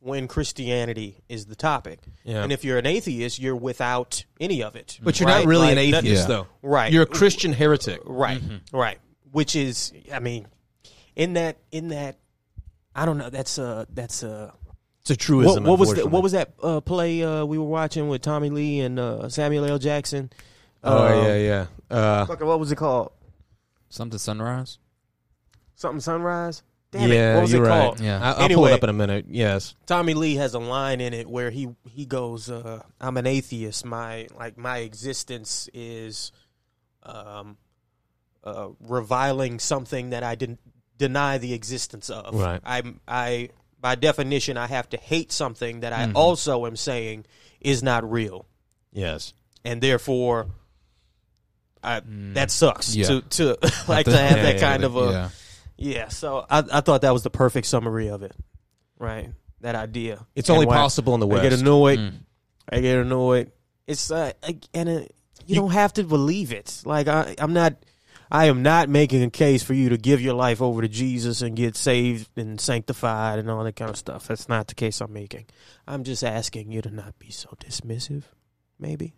when 0.00 0.26
Christianity 0.28 1.18
is 1.28 1.46
the 1.46 1.54
topic. 1.54 2.00
Yeah. 2.24 2.42
And 2.42 2.50
if 2.50 2.64
you're 2.64 2.78
an 2.78 2.86
atheist, 2.86 3.38
you're 3.38 3.54
without 3.54 4.24
any 4.40 4.62
of 4.62 4.74
it. 4.74 4.98
But 5.02 5.20
you're 5.20 5.28
right? 5.28 5.40
not 5.40 5.46
really 5.46 5.66
Like, 5.68 5.72
an 5.72 5.78
atheist, 5.78 6.22
Yeah. 6.22 6.26
though. 6.26 6.46
Right. 6.62 6.90
You're 6.92 7.02
a 7.02 7.06
Christian 7.06 7.52
heretic. 7.52 8.00
Right. 8.04 8.40
Right. 8.72 8.98
Which 9.30 9.54
is, 9.54 9.92
I 10.12 10.18
mean, 10.18 10.46
in 11.14 11.34
that, 11.34 11.58
in 11.70 11.88
that, 11.88 12.18
I 12.96 13.04
don't 13.04 13.18
know. 13.18 13.28
That's 13.30 13.58
a, 13.58 13.86
that's 13.92 14.22
a. 14.22 14.54
It's 15.02 15.10
a 15.10 15.16
truism. 15.16 15.64
What, 15.64 15.70
what 15.70 15.78
was 15.78 15.94
the, 15.94 16.06
what 16.08 16.22
was 16.22 16.32
that 16.32 16.52
uh, 16.62 16.80
play 16.80 17.22
uh, 17.22 17.44
we 17.44 17.56
were 17.58 17.64
watching 17.64 18.08
with 18.08 18.20
Tommy 18.22 18.50
Lee 18.50 18.80
and 18.80 18.98
uh, 18.98 19.28
Samuel 19.28 19.64
L. 19.66 19.78
Jackson? 19.78 20.30
Oh 20.82 21.06
Uh, 21.06 21.26
yeah, 21.26 21.36
yeah. 21.36 21.66
Uh, 21.90 22.26
Fucking, 22.26 22.46
what 22.46 22.58
was 22.60 22.70
it 22.72 22.76
called? 22.76 23.12
Something 23.90 24.18
sunrise. 24.18 24.78
Something 25.74 26.00
Sunrise. 26.00 26.62
Damn 26.92 27.10
yeah, 27.10 27.32
it! 27.32 27.34
What 27.36 27.40
was 27.42 27.52
you're 27.52 27.64
it 27.64 27.68
right. 27.68 27.84
called? 27.86 28.00
Yeah. 28.00 28.20
I, 28.34 28.42
will 28.48 28.54
pull 28.56 28.66
it 28.66 28.72
up 28.72 28.82
in 28.82 28.90
a 28.90 28.92
minute. 28.92 29.26
Yes. 29.28 29.76
Tommy 29.86 30.12
Lee 30.14 30.34
has 30.36 30.54
a 30.54 30.58
line 30.58 31.00
in 31.00 31.14
it 31.14 31.28
where 31.28 31.50
he 31.50 31.68
he 31.88 32.04
goes, 32.04 32.50
uh, 32.50 32.82
"I'm 33.00 33.16
an 33.16 33.26
atheist. 33.26 33.84
My 33.84 34.26
like 34.36 34.58
my 34.58 34.78
existence 34.78 35.68
is, 35.72 36.32
um, 37.04 37.56
uh, 38.42 38.70
reviling 38.80 39.58
something 39.60 40.10
that 40.10 40.22
I 40.24 40.34
didn't 40.34 40.58
deny 40.98 41.38
the 41.38 41.54
existence 41.54 42.10
of. 42.10 42.34
Right. 42.34 42.60
I'm 42.64 43.00
I 43.06 43.50
by 43.80 43.94
definition 43.94 44.56
I 44.56 44.66
have 44.66 44.88
to 44.90 44.96
hate 44.96 45.30
something 45.32 45.80
that 45.80 45.92
I 45.92 46.06
Mm-hmm. 46.06 46.16
also 46.16 46.66
am 46.66 46.74
saying 46.76 47.24
is 47.60 47.82
not 47.82 48.08
real, 48.10 48.46
Yes. 48.92 49.32
and 49.64 49.80
therefore." 49.80 50.48
I, 51.82 52.02
that 52.34 52.50
sucks 52.50 52.94
Yeah. 52.94 53.06
to 53.06 53.20
to 53.22 53.58
like 53.88 54.06
to 54.06 54.16
have 54.16 54.36
Yeah, 54.38 54.42
that 54.44 54.60
kind 54.60 54.82
yeah. 54.82 54.86
of 54.86 54.96
a 54.96 55.30
yeah. 55.76 56.08
so 56.08 56.44
I, 56.50 56.62
I 56.72 56.80
thought 56.80 57.02
that 57.02 57.12
was 57.12 57.22
the 57.22 57.30
perfect 57.30 57.66
summary 57.66 58.08
of 58.08 58.22
it, 58.22 58.34
right? 58.98 59.30
That 59.62 59.74
idea. 59.74 60.26
It's 60.34 60.48
And 60.48 60.56
only 60.56 60.66
possible 60.66 61.14
in 61.14 61.20
the 61.20 61.26
West. 61.26 61.44
I 61.44 61.48
get 61.48 61.58
annoyed. 61.60 61.98
Mm. 61.98 62.12
I 62.70 62.80
get 62.80 62.98
annoyed. 62.98 63.52
It's 63.86 64.10
uh, 64.10 64.32
and 64.72 64.88
uh, 64.88 65.00
you, 65.46 65.54
don't 65.56 65.72
have 65.72 65.92
to 65.94 66.04
believe 66.04 66.52
it. 66.52 66.82
Like 66.84 67.08
I, 67.08 67.34
I'm 67.38 67.52
not. 67.52 67.74
I 68.32 68.44
am 68.44 68.62
not 68.62 68.88
making 68.88 69.24
a 69.24 69.30
case 69.30 69.64
for 69.64 69.74
you 69.74 69.88
to 69.88 69.96
give 69.96 70.20
your 70.20 70.34
life 70.34 70.62
over 70.62 70.82
to 70.82 70.88
Jesus 70.88 71.42
and 71.42 71.56
get 71.56 71.76
saved 71.76 72.30
and 72.38 72.60
sanctified 72.60 73.40
and 73.40 73.50
all 73.50 73.64
that 73.64 73.74
kind 73.74 73.90
of 73.90 73.96
stuff. 73.96 74.28
That's 74.28 74.48
not 74.48 74.68
the 74.68 74.76
case 74.76 75.00
I'm 75.00 75.12
making. 75.12 75.46
I'm 75.84 76.04
just 76.04 76.22
asking 76.22 76.70
you 76.70 76.80
to 76.82 76.90
not 76.90 77.18
be 77.18 77.30
so 77.32 77.48
dismissive. 77.58 78.22
Maybe 78.78 79.14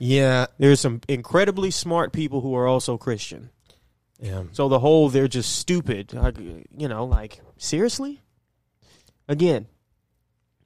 Yeah. 0.00 0.46
there's 0.58 0.80
some 0.80 1.00
incredibly 1.06 1.70
smart 1.70 2.12
people 2.12 2.40
who 2.40 2.56
are 2.56 2.66
also 2.66 2.98
Christian. 2.98 3.50
Yeah. 4.18 4.44
So 4.52 4.68
the 4.68 4.78
whole 4.78 5.08
they're 5.08 5.28
just 5.28 5.56
stupid. 5.56 6.12
Like, 6.12 6.36
you 6.38 6.88
know, 6.88 7.04
like 7.04 7.40
seriously. 7.56 8.20
Again, 9.28 9.66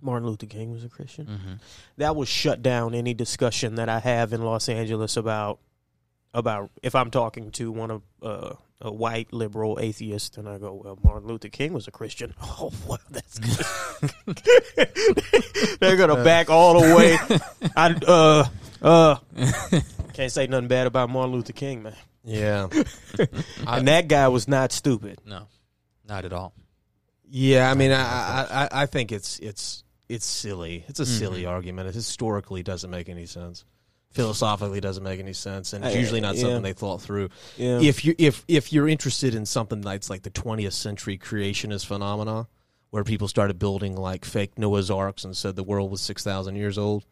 Martin 0.01 0.28
Luther 0.28 0.47
King 0.47 0.70
was 0.70 0.85
a 0.85 0.89
Christian. 0.89 1.26
Mm-hmm. 1.26 1.53
That 1.99 2.16
will 2.16 2.24
shut 2.24 2.62
down 2.62 2.95
any 2.95 3.14
discussion 3.14 3.74
that 3.76 3.89
I 3.89 3.99
have 4.01 4.32
in 4.32 4.43
Los 4.43 4.68
Angeles 4.68 5.16
about 5.16 5.61
about 6.35 6.70
if 6.82 6.95
I'm 6.95 7.11
talking 7.11 7.51
to 7.53 7.72
one 7.72 7.91
of 7.91 8.03
uh, 8.22 8.55
a 8.80 8.93
white 8.93 9.32
liberal 9.32 9.78
atheist 9.80 10.37
and 10.37 10.47
I 10.49 10.59
go, 10.59 10.82
well, 10.85 10.99
Martin 11.03 11.28
Luther 11.28 11.49
King 11.49 11.72
was 11.72 11.89
a 11.89 11.91
Christian. 11.93 12.35
Oh, 12.43 12.70
well, 12.87 12.99
that's 13.11 13.39
good. 13.39 13.64
They're 15.80 15.97
gonna 15.97 16.22
back 16.24 16.51
all 16.51 16.80
the 16.80 16.95
way. 16.95 17.16
I 17.76 17.95
uh 18.07 18.45
uh 18.82 19.16
can't 20.12 20.30
say 20.32 20.47
nothing 20.47 20.68
bad 20.68 20.87
about 20.87 21.11
Martin 21.11 21.32
Luther 21.35 21.53
King, 21.53 21.82
man. 21.82 21.97
Yeah. 22.24 22.68
and 23.66 23.89
that 23.89 24.09
guy 24.09 24.28
was 24.28 24.49
not 24.49 24.72
stupid. 24.72 25.20
No, 25.26 25.47
not 26.07 26.24
at 26.24 26.32
all. 26.32 26.55
Yeah. 27.28 27.70
I 27.70 27.74
mean, 27.74 27.91
I, 27.93 28.01
I, 28.03 28.47
I- 28.64 28.82
I 28.82 28.87
think 28.87 29.12
it's 29.12 29.39
it's 29.41 29.85
it's 30.09 30.26
silly. 30.26 30.85
It's 30.89 31.01
a 31.01 31.07
silly 31.07 31.47
argument. 31.47 31.89
It 31.89 31.95
historically 31.95 32.62
doesn't 32.62 32.91
make 32.91 33.09
any 33.09 33.26
sense. 33.26 33.64
Philosophically 34.15 34.81
doesn't 34.81 35.03
make 35.03 35.19
any 35.19 35.33
sense, 35.33 35.73
and 35.73 35.85
it's 35.85 35.97
usually 35.97 36.21
not 36.21 36.37
yeah. 36.37 36.43
something 36.43 36.62
they 36.62 36.73
thought 36.73 37.03
through. 37.03 37.31
Yeah. 37.57 37.81
If 37.81 38.05
you 38.05 38.15
if 38.17 38.45
if 38.47 38.73
you're 38.73 38.89
interested 38.89 39.35
in 39.35 39.45
something 39.45 39.81
that's 39.81 40.09
like 40.09 40.23
the 40.23 40.31
20th 40.31 40.73
century 40.73 41.19
creationist 41.19 41.87
phenomena, 41.87 42.47
where 42.91 43.03
people 43.03 43.27
started 43.27 43.59
building 43.59 43.97
like 43.97 44.25
fake 44.25 44.57
Noah's 44.57 44.89
arks 44.89 45.25
and 45.25 45.37
said 45.37 45.57
the 45.57 45.65
world 45.65 45.91
was 45.91 46.01
6,000 46.01 46.55
years 46.55 46.79
old, 46.79 47.05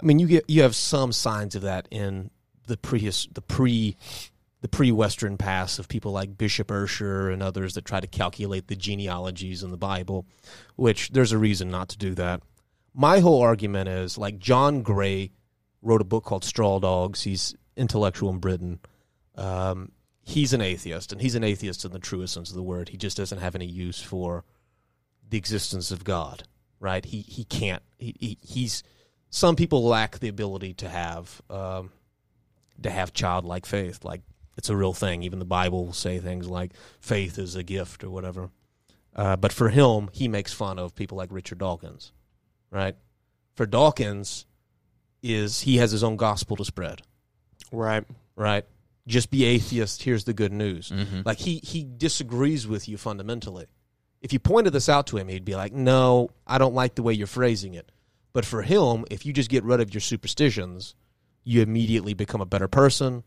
I 0.00 0.06
mean, 0.06 0.18
you 0.18 0.26
get 0.26 0.48
you 0.48 0.62
have 0.62 0.74
some 0.74 1.12
signs 1.12 1.54
of 1.54 1.60
that 1.62 1.86
in 1.90 2.30
the 2.66 2.78
pre 2.78 3.00
the 3.00 3.42
pre 3.42 3.96
the 4.62 4.68
pre-Western 4.68 5.36
past 5.36 5.78
of 5.78 5.88
people 5.88 6.12
like 6.12 6.38
Bishop 6.38 6.70
Ussher 6.70 7.28
and 7.28 7.42
others 7.42 7.74
that 7.74 7.84
try 7.84 8.00
to 8.00 8.06
calculate 8.06 8.68
the 8.68 8.76
genealogies 8.76 9.62
in 9.62 9.70
the 9.70 9.76
Bible, 9.76 10.24
which 10.76 11.10
there's 11.10 11.32
a 11.32 11.38
reason 11.38 11.68
not 11.68 11.88
to 11.90 11.98
do 11.98 12.14
that. 12.14 12.42
My 12.94 13.18
whole 13.18 13.42
argument 13.42 13.88
is 13.88 14.16
like 14.16 14.38
John 14.38 14.82
Gray 14.82 15.32
wrote 15.82 16.00
a 16.00 16.04
book 16.04 16.24
called 16.24 16.44
Straw 16.44 16.78
Dogs. 16.78 17.22
He's 17.22 17.54
intellectual 17.76 18.30
in 18.30 18.38
Britain. 18.38 18.80
Um, 19.36 19.92
he's 20.22 20.52
an 20.52 20.60
atheist, 20.60 21.12
and 21.12 21.20
he's 21.20 21.34
an 21.34 21.44
atheist 21.44 21.84
in 21.84 21.92
the 21.92 21.98
truest 21.98 22.34
sense 22.34 22.50
of 22.50 22.56
the 22.56 22.62
word. 22.62 22.88
He 22.88 22.96
just 22.96 23.16
doesn't 23.16 23.38
have 23.38 23.54
any 23.54 23.66
use 23.66 24.00
for 24.00 24.44
the 25.28 25.38
existence 25.38 25.90
of 25.90 26.04
God, 26.04 26.44
right? 26.80 27.04
He 27.04 27.22
he 27.22 27.44
can't. 27.44 27.82
He, 27.98 28.14
he 28.18 28.38
he's 28.42 28.82
some 29.30 29.56
people 29.56 29.84
lack 29.84 30.18
the 30.18 30.28
ability 30.28 30.74
to 30.74 30.88
have 30.88 31.42
um, 31.50 31.90
to 32.82 32.90
have 32.90 33.12
childlike 33.12 33.66
faith. 33.66 34.04
Like 34.04 34.22
it's 34.56 34.68
a 34.68 34.76
real 34.76 34.92
thing. 34.92 35.22
Even 35.22 35.38
the 35.38 35.44
Bible 35.44 35.86
will 35.86 35.92
say 35.92 36.18
things 36.18 36.48
like 36.48 36.72
faith 37.00 37.38
is 37.38 37.56
a 37.56 37.62
gift 37.62 38.04
or 38.04 38.10
whatever. 38.10 38.50
Uh, 39.14 39.36
but 39.36 39.52
for 39.52 39.68
him, 39.68 40.08
he 40.12 40.28
makes 40.28 40.52
fun 40.52 40.78
of 40.78 40.94
people 40.94 41.18
like 41.18 41.32
Richard 41.32 41.58
Dawkins, 41.58 42.12
right? 42.70 42.96
For 43.56 43.66
Dawkins, 43.66 44.46
is 45.22 45.60
he 45.60 45.76
has 45.76 45.92
his 45.92 46.02
own 46.02 46.16
gospel 46.16 46.56
to 46.56 46.64
spread, 46.64 47.02
right. 47.70 48.04
right? 48.36 48.64
Just 49.06 49.30
be 49.30 49.44
atheist. 49.44 50.02
Here's 50.02 50.24
the 50.24 50.32
good 50.32 50.52
news. 50.52 50.90
Mm-hmm. 50.90 51.22
Like 51.24 51.38
he 51.38 51.60
he 51.62 51.84
disagrees 51.84 52.66
with 52.66 52.88
you 52.88 52.96
fundamentally. 52.96 53.66
If 54.20 54.32
you 54.32 54.38
pointed 54.38 54.72
this 54.72 54.88
out 54.88 55.08
to 55.08 55.16
him, 55.16 55.28
he'd 55.28 55.44
be 55.44 55.56
like, 55.56 55.72
"No, 55.72 56.30
I 56.46 56.58
don't 56.58 56.74
like 56.74 56.94
the 56.94 57.02
way 57.02 57.12
you're 57.12 57.26
phrasing 57.26 57.74
it." 57.74 57.90
But 58.32 58.44
for 58.44 58.62
him, 58.62 59.04
if 59.10 59.26
you 59.26 59.32
just 59.32 59.50
get 59.50 59.64
rid 59.64 59.80
of 59.80 59.92
your 59.92 60.00
superstitions, 60.00 60.94
you 61.44 61.60
immediately 61.62 62.14
become 62.14 62.40
a 62.40 62.46
better 62.46 62.68
person. 62.68 63.24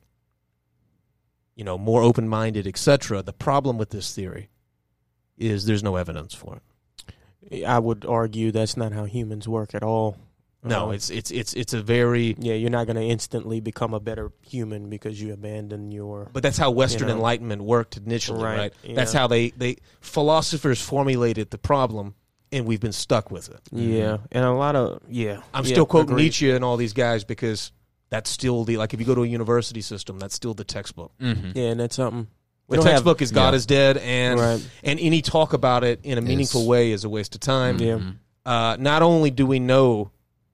You 1.56 1.64
know, 1.64 1.78
more 1.78 2.02
open-minded, 2.02 2.68
etc. 2.68 3.22
The 3.22 3.34
problem 3.34 3.78
with 3.78 3.89
this 3.89 4.14
theory 4.14 4.50
is 5.38 5.66
there's 5.66 5.84
no 5.84 5.96
evidence 5.96 6.34
for 6.34 6.58
it. 6.58 7.64
I 7.66 7.80
would 7.80 8.06
argue 8.06 8.52
that's 8.52 8.76
not 8.76 8.91
how 8.93 9.06
humans 9.06 9.48
work 9.48 9.76
at 9.76 9.84
all. 9.84 10.18
No, 10.66 10.88
Um, 10.89 10.93
it's 10.95 11.09
it's 11.09 11.32
it's 11.32 11.53
it's 11.53 11.74
a 11.74 11.82
very 11.82 12.36
yeah, 12.39 12.55
you're 12.55 12.70
not 12.72 12.88
going 12.88 12.95
to 12.97 13.03
instantly 13.03 13.59
become 13.61 13.93
a 13.93 13.99
better 13.99 14.32
human 14.41 14.89
because 14.89 15.22
you 15.22 15.32
abandon 15.34 15.91
your 15.91 16.30
But 16.34 16.43
that's 16.43 16.57
how 16.57 16.72
Western 16.72 17.07
You 17.07 17.13
know. 17.13 17.18
Enlightenment 17.20 17.61
worked 17.63 17.97
initially, 17.97 18.43
Right, 18.43 18.57
right? 18.57 18.74
yeah. 18.84 18.95
That's 18.95 19.13
how 19.13 19.28
they, 19.28 19.49
they 19.51 19.78
philosophers 20.01 20.82
formulated 20.82 21.51
the 21.51 21.57
problem 21.57 22.16
and 22.51 22.66
we've 22.66 22.80
been 22.80 22.91
stuck 22.93 23.32
with 23.32 23.49
it. 23.49 23.59
Yeah, 23.72 24.18
and 24.32 24.45
a 24.45 24.51
lot 24.53 24.76
of 24.76 25.01
yeah. 25.09 25.41
I'm 25.53 25.66
yeah, 25.66 25.72
still 25.74 25.86
quoting 25.86 26.11
agreed. 26.11 26.24
Nietzsche 26.26 26.51
and 26.51 26.63
all 26.63 26.78
these 26.78 26.93
guys 26.93 27.24
because 27.24 27.72
that's 28.09 28.30
still 28.30 28.63
the 28.63 28.78
like 28.78 28.93
if 28.93 28.99
you 28.99 29.05
go 29.05 29.16
to 29.16 29.24
a 29.24 29.28
university 29.28 29.82
system, 29.82 30.20
that's 30.20 30.36
still 30.36 30.53
the 30.53 30.63
textbook. 30.63 31.11
Mm-hmm. 31.20 31.51
Yeah, 31.55 31.63
and 31.72 31.80
that's 31.80 31.95
something. 31.95 32.28
We 32.68 32.78
The 32.78 32.84
don't 32.84 32.86
have- 32.86 32.93
textbook 32.95 33.22
is 33.22 33.32
God 33.32 33.49
yeah. 33.53 33.57
is 33.57 33.66
dead, 33.66 33.97
and 33.97 34.39
Right. 34.39 34.70
and 34.84 34.99
any 34.99 35.22
talk 35.22 35.53
about 35.53 35.84
it 35.84 35.99
in 36.03 36.18
a 36.18 36.22
meaningful 36.22 36.61
Is- 36.61 36.68
way 36.68 36.91
is 36.91 37.03
a 37.03 37.09
waste 37.09 37.36
of 37.36 37.41
time. 37.41 37.78
Yeah. 37.80 37.99
Uh, 38.45 38.78
not 38.80 39.01
only 39.01 39.32
do 39.32 39.45
we 39.45 39.59
know 39.59 40.11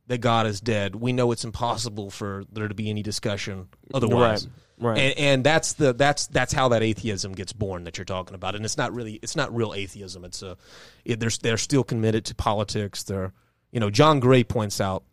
that 0.08 0.20
God 0.20 0.48
is 0.48 0.60
dead, 0.60 0.96
we 0.96 1.14
know 1.14 1.32
it's 1.32 1.46
impossible 1.46 2.10
for 2.10 2.44
there 2.52 2.68
to 2.68 2.74
be 2.76 2.90
any 2.90 3.04
discussion 3.04 3.68
otherwise. 3.94 4.48
Right. 4.78 4.98
And, 4.98 5.18
and 5.20 5.44
that's 5.44 5.74
the 5.74 5.94
that's 5.94 6.26
that's 6.28 6.54
how 6.54 6.70
that 6.70 6.82
atheism 6.82 7.34
gets 7.34 7.54
born 7.54 7.84
that 7.84 7.98
you're 7.98 8.06
talking 8.06 8.34
about, 8.34 8.56
and 8.56 8.66
it's 8.66 8.78
not 8.78 8.94
really 8.94 9.20
it's 9.22 9.36
not 9.36 9.56
real 9.56 9.74
atheism. 9.74 10.26
It's 10.26 10.42
a 10.42 10.58
it, 11.06 11.20
they're 11.20 11.30
they're 11.42 11.58
still 11.58 11.84
committed 11.84 12.26
to 12.26 12.36
politics. 12.36 13.04
They're 13.04 13.32
you 13.72 13.80
know 13.80 13.92
John 13.92 14.20
Gray 14.20 14.44
points 14.44 14.82
out 14.82 15.04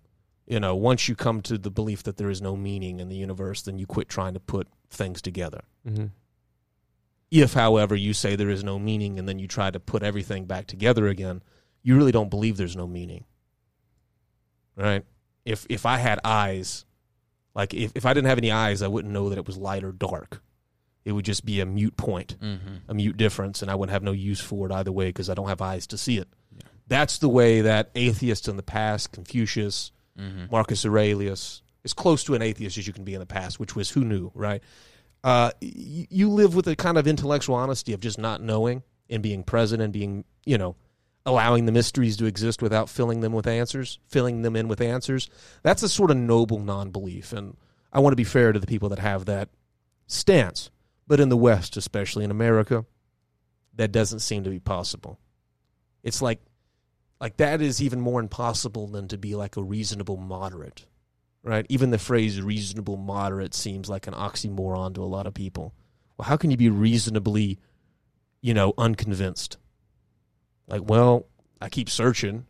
you 0.47 0.59
know 0.59 0.75
once 0.75 1.07
you 1.07 1.15
come 1.15 1.43
to 1.43 1.59
the 1.59 1.71
belief 1.71 2.03
that 2.05 2.17
there 2.17 2.31
is 2.31 2.41
no 2.41 2.57
meaning 2.57 2.99
in 2.99 3.11
the 3.11 3.17
universe, 3.17 3.63
then 3.63 3.79
you 3.79 3.87
quit 3.87 4.09
trying 4.09 4.33
to 4.35 4.41
put 4.41 4.69
things 4.91 5.21
together. 5.21 5.65
hmm 5.87 6.07
If, 7.31 7.53
however, 7.53 7.95
you 7.95 8.15
say 8.15 8.37
there 8.37 8.49
is 8.49 8.65
no 8.65 8.79
meaning 8.79 9.19
and 9.19 9.29
then 9.29 9.39
you 9.39 9.47
try 9.47 9.71
to 9.71 9.79
put 9.79 10.03
everything 10.03 10.47
back 10.47 10.67
together 10.67 11.09
again, 11.09 11.43
you 11.83 11.95
really 11.95 12.13
don't 12.13 12.31
believe 12.31 12.57
there's 12.57 12.75
no 12.77 12.87
meaning. 12.87 13.27
Right? 14.79 15.05
If 15.45 15.67
if 15.69 15.85
I 15.87 15.97
had 15.99 16.21
eyes, 16.25 16.85
like 17.55 17.75
if, 17.75 17.93
if 17.95 18.07
I 18.07 18.15
didn't 18.15 18.29
have 18.29 18.39
any 18.39 18.51
eyes, 18.53 18.81
I 18.83 18.87
wouldn't 18.89 19.13
know 19.13 19.29
that 19.31 19.39
it 19.39 19.47
was 19.47 19.57
light 19.57 19.83
or 19.85 19.93
dark. 19.93 20.41
It 21.05 21.13
would 21.13 21.25
just 21.25 21.45
be 21.45 21.61
a 21.61 21.67
mute 21.67 21.97
point, 21.97 22.37
Mm-hmm. 22.41 22.75
a 22.91 22.95
mute 22.95 23.17
difference, 23.17 23.63
and 23.63 23.71
I 23.71 23.75
wouldn't 23.75 23.93
have 23.93 24.03
no 24.03 24.13
use 24.13 24.41
for 24.41 24.67
it 24.67 24.73
either 24.73 24.93
way 24.93 25.07
because 25.09 25.29
I 25.31 25.35
don't 25.35 25.49
have 25.49 25.63
eyes 25.63 25.87
to 25.89 25.99
see 25.99 26.19
it. 26.19 26.29
That's 26.87 27.19
the 27.19 27.29
way 27.29 27.61
that 27.63 27.91
atheists 27.95 28.47
in 28.49 28.57
the 28.57 28.63
past, 28.63 29.13
Confucius, 29.13 29.91
Mm-hmm. 30.19 30.47
Marcus 30.51 30.85
Aurelius, 30.85 31.63
as 31.85 31.93
close 31.95 32.25
to 32.25 32.35
an 32.35 32.43
atheist 32.43 32.77
as 32.77 32.87
you 32.89 32.93
can 32.93 33.05
be 33.05 33.15
in 33.15 33.21
the 33.21 33.27
past, 33.27 33.61
which 33.61 33.77
was 33.77 33.91
who 33.91 34.05
knew, 34.05 34.33
right? 34.35 34.61
Uh, 35.25 35.51
y- 35.63 36.07
you 36.11 36.29
live 36.29 36.55
with 36.57 36.67
a 36.67 36.75
kind 36.77 36.99
of 36.99 37.07
intellectual 37.07 37.55
honesty 37.55 37.93
of 37.93 38.01
just 38.01 38.19
not 38.19 38.43
knowing 38.43 38.83
and 39.09 39.23
being 39.23 39.45
present 39.45 39.81
and 39.81 39.93
being, 39.93 40.25
you 40.45 40.59
know, 40.59 40.75
allowing 41.29 41.67
the 41.67 41.73
mysteries 41.73 42.17
to 42.17 42.27
exist 42.27 42.63
without 42.63 42.89
filling 42.89 43.21
them 43.21 43.33
with 43.33 43.47
answers, 43.47 43.99
filling 44.09 44.43
them 44.43 44.57
in 44.57 44.67
with 44.67 44.81
answers. 44.81 45.29
That's 45.63 45.83
a 45.83 45.89
sort 45.89 46.11
of 46.11 46.17
noble 46.17 46.59
non-belief, 46.59 47.33
and 47.33 47.57
I 47.93 48.01
want 48.01 48.13
to 48.13 48.17
be 48.17 48.25
fair 48.25 48.53
to 48.53 48.59
the 48.59 48.67
people 48.67 48.89
that 48.89 48.99
have 48.99 49.27
that 49.27 49.51
stance. 50.07 50.71
But 51.07 51.21
in 51.21 51.29
the 51.29 51.37
West, 51.37 51.77
especially 51.77 52.25
in 52.25 52.31
America, 52.31 52.85
that 53.75 53.93
doesn't 53.93 54.21
seem 54.21 54.45
to 54.45 54.51
be 54.51 54.59
possible. 54.59 55.19
It's 56.03 56.23
like 56.23 56.41
like 57.21 57.37
that 57.39 57.61
is 57.61 57.83
even 57.83 58.01
more 58.01 58.21
impossible 58.21 58.87
than 58.87 59.09
to 59.09 59.19
be 59.19 59.35
like 59.35 59.57
a 59.57 59.63
reasonable 59.63 60.17
moderate 60.17 60.87
right 61.43 61.67
even 61.69 61.91
the 61.91 61.99
phrase 61.99 62.41
reasonable 62.41 62.97
moderate 62.97 63.55
seems 63.55 63.89
like 63.89 64.07
an 64.07 64.15
oxymoron 64.15 64.95
to 64.95 65.03
a 65.03 65.05
lot 65.05 65.27
of 65.27 65.35
people 65.35 65.75
well 66.17 66.29
how 66.29 66.37
can 66.37 66.51
you 66.51 66.57
be 66.57 66.71
reasonably 66.71 67.59
you 68.41 68.55
know 68.55 68.73
unconvinced 68.79 69.57
like 70.69 70.83
well 70.85 71.27
i 71.61 71.69
keep 71.69 71.91
searching 71.91 72.47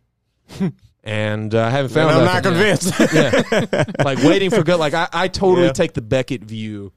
and 1.04 1.54
uh, 1.54 1.62
i 1.64 1.70
haven't 1.70 1.92
found 1.92 2.10
I'm 2.10 2.24
not 2.24 2.42
convinced. 2.42 2.92
yeah. 3.14 3.84
like 4.04 4.18
waiting 4.22 4.50
for 4.50 4.62
good 4.62 4.76
like 4.78 4.94
i, 4.94 5.08
I 5.12 5.28
totally 5.28 5.66
Yeah. 5.68 5.72
take 5.72 5.94
the 5.94 6.02
beckett 6.02 6.42
view 6.42 6.92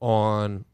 on 0.00 0.64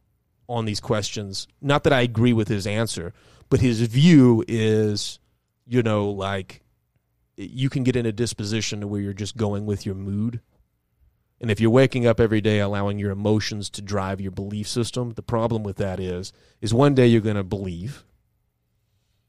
on 0.49 0.65
these 0.65 0.81
questions 0.81 1.47
not 1.61 1.85
that 1.85 1.93
i 1.93 2.01
agree 2.03 2.33
with 2.33 2.49
his 2.49 2.67
answer 2.67 3.13
but 3.49 3.61
his 3.61 3.81
view 3.83 4.45
is 4.49 5.19
you 5.67 5.83
know 5.83 6.11
like 6.11 6.63
you 7.37 7.71
can 7.71 7.83
get 7.83 7.97
in 7.97 8.05
a 8.07 8.13
disposition 8.13 8.81
to 8.81 8.87
where 8.87 9.01
you're 9.01 9.13
just 9.15 9.37
going 9.37 9.65
with 9.67 9.87
your 9.87 9.95
mood 9.95 10.41
and 11.41 11.51
if 11.51 11.61
you're 11.61 11.71
waking 11.71 12.07
up 12.07 12.21
every 12.21 12.41
day 12.41 12.61
allowing 12.61 12.99
your 12.99 13.11
emotions 13.11 13.71
to 13.71 13.81
drive 13.83 14.21
your 14.21 14.31
belief 14.31 14.69
system 14.69 15.13
the 15.15 15.23
problem 15.23 15.63
with 15.63 15.77
that 15.77 15.99
is 15.99 16.33
is 16.61 16.75
one 16.75 16.95
day 16.95 17.07
you're 17.07 17.21
going 17.21 17.37
to 17.37 17.43
believe 17.45 18.05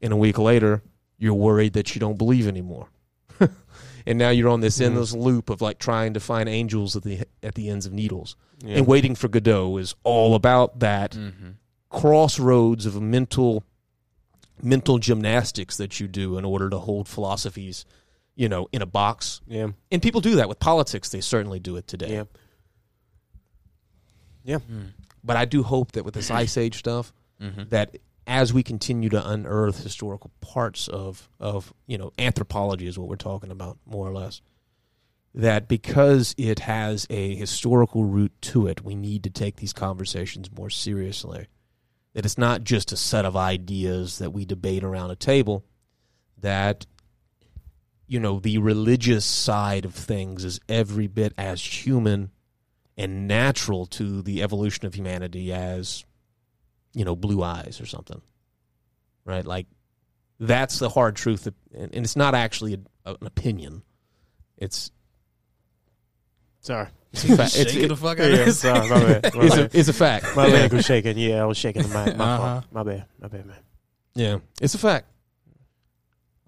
and 0.04 0.12
a 0.12 0.16
week 0.16 0.38
later 0.38 0.82
you're 1.18 1.34
worried 1.34 1.72
that 1.72 1.94
you 1.94 2.00
don't 2.00 2.18
believe 2.18 2.46
anymore 2.46 2.88
and 4.06 4.18
now 4.18 4.28
you're 4.30 4.48
on 4.50 4.60
this 4.60 4.78
Mhm. 4.78 4.86
endless 4.86 5.12
loop 5.12 5.48
of 5.50 5.60
like 5.60 5.78
trying 5.78 6.14
to 6.14 6.20
find 6.20 6.48
angels 6.48 6.94
at 6.96 7.02
the 7.02 7.22
at 7.42 7.54
the 7.56 7.68
ends 7.68 7.86
of 7.86 7.92
needles 7.92 8.36
Yeah. 8.62 8.76
and 8.78 8.86
waiting 8.86 9.14
for 9.16 9.28
godot 9.28 9.76
is 9.78 9.94
all 10.04 10.34
about 10.34 10.78
that 10.80 11.12
Mm-hmm. 11.12 11.50
crossroads 11.90 12.86
of 12.86 13.00
mental 13.00 13.64
mental 14.62 14.98
gymnastics 14.98 15.76
that 15.78 15.98
you 16.00 16.06
do 16.08 16.38
in 16.38 16.44
order 16.44 16.70
to 16.70 16.78
hold 16.78 17.08
philosophies 17.08 17.84
you 18.36 18.48
know 18.48 18.68
in 18.72 18.82
a 18.82 18.86
box 18.86 19.40
yeah. 19.46 19.68
and 19.90 20.00
people 20.02 20.20
do 20.20 20.36
that 20.36 20.48
with 20.48 20.58
politics 20.60 21.08
they 21.10 21.20
certainly 21.20 21.58
do 21.60 21.76
it 21.76 21.86
today 21.88 22.12
Yeah. 22.14 22.24
Yeah. 24.44 24.58
but 25.22 25.36
i 25.36 25.44
do 25.44 25.62
hope 25.62 25.92
that 25.92 26.04
with 26.04 26.14
this 26.14 26.30
ice 26.42 26.56
age 26.56 26.78
stuff 26.78 27.12
Mm-hmm. 27.42 27.62
that 27.70 27.96
as 28.26 28.52
we 28.52 28.62
continue 28.62 29.08
to 29.08 29.28
unearth 29.28 29.82
historical 29.82 30.30
parts 30.40 30.88
of 30.88 31.28
of 31.38 31.72
you 31.86 31.98
know 31.98 32.12
anthropology 32.18 32.86
is 32.86 32.98
what 32.98 33.08
we're 33.08 33.16
talking 33.16 33.50
about 33.50 33.78
more 33.86 34.08
or 34.08 34.12
less 34.12 34.40
that 35.34 35.66
because 35.66 36.34
it 36.38 36.60
has 36.60 37.06
a 37.10 37.34
historical 37.34 38.04
root 38.04 38.32
to 38.40 38.66
it 38.68 38.84
we 38.84 38.94
need 38.94 39.24
to 39.24 39.30
take 39.30 39.56
these 39.56 39.72
conversations 39.72 40.48
more 40.56 40.70
seriously. 40.70 41.48
That 42.12 42.24
it's 42.24 42.38
not 42.38 42.62
just 42.62 42.92
a 42.92 42.96
set 42.96 43.24
of 43.24 43.36
ideas 43.36 44.18
that 44.18 44.30
we 44.30 44.44
debate 44.44 44.84
around 44.84 45.10
a 45.10 45.16
table 45.16 45.64
that 46.38 46.86
you 48.06 48.20
know 48.20 48.38
the 48.38 48.58
religious 48.58 49.24
side 49.24 49.84
of 49.84 49.94
things 49.94 50.44
is 50.44 50.60
every 50.68 51.08
bit 51.08 51.32
as 51.36 51.84
human 51.84 52.30
and 52.96 53.26
natural 53.26 53.86
to 53.86 54.22
the 54.22 54.42
evolution 54.42 54.86
of 54.86 54.94
humanity 54.94 55.52
as 55.52 56.04
you 56.94 57.04
know 57.04 57.14
blue 57.16 57.42
eyes 57.42 57.80
or 57.80 57.86
something 57.86 58.20
right 59.24 59.44
like 59.44 59.66
that's 60.40 60.78
the 60.78 60.88
hard 60.88 61.14
truth 61.16 61.44
that, 61.44 61.54
and, 61.74 61.94
and 61.94 62.04
it's 62.04 62.16
not 62.16 62.34
actually 62.34 62.74
a, 63.04 63.10
an 63.10 63.26
opinion 63.26 63.82
it's 64.56 64.90
Sorry. 66.60 66.88
it's 67.12 67.24
a, 67.24 67.36
fa- 67.36 67.42
it's, 67.42 67.54
Shaking 67.56 67.82
it- 67.84 67.88
the 67.88 67.96
fuck 67.96 68.18
out 68.20 68.30
Yeah, 68.30 68.36
of 68.38 68.44
this. 68.46 68.60
sorry, 68.60 68.88
my 68.88 68.98
bad. 69.20 69.34
My 69.34 69.44
it's, 69.44 69.54
bad. 69.56 69.74
a, 69.74 69.78
it's 69.78 69.88
a 69.88 69.92
fact 69.92 70.36
My 70.36 70.46
yeah. 70.46 70.52
leg 70.54 70.72
was 70.72 70.84
shaking. 70.86 71.18
Yeah, 71.18 71.42
I 71.42 71.44
was 71.46 71.58
shaking 71.58 71.82
the 71.82 71.88
mic. 71.88 72.16
My 72.16 72.34
Uh-huh. 72.36 72.60
My 72.72 72.82
bad. 72.82 73.04
My 73.20 73.28
bad, 73.28 73.44
man. 73.46 73.58
Yeah, 74.14 74.38
it's 74.60 74.74
a 74.74 74.78
fact. 74.78 75.08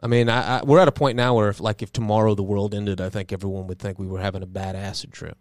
I 0.03 0.07
mean, 0.07 0.29
I, 0.29 0.59
I, 0.61 0.65
we're 0.65 0.79
at 0.79 0.89
a 0.89 0.93
point 0.93 1.17
now 1.17 1.35
where, 1.35 1.49
if 1.49 1.61
like, 1.61 1.83
if 1.83 1.93
tomorrow 1.93 2.35
the 2.35 2.43
world 2.43 2.75
ended, 2.75 3.01
I 3.01 3.09
think 3.11 3.33
everyone 3.33 3.67
would 3.67 3.79
think 3.79 3.99
we 3.99 4.07
were 4.07 4.21
having 4.21 4.43
a 4.43 4.47
bad 4.47 4.77
acid 4.77 5.13
trip. 5.13 5.37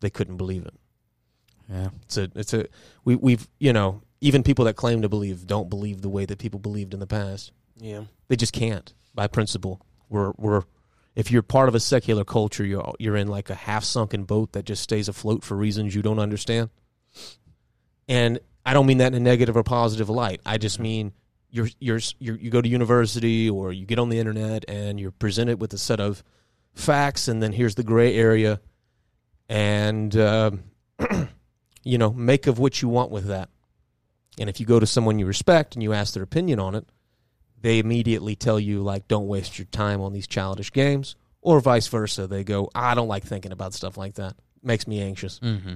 They 0.00 0.10
couldn't 0.10 0.36
believe 0.36 0.66
it. 0.66 0.74
It's 2.16 2.36
a, 2.36 2.38
it's 2.38 2.54
a, 2.54 2.66
we, 3.04 3.16
we've, 3.16 3.48
you 3.58 3.72
know, 3.72 4.02
even 4.20 4.42
people 4.42 4.64
that 4.66 4.76
claim 4.76 5.02
to 5.02 5.08
believe 5.08 5.46
don't 5.46 5.68
believe 5.68 6.02
the 6.02 6.08
way 6.08 6.24
that 6.24 6.38
people 6.38 6.60
believed 6.60 6.94
in 6.94 7.00
the 7.00 7.06
past. 7.06 7.52
Yeah. 7.78 8.04
They 8.28 8.36
just 8.36 8.52
can't 8.52 8.92
by 9.14 9.26
principle. 9.26 9.84
We're, 10.08 10.32
we're, 10.36 10.62
if 11.14 11.30
you're 11.30 11.42
part 11.42 11.68
of 11.68 11.74
a 11.74 11.80
secular 11.80 12.24
culture, 12.24 12.64
you're, 12.64 12.94
you're 12.98 13.16
in 13.16 13.28
like 13.28 13.50
a 13.50 13.54
half 13.54 13.84
sunken 13.84 14.24
boat 14.24 14.52
that 14.52 14.64
just 14.64 14.82
stays 14.82 15.08
afloat 15.08 15.44
for 15.44 15.56
reasons 15.56 15.94
you 15.94 16.02
don't 16.02 16.18
understand. 16.18 16.70
And 18.08 18.38
I 18.64 18.74
don't 18.74 18.86
mean 18.86 18.98
that 18.98 19.08
in 19.08 19.14
a 19.14 19.20
negative 19.20 19.56
or 19.56 19.62
positive 19.62 20.08
light. 20.08 20.40
I 20.46 20.58
just 20.58 20.78
mean 20.78 21.12
you're, 21.50 21.68
you're, 21.80 22.00
you're, 22.18 22.36
you 22.36 22.50
go 22.50 22.60
to 22.60 22.68
university 22.68 23.50
or 23.50 23.72
you 23.72 23.86
get 23.86 23.98
on 23.98 24.08
the 24.08 24.18
internet 24.18 24.64
and 24.68 24.98
you're 25.00 25.10
presented 25.10 25.60
with 25.60 25.72
a 25.72 25.78
set 25.78 26.00
of 26.00 26.22
facts, 26.74 27.28
and 27.28 27.42
then 27.42 27.52
here's 27.52 27.74
the 27.74 27.82
gray 27.82 28.14
area, 28.14 28.60
and 29.48 30.16
uh, 30.16 30.50
you 31.84 31.98
know, 31.98 32.12
make 32.12 32.46
of 32.46 32.58
what 32.58 32.80
you 32.82 32.88
want 32.88 33.10
with 33.10 33.26
that. 33.26 33.48
And 34.38 34.48
if 34.48 34.60
you 34.60 34.66
go 34.66 34.80
to 34.80 34.86
someone 34.86 35.18
you 35.18 35.26
respect 35.26 35.74
and 35.74 35.82
you 35.82 35.92
ask 35.92 36.14
their 36.14 36.22
opinion 36.22 36.58
on 36.58 36.74
it, 36.74 36.86
they 37.60 37.78
immediately 37.78 38.34
tell 38.34 38.58
you 38.58 38.82
like, 38.82 39.06
"Don't 39.08 39.28
waste 39.28 39.58
your 39.58 39.66
time 39.66 40.00
on 40.00 40.12
these 40.12 40.26
childish 40.26 40.72
games," 40.72 41.16
or 41.40 41.60
vice 41.60 41.86
versa. 41.88 42.26
They 42.26 42.42
go, 42.44 42.70
"I 42.74 42.94
don't 42.94 43.08
like 43.08 43.24
thinking 43.24 43.52
about 43.52 43.74
stuff 43.74 43.96
like 43.96 44.14
that. 44.14 44.34
Makes 44.62 44.86
me 44.86 45.00
anxious." 45.00 45.38
Mm-hmm. 45.40 45.74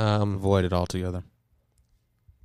Um, 0.00 0.34
Avoid 0.36 0.64
it 0.64 0.72
altogether. 0.72 1.24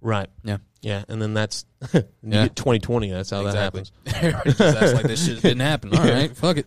right. 0.01 0.29
Yeah. 0.43 0.57
Yeah. 0.81 1.03
And 1.07 1.21
then 1.21 1.33
that's 1.33 1.65
Yeah. 2.23 2.47
2020. 2.47 3.11
That's 3.11 3.29
how 3.29 3.45
exactly. 3.45 3.83
that 4.05 4.15
happens. 4.15 4.61
Acts 4.61 4.93
like 4.93 5.05
this 5.05 5.25
shit 5.25 5.41
didn't 5.41 5.59
happen. 5.59 5.93
All 5.95 6.03
right, 6.03 6.35
fuck 6.35 6.57
it. 6.57 6.65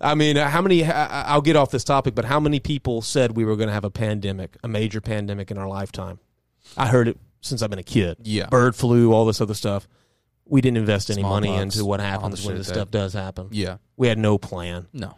I 0.00 0.14
mean, 0.14 0.36
uh, 0.36 0.48
how 0.48 0.62
many? 0.62 0.84
I- 0.84 1.24
I'll 1.32 1.42
get 1.42 1.56
off 1.56 1.70
this 1.70 1.84
topic, 1.84 2.14
but 2.14 2.24
how 2.24 2.40
many 2.40 2.58
people 2.60 3.02
said 3.02 3.36
we 3.36 3.44
were 3.44 3.56
going 3.56 3.68
to 3.68 3.72
have 3.74 3.84
a 3.84 3.90
pandemic, 3.90 4.56
a 4.64 4.68
major 4.68 5.00
pandemic 5.00 5.50
in 5.50 5.58
our 5.58 5.68
lifetime? 5.68 6.18
I 6.76 6.86
heard 6.88 7.08
it 7.08 7.18
since 7.40 7.62
I've 7.62 7.70
been 7.70 7.78
a 7.78 7.82
kid. 7.82 8.18
Yeah. 8.22 8.46
Bird 8.46 8.74
flu, 8.74 9.12
all 9.12 9.24
this 9.26 9.40
other 9.40 9.54
stuff. 9.54 9.86
We 10.46 10.60
didn't 10.60 10.78
invest 10.78 11.10
any 11.10 11.22
money 11.22 11.48
Smallpox, 11.48 11.74
into 11.76 11.84
what 11.86 12.00
happens 12.00 12.44
when 12.44 12.56
this 12.56 12.66
that- 12.68 12.74
stuff 12.74 12.90
does 12.90 13.12
happen. 13.12 13.48
Yeah. 13.52 13.76
We 13.96 14.08
had 14.08 14.18
no 14.18 14.36
plan. 14.38 14.86
No. 14.92 15.14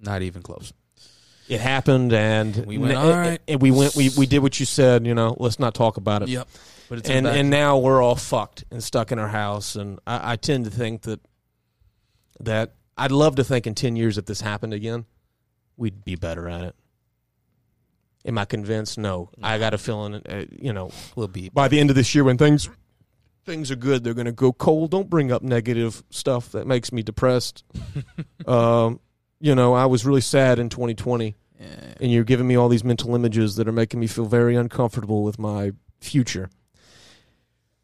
Not 0.00 0.22
even 0.22 0.42
close. 0.42 0.72
it 1.48 1.60
happened, 1.60 2.12
and 2.12 2.64
We 2.66 2.78
went, 2.78 2.94
"All 2.96 3.10
right." 3.10 3.40
and 3.46 3.60
we 3.60 3.70
went. 3.70 3.94
We 3.96 4.10
we 4.16 4.26
did 4.26 4.38
what 4.38 4.58
you 4.58 4.64
said. 4.66 5.06
You 5.06 5.14
know, 5.14 5.36
let's 5.38 5.58
not 5.58 5.74
talk 5.74 5.96
about 5.96 6.22
it. 6.22 6.28
Yep. 6.28 6.48
But 6.88 6.98
it's 6.98 7.10
and 7.10 7.26
and 7.26 7.50
now 7.50 7.78
we're 7.78 8.00
all 8.02 8.14
fucked 8.16 8.64
and 8.70 8.82
stuck 8.82 9.12
in 9.12 9.18
our 9.18 9.28
house. 9.28 9.76
And 9.76 9.98
I, 10.06 10.32
I 10.32 10.36
tend 10.36 10.64
to 10.64 10.70
think 10.70 11.02
that 11.02 11.20
that 12.40 12.74
I'd 12.96 13.10
love 13.12 13.36
to 13.36 13.44
think 13.44 13.66
in 13.66 13.74
ten 13.74 13.96
years 13.96 14.18
if 14.18 14.26
this 14.26 14.40
happened 14.40 14.74
again, 14.74 15.06
we'd 15.76 16.04
be 16.04 16.14
better 16.16 16.48
at 16.48 16.62
it. 16.62 16.74
Am 18.24 18.38
I 18.38 18.44
convinced? 18.44 18.98
No, 18.98 19.30
I 19.42 19.58
got 19.58 19.74
a 19.74 19.78
feeling. 19.78 20.14
Uh, 20.28 20.44
you 20.50 20.72
know, 20.72 20.90
we'll 21.16 21.28
be. 21.28 21.48
by 21.48 21.68
the 21.68 21.80
end 21.80 21.90
of 21.90 21.96
this 21.96 22.14
year, 22.14 22.22
when 22.22 22.38
things 22.38 22.68
things 23.44 23.70
are 23.72 23.76
good, 23.76 24.04
they're 24.04 24.14
going 24.14 24.26
to 24.26 24.32
go 24.32 24.52
cold. 24.52 24.92
Don't 24.92 25.10
bring 25.10 25.32
up 25.32 25.42
negative 25.42 26.04
stuff 26.10 26.52
that 26.52 26.66
makes 26.66 26.92
me 26.92 27.02
depressed. 27.02 27.64
um, 28.46 29.00
you 29.40 29.54
know, 29.56 29.74
I 29.74 29.86
was 29.86 30.06
really 30.06 30.20
sad 30.20 30.60
in 30.60 30.68
2020, 30.68 31.34
Yeah. 31.58 31.66
and 32.00 32.12
you're 32.12 32.22
giving 32.22 32.46
me 32.46 32.54
all 32.54 32.68
these 32.68 32.84
mental 32.84 33.12
images 33.16 33.56
that 33.56 33.66
are 33.66 33.72
making 33.72 33.98
me 33.98 34.06
feel 34.06 34.26
very 34.26 34.54
uncomfortable 34.54 35.24
with 35.24 35.40
my 35.40 35.72
future. 36.00 36.48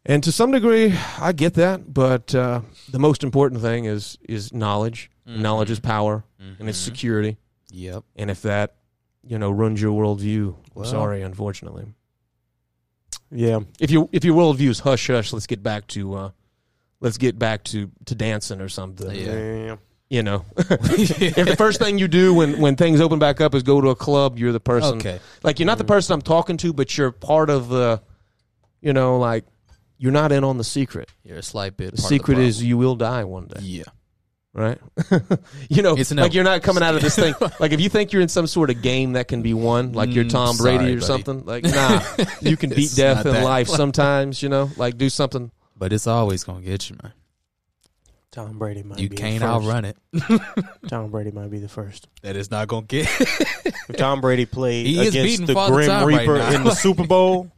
And 0.09 0.23
to 0.23 0.31
some 0.31 0.51
degree, 0.51 0.93
I 1.19 1.33
get 1.33 1.53
that, 1.53 1.93
but 1.93 2.33
uh, 2.33 2.61
the 2.91 2.97
most 2.97 3.23
important 3.23 3.61
thing 3.61 3.85
is 3.85 4.17
is 4.27 4.51
knowledge. 4.51 5.11
Knowledge 5.27 5.69
is 5.69 5.79
power, 5.79 6.23
and 6.39 6.67
it's 6.67 6.79
Mhm. 6.81 6.85
security. 6.85 7.37
Yep. 7.69 8.03
And 8.15 8.31
if 8.31 8.41
that, 8.41 8.77
you 9.23 9.37
know, 9.37 9.51
runs 9.51 9.79
your 9.79 9.91
worldview, 9.93 10.55
Well- 10.73 10.89
sorry, 10.89 11.21
unfortunately. 11.21 11.85
Yeah. 13.29 13.59
If 13.79 13.91
your 13.91 14.09
if 14.11 14.25
your 14.25 14.35
worldview 14.35 14.69
is 14.69 14.79
hush 14.79 15.05
hush, 15.07 15.31
let's 15.31 15.45
get 15.45 15.61
back 15.61 15.85
to 15.89 16.15
uh, 16.15 16.29
let's 16.99 17.19
get 17.19 17.37
back 17.37 17.63
to 17.65 17.91
to 18.05 18.15
dancing 18.15 18.61
or 18.61 18.69
something. 18.69 19.11
Yeah. 19.15 19.65
Yeah. 19.65 19.75
You 20.09 20.23
know, 20.23 20.45
if 20.57 21.35
the 21.35 21.55
first 21.55 21.77
thing 21.79 21.99
you 21.99 22.07
do 22.07 22.33
when 22.33 22.59
when 22.59 22.75
things 22.75 22.99
open 22.99 23.19
back 23.19 23.39
up 23.41 23.53
is 23.53 23.61
go 23.61 23.79
to 23.79 23.89
a 23.89 23.95
club, 23.95 24.39
you're 24.39 24.51
the 24.51 24.59
person. 24.59 24.97
Okay. 24.97 25.19
Like 25.43 25.59
you're 25.59 25.67
not 25.67 25.77
the 25.77 25.83
person 25.83 26.13
I'm 26.15 26.23
talking 26.23 26.57
to, 26.57 26.73
but 26.73 26.97
you're 26.97 27.11
part 27.11 27.51
of 27.51 27.69
the. 27.69 28.01
You 28.81 28.93
know, 28.93 29.19
like 29.19 29.45
you're 29.99 30.11
not 30.11 30.31
in 30.31 30.43
on 30.43 30.57
the 30.57 30.63
secret. 30.63 31.09
You're 31.23 31.37
a 31.37 31.43
slight 31.43 31.77
bit. 31.77 31.91
The 31.95 32.01
part 32.01 32.05
of 32.05 32.09
secret 32.09 32.33
problem. 32.35 32.47
is 32.47 32.63
you 32.63 32.77
will 32.77 32.95
die 32.95 33.23
one 33.25 33.45
day, 33.47 33.59
yeah. 33.61 33.83
right? 34.53 34.79
you 35.69 35.81
know, 35.83 35.95
It's 35.95 36.11
like 36.11 36.33
you're 36.33 36.43
not 36.43 36.63
coming 36.63 36.81
out 36.81 36.95
of 36.95 37.01
this 37.01 37.15
thing. 37.15 37.35
Like 37.59 37.71
if 37.73 37.81
you 37.81 37.89
think 37.89 38.11
you're 38.13 38.21
in 38.21 38.29
some 38.29 38.47
sort 38.47 38.69
of 38.71 38.81
game 38.81 39.13
that 39.13 39.27
can 39.27 39.41
be 39.41 39.53
won, 39.53 39.91
like 39.93 40.09
you're 40.11 40.23
Mm, 40.23 40.29
Tom 40.31 40.55
sorry, 40.55 40.77
Brady 40.77 40.93
or 40.93 40.95
buddy. 41.01 41.05
something, 41.05 41.45
like 41.45 41.63
nah, 41.65 42.01
you 42.41 42.55
can 42.57 42.69
beat 42.71 42.93
death 42.95 43.25
not 43.25 43.35
in 43.35 43.43
life 43.43 43.67
sometimes. 43.67 44.41
You 44.41 44.49
know, 44.49 44.71
like 44.77 44.97
do 44.97 45.09
something. 45.09 45.51
But 45.75 45.91
it's 45.93 46.07
always 46.07 46.43
gonna 46.45 46.61
get 46.61 46.89
you, 46.89 46.95
man. 47.03 47.13
Tom 48.31 48.59
Brady 48.59 48.83
might 48.83 48.99
You 48.99 49.09
be 49.09 49.15
can't 49.17 49.43
outrun 49.43 49.85
it. 49.85 49.97
Tom 50.87 51.09
Brady 51.09 51.31
might 51.31 51.49
be 51.49 51.57
the 51.59 51.67
first. 51.67 52.07
That 52.21 52.35
is 52.35 52.51
not 52.51 52.67
gonna 52.67 52.85
get. 52.85 53.07
If 53.19 53.97
Tom 53.97 54.21
Brady 54.21 54.45
played 54.45 54.85
He 54.85 55.07
against 55.07 55.47
the 55.47 55.53
Grim 55.55 55.87
Time 55.87 56.07
right 56.07 56.19
Reaper 56.27 56.37
in 56.55 56.63
the 56.63 56.75
Super 56.75 57.07
Bowl, 57.07 57.51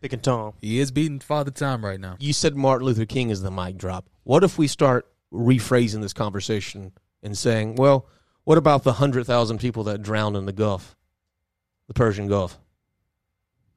picking 0.00 0.20
Tom. 0.20 0.54
he 0.60 0.80
is 0.80 0.90
beating 0.90 1.20
Father 1.20 1.50
Time 1.50 1.84
right 1.84 2.00
now. 2.00 2.16
You 2.18 2.32
said 2.32 2.56
Martin 2.56 2.86
Luther 2.86 3.06
King 3.06 3.30
is 3.30 3.42
the 3.42 3.50
mic 3.50 3.76
drop. 3.76 4.08
What 4.24 4.44
if 4.44 4.58
we 4.58 4.66
start 4.66 5.06
rephrasing 5.32 6.00
this 6.00 6.12
conversation 6.12 6.92
and 7.22 7.36
saying, 7.36 7.76
well, 7.76 8.06
what 8.44 8.58
about 8.58 8.82
the 8.82 8.94
hundred 8.94 9.26
thousand 9.26 9.58
people 9.58 9.84
that 9.84 10.02
drowned 10.02 10.36
in 10.36 10.46
the 10.46 10.52
Gulf, 10.52 10.96
the 11.88 11.94
Persian 11.94 12.28
Gulf, 12.28 12.58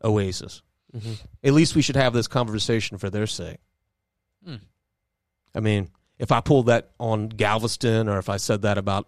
Oasis? 0.03 0.61
Mm-hmm. 0.95 1.13
At 1.43 1.53
least 1.53 1.75
we 1.75 1.81
should 1.81 1.95
have 1.95 2.13
this 2.13 2.27
conversation 2.27 2.97
for 2.97 3.09
their 3.09 3.27
sake. 3.27 3.59
Hmm. 4.45 4.55
I 5.55 5.59
mean, 5.59 5.89
if 6.19 6.31
I 6.31 6.41
pulled 6.41 6.67
that 6.67 6.91
on 6.99 7.29
Galveston, 7.29 8.07
or 8.07 8.17
if 8.19 8.29
I 8.29 8.37
said 8.37 8.61
that 8.61 8.77
about, 8.77 9.07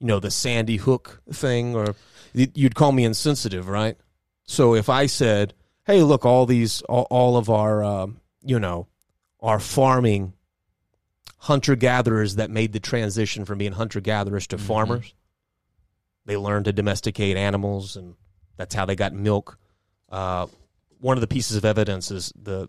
you 0.00 0.06
know, 0.06 0.20
the 0.20 0.30
Sandy 0.30 0.76
Hook 0.76 1.20
thing, 1.32 1.74
or 1.74 1.94
you'd 2.32 2.74
call 2.74 2.92
me 2.92 3.04
insensitive, 3.04 3.68
right? 3.68 3.96
So 4.44 4.74
if 4.74 4.88
I 4.88 5.06
said, 5.06 5.54
"Hey, 5.86 6.02
look, 6.02 6.24
all 6.24 6.46
these, 6.46 6.82
all, 6.82 7.06
all 7.10 7.36
of 7.36 7.48
our, 7.50 7.82
um, 7.84 8.20
you 8.42 8.58
know, 8.58 8.86
our 9.40 9.58
farming 9.60 10.32
hunter 11.38 11.76
gatherers 11.76 12.36
that 12.36 12.50
made 12.50 12.72
the 12.72 12.80
transition 12.80 13.44
from 13.44 13.58
being 13.58 13.72
hunter 13.72 14.00
gatherers 14.00 14.46
to 14.48 14.56
Mhm. 14.56 14.60
farmers, 14.60 15.14
they 16.24 16.36
learned 16.36 16.64
to 16.64 16.72
domesticate 16.72 17.36
animals, 17.36 17.96
and 17.96 18.14
that's 18.56 18.74
how 18.74 18.86
they 18.86 18.96
got 18.96 19.12
milk." 19.12 19.58
Uh, 20.10 20.46
one 21.00 21.16
of 21.16 21.20
the 21.20 21.26
pieces 21.26 21.56
of 21.56 21.64
evidence 21.64 22.10
is 22.10 22.32
the 22.40 22.68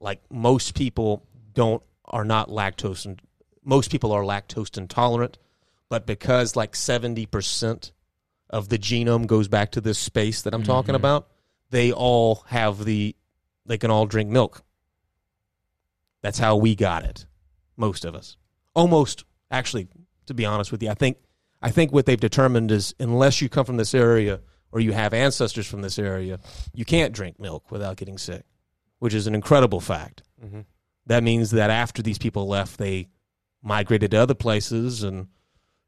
like 0.00 0.20
most 0.30 0.74
people 0.74 1.24
don't 1.52 1.82
are 2.06 2.24
not 2.24 2.48
lactose 2.48 3.04
and 3.04 3.20
most 3.62 3.90
people 3.90 4.10
are 4.10 4.22
lactose 4.22 4.76
intolerant 4.78 5.36
but 5.90 6.06
because 6.06 6.56
like 6.56 6.74
70% 6.74 7.92
of 8.48 8.68
the 8.70 8.78
genome 8.78 9.26
goes 9.26 9.46
back 9.46 9.70
to 9.72 9.80
this 9.80 9.98
space 9.98 10.40
that 10.42 10.54
I'm 10.54 10.62
talking 10.62 10.94
Mhm. 10.94 10.96
about 10.96 11.28
they 11.70 11.92
all 11.92 12.44
have 12.48 12.84
the 12.84 13.16
they 13.66 13.78
can 13.78 13.90
all 13.90 14.06
drink 14.06 14.30
milk. 14.30 14.62
That's 16.22 16.38
how 16.38 16.56
we 16.56 16.74
got 16.74 17.04
it 17.04 17.26
most 17.76 18.04
of 18.04 18.14
us. 18.14 18.36
Almost 18.74 19.24
actually 19.50 19.88
to 20.26 20.34
be 20.34 20.44
honest 20.44 20.70
with 20.70 20.82
you 20.82 20.90
I 20.90 20.94
think 20.94 21.18
I 21.62 21.70
think 21.70 21.92
what 21.92 22.06
they've 22.06 22.20
determined 22.20 22.70
is 22.70 22.94
unless 23.00 23.40
you 23.40 23.48
come 23.48 23.64
from 23.64 23.76
this 23.76 23.94
area 23.94 24.40
or 24.72 24.80
you 24.80 24.92
have 24.92 25.12
ancestors 25.12 25.66
from 25.66 25.82
this 25.82 25.98
area 25.98 26.38
you 26.72 26.84
can't 26.84 27.12
drink 27.12 27.40
milk 27.40 27.70
without 27.70 27.96
getting 27.96 28.18
sick 28.18 28.44
which 29.00 29.14
is 29.14 29.26
an 29.26 29.34
incredible 29.34 29.80
fact. 29.80 30.22
Mm-hmm. 30.42 30.60
that 31.06 31.22
means 31.22 31.50
that 31.50 31.68
after 31.68 32.00
these 32.00 32.16
people 32.16 32.46
left, 32.46 32.78
they 32.78 33.08
migrated 33.62 34.12
to 34.12 34.16
other 34.16 34.34
places, 34.34 35.02
and 35.02 35.26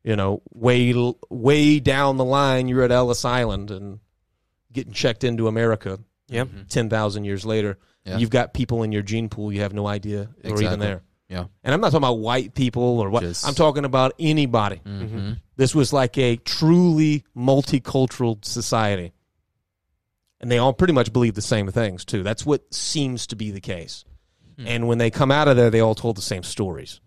you 0.02 0.16
know, 0.16 0.42
way 0.52 0.92
way 1.30 1.78
down 1.78 2.16
the 2.16 2.24
line, 2.24 2.68
you're 2.68 2.82
at 2.82 2.90
Ellis 2.90 3.24
Island 3.24 3.70
and 3.70 4.00
getting 4.72 4.92
checked 4.92 5.24
into 5.24 5.48
America. 5.48 5.98
Yep. 6.28 6.48
Mhm. 6.48 6.68
ten 6.68 6.88
thousand 6.88 7.24
years 7.24 7.44
later, 7.44 7.78
Yeah. 8.06 8.16
you've 8.18 8.30
got 8.30 8.54
people 8.54 8.82
in 8.84 8.92
your 8.92 9.02
gene 9.02 9.28
pool 9.28 9.52
you 9.52 9.60
have 9.60 9.74
no 9.74 9.86
idea 9.86 10.30
are 10.44 10.62
even 10.62 10.78
there. 10.78 11.02
Yeah. 11.28 11.44
And 11.64 11.74
I'm 11.74 11.80
not 11.80 11.88
talking 11.92 11.98
about 12.04 12.18
white 12.18 12.54
people 12.54 13.00
or 13.00 13.10
what. 13.10 13.22
Just- 13.22 13.46
I'm 13.46 13.54
talking 13.54 13.84
about 13.84 14.12
anybody. 14.18 14.80
Mhm. 14.84 15.40
This 15.56 15.74
was 15.74 15.92
like 15.92 16.16
a 16.18 16.36
truly 16.36 17.24
multicultural 17.36 18.42
society. 18.44 19.12
And 20.40 20.50
they 20.50 20.58
all 20.58 20.72
pretty 20.72 20.92
much 20.92 21.12
believe 21.12 21.34
the 21.34 21.42
same 21.42 21.70
things, 21.70 22.04
too. 22.04 22.22
That's 22.22 22.44
what 22.44 22.72
seems 22.74 23.26
to 23.28 23.36
be 23.36 23.50
the 23.50 23.60
case. 23.60 24.04
Hmm. 24.58 24.66
And 24.66 24.88
when 24.88 24.98
they 24.98 25.10
come 25.10 25.30
out 25.30 25.48
of 25.48 25.56
there, 25.56 25.70
they 25.70 25.80
all 25.80 25.94
told 25.94 26.16
the 26.16 26.22
same 26.22 26.42
stories. 26.42 27.00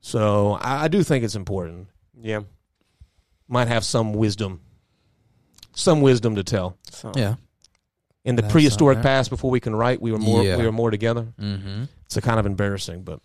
So 0.00 0.52
I, 0.60 0.84
I 0.84 0.88
do 0.88 1.02
think 1.02 1.24
it's 1.24 1.34
important. 1.36 1.88
Yeah. 2.20 2.40
Might 3.48 3.68
have 3.68 3.84
some 3.84 4.12
wisdom, 4.12 4.60
some 5.80 6.00
wisdom 6.00 6.36
to 6.36 6.44
tell. 6.44 6.76
So, 6.90 7.12
Yeah. 7.16 7.36
In 8.22 8.36
the 8.36 8.42
That's 8.42 8.52
prehistoric 8.52 8.96
all 8.98 9.02
right. 9.02 9.08
past, 9.08 9.30
before 9.30 9.50
we 9.50 9.60
can 9.60 9.74
write, 9.74 10.00
we 10.02 10.12
were 10.12 10.18
more 10.18 10.42
Yeah. 10.44 10.56
we 10.58 10.64
were 10.66 10.72
more 10.72 10.90
together. 10.90 11.32
Mm-hmm. 11.40 11.84
It's 12.04 12.16
a 12.18 12.20
kind 12.20 12.38
of 12.38 12.44
embarrassing, 12.46 13.02
but 13.02 13.20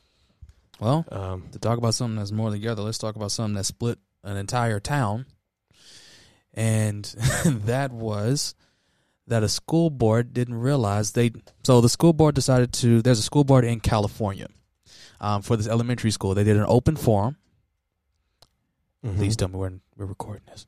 Well, 0.80 1.06
um, 1.12 1.50
to 1.52 1.60
talk 1.60 1.78
about 1.78 1.94
something 1.96 2.16
that's 2.16 2.32
more 2.32 2.50
together, 2.50 2.82
let's 2.82 2.98
talk 2.98 3.16
about 3.18 3.32
something 3.32 3.56
that 3.56 3.66
split 3.66 4.00
an 4.24 4.38
entire 4.38 4.80
town. 4.80 5.26
And 6.54 7.04
that 7.46 7.92
was 7.92 8.56
that 9.28 9.44
a 9.44 9.50
school 9.50 9.90
board 9.90 10.34
didn't 10.34 10.56
realize 10.56 11.12
they. 11.12 11.32
So 11.64 11.82
the 11.82 11.90
school 11.90 12.14
board 12.14 12.36
decided 12.36 12.72
to. 12.74 13.02
There's 13.02 13.20
a 13.20 13.24
school 13.24 13.44
board 13.44 13.66
in 13.66 13.80
California 13.82 14.48
um, 15.20 15.42
for 15.42 15.58
this 15.58 15.68
elementary 15.68 16.12
school. 16.12 16.34
They 16.36 16.44
did 16.46 16.56
an 16.58 16.66
open 16.68 16.96
forum. 16.96 17.36
mhm. 19.06 19.18
Please 19.18 19.36
tell 19.36 19.50
me 19.50 19.56
we're, 19.56 19.74
we're 19.98 20.06
recording 20.06 20.44
this. 20.48 20.66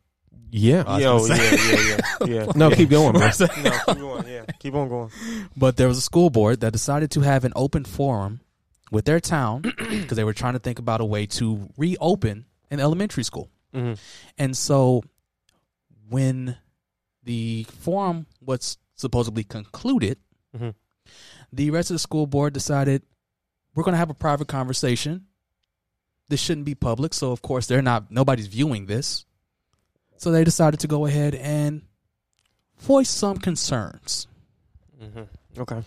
Yeah. 0.52 0.84
I 0.88 1.00
Yo, 1.00 1.26
yeah, 1.26 1.36
yeah, 1.36 1.98
yeah, 2.26 2.26
yeah. 2.46 2.52
No, 2.56 2.70
keep 2.72 2.90
going, 2.90 3.14
bro. 3.14 3.30
no, 3.40 3.48
keep 3.48 3.86
going. 3.98 4.28
Yeah, 4.28 4.46
keep 4.60 4.74
on 4.74 4.90
going. 4.90 5.12
But 5.56 5.78
there 5.78 5.88
was 5.88 5.98
a 5.98 6.02
school 6.02 6.30
board 6.30 6.62
that 6.62 6.72
decided 6.74 7.12
to 7.12 7.22
have 7.22 7.44
an 7.46 7.54
open 7.56 7.84
forum 7.86 8.40
with 8.92 9.06
their 9.06 9.20
town 9.20 9.62
because 9.78 10.16
they 10.16 10.24
were 10.24 10.34
trying 10.34 10.54
to 10.54 10.60
think 10.60 10.80
about 10.80 11.02
a 11.02 11.06
way 11.06 11.26
to 11.26 11.70
reopen 11.78 12.46
an 12.72 12.80
elementary 12.80 13.24
school. 13.24 13.50
Mm-hmm. 13.74 13.94
And 14.38 14.56
so 14.58 15.04
when 16.10 16.58
the 17.24 17.66
forum 17.80 18.26
was 18.42 18.78
supposedly 18.96 19.44
concluded, 19.44 20.18
Mhm. 20.58 20.74
the 21.52 21.70
rest 21.72 21.92
of 21.92 21.96
the 21.96 22.00
school 22.00 22.26
board 22.26 22.54
decided 22.54 23.04
we're 23.76 23.84
going 23.84 23.94
to 23.94 23.98
have 24.00 24.10
a 24.10 24.14
private 24.16 24.48
conversation. 24.48 25.26
This 26.30 26.40
shouldn't 26.40 26.66
be 26.66 26.74
public, 26.76 27.14
so 27.14 27.32
of 27.32 27.42
course 27.42 27.68
they're 27.68 27.82
not 27.82 28.10
nobody's 28.12 28.48
viewing 28.48 28.86
this. 28.88 29.26
So 30.18 30.32
they 30.32 30.44
decided 30.44 30.80
to 30.82 30.88
go 30.88 31.06
ahead 31.06 31.36
and 31.36 31.84
voice 32.80 33.10
some 33.10 33.38
concerns. 33.38 34.28
Mm-hmm. 35.02 35.62
Okay. 35.62 35.84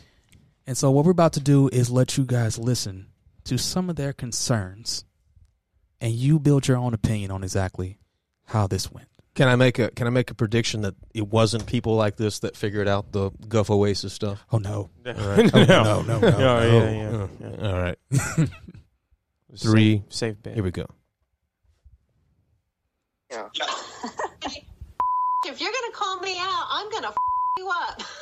And 0.66 0.76
so 0.76 0.90
what 0.90 1.04
we're 1.04 1.10
about 1.10 1.32
to 1.34 1.40
do 1.40 1.68
is 1.68 1.90
let 1.90 2.16
you 2.16 2.24
guys 2.24 2.58
listen 2.58 3.08
to 3.44 3.58
some 3.58 3.90
of 3.90 3.96
their 3.96 4.12
concerns 4.12 5.04
and 6.00 6.12
you 6.12 6.38
build 6.38 6.68
your 6.68 6.76
own 6.76 6.94
opinion 6.94 7.30
on 7.30 7.42
exactly 7.42 7.98
how 8.46 8.66
this 8.66 8.90
went. 8.90 9.08
Can 9.34 9.48
I 9.48 9.56
make 9.56 9.78
a 9.78 9.90
Can 9.92 10.06
I 10.06 10.10
make 10.10 10.30
a 10.30 10.34
prediction 10.34 10.82
that 10.82 10.94
it 11.14 11.28
wasn't 11.28 11.64
people 11.66 11.94
like 11.94 12.16
this 12.16 12.40
that 12.40 12.56
figured 12.56 12.88
out 12.88 13.12
the 13.12 13.30
Gulf 13.48 13.70
Oasis 13.70 14.12
stuff? 14.12 14.44
Oh 14.52 14.58
no. 14.58 14.90
no. 15.04 15.14
Oh, 15.16 16.02
no, 16.02 16.02
no, 16.02 16.18
no, 16.18 16.28
Yeah, 16.28 16.38
no. 16.38 16.62
yeah, 16.62 16.90
yeah. 16.90 17.26
yeah. 17.60 17.68
All 17.68 17.78
right, 17.80 17.98
Three. 19.56 19.98
Safe, 20.08 20.12
safe 20.12 20.42
bet. 20.42 20.54
here 20.54 20.62
we 20.64 20.70
go. 20.70 20.86
Yeah. 23.30 23.48
if 25.46 25.60
you're 25.60 25.72
going 25.72 25.90
to 25.90 25.92
call 25.94 26.18
me 26.20 26.36
out, 26.38 26.66
I'm 26.70 26.90
going 26.90 27.02
to 27.04 27.08
f- 27.08 27.16
you 27.58 27.68
up. 27.68 28.02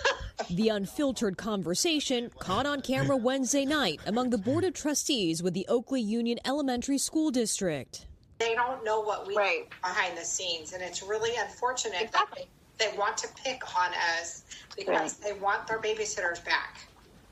The 0.50 0.68
unfiltered 0.68 1.36
conversation 1.36 2.30
caught 2.38 2.64
on 2.64 2.80
camera 2.80 3.16
Wednesday 3.30 3.64
night 3.64 4.00
among 4.06 4.30
the 4.30 4.38
Board 4.38 4.62
of 4.62 4.72
Trustees 4.72 5.42
with 5.42 5.52
the 5.52 5.66
Oakley 5.68 6.00
Union 6.00 6.38
Elementary 6.44 6.96
School 6.96 7.32
District. 7.32 8.06
they 8.38 8.54
don't 8.54 8.84
know 8.84 9.00
what 9.00 9.26
we 9.26 9.34
Right. 9.36 9.68
do 9.68 9.76
behind 9.82 10.16
the 10.16 10.24
scenes, 10.24 10.72
and 10.74 10.82
it's 10.82 11.02
really 11.02 11.32
unfortunate 11.36 12.12
that 12.12 12.28
they, 12.36 12.46
they 12.78 12.96
want 12.96 13.18
to 13.18 13.28
pick 13.44 13.60
on 13.76 13.90
us 14.20 14.44
because 14.76 15.14
they 15.14 15.32
want 15.32 15.66
their 15.66 15.80
babysitters 15.80 16.42
back. 16.44 16.78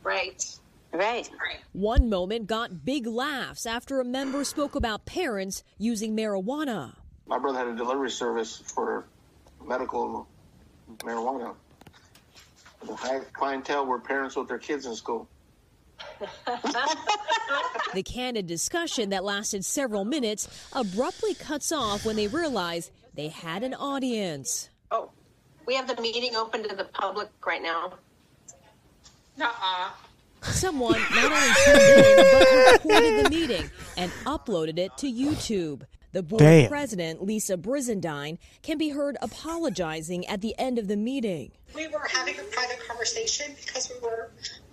right. 0.02 0.44
Right. 0.92 1.28
Right. 1.40 1.58
One 1.72 2.08
moment 2.10 2.48
got 2.48 2.84
big 2.84 3.06
laughs 3.06 3.66
after 3.66 4.00
a 4.00 4.04
member 4.04 4.42
spoke 4.44 4.74
about 4.74 5.06
parents 5.06 5.62
using 5.78 6.16
marijuana. 6.16 6.94
My 7.26 7.38
brother 7.38 7.58
had 7.58 7.68
a 7.68 7.74
delivery 7.74 8.10
service 8.10 8.62
for 8.64 9.06
medical 9.64 10.28
marijuana. 10.98 11.54
The 12.86 12.94
high 12.94 13.20
clientele 13.32 13.86
were 13.86 13.98
parents 13.98 14.36
with 14.36 14.48
their 14.48 14.58
kids 14.58 14.86
in 14.86 14.94
school. 14.94 15.28
The 17.94 18.02
candid 18.02 18.46
discussion 18.46 19.10
that 19.10 19.24
lasted 19.24 19.64
several 19.64 20.04
minutes 20.04 20.48
abruptly 20.74 21.34
cuts 21.34 21.72
off 21.72 22.04
when 22.04 22.16
they 22.16 22.26
realize 22.26 22.90
they 23.14 23.28
had 23.28 23.62
an 23.62 23.72
audience. 23.74 24.68
Oh, 24.90 25.12
we 25.66 25.76
have 25.76 25.86
the 25.86 26.00
meeting 26.02 26.36
open 26.36 26.68
to 26.68 26.76
the 26.76 26.84
public 26.84 27.28
right 27.46 27.62
now. 27.62 27.94
Nuh-uh. 29.38 29.90
Someone 30.42 31.00
not 31.14 31.32
only 31.32 31.54
tuned 31.64 31.80
in, 31.80 32.16
but 32.16 32.72
recorded 32.72 33.24
the 33.24 33.30
meeting 33.30 33.70
and 33.96 34.10
uploaded 34.24 34.78
it 34.78 34.96
to 34.98 35.10
YouTube. 35.10 35.82
The 36.16 36.22
board 36.22 36.38
Damn. 36.40 36.70
president, 36.70 37.22
Lisa 37.22 37.58
Brizendine, 37.58 38.38
can 38.62 38.78
be 38.78 38.88
heard 38.88 39.18
apologizing 39.20 40.26
at 40.28 40.40
the 40.40 40.54
end 40.58 40.78
of 40.78 40.88
the 40.88 40.96
meeting. 40.96 41.50
We 41.74 41.88
were 41.88 42.08
having 42.10 42.38
a 42.38 42.42
private 42.42 42.78
conversation 42.88 43.54
because 43.66 43.92
we 43.92 44.00
were 44.00 44.30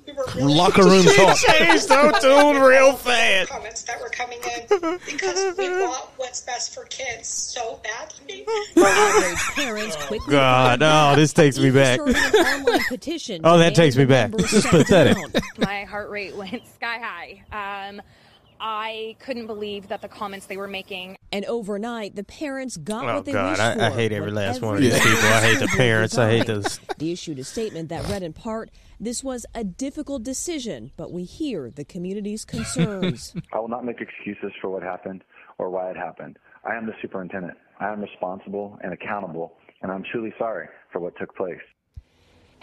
we 0.08 0.14
were 0.14 0.24
really 0.36 0.54
Locker 0.54 0.84
room 0.84 1.04
talk. 1.18 1.36
Changed 1.38 1.90
the 1.90 2.18
tune 2.22 2.62
real 2.62 2.94
fast. 2.94 3.50
comments 3.52 3.82
that 3.84 4.00
were 4.00 4.08
coming 4.08 4.40
in 4.40 5.00
because 5.06 5.58
we 5.58 5.70
want 5.70 6.06
what's 6.16 6.40
best 6.42 6.74
for 6.74 6.86
kids 6.86 7.28
so 7.28 7.82
badly. 7.84 8.46
Parents 9.56 9.98
quickly 10.06 10.32
God, 10.32 10.80
fired 10.80 11.14
oh, 11.14 11.20
this 11.20 11.34
takes 11.34 11.60
me 11.60 11.72
back. 11.72 12.00
starting 12.00 12.16
an 12.16 12.46
online 12.66 12.84
petition 12.88 13.42
Oh, 13.44 13.58
that 13.58 13.76
takes 13.76 13.98
me 13.98 14.06
back. 14.06 14.32
This 14.32 14.54
is 14.54 14.66
pathetic. 14.70 15.18
my 15.58 15.84
heart 15.84 16.10
rate 16.10 16.38
went 16.38 16.66
sky 16.76 17.00
high. 17.02 17.88
Um, 17.90 18.02
I 18.66 19.18
couldn't 19.20 19.48
believe 19.48 19.90
that 19.90 20.02
the 20.02 20.08
comments 20.08 20.46
they 20.46 20.56
were 20.56 20.70
making 20.70 21.18
And 21.34 21.44
overnight, 21.46 22.16
the 22.16 22.24
parents 22.24 22.78
got 22.78 23.04
Oh 23.04 23.16
what 23.16 23.26
they 23.26 23.34
God, 23.34 23.50
wished 23.52 23.62
I, 23.62 23.88
I 23.88 23.90
hate 23.92 24.14
every 24.14 24.32
what 24.32 24.36
last 24.36 24.62
one 24.62 24.76
of 24.76 24.82
these 24.82 24.98
people. 24.98 25.12
I 25.20 25.42
hate 25.42 25.60
the 25.60 25.68
parents. 25.76 26.18
I 26.18 26.30
hate 26.30 26.46
designed. 26.48 26.64
those. 26.64 26.80
They 26.98 27.12
issued 27.12 27.40
a 27.40 27.44
statement 27.44 27.90
that 27.90 28.08
read 28.08 28.24
in 28.24 28.32
part, 28.32 28.72
"This 29.02 29.22
was 29.22 29.46
a 29.54 29.66
difficult 29.66 30.24
decision, 30.24 30.92
but 30.96 31.12
we 31.12 31.24
hear 31.26 31.70
the 31.70 31.84
community's 31.84 32.46
concerns." 32.46 33.34
I 33.54 33.60
will 33.60 33.68
not 33.68 33.84
make 33.84 34.00
excuses 34.00 34.54
for 34.62 34.70
what 34.70 34.82
happened 34.84 35.26
or 35.58 35.70
why 35.70 35.90
it 35.90 35.98
happened. 35.98 36.40
I 36.64 36.76
am 36.76 36.86
the 36.86 36.94
superintendent. 37.02 37.58
I 37.82 37.92
am 37.92 38.00
responsible 38.00 38.78
and 38.82 38.94
accountable, 38.94 39.58
and 39.82 39.92
I'm 39.92 40.04
truly 40.10 40.34
sorry 40.40 40.70
for 40.94 41.00
what 41.00 41.18
took 41.20 41.36
place. 41.36 41.60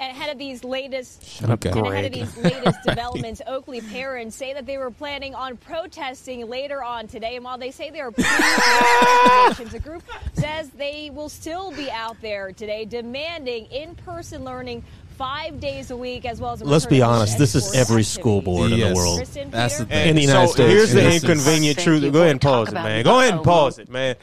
And 0.01 0.16
ahead 0.16 0.31
of 0.32 0.39
these 0.39 0.64
latest 0.64 1.43
Okay. 1.43 1.68
and 1.70 1.86
ahead 1.86 2.06
of 2.06 2.12
these 2.12 2.36
latest 2.39 2.78
developments, 2.86 3.43
Oakley 3.47 3.81
parents 3.82 4.35
say 4.35 4.55
that 4.55 4.64
they 4.66 4.78
were 4.78 4.90
planning 4.90 5.35
on 5.35 5.56
protesting 5.59 6.48
later 6.48 6.82
on 6.82 7.06
today. 7.06 7.36
And 7.36 7.44
while 7.44 7.59
they 7.59 7.70
say 7.70 7.90
they 7.90 8.01
are 8.01 8.10
planning 8.10 9.68
the 9.70 9.78
group 9.78 10.02
says 10.35 10.70
they 10.70 11.10
will 11.12 11.28
still 11.28 11.70
be 11.72 11.90
out 11.90 12.16
there 12.22 12.51
today 12.52 12.85
demanding 12.86 13.66
in-person 13.66 14.44
learning 14.44 14.82
five 15.18 15.60
days 15.60 15.90
a 15.90 15.97
week, 15.97 16.24
as 16.24 16.40
well 16.40 16.52
as 16.55 16.62
Let's 16.62 16.86
be 16.86 17.02
honest. 17.02 17.36
This 17.36 17.55
is 17.55 17.74
every 17.74 18.02
school 18.05 18.39
activities. 18.39 18.59
board 18.59 18.72
in 18.72 18.81
the 18.81 18.94
world. 18.94 19.18
Kristen, 19.18 19.51
That's 19.51 19.78
the 19.78 19.85
thing. 19.85 20.09
In 20.09 20.16
the 20.16 20.27
so 20.28 20.47
States. 20.47 20.70
here's 20.72 20.93
the 20.94 21.01
And 21.05 21.12
is- 21.12 21.22
inconvenient 21.22 21.78
truth. 21.78 22.10
Go 22.12 22.20
ahead 22.20 22.31
and 22.31 22.40
pause 22.40 22.68
it, 22.68 22.74
man. 22.74 23.05
Go 23.05 23.18
ahead 23.20 23.35
and 23.35 23.44
pause 23.44 23.78
it, 23.78 23.90
man. 23.90 24.16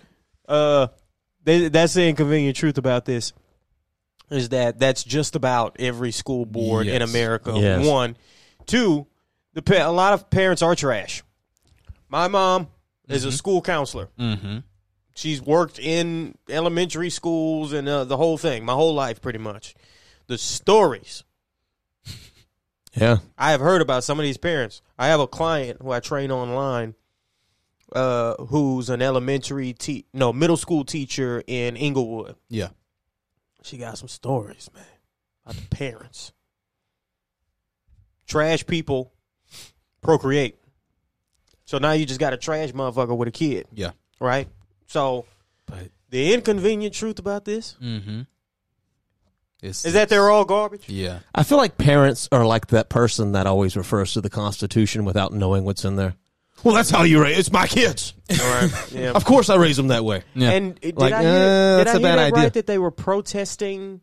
Uh, 0.47 0.87
they, 1.43 1.69
that's 1.69 1.93
the 1.93 2.07
inconvenient 2.07 2.57
truth 2.57 2.79
about 2.79 3.05
this. 3.05 3.31
Is 4.29 4.49
that 4.49 4.79
that's 4.79 5.03
just 5.03 5.35
about 5.35 5.77
every 5.79 6.11
school 6.11 6.45
board 6.45 6.87
in 6.87 7.01
America? 7.01 7.53
Yes. 7.55 7.85
One, 7.85 8.17
two. 8.65 9.07
The 9.53 9.61
pa- 9.61 9.89
a 9.89 9.91
lot 9.91 10.13
of 10.13 10.29
parents 10.29 10.61
are 10.61 10.75
trash. 10.75 11.23
My 12.09 12.27
mom 12.27 12.67
is 13.07 13.23
a 13.25 13.31
school 13.31 13.61
counselor. 13.61 14.09
Mm-hmm. 14.19 14.59
She's 15.15 15.41
worked 15.41 15.79
in 15.79 16.37
elementary 16.47 17.09
schools 17.09 17.73
and 17.73 17.87
uh, 17.89 18.03
the 18.03 18.17
whole 18.17 18.37
thing, 18.37 18.65
my 18.65 18.73
whole 18.73 18.93
life, 18.93 19.21
pretty 19.21 19.39
much. 19.39 19.73
The 20.27 20.37
stories 20.37 21.23
Yeah. 22.93 23.17
I 23.37 23.51
have 23.51 23.61
heard 23.61 23.81
about 23.81 24.03
some 24.03 24.19
of 24.19 24.23
these 24.23 24.37
parents. 24.37 24.81
I 24.97 25.07
have 25.07 25.19
a 25.19 25.27
client 25.27 25.81
who 25.81 25.91
I 25.91 25.99
train 25.99 26.31
online, 26.31 26.95
uh, 27.93 28.35
who's 28.45 28.89
an 28.89 29.01
elementary 29.01 29.73
te- 29.73 30.05
no 30.13 30.33
middle 30.33 30.57
school 30.57 30.83
teacher 30.83 31.43
in 31.47 31.75
Inglewood. 31.75 32.35
Yeah. 32.49 32.69
She 33.63 33.77
got 33.77 33.97
some 33.97 34.07
stories, 34.07 34.69
man, 34.73 34.84
about 35.45 35.55
the 35.55 35.67
parents. 35.75 36.31
Trash 38.27 38.65
people 38.65 39.11
procreate. 40.01 40.57
So 41.65 41.77
now 41.77 41.91
you 41.91 42.05
just 42.05 42.19
got 42.19 42.34
a 42.34 42.38
trash 42.38 42.71
motherfucker 42.71 43.15
with 43.17 43.27
a 43.27 43.31
kid, 43.31 43.67
Yeah. 43.73 43.91
right? 44.19 44.47
So 44.88 45.25
But 45.65 45.89
the 46.09 46.34
inconvenient 46.34 46.93
truth 46.93 47.19
about 47.19 47.45
this 47.45 47.75
mm-hmm. 47.81 48.21
It's, 49.61 49.85
is 49.85 49.93
that 49.93 50.07
they're 50.09 50.29
all 50.29 50.45
garbage. 50.45 50.88
yeah. 50.88 51.19
I 51.34 51.43
feel 51.43 51.57
like 51.57 51.77
parents 51.77 52.29
are 52.31 52.45
like 52.45 52.67
that 52.67 52.89
person 52.89 53.31
that 53.31 53.47
always 53.47 53.75
refers 53.75 54.13
to 54.13 54.21
the 54.21 54.29
Constitution 54.29 55.03
without 55.03 55.34
knowing 55.34 55.63
what's 55.65 55.84
in 55.84 55.95
there. 55.95 56.13
Well, 56.63 56.73
that's 56.75 56.89
how 56.89 57.03
you 57.03 57.21
raise. 57.21 57.38
It's 57.38 57.51
my 57.51 57.67
kids. 57.67 58.13
All 58.31 58.38
right. 58.38 58.71
Yeah. 58.91 59.11
Of 59.11 59.25
course, 59.25 59.49
I 59.49 59.55
raise 59.57 59.77
them 59.77 59.88
that 59.89 60.03
way. 60.03 60.23
Yeah. 60.34 60.51
And 60.51 60.73
uh, 60.73 60.79
did 60.81 60.97
Like, 60.97 61.13
I 61.13 61.21
hear, 61.21 61.31
uh, 61.31 61.77
did 61.77 61.88
that's 61.88 61.89
I 61.89 61.91
a 61.91 61.99
hear 61.99 62.01
bad 62.07 62.17
that 62.19 62.25
idea. 62.34 62.43
right 62.43 62.53
that 62.53 62.67
they 62.67 62.77
were 62.77 62.91
protesting 62.91 64.01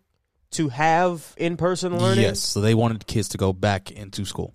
to 0.52 0.68
have 0.68 1.34
in-person 1.36 1.98
learning? 1.98 2.22
Yes. 2.22 2.40
So 2.40 2.60
they 2.60 2.74
wanted 2.74 3.06
kids 3.06 3.28
to 3.30 3.38
go 3.38 3.52
back 3.52 3.90
into 3.90 4.24
school. 4.24 4.54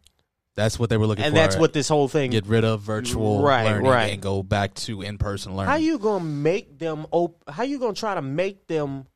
That's 0.56 0.78
what 0.80 0.90
they 0.90 0.98
were 0.98 1.08
looking 1.08 1.24
for. 1.24 1.28
and 1.28 1.36
for. 1.36 1.42
that's 1.42 1.58
what 1.58 1.74
this 1.74 1.88
whole 1.90 2.08
thing. 2.08 2.32
get 2.32 2.46
rid 2.46 2.64
of 2.66 2.82
virtual 2.82 3.42
Right, 3.42 3.66
learning 3.66 3.90
right. 3.92 4.14
and 4.14 4.22
go 4.22 4.44
back 4.44 4.74
to 4.76 5.02
in 5.02 5.18
person 5.18 5.56
learning. 5.56 5.70
how 5.70 5.78
you 5.78 5.98
gonna 6.00 6.24
make 6.24 6.78
them? 6.80 7.06
Op- 7.12 7.44
how 7.50 7.64
you 7.64 7.80
gonna 7.80 7.94
try 7.94 8.16
to 8.16 8.22
make 8.22 8.68
them 8.68 9.08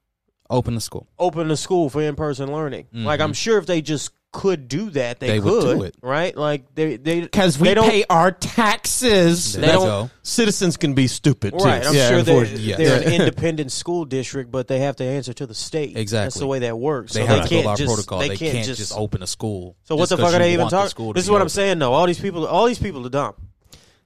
open 0.49 0.75
the 0.75 0.81
school? 0.81 1.07
open 1.19 1.47
the 1.49 1.57
school 1.57 1.89
for 1.89 2.01
in-person 2.01 2.51
learning? 2.51 2.87
Like 2.93 3.19
I'm 3.19 3.33
sure 3.33 3.57
if 3.57 3.65
they 3.65 3.81
just 3.81 4.11
could 4.33 4.67
do 4.67 4.89
that, 4.89 5.19
they, 5.21 5.27
They 5.27 5.39
could 5.39 5.45
would 5.63 5.77
do 5.77 5.83
it. 5.83 5.95
right? 6.01 6.35
Like 6.35 6.75
they 6.75 6.97
they 6.97 7.21
Because 7.21 7.57
we 7.57 7.69
they 7.69 7.73
don't, 7.75 7.89
pay 7.89 8.03
our 8.09 8.31
taxes. 8.31 9.53
There 9.53 9.61
They 9.61 9.71
don't- 9.71 9.85
go. 9.85 10.09
Citizens 10.23 10.75
can 10.77 10.93
be 10.93 11.07
stupid 11.07 11.51
too. 11.57 11.63
Right, 11.63 11.85
I'm 11.85 11.93
Yeah, 11.93 12.09
sure 12.09 12.21
they're, 12.23 12.35
unfortunately. 12.37 12.63
yes. 12.65 12.77
they're 12.77 13.01
an 13.07 13.13
independent 13.21 13.71
school 13.71 14.05
district, 14.05 14.51
but 14.51 14.67
they 14.67 14.79
have 14.79 14.95
to 14.97 15.03
answer 15.03 15.33
to 15.33 15.45
the 15.45 15.53
state. 15.53 15.95
Exactly. 15.97 16.25
that's 16.25 16.35
the 16.39 16.47
way 16.47 16.59
that 16.59 16.77
works. 16.77 17.13
They 17.13 17.21
so 17.21 17.25
have 17.27 17.37
they 17.37 17.43
to 17.43 17.49
can't 17.49 17.63
go 17.65 17.69
by 17.71 17.75
just, 17.75 17.87
protocol. 17.93 18.19
They, 18.19 18.35
can't, 18.37 18.65
just, 18.65 18.93
open 18.97 19.21
a 19.23 19.27
school. 19.27 19.77
So 19.83 19.95
what 19.95 20.01
just 20.03 20.09
the 20.11 20.17
'cause 20.17 20.31
fuck 20.31 20.33
are 20.33 20.43
you 20.43 20.43
they 20.43 20.53
even 20.53 20.61
want 20.63 20.71
the 20.71 20.77
talking? 20.77 20.89
school 20.89 21.13
to 21.13 21.17
This 21.17 21.25
is 21.25 21.29
be 21.29 21.31
what 21.31 21.37
I'm 21.37 21.41
open. 21.43 21.49
saying. 21.49 21.79
though. 21.79 21.93
all 21.93 22.05
these 22.07 22.19
people, 22.19 22.45
all 22.47 22.65
these 22.65 22.79
people 22.79 23.05
are 23.05 23.09
dumb. 23.09 23.33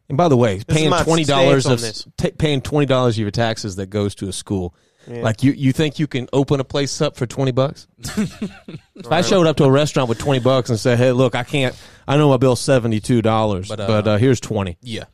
And 0.09 0.17
by 0.17 0.27
the 0.29 0.37
way, 0.37 0.57
is 0.57 0.63
paying 0.63 0.89
my 0.89 1.03
twenty 1.03 1.23
dollars 1.25 1.65
stance 1.65 1.81
of 1.81 1.83
on 1.83 1.89
this. 1.89 2.07
ta 2.17 2.29
paying 2.37 2.61
twenty 2.61 2.85
dollars 2.85 3.15
of 3.15 3.19
your 3.21 3.31
taxes 3.31 3.75
that 3.75 3.87
goes 3.89 4.15
to 4.15 4.27
a 4.29 4.33
school. 4.33 4.73
Like 5.07 5.41
you, 5.43 5.53
you 5.53 5.71
think 5.71 5.99
you 5.99 6.07
can 6.07 6.27
open 6.34 6.59
a 6.59 6.63
place 6.63 7.01
up 7.01 7.15
for 7.15 7.25
twenty 7.25 7.51
bucks? 7.51 7.88
if 7.97 9.11
I 9.11 9.21
showed 9.21 9.47
up 9.47 9.57
to 9.57 9.63
a 9.63 9.71
restaurant 9.71 10.09
with 10.09 10.19
twenty 10.19 10.39
bucks 10.39 10.69
and 10.69 10.79
said, 10.79 10.97
"Hey, 10.97 11.11
look, 11.13 11.34
I 11.34 11.43
can't. 11.43 11.75
I 12.07 12.17
know 12.17 12.29
my 12.29 12.38
bill's 12.38 12.59
seventy 12.59 12.99
two 12.99 13.21
dollars, 13.21 13.69
But, 13.69 13.77
but, 13.77 14.07
uh, 14.07 14.11
uh, 14.11 14.17
here's 14.17 14.39
20 14.39 14.77
Yeah. 14.81 15.05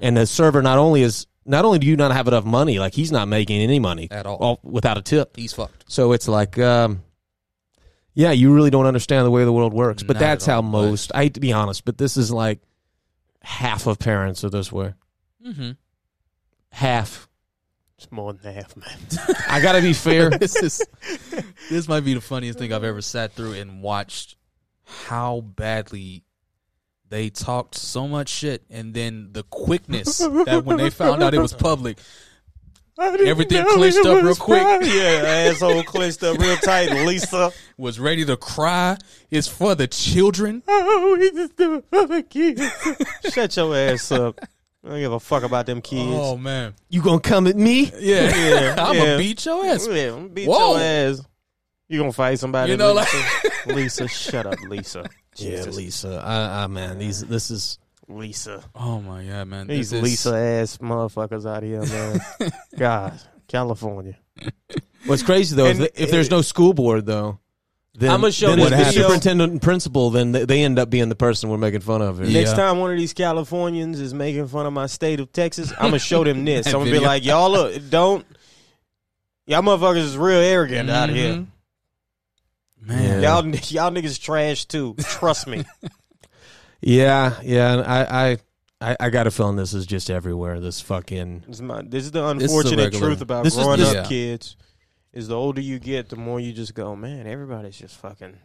And 0.00 0.16
the 0.16 0.26
server 0.26 0.62
not 0.62 0.78
only 0.78 1.02
is 1.02 1.26
not 1.44 1.64
only 1.64 1.78
do 1.80 1.86
you 1.86 1.96
not 1.96 2.12
have 2.12 2.28
enough 2.28 2.44
money, 2.44 2.78
like 2.78 2.94
he's 2.94 3.10
not 3.10 3.26
making 3.26 3.60
any 3.60 3.80
money 3.80 4.06
At 4.10 4.24
all. 4.26 4.60
without 4.62 4.98
a 4.98 5.02
tip. 5.02 5.36
He's 5.36 5.52
fucked. 5.52 5.84
So 5.88 6.12
it's 6.12 6.28
like, 6.28 6.58
um, 6.58 7.02
yeah, 8.14 8.30
you 8.30 8.54
really 8.54 8.70
don't 8.70 8.86
understand 8.86 9.26
the 9.26 9.30
way 9.30 9.44
the 9.44 9.52
world 9.52 9.72
works. 9.74 10.02
But 10.04 10.14
Not 10.14 10.20
that's 10.20 10.46
how 10.46 10.56
all, 10.56 10.62
most. 10.62 11.10
I 11.14 11.24
hate 11.24 11.34
to 11.34 11.40
be 11.40 11.52
honest, 11.52 11.84
but 11.84 11.98
this 11.98 12.16
is 12.16 12.30
like 12.30 12.60
half 13.42 13.86
of 13.86 13.98
parents 13.98 14.44
are 14.44 14.50
this 14.50 14.70
way. 14.70 14.94
Mm-hmm. 15.44 15.72
Half. 16.72 17.28
It's 18.00 18.10
more 18.10 18.32
than 18.32 18.54
half, 18.54 18.74
man. 18.78 19.36
I 19.46 19.60
got 19.60 19.72
to 19.72 19.82
be 19.82 19.92
fair. 19.92 20.30
this 20.38 20.56
is 20.56 20.82
this 21.68 21.86
might 21.86 22.00
be 22.00 22.14
the 22.14 22.22
funniest 22.22 22.58
thing 22.58 22.72
I've 22.72 22.82
ever 22.82 23.02
sat 23.02 23.34
through 23.34 23.52
and 23.52 23.82
watched 23.82 24.36
how 25.06 25.42
badly 25.42 26.24
they 27.10 27.28
talked 27.28 27.74
so 27.74 28.08
much 28.08 28.30
shit 28.30 28.64
and 28.70 28.94
then 28.94 29.28
the 29.32 29.42
quickness 29.42 30.16
that 30.18 30.62
when 30.64 30.78
they 30.78 30.88
found 30.88 31.22
out 31.22 31.34
it 31.34 31.40
was 31.40 31.52
public 31.52 31.98
everything 32.98 33.64
clinched 33.66 34.04
up 34.06 34.22
real 34.22 34.34
quick 34.34 34.62
yeah, 34.82 35.48
asshole 35.50 35.82
clenched 35.82 36.22
up 36.22 36.38
real 36.38 36.56
tight. 36.56 36.90
Lisa, 37.06 37.52
was 37.76 38.00
ready 38.00 38.24
to 38.24 38.36
cry 38.36 38.96
it's 39.30 39.46
for 39.48 39.74
the 39.74 39.86
children 39.86 40.62
Oh, 40.66 41.16
we 41.18 41.30
just 41.32 41.56
do 41.56 41.82
for 41.90 42.06
the 42.06 42.22
kids. 42.22 42.62
shut 43.32 43.56
your 43.56 43.76
ass 43.76 44.10
up. 44.10 44.40
I 44.84 44.88
don't 44.88 44.98
give 45.00 45.12
a 45.12 45.20
fuck 45.20 45.42
about 45.42 45.66
them 45.66 45.82
kids. 45.82 46.10
Oh 46.14 46.36
man. 46.36 46.74
You 46.88 47.02
gonna 47.02 47.20
come 47.20 47.46
at 47.46 47.56
me? 47.56 47.92
Yeah. 47.98 48.34
Yeah, 48.34 48.74
I'm 48.78 48.94
yeah. 48.96 49.00
gonna 49.04 49.18
beat 49.18 49.44
your 49.44 49.64
ass. 49.66 49.86
Yeah, 49.86 50.14
I'm 50.14 50.28
beat 50.28 50.48
Whoa. 50.48 50.76
your 50.76 50.80
ass. 50.80 51.22
You 51.88 51.98
gonna 52.00 52.12
fight 52.12 52.38
somebody? 52.38 52.72
You 52.72 52.78
know, 52.78 52.92
Lisa? 52.94 53.22
Lisa, 53.66 54.08
shut 54.08 54.46
up, 54.46 54.60
Lisa. 54.62 55.04
Yeah, 55.36 55.62
Lisa. 55.62 56.20
I, 56.24 56.64
I 56.64 56.66
man, 56.66 56.98
these 56.98 57.20
this 57.20 57.50
is 57.52 57.78
Lisa. 58.08 58.62
Oh 58.74 59.00
my 59.00 59.24
god, 59.24 59.46
man. 59.48 59.66
These 59.68 59.90
This 59.90 59.98
is- 59.98 60.02
Lisa 60.02 60.34
ass 60.36 60.76
motherfuckers 60.78 61.48
out 61.48 61.62
here, 61.62 61.82
man. 61.82 62.20
God, 62.76 63.20
California. 63.48 64.18
what's 65.06 65.22
crazy 65.22 65.54
though. 65.56 65.66
is 65.66 65.78
And- 65.78 65.86
that 65.86 66.02
if 66.02 66.10
there's 66.10 66.30
no 66.30 66.42
school 66.42 66.74
board 66.74 67.06
though, 67.06 67.38
then, 68.00 68.10
I'ma 68.10 68.30
show 68.30 68.56
then 68.56 68.70
this 68.70 68.70
the 68.70 69.02
superintendent 69.02 69.52
and 69.52 69.60
principal. 69.60 70.08
Then 70.08 70.32
they, 70.32 70.46
they 70.46 70.62
end 70.62 70.78
up 70.78 70.88
being 70.88 71.10
the 71.10 71.14
person 71.14 71.50
we're 71.50 71.58
making 71.58 71.80
fun 71.80 72.00
of. 72.00 72.18
Yeah. 72.26 72.40
Next 72.40 72.54
time 72.54 72.78
one 72.78 72.90
of 72.90 72.96
these 72.96 73.12
Californians 73.12 74.00
is 74.00 74.14
making 74.14 74.48
fun 74.48 74.64
of 74.64 74.72
my 74.72 74.86
state 74.86 75.20
of 75.20 75.30
Texas, 75.32 75.70
I'm 75.72 75.88
gonna 75.88 75.98
show 75.98 76.24
them 76.24 76.46
this. 76.46 76.66
I'm 76.68 76.72
gonna 76.72 76.90
be 76.90 76.98
like, 76.98 77.24
y'all 77.24 77.50
look, 77.50 77.90
don't. 77.90 78.26
Y'all 79.46 79.60
motherfuckers 79.60 79.98
is 79.98 80.16
real 80.16 80.38
arrogant 80.38 80.88
out 80.88 81.10
mm-hmm. 81.10 81.16
here. 81.16 81.46
Man. 82.80 83.22
Y'all, 83.22 83.46
y'all 83.68 83.90
niggas 83.90 84.18
trash 84.18 84.64
too. 84.64 84.94
Trust 84.98 85.46
me. 85.46 85.64
Yeah, 86.82 87.38
yeah. 87.42 87.74
And 87.74 87.82
I, 87.82 88.30
I, 88.30 88.38
I, 88.80 88.96
I 88.98 89.10
got 89.10 89.26
a 89.26 89.30
feeling 89.30 89.56
this 89.56 89.74
is 89.74 89.84
just 89.84 90.08
everywhere. 90.08 90.58
This 90.60 90.80
fucking 90.80 91.44
This 91.46 91.56
is, 91.56 91.62
my, 91.62 91.82
this 91.82 92.04
is 92.06 92.10
the 92.10 92.32
This 92.32 92.44
is 92.44 92.54
a 92.54 92.56
unfortunate 92.56 92.94
truth 92.94 93.20
about 93.20 93.44
This 93.44 93.54
is- 93.54 93.62
growing 93.62 93.80
this- 93.80 93.90
up, 93.90 93.96
Yeah. 93.96 94.08
kids. 94.08 94.56
Is 95.12 95.28
the 95.28 95.36
older 95.36 95.60
you 95.60 95.78
get, 95.78 96.08
the 96.08 96.16
more 96.16 96.38
you 96.38 96.52
just 96.52 96.74
go, 96.74 96.94
man. 96.94 97.26
Everybody's 97.26 97.76
just 97.78 97.96
fucking. 97.96 98.36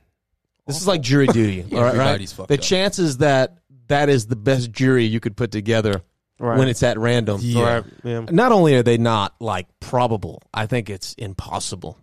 This 0.66 0.78
is 0.82 0.88
like 0.88 1.02
jury 1.02 1.28
duty. 1.28 1.64
Yeah, 1.68 1.78
all 1.78 1.84
right, 1.84 1.94
right? 1.96 2.02
everybody's 2.02 2.34
fucked 2.34 2.50
The 2.50 2.56
up. 2.56 2.62
chances 2.62 3.18
that 3.20 3.60
that 3.88 4.10
is 4.10 4.26
the 4.26 4.36
best 4.36 4.72
jury 4.72 5.06
you 5.06 5.20
could 5.20 5.38
put 5.38 5.52
together 5.52 6.02
Right. 6.40 6.58
when 6.58 6.68
it's 6.68 6.82
at 6.84 6.98
random. 6.98 7.40
Yeah. 7.44 7.64
Right. 7.76 7.84
Yeah. 8.04 8.26
Not 8.32 8.52
only 8.52 8.76
are 8.76 8.84
they 8.84 8.98
not 8.98 9.36
like 9.40 9.68
probable, 9.80 10.42
I 10.54 10.66
think 10.66 10.90
it's 10.90 11.14
impossible. 11.14 11.98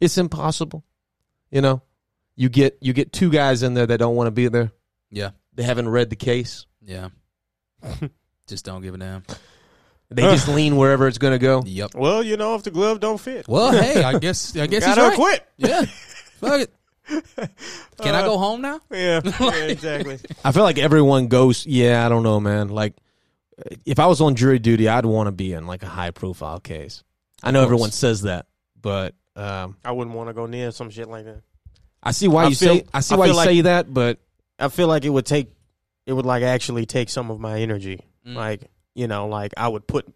It's 0.00 0.16
impossible. 0.18 0.84
You 1.50 1.62
know, 1.62 1.82
you 2.36 2.50
get 2.50 2.76
you 2.82 2.92
get 2.92 3.12
two 3.12 3.30
guys 3.30 3.62
in 3.62 3.72
there 3.74 3.86
that 3.86 3.98
don't 3.98 4.14
want 4.14 4.26
to 4.28 4.32
be 4.32 4.48
there. 4.48 4.70
Yeah. 5.10 5.30
They 5.54 5.62
haven't 5.64 5.88
read 5.88 6.10
the 6.10 6.16
case. 6.16 6.66
Yeah. 6.84 7.08
Just 8.46 8.64
don't 8.64 8.82
give 8.82 8.94
a 8.94 8.98
damn. 8.98 9.24
They 10.10 10.22
just 10.22 10.48
lean 10.48 10.76
wherever 10.76 11.06
it's 11.06 11.18
going 11.18 11.32
to 11.34 11.38
go. 11.38 11.62
Yep. 11.66 11.94
Well, 11.94 12.22
you 12.22 12.36
know, 12.38 12.54
if 12.54 12.62
the 12.62 12.70
glove 12.70 12.98
don't 13.00 13.18
fit, 13.20 13.46
Well, 13.46 13.72
hey, 13.72 14.02
I 14.02 14.18
guess 14.18 14.56
I 14.56 14.66
guess 14.66 14.84
he's 14.84 14.94
gotta 14.94 15.08
right. 15.08 15.16
quit. 15.16 15.46
Yeah. 15.58 15.82
Fuck 16.40 16.60
it. 16.62 16.74
Can 18.00 18.14
I 18.14 18.22
go 18.22 18.38
home 18.38 18.60
now? 18.62 18.80
Yeah, 18.90 19.20
yeah, 19.24 19.52
exactly. 19.64 20.18
I 20.44 20.52
feel 20.52 20.62
like 20.62 20.78
everyone 20.78 21.28
goes, 21.28 21.66
yeah, 21.66 22.04
I 22.04 22.08
don't 22.08 22.22
know, 22.22 22.38
man. 22.40 22.68
Like, 22.68 22.94
if 23.84 23.98
I 23.98 24.06
was 24.06 24.20
on 24.20 24.34
jury 24.34 24.58
duty, 24.58 24.88
I'd 24.88 25.04
want 25.06 25.26
to 25.26 25.32
be 25.32 25.52
in 25.52 25.66
like 25.66 25.82
a 25.82 25.86
high 25.88 26.10
profile 26.10 26.60
case. 26.60 27.02
I 27.42 27.50
know 27.50 27.62
everyone 27.62 27.90
says 27.90 28.22
that, 28.22 28.46
but 28.80 29.14
um, 29.36 29.76
I 29.84 29.92
wouldn't 29.92 30.14
want 30.16 30.28
to 30.28 30.32
go 30.34 30.46
near 30.46 30.70
some 30.70 30.90
shit 30.90 31.08
like 31.08 31.24
that. 31.24 31.42
I 32.02 32.12
see 32.12 32.28
why 32.28 32.44
I 32.44 32.48
you 32.48 32.56
feel- 32.56 32.76
say 32.76 32.84
I 32.94 33.00
see 33.00 33.14
I 33.14 33.18
why 33.18 33.24
feel 33.26 33.32
you 33.32 33.36
like- 33.36 33.48
say 33.48 33.60
that. 33.62 33.92
But 33.92 34.18
I 34.58 34.68
feel 34.68 34.88
like 34.88 35.04
it 35.04 35.10
would 35.10 35.26
take, 35.26 35.50
it 36.06 36.12
would 36.12 36.26
like 36.26 36.42
actually 36.42 36.86
take 36.86 37.08
some 37.10 37.30
of 37.30 37.40
my 37.40 37.60
energy. 37.60 38.00
Mm. 38.26 38.34
Like 38.36 38.70
you 38.98 39.06
know, 39.06 39.28
like 39.28 39.52
I 39.56 39.68
would 39.68 39.86
put, 39.86 40.06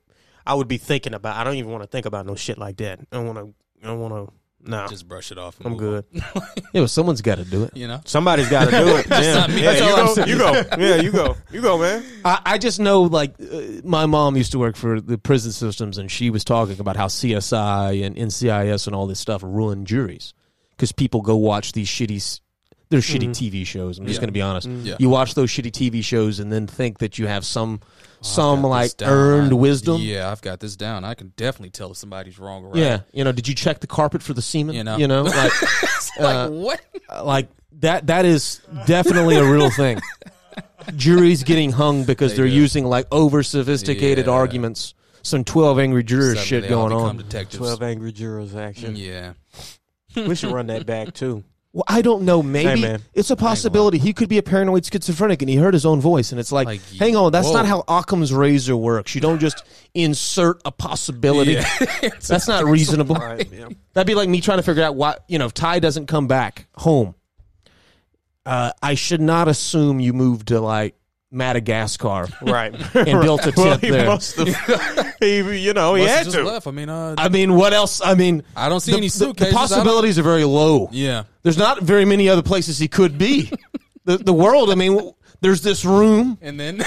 I 0.46 0.54
would 0.54 0.68
be 0.68 0.78
thinking 0.78 1.14
about. 1.14 1.36
I 1.36 1.44
don't 1.44 1.54
even 1.56 1.70
want 1.70 1.82
to 1.84 1.88
think 1.88 2.04
about 2.06 2.26
no 2.26 2.34
shit 2.34 2.58
like 2.58 2.76
that. 2.78 3.00
I 3.00 3.16
don't 3.16 3.26
want 3.26 3.38
to. 3.38 3.54
I 3.82 3.86
don't 3.86 4.00
want 4.00 4.14
to. 4.28 4.34
No, 4.64 4.86
Just 4.86 5.08
brush 5.08 5.32
it 5.32 5.38
off. 5.38 5.56
and 5.58 5.66
I'm 5.66 5.76
good. 5.76 6.04
on. 6.14 6.22
yeah, 6.56 6.62
well, 6.74 6.86
someone's 6.88 7.20
got 7.20 7.38
to 7.38 7.44
do 7.44 7.64
it. 7.64 7.76
You 7.76 7.88
know. 7.88 8.00
Somebody's 8.04 8.48
got 8.48 8.66
to 8.66 8.70
do 8.70 8.96
it. 8.96 9.06
yeah, 9.10 9.34
not 9.34 9.50
me. 9.50 9.60
yeah 9.60 9.72
That's 9.72 9.80
you 9.80 9.86
all 9.88 10.08
I'm 10.08 10.14
go. 10.14 10.24
You 10.24 10.38
go. 10.38 10.76
Yeah, 10.78 10.94
you 11.02 11.10
go. 11.10 11.36
You 11.50 11.60
go, 11.60 11.78
man. 11.78 12.04
I, 12.24 12.40
I 12.46 12.58
just 12.58 12.78
know, 12.78 13.02
like, 13.02 13.34
uh, 13.40 13.60
my 13.82 14.06
mom 14.06 14.36
used 14.36 14.52
to 14.52 14.60
work 14.60 14.76
for 14.76 15.00
the 15.00 15.18
prison 15.18 15.50
systems, 15.50 15.98
and 15.98 16.08
she 16.08 16.30
was 16.30 16.44
talking 16.44 16.78
about 16.78 16.96
how 16.96 17.08
CSI 17.08 18.04
and 18.06 18.14
NCIS 18.14 18.86
and 18.86 18.94
all 18.94 19.08
this 19.08 19.18
stuff 19.18 19.42
ruin 19.42 19.84
juries 19.84 20.32
because 20.70 20.92
people 20.92 21.22
go 21.22 21.34
watch 21.34 21.72
these 21.72 21.88
shitty, 21.88 22.18
s- 22.18 22.40
they're 22.92 23.00
shitty 23.00 23.30
TV 23.30 23.66
shows. 23.66 23.98
I'm 23.98 24.06
just 24.06 24.18
Yeah. 24.18 24.20
going 24.20 24.28
to 24.28 24.32
be 24.32 24.42
honest. 24.42 24.68
Yeah. 24.68 24.94
You 25.00 25.08
watch 25.08 25.34
those 25.34 25.50
shitty 25.50 25.72
TV 25.72 26.04
shows 26.04 26.38
and 26.38 26.52
then 26.52 26.66
think 26.68 26.98
that 26.98 27.18
you 27.18 27.26
have 27.26 27.44
some, 27.44 27.80
some 28.20 28.62
like 28.62 28.96
down. 28.98 29.08
earned 29.10 29.52
wisdom. 29.54 30.00
Yeah, 30.00 30.30
I've 30.30 30.40
got 30.42 30.60
this 30.60 30.76
down. 30.76 31.04
I 31.04 31.14
can 31.14 31.32
definitely 31.36 31.70
tell 31.70 31.90
if 31.90 31.96
somebody's 31.96 32.38
wrong 32.38 32.64
or 32.64 32.68
right. 32.68 32.76
Yeah, 32.78 33.00
you 33.12 33.24
know, 33.24 33.32
did 33.32 33.48
you 33.48 33.54
check 33.54 33.80
the 33.80 33.86
carpet 33.88 34.22
for 34.22 34.34
the 34.34 34.42
semen? 34.42 34.74
You 34.76 34.84
know. 34.84 34.96
you 34.96 35.08
know, 35.08 35.22
like, 35.22 35.52
like 36.20 36.36
uh, 36.36 36.48
what? 36.50 36.80
like 37.24 37.48
that. 37.80 38.06
That 38.06 38.24
is 38.24 38.60
definitely 38.86 39.36
a 39.36 39.44
real 39.44 39.70
thing. 39.70 40.00
Juries 40.96 41.42
getting 41.44 41.70
hung 41.72 42.04
because 42.04 42.32
They 42.32 42.36
they 42.38 42.42
are 42.44 42.48
do. 42.48 42.54
using 42.54 42.84
like 42.84 43.06
over 43.12 43.42
sophisticated 43.42 44.26
Yeah. 44.26 44.32
arguments. 44.32 44.94
Some 45.22 45.44
twelve 45.44 45.78
angry 45.78 46.02
jurors 46.02 46.38
Suddenly 46.40 46.46
shit 46.46 46.62
they 46.68 46.74
all 46.74 46.88
going 46.88 46.98
become 46.98 47.08
on. 47.10 47.16
Detectives. 47.18 47.56
Twelve 47.58 47.82
angry 47.82 48.10
jurors 48.12 48.54
action. 48.56 48.96
Yeah. 48.96 49.32
We 50.16 50.34
should 50.34 50.50
run 50.52 50.66
that 50.66 50.84
back 50.84 51.14
too. 51.14 51.44
Well, 51.74 51.84
I 51.88 52.02
don't 52.02 52.24
know. 52.24 52.42
Maybe 52.42 52.82
man. 52.82 53.00
it's 53.14 53.30
a 53.30 53.36
possibility. 53.36 53.96
He 53.96 54.12
could 54.12 54.28
be 54.28 54.36
a 54.36 54.42
paranoid 54.42 54.84
schizophrenic, 54.84 55.40
and 55.40 55.48
he 55.48 55.56
heard 55.56 55.72
his 55.72 55.86
own 55.86 56.02
voice, 56.02 56.30
and 56.30 56.38
it's 56.38 56.52
like, 56.52 56.66
Like, 56.66 56.82
hang 56.98 57.16
on, 57.16 57.32
that's 57.32 57.48
whoa. 57.48 57.54
not 57.54 57.66
how 57.66 57.82
Occam's 57.88 58.32
razor 58.32 58.76
works. 58.76 59.14
You 59.14 59.22
don't 59.22 59.38
just 59.38 59.64
insert 59.94 60.60
a 60.66 60.70
possibility. 60.70 61.54
that's 62.28 62.46
not 62.46 62.66
reasonable. 62.66 63.14
That'd 63.14 64.06
be 64.06 64.14
like 64.14 64.28
me 64.28 64.42
trying 64.42 64.58
to 64.58 64.62
figure 64.62 64.82
out 64.82 64.96
why 64.96 65.16
you 65.28 65.38
know 65.38 65.46
if 65.46 65.54
Ty 65.54 65.78
doesn't 65.78 66.06
come 66.06 66.26
back 66.26 66.66
home. 66.74 67.14
Uh, 68.44 68.72
I 68.82 68.94
should 68.94 69.20
not 69.20 69.48
assume 69.48 70.00
you 70.00 70.12
moved 70.12 70.48
to 70.48 70.60
like 70.60 70.96
Madagascar 71.32 72.28
Right. 72.42 72.72
and 72.94 73.20
built 73.22 73.40
a 73.46 73.52
tent 73.52 73.56
well, 73.56 73.78
he 73.78 73.90
there. 73.90 74.06
must 74.06 74.36
have. 74.36 75.14
he, 75.20 75.38
you 75.64 75.72
know, 75.72 75.94
he 75.94 76.02
Must 76.02 76.08
have 76.10 76.18
had 76.18 76.24
just 76.26 76.36
to. 76.36 76.44
left. 76.44 76.66
I 76.66 76.70
mean, 76.70 76.88
uh, 76.88 77.14
I 77.18 77.28
mean, 77.28 77.54
what 77.54 77.72
else? 77.72 78.00
I 78.00 78.14
mean, 78.14 78.42
I 78.54 78.68
don't 78.68 78.80
see 78.80 78.92
the, 78.92 78.98
any 78.98 79.08
the- 79.08 79.12
the 79.12 79.18
suitcases. 79.26 79.52
I 79.54 79.56
don't- 79.56 79.68
possibilities 79.68 80.18
are 80.18 80.22
very 80.22 80.44
low. 80.44 80.88
Yeah. 80.92 81.24
There's 81.42 81.58
not 81.58 81.82
very 81.82 82.04
many 82.04 82.28
other 82.28 82.42
places 82.42 82.78
he 82.78 82.86
could 82.88 83.18
be. 83.18 83.50
the 84.04 84.18
the 84.18 84.32
world. 84.34 84.70
I 84.70 84.74
mean, 84.74 85.12
there's 85.40 85.62
this 85.62 85.84
room. 85.84 86.38
And 86.40 86.60
then 86.60 86.82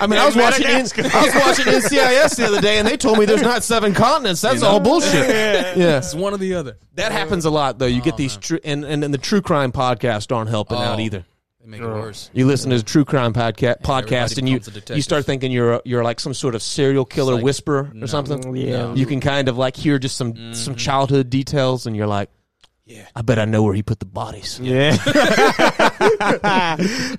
I 0.00 0.06
mean, 0.06 0.20
I 0.20 0.26
was 0.26 0.36
watching 0.36 0.66
N- 0.66 0.76
I 0.76 0.82
was 0.82 1.34
watching 1.34 1.64
NCIS 1.72 2.36
the 2.36 2.44
other 2.46 2.60
day, 2.60 2.78
and 2.78 2.86
they 2.86 2.96
told 2.96 3.18
me 3.18 3.24
there's 3.24 3.42
not 3.42 3.64
seven 3.64 3.94
continents. 3.94 4.42
That's 4.42 4.56
You 4.56 4.60
know? 4.60 4.68
all 4.68 4.80
bullshit. 4.80 5.28
yeah. 5.76 5.98
it's 5.98 6.14
one 6.14 6.32
or 6.34 6.36
the 6.38 6.54
other. 6.54 6.76
That 6.94 7.12
happens 7.12 7.44
a 7.46 7.50
lot, 7.50 7.78
though. 7.78 7.86
You 7.86 8.00
get 8.02 8.16
these 8.16 8.36
true, 8.36 8.60
and, 8.62 8.84
and 8.84 9.02
and 9.02 9.12
the 9.14 9.18
true 9.18 9.40
crime 9.42 9.72
podcasts 9.72 10.34
aren't 10.34 10.50
helping 10.50 10.78
out 10.78 10.98
Oh. 10.98 11.02
either. 11.02 11.24
They 11.66 11.72
make 11.72 11.80
it 11.80 11.84
worse. 11.84 12.30
You 12.32 12.46
listen 12.46 12.70
to 12.70 12.76
the 12.78 12.84
true 12.84 13.04
crime 13.04 13.32
podca- 13.32 13.76
everybody 13.82 14.06
podcast, 14.06 14.38
and 14.38 14.48
you 14.48 14.54
becomes 14.54 14.68
a 14.68 14.70
detective. 14.70 14.96
you 14.96 15.02
start 15.02 15.24
thinking 15.26 15.50
you're 15.50 15.72
a, 15.74 15.82
you're 15.84 16.04
like 16.04 16.20
some 16.20 16.32
sort 16.32 16.54
of 16.54 16.62
serial 16.62 17.04
killer 17.04 17.34
like, 17.34 17.42
whisperer 17.42 17.90
or 18.00 18.06
something. 18.06 18.54
Yeah. 18.54 18.94
You 18.94 19.04
can 19.04 19.18
kind 19.18 19.48
of 19.48 19.58
like 19.58 19.74
hear 19.74 19.98
just 19.98 20.16
some 20.16 20.54
some 20.54 20.76
childhood 20.76 21.28
details, 21.28 21.86
and 21.88 21.96
you're 21.96 22.06
like, 22.06 22.30
Yeah. 22.84 23.08
I 23.16 23.22
bet 23.22 23.40
I 23.40 23.46
know 23.46 23.64
where 23.64 23.74
he 23.74 23.82
put 23.82 23.98
the 23.98 24.06
bodies. 24.06 24.60
Yeah. 24.62 24.96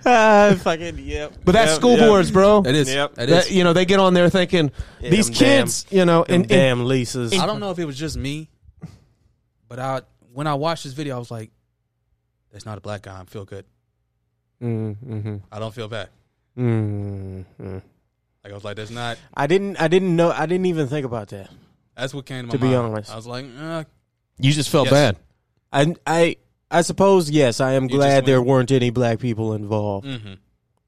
Ah, 0.05 0.55
fucking 0.61 0.97
yep. 0.99 1.33
But 1.43 1.51
that's 1.51 1.71
Yep, 1.71 1.75
school 1.75 1.97
yep. 1.97 2.07
boards, 2.07 2.31
bro. 2.31 2.63
It 2.65 2.73
is. 2.75 2.93
Yep. 2.93 3.11
It 3.13 3.15
That- 3.27 3.29
is. 3.47 3.51
you 3.51 3.63
know, 3.65 3.73
they 3.73 3.85
get 3.85 3.99
on 3.99 4.13
there 4.13 4.29
thinking 4.29 4.71
Yeah, 5.01 5.09
these 5.09 5.27
them 5.27 5.35
kids, 5.35 5.85
you 5.89 6.05
know, 6.05 6.23
Them 6.23 6.35
and, 6.35 6.41
and 6.43 6.49
damn 6.49 6.79
Lisas. 6.85 7.37
I 7.37 7.45
don't 7.45 7.59
know 7.59 7.71
if 7.71 7.79
it 7.79 7.85
was 7.85 7.97
just 7.97 8.15
me, 8.17 8.49
but 9.67 9.79
I 9.79 10.01
when 10.31 10.47
I 10.47 10.53
watched 10.53 10.83
this 10.85 10.93
video, 10.93 11.15
I 11.15 11.19
was 11.19 11.31
like, 11.31 11.51
"That's 12.51 12.65
not 12.65 12.77
a 12.77 12.81
black 12.81 13.01
guy. 13.03 13.19
I 13.19 13.25
feel 13.25 13.43
good. 13.45 13.65
Mm-hmm. 14.61 15.37
I 15.51 15.59
don't 15.59 15.73
feel 15.73 15.87
bad." 15.87 16.09
Mm-hmm. 16.57 17.73
Like 18.43 18.51
I 18.51 18.53
was 18.53 18.63
like, 18.63 18.75
"That's 18.77 18.91
not." 18.91 19.17
I 19.33 19.47
didn't. 19.47 19.77
I 19.81 19.87
didn't 19.87 20.15
know. 20.15 20.31
I 20.31 20.45
didn't 20.45 20.65
even 20.67 20.87
think 20.87 21.05
about 21.05 21.29
that. 21.29 21.49
That's 21.95 22.13
what 22.13 22.25
came 22.25 22.41
to 22.43 22.47
my 22.47 22.51
To 22.51 22.57
be 22.59 22.65
mind. 22.67 22.77
honest. 22.93 23.11
I 23.11 23.15
was 23.15 23.27
like, 23.27 23.45
uh, 23.59 23.83
you 24.39 24.51
just 24.51 24.69
felt 24.69 24.91
Yes. 24.91 24.93
bad. 24.93 25.17
I. 25.71 25.95
I. 26.05 26.35
I 26.69 26.81
suppose 26.81 27.29
yes. 27.29 27.61
I 27.61 27.73
am 27.73 27.83
You 27.85 27.89
glad 27.91 28.25
there 28.25 28.41
weren't 28.41 28.71
any 28.71 28.89
black 28.89 29.19
people 29.19 29.53
involved. 29.53 30.05
hmm 30.05 30.33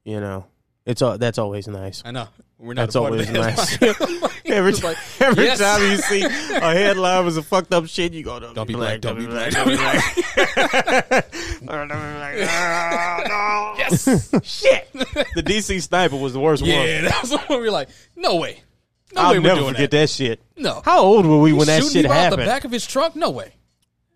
You 0.04 0.20
know, 0.20 0.46
it's 0.84 1.00
all. 1.02 1.16
That's 1.18 1.38
always 1.38 1.66
nice. 1.68 2.02
I 2.04 2.10
know 2.10 2.28
we're 2.58 2.74
not 2.74 2.92
That's 2.92 2.94
a 2.96 3.00
part 3.00 3.12
always 3.12 3.28
of 3.28 3.34
nice. 3.34 3.78
every 4.56 4.72
time, 4.72 4.82
like, 4.84 4.98
every 5.20 5.44
yes. 5.44 5.58
time 5.58 5.82
you 5.90 5.96
see 5.98 6.22
a 6.22 6.60
headline 6.74 7.24
with 7.24 7.38
a 7.38 7.42
fucked 7.42 7.72
up 7.74 7.86
shit, 7.86 8.12
you 8.12 8.22
go, 8.22 8.38
"Don't, 8.40 8.54
Don't 8.54 8.66
be 8.66 8.74
black, 8.74 9.00
black, 9.00 9.14
don't 9.14 9.18
be 9.18 9.26
black, 9.26 9.52
don't 9.52 9.68
be 9.68 9.76
black." 9.76 10.14
black." 10.14 11.30
Don't 11.60 11.66
be 11.66 11.66
black. 11.66 11.90
Ah, 12.48 13.22
no. 13.28 13.78
Yes, 13.78 14.04
shit. 14.44 14.92
The 14.92 15.42
DC 15.42 15.82
sniper 15.82 16.16
was 16.16 16.32
the 16.32 16.40
worst 16.40 16.62
one. 16.62 16.70
yeah, 16.70 17.02
that 17.02 17.20
was 17.20 17.30
the 17.30 17.38
one 17.38 17.58
we 17.60 17.64
were 17.66 17.70
like, 17.70 17.88
"No 18.16 18.36
way, 18.36 18.60
no 19.14 19.22
way 19.22 19.26
I'll 19.26 19.32
we're 19.34 19.40
never 19.40 19.60
forget 19.68 19.90
that. 19.90 19.98
that. 19.98 20.10
shit. 20.10 20.40
No, 20.56 20.82
How 20.84 21.00
old 21.00 21.26
were 21.26 21.40
we 21.40 21.52
when 21.52 21.66
that 21.66 21.82
shit 21.84 22.04
happened? 22.06 22.42
the 22.42 22.46
back 22.46 22.64
of 22.64 22.70
his 22.70 22.86
trunk? 22.86 23.16
No 23.16 23.30
way. 23.30 23.54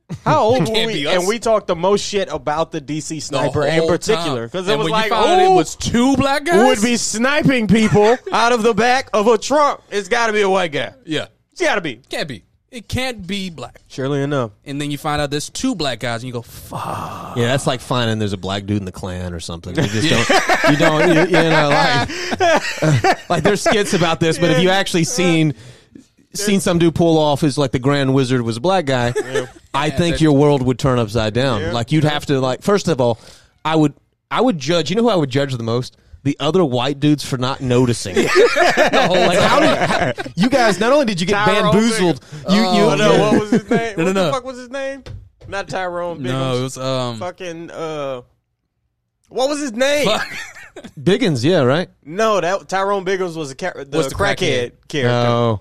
How 0.24 0.42
old 0.42 0.68
were 0.68 0.74
we? 0.86 1.06
And 1.08 1.26
we 1.26 1.38
talked 1.38 1.66
the 1.66 1.74
most 1.76 2.04
shit 2.04 2.28
about 2.30 2.72
the 2.72 2.80
DC 2.80 3.08
The 3.08 3.20
sniper 3.20 3.64
in 3.66 3.78
whole 3.78 3.88
particular 3.88 4.42
time. 4.42 4.46
because 4.48 4.68
it 4.68 4.72
And 4.72 4.78
was 4.80 4.84
when 4.86 4.92
like, 4.92 5.04
you 5.04 5.10
found 5.10 5.30
out 5.30 5.40
it 5.40 5.46
who 5.46 5.54
was 5.54 5.76
two 5.76 6.16
black 6.16 6.44
guys. 6.44 6.66
would 6.66 6.82
be 6.86 6.96
sniping 6.96 7.66
people 7.68 8.16
out 8.32 8.52
of 8.52 8.62
the 8.62 8.74
back 8.74 9.08
of 9.14 9.26
a 9.26 9.38
truck. 9.38 9.82
It's 9.90 10.08
got 10.08 10.26
to 10.28 10.32
be 10.34 10.42
a 10.42 10.48
white 10.50 10.72
guy. 10.72 10.92
yeah, 11.06 11.26
It's 11.52 11.60
got 11.62 11.76
to 11.76 11.80
be. 11.80 11.96
can't 12.10 12.28
be. 12.28 12.44
It 12.70 12.88
can't 12.88 13.24
be 13.24 13.50
black. 13.50 13.80
Surely 13.86 14.20
enough. 14.20 14.50
And 14.64 14.80
then 14.80 14.90
you 14.90 14.98
find 14.98 15.22
out 15.22 15.30
there's 15.30 15.48
two 15.48 15.76
black 15.76 16.00
guys, 16.00 16.22
and 16.22 16.26
you 16.26 16.32
go, 16.32 16.42
"Fuck." 16.42 17.36
Yeah, 17.36 17.46
that's 17.46 17.68
like 17.68 17.80
finding 17.80 18.18
there's 18.18 18.32
a 18.32 18.36
black 18.36 18.66
dude 18.66 18.78
in 18.78 18.84
the 18.84 18.90
clan 18.90 19.32
or 19.32 19.38
something. 19.38 19.76
You 19.76 19.82
just 19.86 20.08
don't, 20.10 20.70
you 20.72 20.76
don't, 20.76 21.08
you, 21.08 21.20
you 21.38 21.50
know, 21.50 21.68
like, 22.40 23.28
like 23.30 23.42
there's 23.44 23.62
skits 23.62 23.94
about 23.94 24.18
this, 24.18 24.38
but 24.38 24.50
if 24.50 24.60
you 24.60 24.70
actually 24.70 25.04
seen 25.04 25.54
seen 26.34 26.60
some 26.60 26.78
dude 26.78 26.94
pull 26.94 27.18
off 27.18 27.40
his 27.40 27.56
like 27.58 27.72
the 27.72 27.78
Grand 27.78 28.14
Wizard 28.14 28.42
was 28.42 28.56
a 28.56 28.60
black 28.60 28.86
guy, 28.86 29.14
I 29.74 29.90
think 29.90 30.20
your 30.20 30.32
world 30.32 30.62
would 30.62 30.78
turn 30.78 30.98
upside 30.98 31.34
down. 31.34 31.72
Like 31.72 31.92
you'd 31.92 32.04
have 32.04 32.26
to 32.26 32.40
like 32.40 32.62
first 32.62 32.88
of 32.88 33.00
all, 33.00 33.18
I 33.64 33.76
would 33.76 33.94
I 34.30 34.40
would 34.40 34.58
judge. 34.58 34.90
You 34.90 34.96
know 34.96 35.02
who 35.02 35.10
I 35.10 35.16
would 35.16 35.30
judge 35.30 35.54
the 35.56 35.62
most? 35.62 35.96
The 36.24 36.36
other 36.40 36.64
white 36.64 37.00
dudes 37.00 37.24
for 37.24 37.36
not 37.36 37.60
noticing. 37.60 38.16
like 38.16 38.28
how 39.38 39.60
did 39.60 39.76
how, 39.78 40.12
you 40.36 40.48
guys? 40.48 40.80
Not 40.80 40.92
only 40.92 41.04
did 41.04 41.20
you 41.20 41.26
get 41.26 41.44
Tyrone 41.44 41.72
bamboozled, 41.72 42.24
you 42.48 42.56
you 42.56 42.62
Oh, 42.62 42.94
no, 42.96 43.20
what 43.20 43.40
was 43.40 43.50
his 43.50 43.70
name? 43.70 43.94
No, 43.98 44.04
no, 44.04 44.06
what 44.06 44.14
no. 44.14 44.24
the 44.24 44.32
fuck 44.32 44.44
was 44.44 44.58
his 44.58 44.70
name? 44.70 45.04
Not 45.46 45.68
Tyrone 45.68 46.20
Biggums. 46.20 46.24
No, 46.24 46.56
it 46.56 46.62
was 46.62 46.78
um. 46.78 47.18
fucking 47.18 47.70
uh 47.70 48.22
what 49.28 49.48
was 49.48 49.60
his 49.60 49.72
name? 49.72 50.08
Biggins, 51.00 51.44
yeah, 51.44 51.62
right? 51.62 51.88
No, 52.04 52.40
that 52.40 52.68
Tyrone 52.68 53.04
Biggums 53.04 53.36
was 53.36 53.50
a 53.50 53.54
char- 53.54 53.74
the, 53.76 53.84
the 53.84 54.02
crackhead, 54.08 54.72
crackhead. 54.72 54.88
character. 54.88 55.28
Oh, 55.28 55.60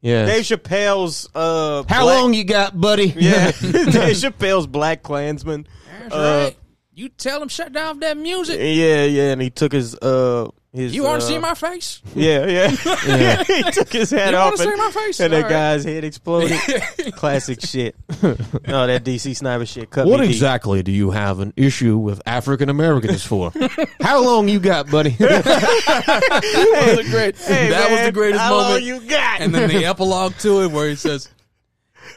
yeah. 0.00 0.26
Dave 0.26 0.44
Chappelle's 0.44 1.28
uh 1.34 1.82
How 1.88 2.04
black- 2.04 2.20
long 2.22 2.34
you 2.34 2.44
got, 2.44 2.78
buddy? 2.80 3.14
Yeah, 3.16 3.50
Dave 3.60 4.16
Chappelle's 4.16 4.66
Black 4.66 5.02
Klansman. 5.02 5.66
That's 6.02 6.14
Uh, 6.14 6.18
right. 6.46 6.56
You 6.94 7.08
tell 7.10 7.40
him 7.40 7.48
shut 7.48 7.72
down 7.72 8.00
that 8.00 8.16
music. 8.16 8.58
Yeah, 8.58 9.04
yeah, 9.04 9.30
and 9.32 9.40
he 9.40 9.50
took 9.50 9.72
his 9.72 9.94
uh 9.96 10.48
his 10.78 10.94
You 10.94 11.02
want 11.04 11.16
uh, 11.16 11.20
to 11.20 11.26
see 11.26 11.38
my 11.38 11.54
face? 11.54 12.00
Yeah, 12.14 12.46
yeah. 12.46 12.68
he 13.44 13.62
took 13.70 13.92
his 13.92 14.10
hat 14.10 14.30
You 14.30 14.36
off 14.36 14.58
wanna 14.58 14.70
see 14.70 14.76
my 14.76 14.90
face? 14.90 15.20
and 15.20 15.32
that 15.32 15.36
All 15.36 15.42
right. 15.42 15.50
guy's 15.50 15.84
head 15.84 16.04
exploded. 16.04 16.58
Classic 17.14 17.60
shit. 17.60 17.94
No, 18.22 18.86
that 18.86 19.04
DC 19.04 19.36
sniper 19.36 19.66
shit 19.66 19.90
cut 19.90 20.06
What 20.06 20.20
me 20.20 20.26
deep. 20.26 20.34
exactly 20.36 20.82
do 20.82 20.92
you 20.92 21.10
have 21.10 21.40
an 21.40 21.52
issue 21.56 21.98
with 21.98 22.22
African 22.26 22.68
Americans 22.68 23.24
for? 23.24 23.52
How 24.00 24.22
long 24.24 24.48
you 24.48 24.60
got, 24.60 24.90
buddy? 24.90 25.10
that 25.10 26.94
was 26.96 27.06
a 27.06 27.10
great. 27.10 27.36
Hey, 27.36 27.70
that 27.70 27.90
was 27.90 28.00
the 28.02 28.12
greatest 28.12 28.40
how 28.42 28.54
long 28.56 28.64
moment. 28.68 28.84
you 28.84 29.00
got? 29.00 29.40
and 29.40 29.54
then 29.54 29.68
the 29.68 29.84
epilogue 29.84 30.34
to 30.38 30.62
it 30.62 30.70
where 30.70 30.88
he 30.88 30.94
says, 30.96 31.28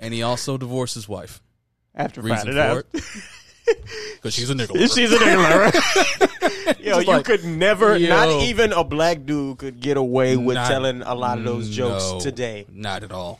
and 0.01 0.13
he 0.13 0.23
also 0.23 0.57
divorced 0.57 0.95
his 0.95 1.07
wife. 1.09 1.41
After 1.93 2.21
Reason 2.21 2.38
finding 2.38 2.53
for 2.55 2.61
out. 2.61 2.85
it. 2.93 3.03
Because 3.65 4.33
she's 4.33 4.49
a 4.49 4.53
nigga. 4.55 4.93
She's 4.93 5.11
a 5.11 5.17
nigga, 5.17 5.59
right? 5.59 6.77
Yo, 6.79 6.95
Just 6.95 7.07
you 7.07 7.13
like, 7.13 7.25
could 7.25 7.43
never, 7.45 7.97
yo. 7.97 8.09
not 8.09 8.29
even 8.43 8.73
a 8.73 8.83
black 8.83 9.25
dude 9.25 9.57
could 9.57 9.79
get 9.79 9.97
away 9.97 10.35
with 10.38 10.55
Not- 10.55 10.67
telling 10.67 11.01
a 11.03 11.13
lot 11.15 11.38
of 11.38 11.43
those 11.43 11.69
jokes 11.69 12.11
no, 12.11 12.19
today. 12.19 12.65
Not 12.71 13.03
at 13.03 13.11
all. 13.11 13.39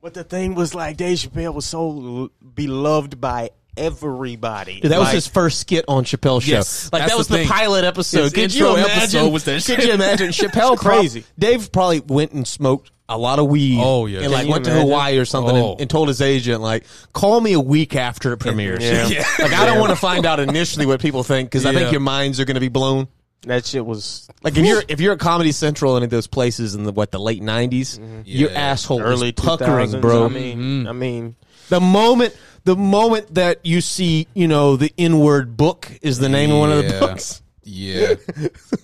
But 0.00 0.14
the 0.14 0.24
thing 0.24 0.54
was 0.54 0.74
like 0.74 0.96
Dave 0.96 1.18
Chappelle 1.18 1.52
was 1.54 1.66
so 1.66 1.90
l- 1.90 2.30
beloved 2.54 3.20
by 3.20 3.50
everybody. 3.76 4.80
that 4.82 4.98
was 4.98 5.10
his 5.10 5.26
first 5.26 5.60
skit 5.60 5.84
on 5.88 6.04
Chappelle's 6.04 6.44
show. 6.44 6.52
Yes, 6.52 6.90
like 6.92 7.06
that 7.08 7.16
was 7.16 7.28
the 7.28 7.38
the, 7.38 7.46
pilot 7.46 7.84
episode. 7.84 8.22
His 8.24 8.32
could 8.32 8.54
you 8.54 8.66
intro 8.68 8.76
imagine? 8.82 8.98
episode 9.02 9.32
was 9.32 9.44
that 9.44 9.64
Could 9.64 9.84
you 9.84 9.92
imagine 9.92 10.28
Chappelle? 10.30 10.76
prob- 10.76 10.98
crazy. 10.98 11.24
Dave 11.38 11.70
probably 11.72 12.00
went 12.00 12.32
and 12.32 12.46
smoked 12.46 12.90
a 13.08 13.16
lot 13.16 13.38
of 13.38 13.46
weed. 13.48 13.78
Oh, 13.80 14.06
yeah. 14.06 14.20
and 14.20 14.30
like 14.32 14.46
you 14.46 14.52
went 14.52 14.64
to? 14.66 14.72
Hawaii 14.72 15.18
or 15.18 15.24
something 15.24 15.56
Oh. 15.56 15.72
and, 15.72 15.80
and 15.82 15.90
told 15.90 16.08
his 16.08 16.20
agent 16.20 16.60
like, 16.60 16.84
call 17.12 17.40
me 17.40 17.54
a 17.54 17.60
week 17.60 17.96
after 17.96 18.32
it 18.32 18.38
premieres. 18.38 18.82
Yeah. 18.84 19.24
Like 19.38 19.52
I 19.52 19.64
don't 19.66 19.78
want 19.80 19.90
to 19.90 19.96
find 19.96 20.26
out 20.26 20.40
initially 20.40 20.84
what 20.86 21.00
people 21.00 21.22
think 21.22 21.50
because 21.50 21.64
I 21.64 21.72
think 21.72 21.90
your 21.92 22.00
minds 22.00 22.38
are 22.40 22.44
going 22.44 22.56
to 22.56 22.60
be 22.60 22.68
blown. 22.68 23.08
that 23.42 23.64
shit 23.64 23.84
was 23.86 24.28
Like 24.42 24.56
if 24.58 24.64
you're 24.66 24.82
if 24.88 25.00
you're 25.00 25.12
at 25.14 25.20
Comedy 25.20 25.52
Central 25.52 25.96
and 25.96 26.04
in 26.04 26.10
those 26.10 26.26
places 26.26 26.74
in 26.74 26.82
the 26.84 26.92
what 26.92 27.10
the 27.12 27.20
late 27.20 27.40
90s 27.42 27.98
mm-hmm. 27.98 28.20
your 28.24 28.50
Yeah. 28.50 28.58
asshole 28.72 29.00
early 29.00 29.28
is 29.28 29.32
puckering, 29.32 29.90
2000s. 29.90 30.00
bro. 30.00 30.24
I 30.26 30.28
mean, 30.28 30.86
I 30.86 30.92
mean, 30.92 31.36
The 31.68 31.80
moment 31.80 32.36
the 32.64 32.76
moment 32.76 33.34
that 33.36 33.64
you 33.64 33.80
see, 33.80 34.26
you 34.34 34.48
know, 34.48 34.76
the 34.76 34.92
N-word 34.98 35.56
book 35.56 35.90
is 36.02 36.18
the 36.18 36.28
name 36.28 36.50
of 36.50 36.58
one 36.58 36.72
of 36.72 36.84
the 36.84 36.98
books. 36.98 37.40
Yeah. 37.70 38.14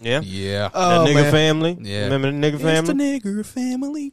yeah. 0.01 0.21
Yeah. 0.23 0.71
Oh, 0.75 1.05
that 1.05 1.11
nigga 1.11 1.15
man. 1.23 1.31
family. 1.33 1.79
Yeah. 1.81 2.05
Remember 2.05 2.31
the 2.31 2.37
nigga 2.37 2.61
family? 2.61 3.21
nigger 3.21 3.45
family. 3.47 4.13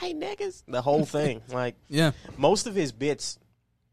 Hey 0.00 0.14
niggas. 0.14 0.62
The 0.66 0.82
whole 0.82 1.04
thing. 1.04 1.42
Like 1.52 1.76
Yeah. 1.88 2.12
most 2.38 2.66
of 2.66 2.74
his 2.74 2.92
bits 2.92 3.38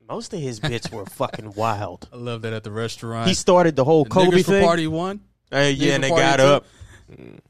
most 0.07 0.33
of 0.33 0.39
his 0.39 0.59
bits 0.59 0.91
were 0.91 1.05
fucking 1.05 1.53
wild. 1.53 2.09
I 2.11 2.17
love 2.17 2.41
that 2.43 2.53
at 2.53 2.63
the 2.63 2.71
restaurant. 2.71 3.27
He 3.27 3.33
started 3.33 3.75
the 3.75 3.83
whole 3.85 4.03
The 4.03 4.09
Kobe 4.09 4.37
Niggers 4.37 4.45
for 4.45 4.51
thing. 4.51 4.65
party 4.65 4.87
one. 4.87 5.21
Hey, 5.49 5.71
yeah, 5.71 5.93
and 5.95 6.03
they 6.03 6.09
got 6.09 6.37
two. 6.37 6.43
up. 6.43 6.65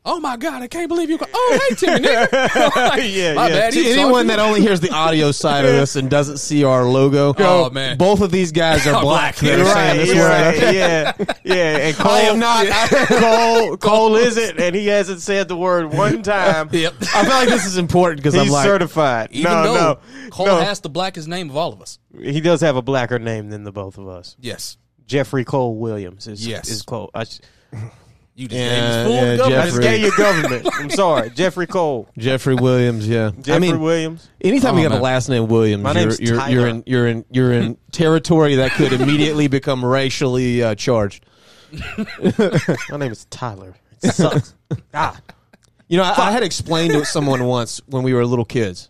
Oh 0.05 0.19
my 0.19 0.37
god, 0.37 0.61
I 0.61 0.67
can't 0.67 0.87
believe 0.89 1.09
you. 1.09 1.17
Go- 1.17 1.25
oh 1.33 1.59
hey 1.69 1.75
Timmy, 1.75 2.07
nigga. 2.07 2.31
yeah, 3.15 3.33
My 3.33 3.47
yeah. 3.47 3.55
bad. 3.55 3.73
To 3.73 3.79
He 3.79 3.91
anyone 3.93 4.27
saw 4.27 4.35
that 4.35 4.39
only 4.39 4.61
hears 4.61 4.79
the 4.79 4.91
audio 4.93 5.31
side 5.31 5.65
of 5.65 5.71
this 5.71 5.95
and 5.95 6.09
doesn't 6.09 6.37
see 6.37 6.63
our 6.63 6.83
logo, 6.85 7.33
Oh, 7.37 7.69
man. 7.69 7.97
both 7.97 8.21
of 8.21 8.31
these 8.31 8.51
guys 8.51 8.85
are 8.87 9.01
black. 9.01 9.39
black. 9.39 9.57
that 9.57 9.59
are 9.59 9.65
saying 9.65 9.97
Right, 9.97 10.05
this 10.05 10.63
right, 10.63 10.73
yeah, 10.75 11.13
yeah, 11.43 11.77
and 11.87 11.95
Cole, 11.97 12.11
I 12.11 12.19
am 12.21 12.39
not. 12.39 12.67
Cole, 13.07 13.77
Cole 13.77 14.15
isn't, 14.15 14.59
and 14.59 14.75
he 14.75 14.87
hasn't 14.87 15.21
said 15.21 15.47
the 15.47 15.57
word 15.57 15.93
one 15.93 16.21
time. 16.23 16.69
Yep. 16.71 16.93
I 17.15 17.23
feel 17.23 17.33
like 17.33 17.49
this 17.49 17.65
is 17.65 17.77
important 17.77 18.21
because 18.21 18.35
I'm 18.35 18.49
like, 18.49 18.65
certified. 18.65 19.29
Even 19.31 19.51
no, 19.51 19.63
though 19.63 19.73
no, 19.73 20.29
Cole 20.29 20.45
no. 20.47 20.57
has 20.59 20.79
the 20.81 20.89
blackest 20.89 21.27
name 21.27 21.49
of 21.49 21.55
all 21.57 21.71
of 21.73 21.81
us. 21.81 21.99
he 22.19 22.41
does 22.41 22.61
have 22.61 22.75
a 22.75 22.81
blacker 22.81 23.19
name 23.19 23.49
than 23.49 23.63
the 23.63 23.71
both 23.71 23.97
of 23.97 24.07
us. 24.07 24.35
Yes. 24.39 24.77
Jeffrey 25.05 25.43
Cole 25.43 25.75
Williams 25.77 26.27
is 26.27 26.45
Yes. 26.47 26.69
is 26.69 26.81
Cole. 26.81 27.09
I, 27.13 27.25
sh- 27.25 27.39
You 28.35 28.47
just 28.47 28.59
Yeah, 28.59 28.69
gave 28.69 28.83
us 28.83 29.05
full 29.05 29.13
yeah, 29.15 29.35
government. 29.37 29.61
I 29.61 29.65
just 29.65 29.75
Jeffrey. 29.75 29.83
gave 29.83 30.01
you 30.05 30.17
government. 30.17 30.69
I'm 30.73 30.89
sorry, 30.89 31.29
Jeffrey 31.29 31.67
Cole. 31.67 32.09
Jeffrey 32.17 32.55
Williams. 32.55 33.07
Yeah, 33.07 33.29
Jeffrey 33.41 33.53
I 33.53 33.59
mean, 33.59 33.79
Williams. 33.79 34.27
anytime 34.41 34.73
Oh, 34.73 34.77
you 34.77 34.83
got 34.83 34.91
man. 34.93 34.99
a 34.99 35.03
last 35.03 35.29
name 35.29 35.47
Williams, 35.47 35.83
My 35.83 35.91
you're, 35.99 36.13
you're, 36.19 36.49
you're 36.49 36.67
in 36.67 36.83
you're 36.87 37.07
in 37.07 37.25
you're 37.29 37.53
in 37.53 37.77
territory 37.91 38.55
that 38.55 38.71
could 38.71 38.91
immediately 38.93 39.47
become 39.47 39.85
racially 39.85 40.63
uh, 40.63 40.73
charged. 40.75 41.25
My 42.89 42.97
name 42.97 43.11
is 43.11 43.25
Tyler. 43.25 43.75
It 44.01 44.11
sucks. 44.13 44.55
God. 44.91 45.17
You 45.89 45.97
know, 45.97 46.03
I, 46.05 46.29
I 46.29 46.31
had 46.31 46.41
explained 46.41 46.93
to 46.93 47.05
someone 47.05 47.43
once 47.43 47.79
when 47.85 48.01
we 48.03 48.13
were 48.15 48.25
little 48.25 48.45
kids, 48.45 48.89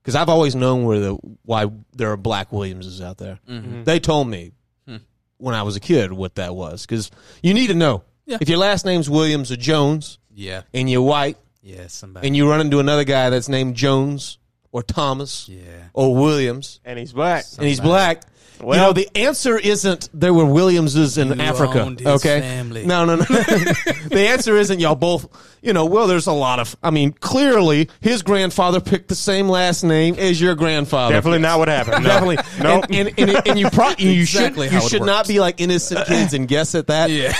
because 0.00 0.14
I've 0.14 0.28
always 0.28 0.54
known 0.54 0.84
where 0.84 1.00
the 1.00 1.14
why 1.44 1.66
there 1.96 2.12
are 2.12 2.16
black 2.16 2.52
Williamses 2.52 3.00
out 3.00 3.18
there. 3.18 3.40
Mm-hmm. 3.48 3.82
They 3.84 3.98
told 3.98 4.28
me 4.28 4.52
Hmm. 4.86 4.98
when 5.38 5.56
I 5.56 5.62
was 5.64 5.74
a 5.74 5.80
kid 5.80 6.12
what 6.12 6.36
that 6.36 6.54
was, 6.54 6.82
because 6.86 7.10
you 7.42 7.52
need 7.52 7.66
to 7.68 7.74
know 7.74 8.04
Yeah. 8.26 8.38
if 8.40 8.48
your 8.48 8.58
last 8.58 8.84
name's 8.84 9.08
Williams 9.10 9.50
or 9.52 9.56
Jones 9.56 10.18
Yeah. 10.34 10.62
and 10.72 10.88
you're 10.90 11.02
white 11.02 11.36
Yeah. 11.62 11.86
Somebody. 11.88 12.26
and 12.26 12.36
you 12.36 12.48
run 12.48 12.60
into 12.60 12.78
another 12.80 13.04
guy 13.04 13.30
that's 13.30 13.48
named 13.48 13.74
Jones 13.76 14.38
or 14.70 14.82
Thomas 14.82 15.48
yeah. 15.48 15.60
or 15.92 16.14
Williams 16.14 16.80
And 16.84 16.98
he's 16.98 17.12
black. 17.12 17.44
and 17.58 17.66
he's 17.66 17.80
black. 17.80 18.22
You 18.62 18.68
Well- 18.68 18.86
know, 18.88 18.92
the 18.92 19.08
answer 19.16 19.58
isn't 19.58 20.08
there 20.14 20.32
were 20.32 20.44
Williamses 20.46 21.18
in 21.18 21.40
Africa. 21.40 21.94
okay, 22.06 22.40
family. 22.40 22.86
no, 22.86 23.04
no, 23.04 23.16
no. 23.16 23.24
the 23.26 24.26
answer 24.30 24.56
isn't 24.56 24.80
y'all 24.80 24.94
both. 24.94 25.28
You 25.62 25.72
know, 25.72 25.84
well, 25.84 26.08
there's 26.08 26.26
a 26.26 26.32
lot 26.32 26.58
of. 26.58 26.74
I 26.82 26.90
mean, 26.90 27.12
clearly 27.12 27.88
his 28.00 28.22
grandfather 28.22 28.80
picked 28.80 29.08
the 29.08 29.14
same 29.14 29.48
last 29.48 29.84
name 29.84 30.16
as 30.18 30.40
your 30.40 30.54
grandfather. 30.56 31.14
Definitely 31.14 31.38
not 31.38 31.60
what 31.60 31.68
happened. 31.68 32.02
No. 32.02 32.08
Definitely. 32.08 32.36
Nope. 32.60 32.84
And, 32.90 33.08
and, 33.16 33.30
and, 33.30 33.48
and 33.48 33.58
you 33.60 33.70
pro- 33.70 33.90
you 33.96 34.22
Exactly 34.22 34.68
should 34.68 34.74
you 34.82 34.88
should 34.88 35.00
works. 35.02 35.06
not 35.06 35.28
be 35.28 35.38
like 35.38 35.60
innocent 35.60 36.04
kids 36.06 36.34
and 36.34 36.48
guess 36.48 36.74
at 36.74 36.88
that. 36.88 37.10
Yeah. 37.10 37.32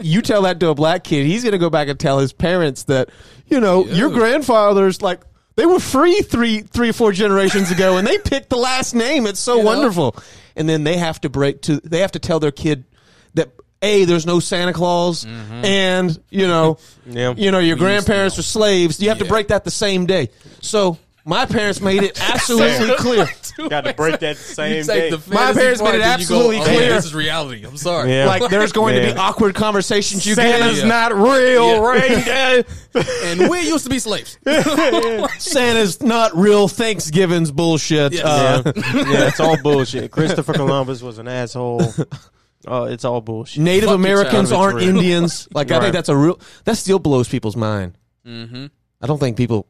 you 0.00 0.22
tell 0.22 0.42
that 0.42 0.60
to 0.60 0.68
a 0.68 0.74
black 0.74 1.02
kid, 1.02 1.26
he's 1.26 1.42
going 1.42 1.52
to 1.52 1.58
go 1.58 1.68
back 1.70 1.88
and 1.88 1.98
tell 1.98 2.20
his 2.20 2.32
parents 2.32 2.84
that 2.84 3.08
you 3.48 3.58
know 3.60 3.86
your 3.86 4.10
grandfather's 4.10 5.02
like. 5.02 5.20
They 5.56 5.66
were 5.66 5.80
free 5.80 6.20
three, 6.22 6.60
three 6.60 6.90
or 6.90 6.92
four 6.92 7.10
generations 7.10 7.72
ago, 7.72 7.96
and 7.96 8.06
they 8.06 8.16
picked 8.18 8.48
the 8.48 8.56
last 8.56 8.94
name. 8.94 9.26
It's 9.26 9.40
so 9.40 9.56
You 9.56 9.64
know? 9.64 9.70
And 10.58 10.68
then 10.68 10.84
they 10.84 10.96
have 10.98 11.20
to 11.22 11.28
break 11.30 11.62
to. 11.62 11.76
They 11.80 12.00
have 12.00 12.12
to 12.12 12.18
tell 12.18 12.40
their 12.40 12.50
kid 12.50 12.84
that 13.34 13.50
a 13.80 14.04
there's 14.04 14.26
no 14.26 14.40
Santa 14.40 14.72
Claus, 14.72 15.24
and 15.24 16.18
you 16.30 16.46
know, 16.46 16.78
Yeah. 17.06 17.32
you 17.36 17.50
know 17.50 17.58
your 17.60 17.76
Mm-hmm. 17.76 17.84
We 17.84 17.90
grandparents 17.90 18.38
are 18.38 18.42
slaves. 18.42 19.00
You 19.00 19.08
have 19.10 19.18
to 19.18 19.24
break 19.24 19.48
that 19.48 19.64
the 19.64 19.70
same 19.70 20.04
day. 20.06 20.28
So 20.60 20.98
my 21.28 21.44
parents 21.44 21.82
made 21.82 22.02
it 22.02 22.18
absolutely 22.32 22.94
clear. 22.96 23.28
Got 23.68 23.82
to 23.82 23.92
break 23.92 24.18
that 24.20 24.38
same 24.38 24.82
take 24.84 25.10
day. 25.10 25.18
My 25.28 25.52
parents 25.52 25.82
made 25.82 25.96
it 25.96 25.98
then 25.98 26.00
go, 26.00 26.14
absolutely 26.14 26.58
"Oh, 26.60 26.64
clear." 26.64 26.94
This 26.94 27.04
is 27.04 27.14
reality. 27.14 27.66
I'm 27.66 27.76
sorry. 27.76 28.12
Yeah. 28.14 28.26
Like 28.26 28.50
there's 28.50 28.72
going 28.72 28.94
to 28.94 29.12
be 29.12 29.18
awkward 29.18 29.54
conversations 29.54 30.24
you 30.24 30.34
Santa's 30.34 30.76
get. 30.76 30.82
Yeah. 30.84 30.88
not 30.88 31.14
real, 31.14 31.66
Yeah. 31.68 31.78
right? 31.80 32.66
And 33.24 33.48
we 33.50 33.60
used 33.68 33.84
to 33.84 33.90
be 33.90 33.98
slaves. 33.98 34.38
Santa's 35.38 36.02
not 36.02 36.34
real 36.34 36.66
Thanksgiving's 36.66 37.52
bullshit. 37.52 38.12
Yes. 38.14 38.24
Uh, 38.24 38.72
yeah, 38.74 39.28
it's 39.28 39.38
all 39.38 39.60
bullshit. 39.62 40.10
Christopher 40.10 40.54
Columbus 40.54 41.02
was 41.02 41.18
an 41.18 41.28
asshole. 41.28 41.82
Oh, 42.66 42.84
it's 42.84 43.04
all 43.04 43.20
bullshit. 43.20 43.62
Native 43.62 43.90
Fuck 43.90 43.96
Americans 43.96 44.50
aren't 44.50 44.76
real. 44.76 44.88
Indians. 44.88 45.46
Like 45.54 45.70
I 45.70 45.78
think 45.80 45.92
that's 45.92 46.08
a 46.08 46.16
real 46.16 46.40
that 46.64 46.76
still 46.76 46.98
blows 46.98 47.28
people's 47.28 47.56
mind. 47.56 47.96
mm-hmm. 48.26 48.66
I 49.00 49.06
don't 49.06 49.18
think 49.20 49.36
people 49.36 49.68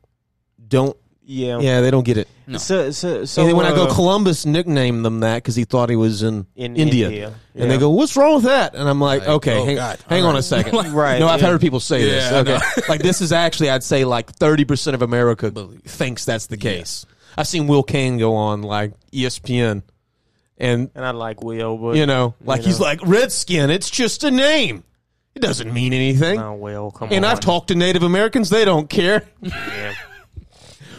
don't 0.67 0.97
Yeah. 1.31 1.59
Yeah, 1.61 1.83
they 1.83 1.91
don't 1.91 2.05
get 2.05 2.17
it. 2.17 2.27
No. 2.47 2.57
So, 2.57 2.91
so, 2.91 3.27
so 3.27 3.43
and 3.43 3.51
then 3.51 3.57
when 3.57 3.67
I 3.67 3.75
go, 3.75 3.85
uh, 3.85 3.95
Columbus 3.95 4.47
nicknamed 4.47 5.05
them 5.05 5.21
that 5.21 5.37
because 5.43 5.55
he 5.55 5.65
thought 5.65 5.91
he 5.91 5.97
was 5.97 6.23
in, 6.23 6.47
In 6.57 6.75
India. 6.75 7.07
India, 7.09 7.35
And 7.55 7.71
they 7.71 7.77
go, 7.77 7.91
"What's 7.91 8.17
wrong 8.17 8.37
with 8.37 8.45
that?" 8.45 8.75
And 8.75 8.89
I'm 8.89 8.99
like, 8.99 9.21
Like, 9.21 9.29
"Okay, 9.29 9.59
oh, 9.59 9.65
hang, 9.67 9.77
God. 9.77 9.99
hang 10.09 10.23
All 10.23 10.29
on 10.29 10.35
right. 10.37 10.41
a 10.41 10.43
second. 10.43 10.75
Right, 10.95 11.19
No, 11.21 11.29
I've 11.29 11.43
yeah. 11.43 11.49
heard 11.49 11.61
people 11.61 11.81
say 11.81 12.03
this. 12.03 12.31
Yeah, 12.31 12.39
I 12.39 12.41
Okay, 12.41 12.59
like 12.89 13.03
this 13.03 13.21
is 13.21 13.31
actually, 13.33 13.69
I'd 13.69 13.83
say, 13.85 14.07
like 14.07 14.31
30 14.33 14.65
percent 14.65 14.95
of 14.95 15.03
America 15.03 15.51
Believe. 15.51 15.83
thinks 15.83 16.25
that's 16.25 16.47
the 16.47 16.57
case. 16.57 17.05
I've 17.37 17.47
seen 17.47 17.67
Will 17.67 17.83
Cain 17.83 18.17
go 18.17 18.35
on 18.35 18.63
like 18.63 18.93
ESPN, 19.13 19.83
and 20.57 20.91
and 20.95 21.05
I 21.05 21.11
like 21.11 21.43
Will, 21.43 21.77
but 21.77 21.97
you 21.97 22.07
know, 22.07 22.35
like 22.43 22.63
you 22.63 22.69
he's 22.69 22.81
know. 22.81 22.87
like 22.87 23.01
Redskin. 23.07 23.69
It's 23.69 23.91
just 23.91 24.25
a 24.25 24.31
name. 24.31 24.83
It 25.35 25.43
doesn't 25.43 25.73
mean 25.75 25.93
anything. 25.93 26.37
no, 26.41 26.55
Will, 26.55 26.91
come 26.91 27.11
and 27.13 27.25
on. 27.27 27.31
I've 27.31 27.41
talked 27.41 27.69
to 27.69 27.75
Native 27.75 28.03
Americans; 28.03 28.49
they 28.49 28.65
don't 28.65 28.89
care, 28.89 29.29
Yeah. 29.43 29.93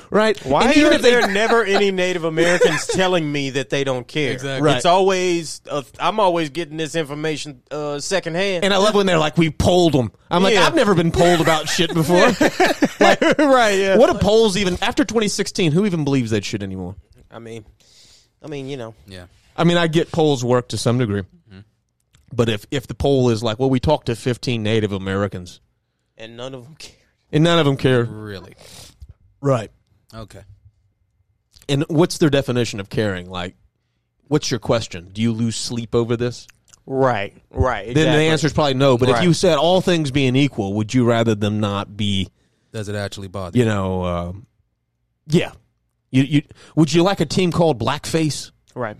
right? 0.10 0.38
Why 0.46 0.66
And 0.66 0.78
even 0.78 0.92
are 0.92 0.96
if 0.96 1.02
they 1.02 1.12
there 1.12 1.28
never 1.32 1.64
any 1.64 1.92
Native 1.92 2.24
Americans 2.24 2.88
telling 2.88 3.32
me 3.32 3.52
that 3.52 3.70
they 3.70 3.84
don't 3.84 4.08
care? 4.08 4.32
Exactly. 4.34 4.66
Right. 4.66 4.78
It's 4.78 4.86
always 4.86 5.62
uh, 5.70 5.84
I'm 6.00 6.20
always 6.20 6.50
getting 6.50 6.78
this 6.78 6.96
information 6.96 7.62
uh, 7.72 8.00
secondhand. 8.00 8.64
And 8.66 8.74
I 8.74 8.78
love 8.78 8.96
when 8.96 9.06
they're 9.06 9.18
like, 9.20 9.38
"We 9.38 9.50
polled 9.50 9.94
them." 9.94 10.12
I'm 10.32 10.44
like, 10.44 10.56
"I've 10.58 10.76
never 10.76 10.96
been 10.96 11.12
polled 11.12 11.42
about 11.42 11.68
shit 11.70 11.94
before." 11.94 12.16
like, 13.00 13.22
right? 13.38 13.72
Yeah. 13.78 13.98
what 13.98 14.12
do 14.12 14.18
polls 14.20 14.58
even 14.58 14.78
after 14.82 15.04
2016? 15.06 15.72
Who 15.72 15.86
even 15.86 16.04
believes 16.04 16.32
that 16.32 16.44
shit 16.46 16.64
anymore? 16.64 16.96
I 17.32 17.40
mean, 17.40 17.66
I 18.44 18.48
mean, 18.48 18.68
you 18.68 18.78
know, 18.78 18.96
Yeah. 19.08 19.26
I 19.56 19.64
mean, 19.66 19.78
I 19.78 19.88
get 19.88 20.12
polls 20.12 20.44
work 20.44 20.70
to 20.70 20.78
some 20.78 20.98
degree, 20.98 21.24
but 22.34 22.48
if 22.50 22.66
if 22.72 22.88
the 22.88 22.94
poll 22.94 23.30
is 23.30 23.44
like, 23.44 23.60
"Well, 23.60 23.70
we 23.70 23.80
talked 23.80 24.06
to 24.08 24.16
15 24.16 24.64
Native 24.64 24.92
Americans 24.92 25.60
and 26.18 26.38
none 26.38 26.54
of 26.54 26.64
them 26.64 26.76
care. 26.76 26.96
and 27.32 27.44
none 27.44 27.60
of 27.60 27.66
them 27.66 27.76
care," 27.78 28.04
Really. 28.04 28.56
right? 29.42 29.70
Okay. 30.14 30.42
And 31.68 31.86
what's 31.88 32.18
their 32.18 32.30
definition 32.30 32.80
of 32.80 32.90
caring? 32.90 33.30
Like, 33.30 33.56
what's 34.28 34.50
your 34.50 34.60
question? 34.60 35.10
Do 35.14 35.22
you 35.22 35.32
lose 35.32 35.56
sleep 35.56 35.94
over 35.94 36.18
this? 36.18 36.48
Right, 36.86 37.40
right. 37.52 37.94
Then 37.94 38.18
the 38.18 38.24
answer 38.24 38.48
is 38.48 38.54
probably 38.54 38.74
no. 38.74 38.98
But 38.98 39.10
if 39.10 39.22
you 39.22 39.34
said 39.34 39.60
all 39.60 39.80
things 39.80 40.10
being 40.10 40.36
equal, 40.36 40.74
would 40.74 40.92
you 40.92 41.06
rather 41.06 41.36
them 41.36 41.60
not 41.60 41.96
be? 41.96 42.30
Does 42.72 42.90
it 42.90 42.96
actually 42.96 43.28
bother 43.28 43.58
You 43.58 43.66
know, 43.66 44.04
um, 44.06 44.48
yeah. 45.28 45.52
You, 46.10 46.24
you 46.24 46.42
would 46.76 46.92
you 46.92 47.04
like 47.04 47.20
a 47.20 47.26
team 47.26 47.52
called 47.52 47.80
Blackface? 47.80 48.52
right. 48.74 48.98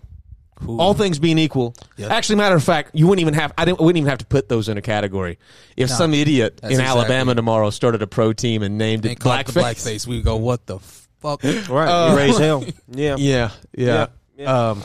Cool. 0.66 0.82
All 0.82 0.94
things 0.94 1.20
being 1.20 1.38
equal, 1.38 1.74
Yep. 1.98 2.12
actually, 2.12 2.36
matter 2.36 2.56
of 2.56 2.64
fact, 2.64 2.92
you 2.94 3.08
wouldn't 3.08 3.22
even 3.22 3.34
have. 3.34 3.54
I 3.58 3.64
didn't. 3.66 3.80
Wouldn't 3.80 3.98
even 3.98 4.10
have 4.10 4.20
to 4.20 4.26
put 4.26 4.50
those 4.50 4.68
in 4.68 4.78
a 4.78 4.82
category. 4.82 5.40
If 5.78 5.90
No, 5.90 5.96
some 5.96 6.14
idiot 6.14 6.60
in 6.64 6.72
exactly- 6.72 7.00
Alabama 7.00 7.34
tomorrow 7.36 7.70
started 7.70 8.02
a 8.02 8.08
pro 8.08 8.34
team 8.34 8.62
and 8.62 8.78
named 8.78 9.06
and 9.06 9.14
it 9.14 9.20
call 9.20 9.34
it 9.34 9.46
the 9.48 9.54
Blackface, 9.54 9.64
blackface. 9.86 10.08
We 10.08 10.18
would 10.18 10.26
go, 10.26 10.36
what 10.36 10.66
the 10.66 10.80
fuck? 10.80 11.44
Right. 11.70 11.88
Uh, 11.88 12.12
you 12.12 12.18
raise 12.18 12.38
hell. 12.38 12.64
Yeah. 12.92 13.16
yeah, 13.18 13.52
yeah. 13.76 14.08
Yeah, 14.38 14.70
Um, 14.72 14.84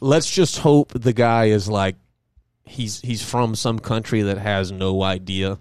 let's 0.00 0.30
just 0.30 0.58
hope 0.58 0.92
the 0.94 1.12
guy 1.12 1.46
is 1.46 1.68
like 1.68 1.96
he's 2.64 3.00
he's 3.00 3.22
from 3.22 3.54
some 3.54 3.78
country 3.78 4.22
that 4.22 4.38
has 4.38 4.70
no 4.72 5.02
idea 5.02 5.58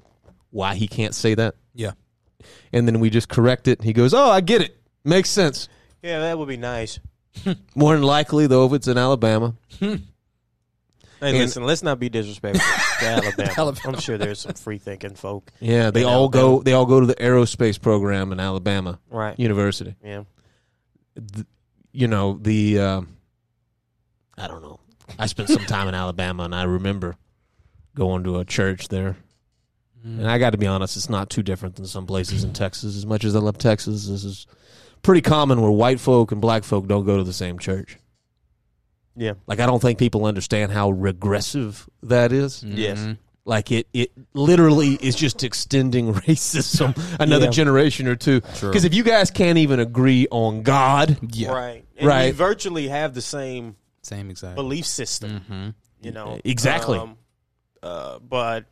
why 0.52 0.76
he 0.76 0.88
can't 0.88 1.14
say 1.16 1.34
that, 1.36 1.56
Yeah. 1.74 1.92
and 2.72 2.88
then 2.88 3.00
we 3.00 3.10
just 3.10 3.30
correct 3.30 3.68
it. 3.68 3.82
He 3.84 3.94
goes, 3.94 4.14
"Oh, 4.14 4.30
I 4.30 4.42
get 4.42 4.62
it. 4.62 4.78
Makes 5.04 5.30
sense." 5.30 5.70
Yeah, 6.02 6.20
that 6.20 6.38
would 6.40 6.48
be 6.48 6.58
nice. 6.58 7.00
More 7.76 7.94
than 7.94 8.04
likely, 8.04 8.48
though, 8.48 8.66
if 8.66 8.74
it's 8.74 8.88
in 8.88 8.98
Alabama, 8.98 9.56
Hey, 9.80 11.30
And- 11.30 11.38
listen, 11.38 11.64
let's 11.64 11.82
not 11.82 12.00
be 12.00 12.10
disrespectful 12.10 12.62
to 13.00 13.06
Alabama. 13.06 13.54
Alabama. 13.58 13.96
I'm 13.96 14.00
sure 14.02 14.18
there's 14.18 14.40
some 14.42 14.54
free 14.54 14.78
thinking 14.78 15.16
folk. 15.16 15.50
yeah, 15.60 15.90
they 15.90 16.02
In 16.02 16.08
all 16.08 16.28
go. 16.30 16.62
They 16.62 16.74
all 16.74 16.86
go 16.86 17.00
to 17.00 17.06
the 17.06 17.16
aerospace 17.16 17.82
program 17.82 18.32
in 18.32 18.40
Alabama 18.40 19.00
Right. 19.10 19.40
University. 19.40 19.96
Yeah. 20.04 20.24
th- 21.16 21.48
you 21.94 22.08
know 22.08 22.38
the 22.42 22.80
um, 22.80 23.18
I 24.38 24.48
don't 24.48 24.62
know. 24.62 24.80
I 25.18 25.28
spent 25.28 25.48
some 25.50 25.66
time 25.66 25.88
in 25.88 25.96
Alabama, 25.96 26.44
and 26.44 26.54
I 26.54 26.64
remember 26.64 27.16
going 27.96 28.26
to 28.26 28.40
a 28.40 28.46
church 28.46 28.90
there. 28.90 29.16
And 30.04 30.30
I 30.30 30.38
got 30.38 30.50
to 30.52 30.58
be 30.58 30.68
honest, 30.68 30.98
it's 30.98 31.10
not 31.10 31.30
too 31.32 31.42
different 31.42 31.78
than 31.78 31.88
some 31.88 32.06
places 32.06 32.44
in 32.44 32.54
Texas. 32.54 32.96
As 32.96 33.06
much 33.08 33.24
as 33.24 33.36
I 33.36 33.40
love 33.40 33.58
Texas, 33.58 34.06
this 34.08 34.24
is 34.24 34.46
pretty 35.06 35.22
common 35.22 35.62
where 35.62 35.72
white 35.72 36.00
folk 36.00 36.32
and 36.32 36.42
black 36.42 36.64
folk 36.64 36.88
don't 36.88 37.06
go 37.06 37.18
to 37.18 37.24
the 37.24 37.34
same 37.34 37.60
church. 37.60 37.98
Yeah. 39.16 39.34
Like 39.48 39.60
I 39.60 39.66
don't 39.66 39.82
think 39.82 39.98
people 40.00 40.26
understand 40.26 40.72
how 40.72 40.90
regressive 40.92 41.88
that 42.04 42.32
is. 42.32 42.64
Yes. 42.64 43.00
Mhm. 43.00 43.18
Like 43.46 43.72
it, 43.72 43.88
it 43.94 44.12
literally 44.34 44.96
is 44.96 45.16
just 45.16 45.44
extending 45.44 46.14
racism 46.28 46.98
another 47.20 47.46
Yeah. 47.46 47.52
generation 47.52 48.08
or 48.08 48.16
two. 48.16 48.42
True. 48.56 48.70
Because 48.70 48.84
if 48.86 48.94
you 48.94 49.04
guys 49.04 49.32
can't 49.32 49.58
even 49.60 49.80
agree 49.80 50.28
on 50.32 50.64
God, 50.64 51.18
Yeah. 51.34 51.52
Right. 51.52 51.86
And 51.98 52.08
Right. 52.08 52.26
We 52.26 52.32
virtually 52.32 52.88
have 52.90 53.14
the 53.14 53.22
same 53.22 53.76
Same 54.02 54.30
exact. 54.30 54.56
belief 54.56 54.86
system. 54.86 55.32
Mm-hmm. 55.50 55.70
You 56.02 56.12
know. 56.12 56.40
Exactly. 56.44 56.98
Um, 57.00 57.18
uh, 57.82 58.20
but 58.20 58.66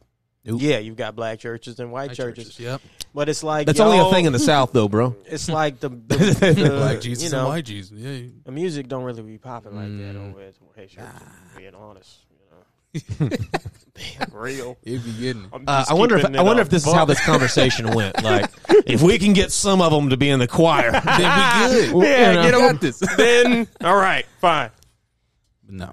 Nope. 0.46 0.60
yeah, 0.62 0.78
you've 0.80 0.98
got 0.98 1.16
black 1.16 1.40
churches 1.40 1.80
and 1.80 1.92
white 1.92 2.14
churches. 2.14 2.60
Yep. 2.60 2.82
But 3.16 3.30
it's 3.30 3.44
like 3.44 3.66
that's 3.68 3.80
only 3.80 4.00
a 4.00 4.10
thing 4.12 4.26
in 4.26 4.34
the 4.34 4.40
South, 4.40 4.74
though, 4.74 4.90
bro. 4.90 5.16
It's 5.26 5.48
like 5.48 5.80
the, 5.80 5.90
the, 6.08 6.16
the 6.18 6.70
Black 6.76 7.00
Jesus 7.00 7.26
you 7.26 7.30
know, 7.32 7.40
and 7.42 7.48
white 7.48 7.66
Jesus. 7.66 7.98
Yeah. 7.98 8.28
the 8.44 8.52
music 8.52 8.88
don't 8.90 9.04
really 9.04 9.22
be 9.22 9.38
popping 9.38 9.76
like 9.76 9.86
that 9.86 10.16
Mm. 10.20 10.30
over 10.32 10.42
at 10.42 10.54
Hey 10.76 10.88
churches. 10.88 11.12
Being 11.56 11.76
honest, 11.76 12.18
you 12.32 13.22
know, 13.22 13.30
being 13.94 14.18
real. 14.32 14.78
It'd 14.84 15.06
be 15.06 15.14
getting. 15.14 15.48
I'm 15.54 15.64
Uh, 15.68 15.86
I 15.88 15.94
wonder 15.94 16.18
if 16.18 16.26
I 16.26 16.42
wonder 16.42 16.62
if 16.62 16.70
this 16.70 16.86
is 16.86 16.92
how 16.94 17.06
this 17.06 17.24
conversation 17.24 17.92
went. 17.94 18.16
Like, 18.24 18.50
if 18.88 19.02
we 19.02 19.20
can 19.20 19.34
get 19.34 19.52
some 19.52 19.82
of 19.82 19.92
them 19.92 20.10
to 20.10 20.18
be 20.18 20.30
in 20.30 20.40
the 20.40 20.48
choir, 20.48 20.92
then 20.92 21.02
we 21.04 22.02
good. 22.02 22.04
Yeah, 22.08 22.30
you 22.30 22.36
know. 22.36 22.44
get 22.44 22.54
'em. 22.56 22.72
got 22.74 22.82
this. 22.82 23.00
then 23.18 23.68
all 23.82 23.96
right, 23.96 24.26
fine. 24.42 24.72
no. 25.70 25.92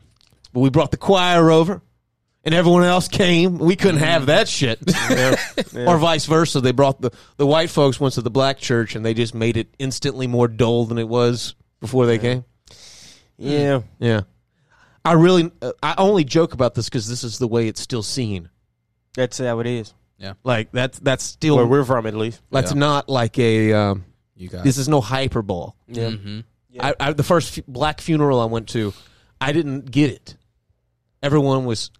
but 0.52 0.60
we 0.60 0.70
brought 0.70 0.90
the 0.90 0.96
choir 0.96 1.50
over, 1.50 1.82
and 2.44 2.54
everyone 2.54 2.84
else 2.84 3.08
came. 3.08 3.58
We 3.58 3.76
couldn't 3.76 4.00
have 4.00 4.26
that 4.26 4.48
shit. 4.48 4.78
Or 5.74 5.98
vice 5.98 6.26
versa. 6.26 6.60
They 6.60 6.72
brought 6.72 7.00
the 7.00 7.10
the 7.36 7.46
white 7.46 7.70
folks 7.70 8.00
went 8.00 8.14
to 8.14 8.22
the 8.22 8.30
black 8.30 8.58
church, 8.58 8.96
and 8.96 9.04
they 9.04 9.14
just 9.14 9.34
made 9.34 9.56
it 9.56 9.68
instantly 9.78 10.26
more 10.26 10.48
dull 10.48 10.84
than 10.86 10.98
it 10.98 11.08
was 11.08 11.54
before 11.80 12.06
they 12.06 12.18
came. 12.18 12.44
Yeah, 13.38 13.80
Yeah, 13.98 14.22
I 15.04 15.12
really 15.14 15.50
uh, 15.62 15.72
I 15.82 15.94
only 15.98 16.24
joke 16.24 16.52
about 16.52 16.74
this 16.74 16.88
because 16.88 17.08
this 17.08 17.24
is 17.24 17.38
the 17.38 17.48
way 17.48 17.68
it's 17.68 17.80
still 17.80 18.02
seen. 18.02 18.50
that's 19.14 19.38
how 19.38 19.60
it 19.60 19.66
is. 19.66 19.94
Yeah. 20.18 20.34
Like 20.44 20.70
that's 20.72 20.98
that's 20.98 21.24
still 21.24 21.56
Where 21.56 21.66
we're 21.66 21.84
from, 21.84 22.06
at 22.06 22.14
least. 22.14 22.42
that's 22.50 22.72
Yeah. 22.72 22.78
not 22.78 23.08
like 23.08 23.38
a. 23.38 23.72
Um, 23.72 24.04
You 24.36 24.48
got 24.48 24.64
this 24.64 24.76
is 24.76 24.88
no 24.88 25.00
hyperbole. 25.00 25.70
Yeah. 25.88 26.10
hmm 26.10 26.40
I, 26.78 26.94
I, 27.00 27.12
the 27.14 27.22
first 27.24 27.54
fu- 27.54 27.62
black 27.66 28.00
funeral 28.00 28.40
I 28.40 28.44
went 28.44 28.68
to, 28.70 28.92
I 29.40 29.52
didn't 29.52 29.90
get 29.90 30.10
it. 30.10 30.36
Everyone 31.22 31.64
was 31.64 31.90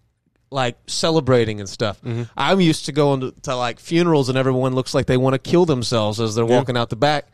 like 0.51 0.77
celebrating 0.87 1.59
and 1.59 1.67
stuff. 1.69 2.01
Mm-hmm. 2.01 2.23
I'm 2.37 2.59
used 2.61 2.85
to 2.85 2.91
going 2.91 3.21
to, 3.21 3.31
to 3.43 3.55
like 3.55 3.79
funerals 3.79 4.29
and 4.29 4.37
everyone 4.37 4.75
looks 4.75 4.93
like 4.93 5.05
they 5.05 5.17
want 5.17 5.33
to 5.33 5.39
kill 5.39 5.65
themselves 5.65 6.19
as 6.19 6.35
they're 6.35 6.45
walking 6.45 6.75
out 6.77 6.89
the 6.89 6.95
back, 6.97 7.27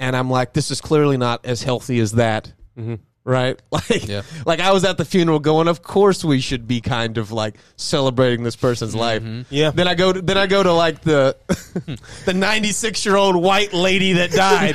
and 0.00 0.16
I'm 0.16 0.30
like, 0.30 0.52
this 0.52 0.70
is 0.70 0.80
clearly 0.80 1.16
not 1.16 1.44
as 1.44 1.62
healthy 1.62 1.98
as 2.00 2.12
that. 2.12 2.52
Mm-hmm. 2.78 2.94
Right, 3.26 3.58
like, 3.70 4.06
Yeah. 4.06 4.20
like 4.44 4.60
I 4.60 4.72
was 4.72 4.84
at 4.84 4.98
the 4.98 5.04
funeral 5.06 5.38
going. 5.40 5.66
Of 5.66 5.82
course, 5.82 6.22
we 6.22 6.40
should 6.40 6.68
be 6.68 6.82
kind 6.82 7.16
of 7.16 7.32
like 7.32 7.56
celebrating 7.76 8.44
this 8.44 8.54
person's 8.54 8.94
life. 8.94 9.22
Mm-hmm. 9.22 9.42
Yeah. 9.48 9.70
Then 9.70 9.88
I 9.88 9.94
go. 9.94 10.12
To, 10.12 10.20
then 10.20 10.36
I 10.36 10.46
go 10.46 10.62
to 10.62 10.72
like 10.74 11.00
the 11.00 11.34
the 12.26 12.34
96 12.34 13.06
year 13.06 13.16
old 13.16 13.34
white 13.34 13.72
lady 13.72 14.12
that 14.12 14.30
died, 14.30 14.74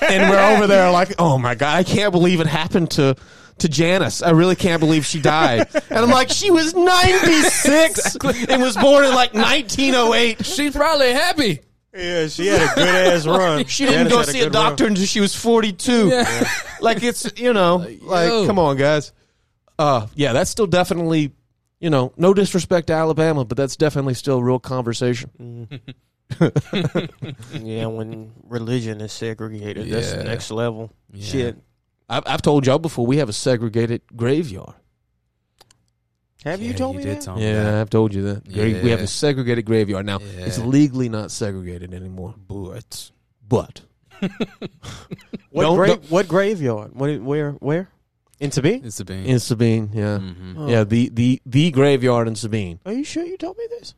and 0.02 0.30
we're 0.30 0.54
over 0.56 0.66
there 0.66 0.90
like, 0.90 1.14
oh 1.18 1.38
my 1.38 1.54
god, 1.54 1.74
I 1.74 1.84
can't 1.84 2.12
believe 2.12 2.40
it 2.40 2.46
happened 2.46 2.90
to 2.92 3.16
to 3.58 3.68
Janice. 3.68 4.22
I 4.22 4.30
really 4.30 4.56
can't 4.56 4.80
believe 4.80 5.06
she 5.06 5.20
died. 5.20 5.68
And 5.74 5.98
I'm 5.98 6.10
like, 6.10 6.30
she 6.30 6.50
was 6.50 6.74
96 6.74 8.16
and 8.48 8.62
was 8.62 8.76
born 8.76 9.04
in 9.04 9.14
like 9.14 9.32
1908. 9.34 10.44
She's 10.44 10.74
probably 10.74 11.12
happy. 11.12 11.60
Yeah, 11.94 12.26
she 12.28 12.46
had 12.48 12.72
a 12.72 12.74
good 12.74 13.12
ass 13.14 13.26
run. 13.26 13.64
She 13.64 13.84
didn't 13.86 14.08
Janice 14.08 14.12
go 14.12 14.18
had 14.18 14.28
see 14.28 14.40
a 14.40 14.44
good 14.44 14.54
run. 14.54 14.64
doctor 14.70 14.86
until 14.86 15.06
she 15.06 15.20
was 15.20 15.34
42. 15.34 16.08
Yeah. 16.08 16.48
Like 16.78 17.02
it's 17.02 17.32
you 17.40 17.54
know, 17.54 17.86
like 18.02 18.28
yo. 18.28 18.46
come 18.46 18.58
on, 18.58 18.76
guys. 18.76 19.12
Uh, 19.78 20.06
yeah, 20.14 20.34
that's 20.34 20.50
still 20.50 20.66
definitely, 20.66 21.32
you 21.80 21.88
know, 21.88 22.12
no 22.18 22.34
disrespect 22.34 22.88
to 22.88 22.92
Alabama, 22.92 23.46
but 23.46 23.56
that's 23.56 23.76
definitely 23.76 24.12
still 24.12 24.42
real 24.42 24.58
conversation. 24.58 25.70
Yeah, 27.52 27.86
when 27.86 28.32
religion 28.44 29.00
is 29.00 29.12
segregated, 29.12 29.88
that's 29.90 30.10
the 30.12 30.18
Yeah. 30.18 30.22
next 30.24 30.50
level. 30.50 30.92
Yeah. 31.12 31.24
Shit. 31.24 31.56
I've, 32.08 32.22
I've 32.26 32.42
told 32.42 32.66
y'all 32.66 32.78
before 32.78 33.06
we 33.06 33.16
have 33.18 33.28
a 33.28 33.32
segregated 33.32 34.02
graveyard. 34.14 34.74
Have 36.44 36.60
you 36.62 36.70
Yeah, 36.70 36.76
told 36.76 36.94
you 36.94 36.98
me 37.00 37.04
did 37.06 37.16
that? 37.16 37.22
tell 37.24 37.36
me 37.36 37.42
yeah, 37.42 37.62
that. 37.64 37.74
I've 37.74 37.90
told 37.90 38.14
you 38.14 38.22
that. 38.22 38.52
Gra- 38.52 38.62
We 38.64 38.90
have 38.90 39.00
Yeah. 39.00 39.04
a 39.04 39.06
segregated 39.08 39.64
graveyard 39.64 40.06
now. 40.06 40.18
It's 40.38 40.58
Yeah. 40.58 40.64
legally 40.64 41.08
not 41.08 41.30
segregated 41.32 41.92
anymore, 41.92 42.34
But 42.46 43.10
but 43.48 43.80
What, 45.50 45.62
Don't- 45.62 45.76
gra- 45.76 45.86
don't- 45.88 46.10
what 46.10 46.28
graveyard? 46.28 46.94
What? 46.94 47.20
Where? 47.20 47.52
Where? 47.52 47.88
In 48.38 48.50
Sabine? 48.52 48.84
it's 48.84 48.96
Sabine. 48.96 49.24
in 49.24 49.38
Sabine, 49.40 49.90
yeah, 49.94 50.18
Mhm. 50.18 50.54
Oh. 50.58 50.68
yeah, 50.68 50.84
the 50.84 51.08
the 51.08 51.40
the 51.46 51.70
graveyard 51.70 52.28
in 52.28 52.36
Sabine. 52.36 52.78
Are 52.84 52.92
you 52.92 53.02
sure 53.02 53.24
you 53.24 53.38
told 53.38 53.56
me 53.56 53.64
this? 53.78 53.94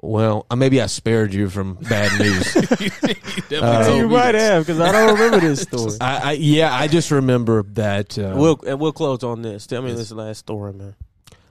Well, 0.00 0.46
uh, 0.48 0.54
maybe 0.56 0.80
I 0.80 0.86
spared 0.86 1.34
you 1.34 1.50
from 1.50 1.74
bad 1.74 2.18
news. 2.20 2.52
Definitely 2.54 3.56
Uh, 3.58 3.84
told 3.84 3.96
you 3.96 4.08
me 4.08 4.14
might 4.14 4.32
this. 4.32 4.42
have 4.42 4.64
because 4.66 4.80
I 4.80 4.92
don't 4.92 5.14
remember 5.18 5.40
this 5.40 5.60
story. 5.70 5.96
I, 6.00 6.18
I 6.18 6.32
yeah, 6.32 6.72
I 6.72 6.86
just 6.86 7.10
remember 7.10 7.64
that. 7.74 8.16
Uh, 8.16 8.34
we'll 8.36 8.60
and 8.66 8.78
we'll 8.78 8.92
close 8.92 9.24
on 9.24 9.42
this. 9.42 9.66
Tell 9.66 9.82
me 9.82 9.92
this 9.92 10.12
last 10.12 10.38
story, 10.38 10.72
man. 10.72 10.94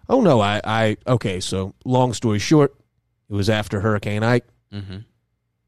oh 0.07 0.21
no, 0.21 0.39
I, 0.39 0.61
I 0.63 0.97
okay. 1.05 1.41
So 1.41 1.73
long 1.83 2.13
story 2.13 2.39
short, 2.39 2.73
it 3.29 3.33
was 3.33 3.49
after 3.49 3.81
Hurricane 3.81 4.23
Ike. 4.23 4.45
Mhm. 4.73 5.03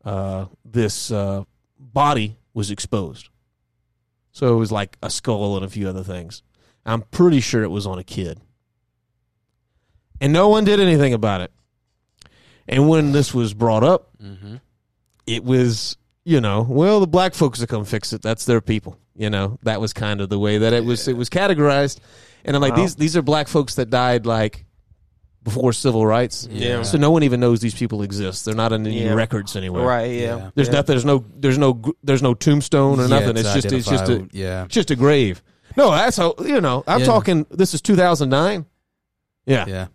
Uh, 0.06 0.46
this 0.64 1.12
uh, 1.12 1.44
body 1.78 2.38
was 2.54 2.72
exposed, 2.72 3.28
so 4.32 4.56
it 4.56 4.58
was 4.58 4.72
like 4.72 4.98
a 5.04 5.10
skull 5.10 5.58
and 5.58 5.66
a 5.66 5.70
few 5.70 5.90
other 5.90 6.04
things. 6.04 6.44
I'm 6.86 7.02
pretty 7.02 7.42
sure 7.42 7.62
it 7.62 7.72
was 7.72 7.86
on 7.86 8.00
a 8.00 8.04
kid, 8.06 8.40
and 10.22 10.32
no 10.32 10.48
one 10.48 10.64
did 10.64 10.80
anything 10.80 11.14
about 11.14 11.42
it. 11.42 11.52
And 12.70 12.88
when 12.88 13.12
this 13.12 13.34
was 13.34 13.54
brought 13.54 13.84
up, 13.84 14.10
Mhm. 14.24 14.62
it 15.28 15.44
was 15.44 15.98
you 16.26 16.40
know 16.42 16.62
well 16.70 17.00
the 17.00 17.08
black 17.08 17.34
folks 17.34 17.60
that 17.60 17.68
come 17.68 17.86
fix 17.86 18.12
it 18.14 18.22
that's 18.22 18.44
their 18.46 18.60
people 18.62 18.98
you 19.16 19.30
know 19.30 19.58
that 19.64 19.80
was 19.80 19.94
kind 19.94 20.20
of 20.22 20.28
the 20.30 20.38
way 20.38 20.58
that 20.60 20.74
it 20.74 20.84
was 20.84 21.08
it 21.08 21.16
was 21.16 21.30
categorized 21.30 22.00
and 22.44 22.56
i'm 22.56 22.62
like 22.62 22.74
Wow. 22.76 22.82
these 22.82 22.96
these 22.96 23.16
are 23.18 23.22
black 23.22 23.48
folks 23.48 23.76
that 23.76 23.90
died 23.90 24.26
like 24.26 24.66
before 25.44 25.72
civil 25.72 26.06
rights 26.06 26.48
Yeah. 26.52 26.84
so 26.84 26.98
no 26.98 27.10
one 27.10 27.24
even 27.24 27.40
knows 27.40 27.62
these 27.62 27.74
people 27.74 28.02
exist 28.04 28.44
they're 28.46 28.54
not 28.54 28.74
in 28.74 28.86
any 28.86 29.06
Yeah. 29.06 29.14
records 29.14 29.56
anywhere 29.56 29.86
Right? 29.86 30.12
Yeah. 30.12 30.36
Yeah. 30.36 30.50
there's 30.56 30.68
yeah. 30.68 30.74
nothing 30.74 30.94
there's 30.94 31.06
no 31.06 31.24
there's 31.38 31.58
no 31.58 31.82
there's 32.04 32.22
no 32.22 32.34
tombstone 32.34 33.00
or 33.00 33.04
Yeah, 33.04 33.20
nothing 33.20 33.38
it's 33.38 33.54
just 33.54 33.72
it's 33.72 33.88
just 33.90 34.10
a 34.10 34.28
yeah. 34.34 34.66
just 34.68 34.92
a 34.92 34.96
grave 34.98 35.42
no 35.78 35.90
that's 35.92 36.18
how 36.18 36.36
you 36.46 36.60
know 36.60 36.84
i'm 36.86 37.00
Yeah. 37.00 37.06
talking 37.06 37.46
this 37.50 37.74
is 37.74 37.82
2009 37.82 38.66
yeah 39.46 39.66
Yeah. 39.68 39.88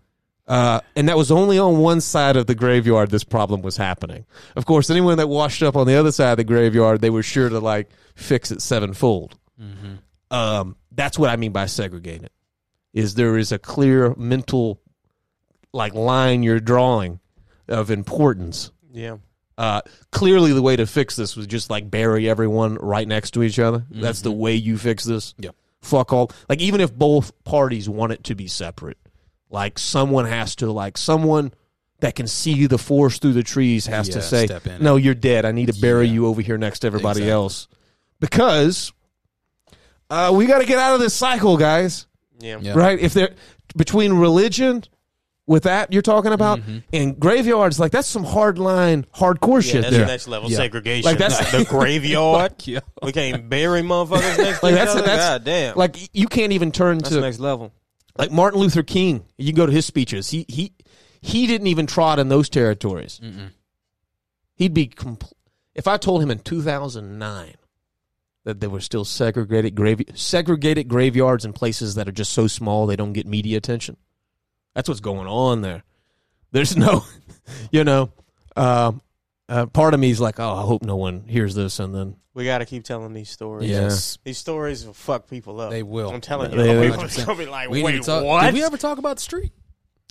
Uh, 0.47 0.81
and 0.97 1.09
that 1.09 1.17
was 1.17 1.31
only 1.31 1.59
on 1.59 1.79
one 1.79 2.01
side 2.01 2.37
of 2.37 2.47
the 2.47 2.55
graveyard 2.55 3.11
this 3.11 3.25
problem 3.25 3.63
was 3.63 3.77
happening. 3.77 4.27
Of 4.57 4.67
course, 4.67 4.91
anyone 4.91 5.19
that 5.19 5.29
washed 5.29 5.63
up 5.63 5.77
on 5.77 5.87
the 5.87 5.95
other 5.95 6.13
side 6.13 6.33
of 6.33 6.37
the 6.39 6.45
graveyard, 6.45 7.01
they 7.01 7.11
were 7.11 7.23
sure 7.23 7.49
to 7.49 7.61
like 7.61 7.89
fix 8.15 8.51
it 8.51 8.63
sevenfold. 8.63 9.39
Um, 10.31 10.77
that's 10.93 11.19
what 11.19 11.31
I 11.31 11.37
mean 11.37 11.53
by 11.53 11.67
segregated. 11.67 12.31
Is 12.93 13.15
there 13.15 13.37
is 13.37 13.53
a 13.53 13.59
clear 13.59 14.15
mental 14.17 14.81
like 15.75 15.95
line 15.95 16.43
you're 16.43 16.61
drawing 16.61 17.21
of 17.69 17.91
importance. 17.91 18.71
Yeah. 18.93 19.17
Uh, 19.57 19.83
clearly, 20.11 20.53
the 20.53 20.63
way 20.63 20.77
to 20.77 20.87
fix 20.87 21.17
this 21.17 21.37
was 21.37 21.47
just 21.47 21.71
like 21.71 21.91
bury 21.91 22.29
everyone 22.29 22.75
right 22.77 23.07
next 23.07 23.33
to 23.33 23.43
each 23.43 23.59
other. 23.59 23.85
That's 23.91 24.23
the 24.23 24.33
way 24.33 24.55
you 24.55 24.79
fix 24.79 25.05
this. 25.05 25.35
Yep. 25.39 25.55
Fuck 25.83 26.13
all. 26.13 26.31
Like 26.49 26.61
even 26.61 26.81
if 26.81 26.93
both 26.93 27.33
parties 27.45 27.89
want 27.89 28.13
it 28.13 28.25
to 28.25 28.35
be 28.35 28.47
separate, 28.49 28.99
like 29.51 29.79
someone 29.79 30.25
has 30.27 30.57
to 30.57 30.71
like 30.73 30.97
someone 30.99 31.53
that 32.01 32.15
can 32.17 32.27
see 32.27 32.67
the 32.67 32.77
forest 32.79 33.23
through 33.23 33.33
the 33.33 33.43
trees 33.43 33.87
has 33.87 34.09
to 34.11 34.21
say, 34.21 34.49
"No, 34.81 34.97
you're 34.97 35.15
dead. 35.15 35.45
I 35.45 35.53
need 35.53 35.67
to 35.73 35.81
bury 35.81 36.07
Yeah. 36.07 36.13
you 36.15 36.27
over 36.27 36.43
here 36.43 36.59
next 36.59 36.81
to 36.81 36.87
everybody 36.87 37.21
Exactly. 37.21 37.31
else," 37.33 37.69
because 38.21 38.93
uh, 40.11 40.33
we 40.35 40.47
got 40.47 40.59
to 40.59 40.67
get 40.67 40.79
out 40.79 40.95
of 40.95 41.01
this 41.01 41.15
cycle, 41.15 41.57
guys 41.57 42.07
Yeah. 42.41 42.59
Yeah. 42.61 42.75
right? 42.75 42.99
If 42.99 43.15
they're 43.15 43.31
between 43.77 44.13
religion, 44.15 44.85
with 45.47 45.65
that 45.65 45.93
you're 45.93 46.03
talking 46.03 46.33
about, 46.33 46.59
Mm-hmm. 46.61 46.79
and 46.93 47.19
graveyards, 47.21 47.79
like 47.81 47.93
that's 47.93 48.09
some 48.09 48.25
hard 48.25 48.59
line, 48.59 49.07
hardcore 49.15 49.63
Yeah, 49.65 49.73
shit 49.73 49.83
that's 49.83 49.97
there. 49.97 50.07
next 50.07 50.29
level 50.29 50.51
Yeah. 50.51 50.57
segregation. 50.57 51.05
Like, 51.05 51.19
that's- 51.19 51.53
the 51.59 51.65
graveyard. 51.65 52.55
Yeah. 52.67 52.81
We 53.03 53.13
can't 53.13 53.49
bury 53.49 53.83
motherfuckers 53.83 54.39
next 54.39 54.61
to 54.61 54.67
Like 54.67 54.73
each 54.73 54.79
that's 54.79 54.91
other. 54.93 55.03
that's 55.03 55.23
God 55.25 55.45
damn. 55.45 55.77
like 55.77 55.97
you 56.13 56.27
can't 56.29 56.53
even 56.53 56.73
turn 56.73 56.99
that's 56.99 57.11
to 57.15 57.21
next 57.21 57.39
level. 57.41 57.73
Like 58.17 58.31
Martin 58.31 58.61
Luther 58.61 58.83
King. 58.83 59.25
You 59.37 59.47
can 59.47 59.57
go 59.57 59.67
to 59.67 59.73
his 59.73 59.87
speeches. 59.87 60.31
He 60.31 60.45
he 60.49 60.73
he 61.21 61.47
didn't 61.47 61.69
even 61.69 61.87
trot 61.87 62.19
in 62.19 62.29
those 62.29 62.49
territories. 62.49 63.21
He'd 64.57 64.75
be 64.75 64.89
compl- 64.89 65.33
if 65.75 65.89
I 65.89 65.97
told 65.97 66.23
him 66.23 66.31
in 66.31 66.39
2009 66.39 67.55
that 68.45 68.61
there 68.61 68.71
were 68.71 68.81
still 68.81 69.05
segregated 69.05 69.75
grave 69.75 70.03
segregated 70.15 70.89
graveyards 70.89 71.45
in 71.45 71.53
places 71.53 71.95
that 71.95 72.09
are 72.09 72.13
just 72.13 72.33
so 72.33 72.47
small 72.47 72.87
they 72.87 72.97
don't 72.97 73.13
get 73.15 73.27
media 73.27 73.57
attention. 73.57 73.97
That's 74.75 74.89
what's 74.89 75.01
going 75.01 75.27
on 75.27 75.63
there. 75.63 75.83
There's 76.53 76.77
no, 76.77 77.05
you 77.73 77.85
know, 77.85 78.13
um, 78.55 79.01
uh, 79.49 79.67
part 79.67 79.95
of 79.95 80.01
me 80.01 80.11
is 80.11 80.21
like, 80.21 80.39
oh, 80.39 80.55
I 80.55 80.63
hope 80.63 80.83
no 80.83 80.97
one 80.97 81.25
hears 81.27 81.55
this, 81.55 81.79
and 81.81 81.95
then 81.95 82.17
We 82.35 82.45
got 82.45 82.59
to 82.59 82.67
keep 82.67 82.83
telling 82.85 83.13
these 83.13 83.31
stories. 83.31 83.71
Yes. 83.71 84.19
These 84.25 84.39
stories 84.39 84.85
will 84.85 84.93
fuck 84.93 85.29
people 85.31 85.61
up. 85.61 85.71
They 85.71 85.83
will. 85.85 86.11
I'm 86.11 86.21
telling 86.21 86.51
you. 86.51 86.57
They- 86.59 86.75
they- 86.75 86.89
people 86.91 87.05
are 87.05 87.25
gonna 87.27 87.39
be 87.39 87.47
like, 87.47 87.71
We 87.71 87.83
wait, 87.83 87.93
didn't 87.93 88.05
talk, 88.07 88.25
what? 88.25 88.43
Did 88.45 88.55
we 88.55 88.65
ever 88.65 88.77
talk 88.77 88.99
about 88.99 89.17
the 89.17 89.23
street? 89.23 89.53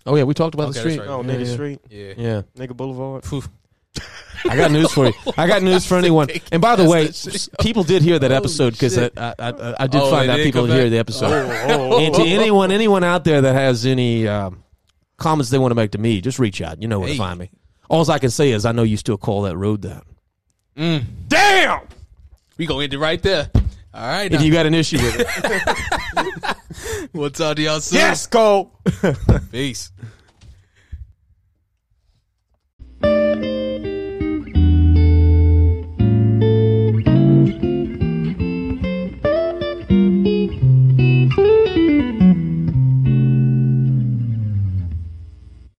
oh 0.05 0.15
yeah, 0.15 0.23
we 0.23 0.33
talked 0.33 0.53
about 0.53 0.69
Okay, 0.69 0.79
the 0.79 0.83
that's 0.83 0.93
street. 0.95 0.99
right. 0.99 1.09
Oh, 1.09 1.21
yeah, 1.21 1.29
Nigga 1.35 1.45
yeah. 1.47 1.53
Street, 1.53 1.79
Yeah. 1.89 2.13
Yeah, 2.17 2.41
Nigga 2.57 2.75
Boulevard. 2.77 3.25
I 4.45 4.57
got 4.57 4.71
news 4.71 4.91
for 4.91 5.05
you. 5.07 5.13
I 5.37 5.47
got 5.47 5.61
news 5.63 5.85
for 5.85 5.97
anyone. 5.99 6.27
And 6.51 6.61
by 6.61 6.75
the 6.75 6.89
way, 6.89 7.07
s- 7.09 7.49
people 7.61 7.83
did 7.83 8.01
hear 8.01 8.19
that 8.19 8.31
Oh, 8.31 8.35
episode 8.35 8.71
because 8.73 8.97
I. 8.97 9.09
I, 9.17 9.33
I, 9.39 9.75
I 9.81 9.87
did 9.87 10.01
Oh, 10.01 10.09
find 10.09 10.27
they 10.29 10.33
out 10.33 10.37
did 10.37 10.43
people 10.45 10.63
come 10.63 10.71
hear 10.75 10.83
back? 10.85 10.91
the 10.91 10.97
episode. 10.97 11.31
Oh, 11.71 11.99
and 11.99 12.13
to 12.15 12.21
anyone, 12.23 12.71
anyone 12.71 13.03
out 13.03 13.23
there 13.23 13.41
that 13.41 13.53
has 13.53 13.85
any 13.85 14.27
um, 14.27 14.63
comments 15.17 15.49
they 15.51 15.57
want 15.59 15.71
to 15.71 15.75
make 15.75 15.91
to 15.91 15.97
me, 15.97 16.19
just 16.21 16.39
reach 16.39 16.61
out. 16.61 16.81
You 16.81 16.87
know 16.87 16.99
where 16.99 17.07
Hey. 17.09 17.13
to 17.15 17.19
find 17.19 17.39
me. 17.39 17.51
All 17.89 18.09
I 18.09 18.17
can 18.19 18.29
say 18.31 18.51
is 18.51 18.65
I 18.65 18.71
know 18.71 18.83
you 18.83 18.97
still 18.97 19.17
call 19.17 19.43
that 19.43 19.55
road 19.55 19.83
that. 19.83 20.03
Damn. 20.75 21.81
We 22.57 22.65
gonna 22.65 22.83
end 22.83 22.93
it 22.93 22.99
right 22.99 23.21
there. 23.21 23.49
All 23.93 24.01
right. 24.01 24.31
If 24.31 24.39
now. 24.39 24.45
you 24.45 24.51
got 24.51 24.65
an 24.65 24.73
issue 24.73 24.97
with 24.97 25.19
it. 25.19 26.57
We'll 27.13 27.29
talk 27.29 27.57
to 27.57 27.61
y'all 27.61 27.79
soon. 27.79 27.99
Yes, 27.99 28.25
go. 28.25 28.71
Peace. 29.51 29.91